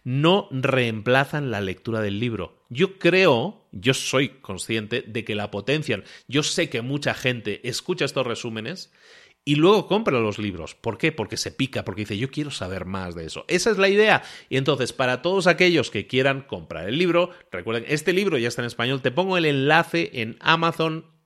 no 0.04 0.48
reemplazan 0.52 1.50
la 1.50 1.62
lectura 1.62 2.00
del 2.00 2.20
libro. 2.20 2.64
Yo 2.70 3.00
creo, 3.00 3.66
yo 3.72 3.96
soy 3.96 4.30
consciente 4.30 5.02
de 5.02 5.26
que 5.26 5.34
la 5.34 5.50
potencian. 5.50 6.04
Yo 6.28 6.44
sé 6.44 6.70
que 6.70 6.84
mucha 6.84 7.16
gente 7.16 7.68
escucha 7.68 8.06
estos 8.06 8.28
resúmenes 8.28 8.92
y 9.44 9.56
luego 9.56 9.88
compra 9.88 10.20
los 10.20 10.38
libros. 10.38 10.76
¿Por 10.76 11.00
qué? 11.00 11.12
Porque 11.12 11.38
se 11.38 11.52
pica, 11.52 11.84
porque 11.84 12.02
dice, 12.02 12.20
yo 12.20 12.30
quiero 12.30 12.52
saber 12.52 12.86
más 12.86 13.16
de 13.16 13.26
eso. 13.26 13.46
Esa 13.48 13.72
es 13.72 13.80
la 13.80 13.90
idea. 13.90 14.22
Y 14.48 14.58
entonces, 14.58 14.94
para 14.94 15.24
todos 15.24 15.48
aquellos 15.48 15.90
que 15.90 16.06
quieran 16.06 16.42
comprar 16.42 16.88
el 16.88 17.00
libro, 17.00 17.32
recuerden, 17.52 17.86
este 17.88 18.14
libro 18.14 18.38
ya 18.38 18.48
está 18.48 18.62
en 18.62 18.68
español, 18.68 19.02
te 19.02 19.10
pongo 19.10 19.38
el 19.38 19.46
enlace 19.46 20.12
en 20.22 20.38
Amazon 20.40 21.17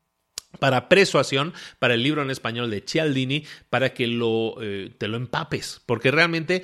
para 0.59 0.89
persuasión, 0.89 1.53
para 1.79 1.93
el 1.93 2.03
libro 2.03 2.21
en 2.21 2.29
español 2.29 2.69
de 2.69 2.81
Cialdini, 2.81 3.45
para 3.69 3.93
que 3.93 4.05
eh, 4.05 4.91
te 4.97 5.07
lo 5.07 5.17
empapes, 5.17 5.81
porque 5.85 6.11
realmente 6.11 6.63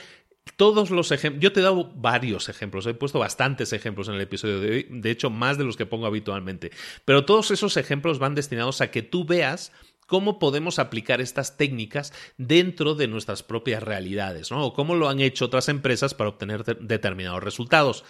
todos 0.55 0.91
los 0.91 1.11
ejemplos, 1.11 1.43
yo 1.43 1.51
te 1.51 1.59
he 1.59 1.63
dado 1.63 1.91
varios 1.95 2.49
ejemplos, 2.49 2.85
he 2.85 2.93
puesto 2.93 3.19
bastantes 3.19 3.73
ejemplos 3.73 4.07
en 4.07 4.15
el 4.15 4.21
episodio 4.21 4.59
de 4.59 4.71
hoy, 4.71 4.87
de 4.89 5.11
hecho 5.11 5.29
más 5.29 5.57
de 5.57 5.65
los 5.65 5.75
que 5.75 5.85
pongo 5.85 6.05
habitualmente, 6.05 6.71
pero 7.05 7.25
todos 7.25 7.51
esos 7.51 7.77
ejemplos 7.77 8.19
van 8.19 8.35
destinados 8.35 8.81
a 8.81 8.91
que 8.91 9.01
tú 9.01 9.25
veas 9.25 9.71
cómo 10.07 10.39
podemos 10.39 10.79
aplicar 10.79 11.21
estas 11.21 11.57
técnicas 11.57 12.13
dentro 12.37 12.95
de 12.95 13.07
nuestras 13.07 13.43
propias 13.43 13.83
realidades, 13.83 14.51
¿no? 14.51 14.65
O 14.65 14.73
cómo 14.73 14.95
lo 14.95 15.09
han 15.09 15.19
hecho 15.19 15.45
otras 15.45 15.69
empresas 15.69 16.13
para 16.13 16.29
obtener 16.29 16.63
determinados 16.63 17.43
resultados. 17.43 18.05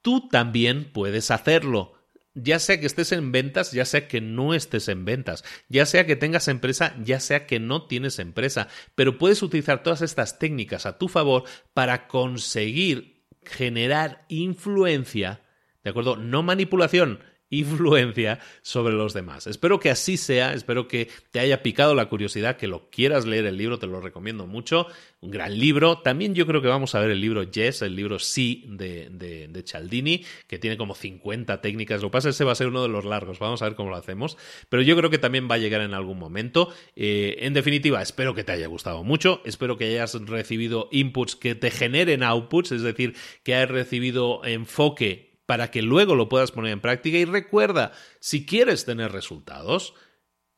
Tú 0.00 0.28
también 0.28 0.90
puedes 0.90 1.30
hacerlo 1.30 1.94
ya 2.34 2.58
sea 2.58 2.80
que 2.80 2.86
estés 2.86 3.12
en 3.12 3.32
ventas, 3.32 3.72
ya 3.72 3.84
sea 3.84 4.08
que 4.08 4.20
no 4.20 4.54
estés 4.54 4.88
en 4.88 5.04
ventas, 5.04 5.44
ya 5.68 5.86
sea 5.86 6.06
que 6.06 6.16
tengas 6.16 6.48
empresa, 6.48 6.94
ya 7.02 7.20
sea 7.20 7.46
que 7.46 7.60
no 7.60 7.86
tienes 7.86 8.18
empresa, 8.18 8.68
pero 8.94 9.18
puedes 9.18 9.42
utilizar 9.42 9.82
todas 9.82 10.02
estas 10.02 10.38
técnicas 10.38 10.86
a 10.86 10.98
tu 10.98 11.08
favor 11.08 11.44
para 11.72 12.08
conseguir 12.08 13.24
generar 13.44 14.24
influencia, 14.28 15.42
¿de 15.84 15.90
acuerdo? 15.90 16.16
No 16.16 16.42
manipulación, 16.42 17.20
influencia 17.50 18.38
sobre 18.62 18.94
los 18.94 19.14
demás. 19.14 19.46
Espero 19.46 19.80
que 19.80 19.90
así 19.90 20.16
sea, 20.16 20.54
espero 20.54 20.88
que 20.88 21.08
te 21.30 21.40
haya 21.40 21.62
picado 21.62 21.94
la 21.94 22.08
curiosidad, 22.08 22.56
que 22.56 22.68
lo 22.68 22.90
quieras 22.90 23.26
leer 23.26 23.46
el 23.46 23.56
libro, 23.56 23.78
te 23.78 23.86
lo 23.86 24.00
recomiendo 24.00 24.46
mucho. 24.46 24.86
Un 25.20 25.30
gran 25.30 25.58
libro. 25.58 25.98
También 25.98 26.34
yo 26.34 26.46
creo 26.46 26.60
que 26.60 26.68
vamos 26.68 26.94
a 26.94 27.00
ver 27.00 27.10
el 27.10 27.20
libro 27.20 27.44
Yes, 27.44 27.82
el 27.82 27.96
libro 27.96 28.18
Sí 28.18 28.64
de, 28.68 29.08
de, 29.10 29.62
Cialdini, 29.62 30.24
que 30.46 30.58
tiene 30.58 30.76
como 30.76 30.94
50 30.94 31.60
técnicas. 31.60 32.02
Lo 32.02 32.08
que 32.08 32.12
pasa 32.12 32.28
es 32.28 32.34
que 32.34 32.36
ese 32.36 32.44
va 32.44 32.52
a 32.52 32.56
ser 32.56 32.66
uno 32.66 32.82
de 32.82 32.88
los 32.88 33.04
largos, 33.04 33.38
vamos 33.38 33.62
a 33.62 33.66
ver 33.66 33.74
cómo 33.74 33.90
lo 33.90 33.96
hacemos. 33.96 34.36
Pero 34.68 34.82
yo 34.82 34.96
creo 34.96 35.10
que 35.10 35.18
también 35.18 35.48
va 35.50 35.54
a 35.54 35.58
llegar 35.58 35.80
en 35.80 35.94
algún 35.94 36.18
momento. 36.18 36.72
Eh, 36.96 37.36
en 37.40 37.54
definitiva, 37.54 38.02
espero 38.02 38.34
que 38.34 38.44
te 38.44 38.52
haya 38.52 38.66
gustado 38.66 39.02
mucho, 39.02 39.40
espero 39.44 39.78
que 39.78 39.86
hayas 39.86 40.14
recibido 40.26 40.88
inputs 40.92 41.36
que 41.36 41.54
te 41.54 41.70
generen 41.70 42.22
outputs, 42.22 42.72
es 42.72 42.82
decir, 42.82 43.14
que 43.42 43.54
hayas 43.54 43.70
recibido 43.70 44.44
enfoque 44.44 45.33
para 45.46 45.70
que 45.70 45.82
luego 45.82 46.14
lo 46.14 46.28
puedas 46.28 46.52
poner 46.52 46.72
en 46.72 46.80
práctica. 46.80 47.18
Y 47.18 47.24
recuerda, 47.24 47.92
si 48.20 48.46
quieres 48.46 48.84
tener 48.84 49.12
resultados, 49.12 49.94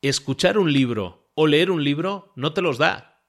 escuchar 0.01 0.57
un 0.57 0.71
libro 0.71 1.31
o 1.35 1.47
leer 1.47 1.71
un 1.71 1.83
libro 1.83 2.31
no 2.35 2.53
te 2.53 2.61
los 2.61 2.77
da. 2.77 3.23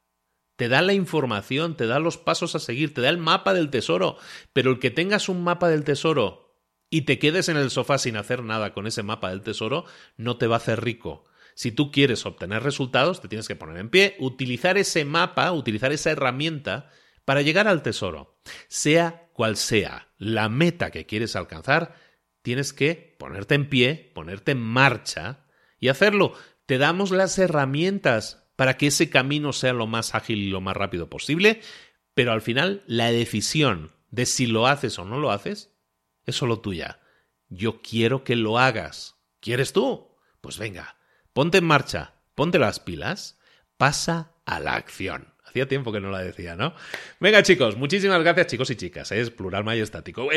Te 0.57 0.69
da 0.69 0.83
la 0.83 0.93
información, 0.93 1.77
te 1.77 1.87
da 1.87 2.01
los 2.01 2.19
pasos 2.19 2.55
a 2.55 2.59
seguir, 2.59 2.93
te 2.93 3.01
da 3.01 3.11
el 3.11 3.19
mapa 3.19 3.55
del 3.55 3.71
tesoro. 3.71 4.19
Pero 4.53 4.73
el 4.73 4.79
que 4.79 4.91
tengas 4.91 5.29
un 5.29 5.45
mapa 5.45 5.69
del 5.69 5.85
tesoro 5.85 6.49
y 6.91 7.03
te 7.03 7.19
quedes 7.19 7.49
en 7.49 7.57
el 7.57 7.71
sofá 7.71 7.99
sin 7.99 8.17
hacer 8.17 8.43
nada 8.43 8.73
con 8.73 8.87
ese 8.87 9.03
mapa 9.03 9.31
del 9.31 9.43
tesoro, 9.43 9.85
no 10.17 10.37
te 10.37 10.47
va 10.47 10.57
a 10.57 10.59
hacer 10.59 10.83
rico. 10.83 11.27
Si 11.55 11.73
tú 11.73 11.91
quieres 11.91 12.25
obtener 12.25 12.63
resultados, 12.63 13.21
te 13.21 13.29
tienes 13.29 13.49
que 13.49 13.57
poner 13.57 13.77
en 13.79 13.91
pie, 13.91 14.17
utilizar 14.21 14.79
ese 14.79 15.05
mapa, 15.05 15.53
utilizar 15.53 15.93
esa 15.93 16.11
herramienta 16.11 16.91
para 17.29 17.43
llegar 17.43 17.69
al 17.69 17.83
tesoro. 17.83 18.41
Sea 18.69 19.29
cual 19.35 19.59
sea 19.59 20.09
la 20.17 20.49
meta 20.49 20.91
que 20.91 21.05
quieres 21.05 21.37
alcanzar, 21.37 21.95
tienes 22.41 22.73
que 22.73 23.17
ponerte 23.19 23.55
en 23.55 23.69
pie, 23.69 24.13
ponerte 24.15 24.53
en 24.53 24.63
marcha 24.63 25.45
y 25.79 25.89
hacerlo. 25.89 26.33
Te 26.65 26.79
damos 26.79 27.11
las 27.11 27.39
herramientas 27.39 28.49
para 28.57 28.79
que 28.79 28.87
ese 28.87 29.11
camino 29.11 29.53
sea 29.53 29.75
lo 29.75 29.87
más 29.87 30.15
ágil 30.15 30.39
y 30.39 30.49
lo 30.49 30.63
más 30.63 30.75
rápido 30.75 31.11
posible, 31.11 31.61
pero 32.15 32.33
al 32.33 32.41
final 32.41 32.83
la 32.87 33.13
decisión 33.13 33.93
de 34.11 34.25
si 34.25 34.47
lo 34.47 34.67
haces 34.67 34.99
o 34.99 35.05
no 35.05 35.19
lo 35.19 35.31
haces 35.31 35.77
es 36.25 36.35
solo 36.35 36.61
tuya. 36.61 36.99
Yo 37.51 37.83
quiero 37.83 38.25
que 38.25 38.37
lo 38.37 38.59
hagas. 38.59 39.17
¿Quieres 39.41 39.75
tú? 39.75 40.17
Pues 40.41 40.57
venga, 40.57 40.97
ponte 41.35 41.59
en 41.59 41.67
marcha, 41.67 42.23
ponte 42.35 42.59
las 42.59 42.81
pilas, 42.81 43.39
pasa 43.77 44.33
a 44.47 44.61
la 44.61 44.77
acción. 44.77 45.35
Hacía 45.49 45.69
tiempo 45.69 45.93
que 45.93 46.01
no 46.01 46.11
la 46.11 46.23
decía, 46.23 46.57
¿no? 46.57 46.75
Venga, 47.21 47.43
chicos, 47.43 47.77
muchísimas 47.77 48.23
gracias, 48.23 48.47
chicos 48.49 48.71
y 48.71 48.77
chicas. 48.77 49.13
Es 49.13 49.31
plural 49.31 49.65
majestático. 49.65 50.29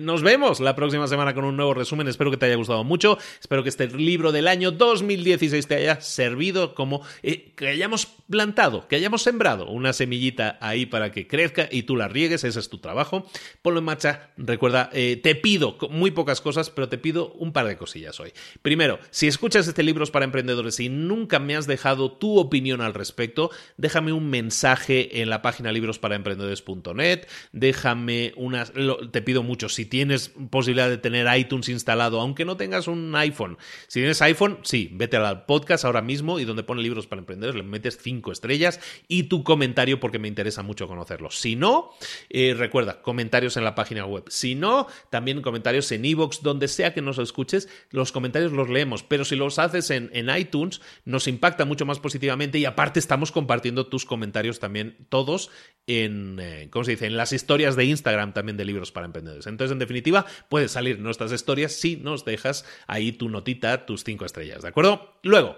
nos 0.00 0.22
vemos 0.22 0.60
la 0.60 0.76
próxima 0.76 1.08
semana 1.08 1.34
con 1.34 1.44
un 1.44 1.56
nuevo 1.56 1.74
resumen. 1.74 2.08
Espero 2.08 2.30
que 2.30 2.36
te 2.36 2.46
haya 2.46 2.56
gustado 2.56 2.84
mucho. 2.84 3.18
Espero 3.40 3.62
que 3.62 3.68
este 3.68 3.88
libro 3.88 4.30
del 4.30 4.48
año 4.48 4.70
2016 4.70 5.66
te 5.66 5.74
haya 5.74 6.00
servido 6.00 6.74
como 6.74 7.02
eh, 7.22 7.52
que 7.56 7.68
hayamos 7.68 8.06
plantado, 8.28 8.86
que 8.88 8.96
hayamos 8.96 9.22
sembrado 9.22 9.66
una 9.68 9.92
semillita 9.92 10.58
ahí 10.60 10.86
para 10.86 11.10
que 11.10 11.26
crezca 11.26 11.68
y 11.70 11.82
tú 11.82 11.96
la 11.96 12.08
riegues. 12.08 12.44
Ese 12.44 12.60
es 12.60 12.68
tu 12.68 12.78
trabajo. 12.78 13.26
Ponlo 13.62 13.80
en 13.80 13.84
marcha. 13.84 14.30
Recuerda, 14.36 14.90
eh, 14.92 15.18
te 15.20 15.34
pido 15.34 15.76
muy 15.90 16.12
pocas 16.12 16.40
cosas, 16.40 16.70
pero 16.70 16.88
te 16.88 16.98
pido 16.98 17.32
un 17.32 17.52
par 17.52 17.66
de 17.66 17.76
cosillas 17.76 18.20
hoy. 18.20 18.32
Primero, 18.62 19.00
si 19.10 19.26
escuchas 19.26 19.66
este 19.66 19.82
libro 19.82 20.04
para 20.10 20.24
emprendedores 20.24 20.80
y 20.80 20.88
nunca 20.88 21.38
me 21.38 21.56
has 21.56 21.66
dejado 21.66 22.12
tu 22.12 22.38
opinión 22.38 22.80
al 22.80 22.94
respecto, 22.94 23.50
déjame 23.76 24.12
un 24.12 24.23
mensaje 24.30 25.20
en 25.20 25.30
la 25.30 25.42
página 25.42 25.72
librosparaemprendedores.net, 25.72 27.26
déjame 27.52 28.32
unas, 28.36 28.72
te 29.10 29.22
pido 29.22 29.42
mucho, 29.42 29.68
si 29.68 29.86
tienes 29.86 30.32
posibilidad 30.50 30.88
de 30.88 30.98
tener 30.98 31.26
iTunes 31.38 31.68
instalado, 31.68 32.20
aunque 32.20 32.44
no 32.44 32.56
tengas 32.56 32.88
un 32.88 33.14
iPhone, 33.16 33.58
si 33.86 34.00
tienes 34.00 34.20
iPhone, 34.22 34.58
sí, 34.62 34.90
vete 34.92 35.16
al 35.16 35.44
podcast 35.46 35.84
ahora 35.84 36.02
mismo 36.02 36.38
y 36.38 36.44
donde 36.44 36.62
pone 36.62 36.82
libros 36.82 37.06
para 37.06 37.20
emprendedores, 37.20 37.56
le 37.56 37.62
metes 37.62 37.98
cinco 38.00 38.32
estrellas 38.32 38.80
y 39.08 39.24
tu 39.24 39.44
comentario 39.44 40.00
porque 40.00 40.18
me 40.18 40.28
interesa 40.28 40.62
mucho 40.62 40.86
conocerlo. 40.86 41.30
Si 41.30 41.56
no, 41.56 41.90
eh, 42.30 42.54
recuerda, 42.56 43.02
comentarios 43.02 43.56
en 43.56 43.64
la 43.64 43.74
página 43.74 44.06
web. 44.06 44.24
Si 44.28 44.54
no, 44.54 44.86
también 45.10 45.42
comentarios 45.42 45.90
en 45.92 46.04
iVoox, 46.04 46.42
donde 46.42 46.68
sea 46.68 46.94
que 46.94 47.02
nos 47.02 47.18
escuches, 47.18 47.68
los 47.90 48.12
comentarios 48.12 48.52
los 48.52 48.68
leemos, 48.68 49.02
pero 49.02 49.24
si 49.24 49.36
los 49.36 49.58
haces 49.58 49.90
en, 49.90 50.10
en 50.12 50.34
iTunes, 50.36 50.80
nos 51.04 51.28
impacta 51.28 51.64
mucho 51.64 51.86
más 51.86 51.98
positivamente 51.98 52.58
y 52.58 52.64
aparte 52.64 52.98
estamos 52.98 53.32
compartiendo 53.32 53.86
tus 53.86 54.04
comentarios 54.04 54.13
comentarios 54.14 54.60
también 54.60 55.06
todos 55.08 55.50
en, 55.88 56.38
eh, 56.40 56.68
¿cómo 56.70 56.84
se 56.84 56.92
dice? 56.92 57.06
En 57.06 57.16
las 57.16 57.32
historias 57.32 57.74
de 57.74 57.84
Instagram 57.84 58.32
también 58.32 58.56
de 58.56 58.64
libros 58.64 58.92
para 58.92 59.06
emprendedores. 59.06 59.48
Entonces, 59.48 59.72
en 59.72 59.80
definitiva, 59.80 60.24
puedes 60.48 60.70
salir 60.70 61.00
nuestras 61.00 61.32
historias 61.32 61.72
si 61.72 61.96
nos 61.96 62.24
dejas 62.24 62.64
ahí 62.86 63.12
tu 63.12 63.28
notita, 63.28 63.86
tus 63.86 64.04
cinco 64.04 64.24
estrellas, 64.24 64.62
¿de 64.62 64.68
acuerdo? 64.68 65.18
Luego, 65.22 65.56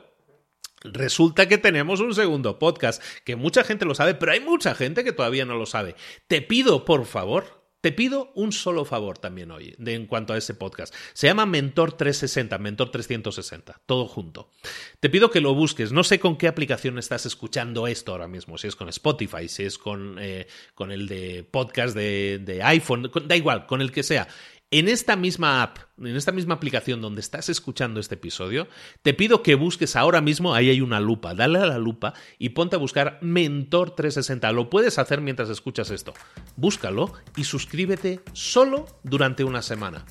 Resulta 0.83 1.49
que 1.49 1.59
tenemos 1.59 2.01
un 2.01 2.15
segundo 2.15 2.59
podcast, 2.59 3.03
que 3.25 3.35
mucha 3.35 3.65
gente 3.65 3.87
lo 3.87 3.95
sabe, 3.95 4.15
pero 4.15 4.33
hay 4.33 4.41
mucha 4.41 4.75
gente 4.75 5.03
que 5.03 5.13
todavía 5.13 5.45
no 5.45 5.57
lo 5.57 5.67
sabe. 5.67 5.97
Te 6.29 6.43
pido, 6.43 6.85
por 6.85 7.07
favor, 7.07 7.66
te 7.81 7.93
pido 7.93 8.33
un 8.35 8.53
solo 8.53 8.85
favor 8.85 9.19
también 9.19 9.51
hoy 9.51 9.75
de, 9.79 9.95
en 9.95 10.07
cuanto 10.07 10.33
a 10.33 10.39
ese 10.39 10.55
podcast. 10.55 10.95
Se 11.13 11.27
llama 11.27 11.47
Mentor 11.47 11.93
360, 11.93 12.59
Mentor 12.59 12.91
360, 12.91 13.81
todo 13.87 14.07
junto. 14.07 14.51
Te 15.01 15.11
pido 15.11 15.31
que 15.31 15.41
lo 15.41 15.55
busques. 15.55 15.93
No 15.93 16.03
sé 16.03 16.19
con 16.19 16.37
qué 16.37 16.49
aplicación 16.49 16.99
estás 16.99 17.27
escuchando 17.27 17.87
esto 17.87 18.13
ahora 18.13 18.29
mismo, 18.29 18.59
si 18.59 18.67
es 18.67 18.77
con 18.77 18.89
Spotify, 18.89 19.49
si 19.49 19.65
es 19.65 19.79
con, 19.79 20.17
eh, 20.21 20.47
con 20.75 20.91
el 20.91 21.07
de 21.07 21.45
podcast 21.45 21.95
de, 21.95 22.41
de 22.43 22.63
iPhone, 22.63 23.11
da 23.27 23.37
igual, 23.37 23.67
con 23.67 23.81
el 23.81 23.93
que 23.93 24.03
sea. 24.03 24.27
En 24.73 24.89
esta 24.89 25.15
misma 25.15 25.63
app, 25.63 25.79
en 25.97 26.17
esta 26.17 26.33
misma 26.33 26.55
aplicación 26.55 27.01
donde 27.01 27.21
estás 27.21 27.49
escuchando 27.49 28.01
este 28.01 28.17
episodio, 28.17 28.67
te 29.03 29.15
pido 29.15 29.45
que 29.45 29.55
busques 29.55 29.95
ahora 29.95 30.21
mismo, 30.21 30.55
ahí 30.55 30.69
hay 30.69 30.81
una 30.81 30.99
lupa, 30.99 31.35
dale 31.35 31.61
a 31.61 31.67
la 31.67 31.79
lupa 31.79 32.15
y 32.37 32.49
ponte 32.49 32.75
a 32.75 32.81
buscar 32.81 33.21
Mentor 33.23 33.93
360. 33.93 34.51
Lo 34.51 34.69
puedes 34.69 34.99
hacer 34.99 35.21
mientras 35.21 35.51
escuchas 35.51 35.91
esto. 35.91 36.15
Búscalo 36.57 37.13
y 37.37 37.45
suscríbete 37.45 38.23
solo 38.33 38.87
durante 39.05 39.45
una 39.45 39.63
semana. 39.63 40.05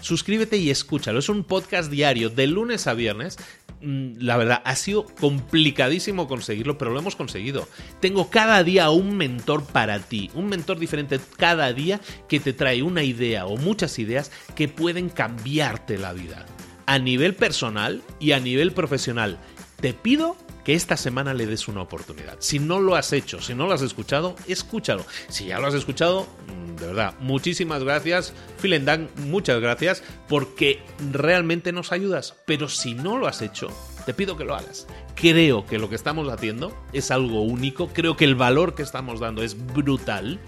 Suscríbete 0.00 0.56
y 0.56 0.70
escúchalo. 0.70 1.18
Es 1.18 1.28
un 1.28 1.44
podcast 1.44 1.90
diario 1.90 2.30
de 2.30 2.46
lunes 2.46 2.86
a 2.86 2.94
viernes. 2.94 3.36
Mm, 3.80 4.14
la 4.18 4.36
verdad, 4.36 4.62
ha 4.64 4.76
sido 4.76 5.04
complicadísimo 5.04 6.28
conseguirlo, 6.28 6.78
pero 6.78 6.90
lo 6.90 6.98
hemos 6.98 7.16
conseguido. 7.16 7.68
Tengo 8.00 8.30
cada 8.30 8.62
día 8.64 8.90
un 8.90 9.16
mentor 9.16 9.64
para 9.64 10.00
ti, 10.00 10.30
un 10.34 10.48
mentor 10.48 10.78
diferente 10.78 11.20
cada 11.36 11.72
día 11.72 12.00
que 12.28 12.40
te 12.40 12.52
trae 12.52 12.82
una 12.82 13.02
idea 13.02 13.46
o 13.46 13.56
muchas 13.56 13.98
ideas 13.98 14.30
que 14.54 14.68
pueden 14.68 15.08
cambiarte 15.08 15.98
la 15.98 16.12
vida. 16.12 16.46
A 16.86 16.98
nivel 16.98 17.34
personal 17.34 18.02
y 18.18 18.32
a 18.32 18.40
nivel 18.40 18.72
profesional. 18.72 19.38
Te 19.80 19.94
pido 19.94 20.36
que 20.64 20.74
esta 20.74 20.96
semana 20.96 21.34
le 21.34 21.46
des 21.46 21.68
una 21.68 21.82
oportunidad. 21.82 22.36
Si 22.40 22.58
no 22.58 22.80
lo 22.80 22.96
has 22.96 23.12
hecho, 23.12 23.40
si 23.40 23.54
no 23.54 23.66
lo 23.66 23.72
has 23.72 23.82
escuchado, 23.82 24.34
escúchalo. 24.48 25.06
Si 25.28 25.46
ya 25.46 25.60
lo 25.60 25.68
has 25.68 25.74
escuchado, 25.74 26.26
mm, 26.48 26.76
de 26.80 26.86
verdad, 26.88 27.14
muchísimas 27.20 27.84
gracias. 27.84 28.32
Vielen 28.60 28.84
Dank, 28.84 29.08
muchas 29.18 29.60
gracias, 29.60 30.02
porque 30.28 30.82
realmente 31.12 31.70
nos 31.70 31.92
ayudas. 31.92 32.34
Pero 32.44 32.68
si 32.68 32.94
no 32.94 33.18
lo 33.18 33.28
has 33.28 33.40
hecho, 33.40 33.68
te 34.04 34.14
pido 34.14 34.36
que 34.36 34.44
lo 34.44 34.56
hagas. 34.56 34.88
Creo 35.14 35.64
que 35.64 35.78
lo 35.78 35.88
que 35.88 35.94
estamos 35.94 36.28
haciendo 36.28 36.76
es 36.92 37.12
algo 37.12 37.42
único, 37.42 37.88
creo 37.88 38.16
que 38.16 38.24
el 38.24 38.34
valor 38.34 38.74
que 38.74 38.82
estamos 38.82 39.20
dando 39.20 39.44
es 39.44 39.56
brutal 39.72 40.40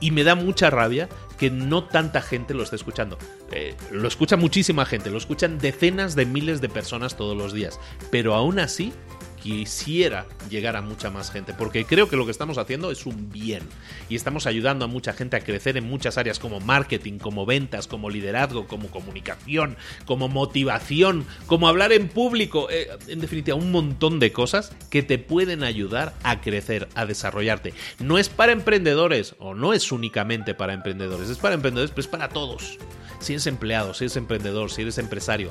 y 0.00 0.10
me 0.10 0.24
da 0.24 0.34
mucha 0.34 0.70
rabia 0.70 1.08
que 1.38 1.50
no 1.50 1.84
tanta 1.84 2.20
gente 2.22 2.54
lo 2.54 2.62
esté 2.62 2.76
escuchando. 2.76 3.18
Eh, 3.52 3.74
lo 3.90 4.08
escucha 4.08 4.36
muchísima 4.36 4.84
gente, 4.86 5.10
lo 5.10 5.18
escuchan 5.18 5.58
decenas 5.58 6.14
de 6.14 6.26
miles 6.26 6.60
de 6.60 6.68
personas 6.68 7.16
todos 7.16 7.36
los 7.36 7.52
días, 7.52 7.78
pero 8.10 8.34
aún 8.34 8.58
así 8.58 8.92
quisiera 9.42 10.26
llegar 10.48 10.76
a 10.76 10.82
mucha 10.82 11.10
más 11.10 11.30
gente, 11.30 11.54
porque 11.54 11.84
creo 11.84 12.08
que 12.08 12.16
lo 12.16 12.24
que 12.24 12.30
estamos 12.30 12.58
haciendo 12.58 12.90
es 12.90 13.06
un 13.06 13.30
bien 13.30 13.62
y 14.08 14.16
estamos 14.16 14.46
ayudando 14.46 14.84
a 14.84 14.88
mucha 14.88 15.12
gente 15.12 15.36
a 15.36 15.40
crecer 15.40 15.76
en 15.76 15.88
muchas 15.88 16.18
áreas 16.18 16.38
como 16.38 16.60
marketing, 16.60 17.18
como 17.18 17.46
ventas, 17.46 17.86
como 17.86 18.10
liderazgo, 18.10 18.66
como 18.66 18.88
comunicación, 18.88 19.76
como 20.04 20.28
motivación, 20.28 21.26
como 21.46 21.68
hablar 21.68 21.92
en 21.92 22.08
público, 22.08 22.68
eh, 22.70 22.88
en 23.08 23.20
definitiva, 23.20 23.56
un 23.56 23.72
montón 23.72 24.20
de 24.20 24.32
cosas 24.32 24.72
que 24.90 25.02
te 25.02 25.18
pueden 25.18 25.62
ayudar 25.62 26.14
a 26.22 26.40
crecer, 26.40 26.88
a 26.94 27.06
desarrollarte. 27.06 27.74
No 27.98 28.18
es 28.18 28.28
para 28.28 28.52
emprendedores 28.52 29.34
o 29.38 29.54
no 29.54 29.72
es 29.72 29.92
únicamente 29.92 30.54
para 30.54 30.74
emprendedores, 30.74 31.30
es 31.30 31.38
para 31.38 31.54
emprendedores, 31.54 31.90
pero 31.90 32.02
es 32.02 32.08
para 32.08 32.28
todos. 32.28 32.78
Si 33.20 33.34
eres 33.34 33.46
empleado, 33.46 33.94
si 33.94 34.04
eres 34.04 34.16
emprendedor, 34.16 34.70
si 34.70 34.82
eres 34.82 34.98
empresario, 34.98 35.50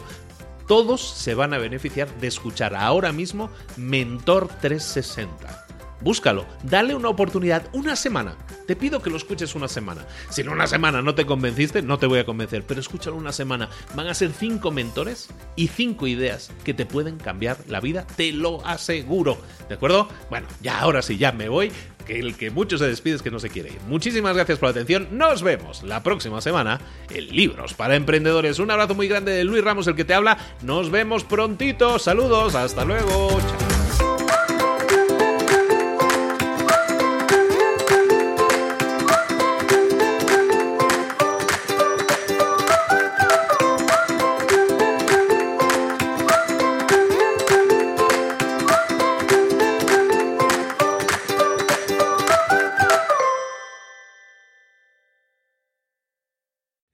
todos 0.70 1.02
se 1.02 1.34
van 1.34 1.56
a 1.56 1.58
beneficiar 1.58 2.08
de 2.20 2.28
escuchar 2.28 2.76
ahora 2.76 3.12
mismo 3.12 3.50
Mentor 3.76 4.48
360. 4.62 5.66
Búscalo, 6.02 6.46
dale 6.62 6.94
una 6.94 7.10
oportunidad, 7.10 7.68
una 7.74 7.96
semana. 7.96 8.38
Te 8.68 8.76
pido 8.76 9.02
que 9.02 9.10
lo 9.10 9.18
escuches 9.18 9.56
una 9.56 9.68
semana. 9.68 10.06
Si 10.30 10.42
en 10.42 10.50
una 10.50 10.68
semana 10.68 11.02
no 11.02 11.16
te 11.16 11.26
convenciste, 11.26 11.82
no 11.82 11.98
te 11.98 12.06
voy 12.06 12.20
a 12.20 12.26
convencer, 12.26 12.64
pero 12.68 12.80
escúchalo 12.80 13.16
una 13.16 13.32
semana. 13.32 13.68
Van 13.96 14.06
a 14.06 14.14
ser 14.14 14.32
cinco 14.32 14.70
mentores 14.70 15.30
y 15.56 15.70
cinco 15.70 16.06
ideas 16.06 16.52
que 16.64 16.76
te 16.76 16.86
pueden 16.86 17.18
cambiar 17.18 17.58
la 17.68 17.82
vida, 17.82 18.06
te 18.06 18.32
lo 18.32 18.64
aseguro. 18.64 19.40
¿De 19.70 19.74
acuerdo? 19.74 20.08
Bueno, 20.30 20.48
ya 20.62 20.80
ahora 20.80 21.02
sí, 21.02 21.18
ya 21.18 21.32
me 21.32 21.50
voy 21.50 21.72
el 22.10 22.36
que 22.36 22.50
mucho 22.50 22.78
se 22.78 22.88
despide 22.88 23.16
es 23.16 23.22
que 23.22 23.32
no 23.32 23.40
se 23.40 23.50
quiere 23.50 23.70
ir. 23.70 23.80
Muchísimas 23.88 24.36
gracias 24.36 24.58
por 24.58 24.68
la 24.68 24.72
atención. 24.72 25.08
Nos 25.12 25.44
vemos 25.44 25.84
la 25.84 26.02
próxima 26.04 26.42
semana 26.42 26.80
en 27.10 27.28
Libros 27.28 27.74
para 27.74 27.96
Emprendedores. 27.96 28.60
Un 28.60 28.72
abrazo 28.72 28.96
muy 28.96 29.08
grande 29.08 29.32
de 29.32 29.44
Luis 29.44 29.64
Ramos, 29.64 29.88
el 29.88 29.96
que 29.96 30.06
te 30.06 30.14
habla. 30.14 30.38
Nos 30.62 30.90
vemos 30.90 31.24
prontito. 31.24 32.00
Saludos. 32.00 32.56
Hasta 32.56 32.86
luego. 32.86 33.30
Chao. 33.40 33.79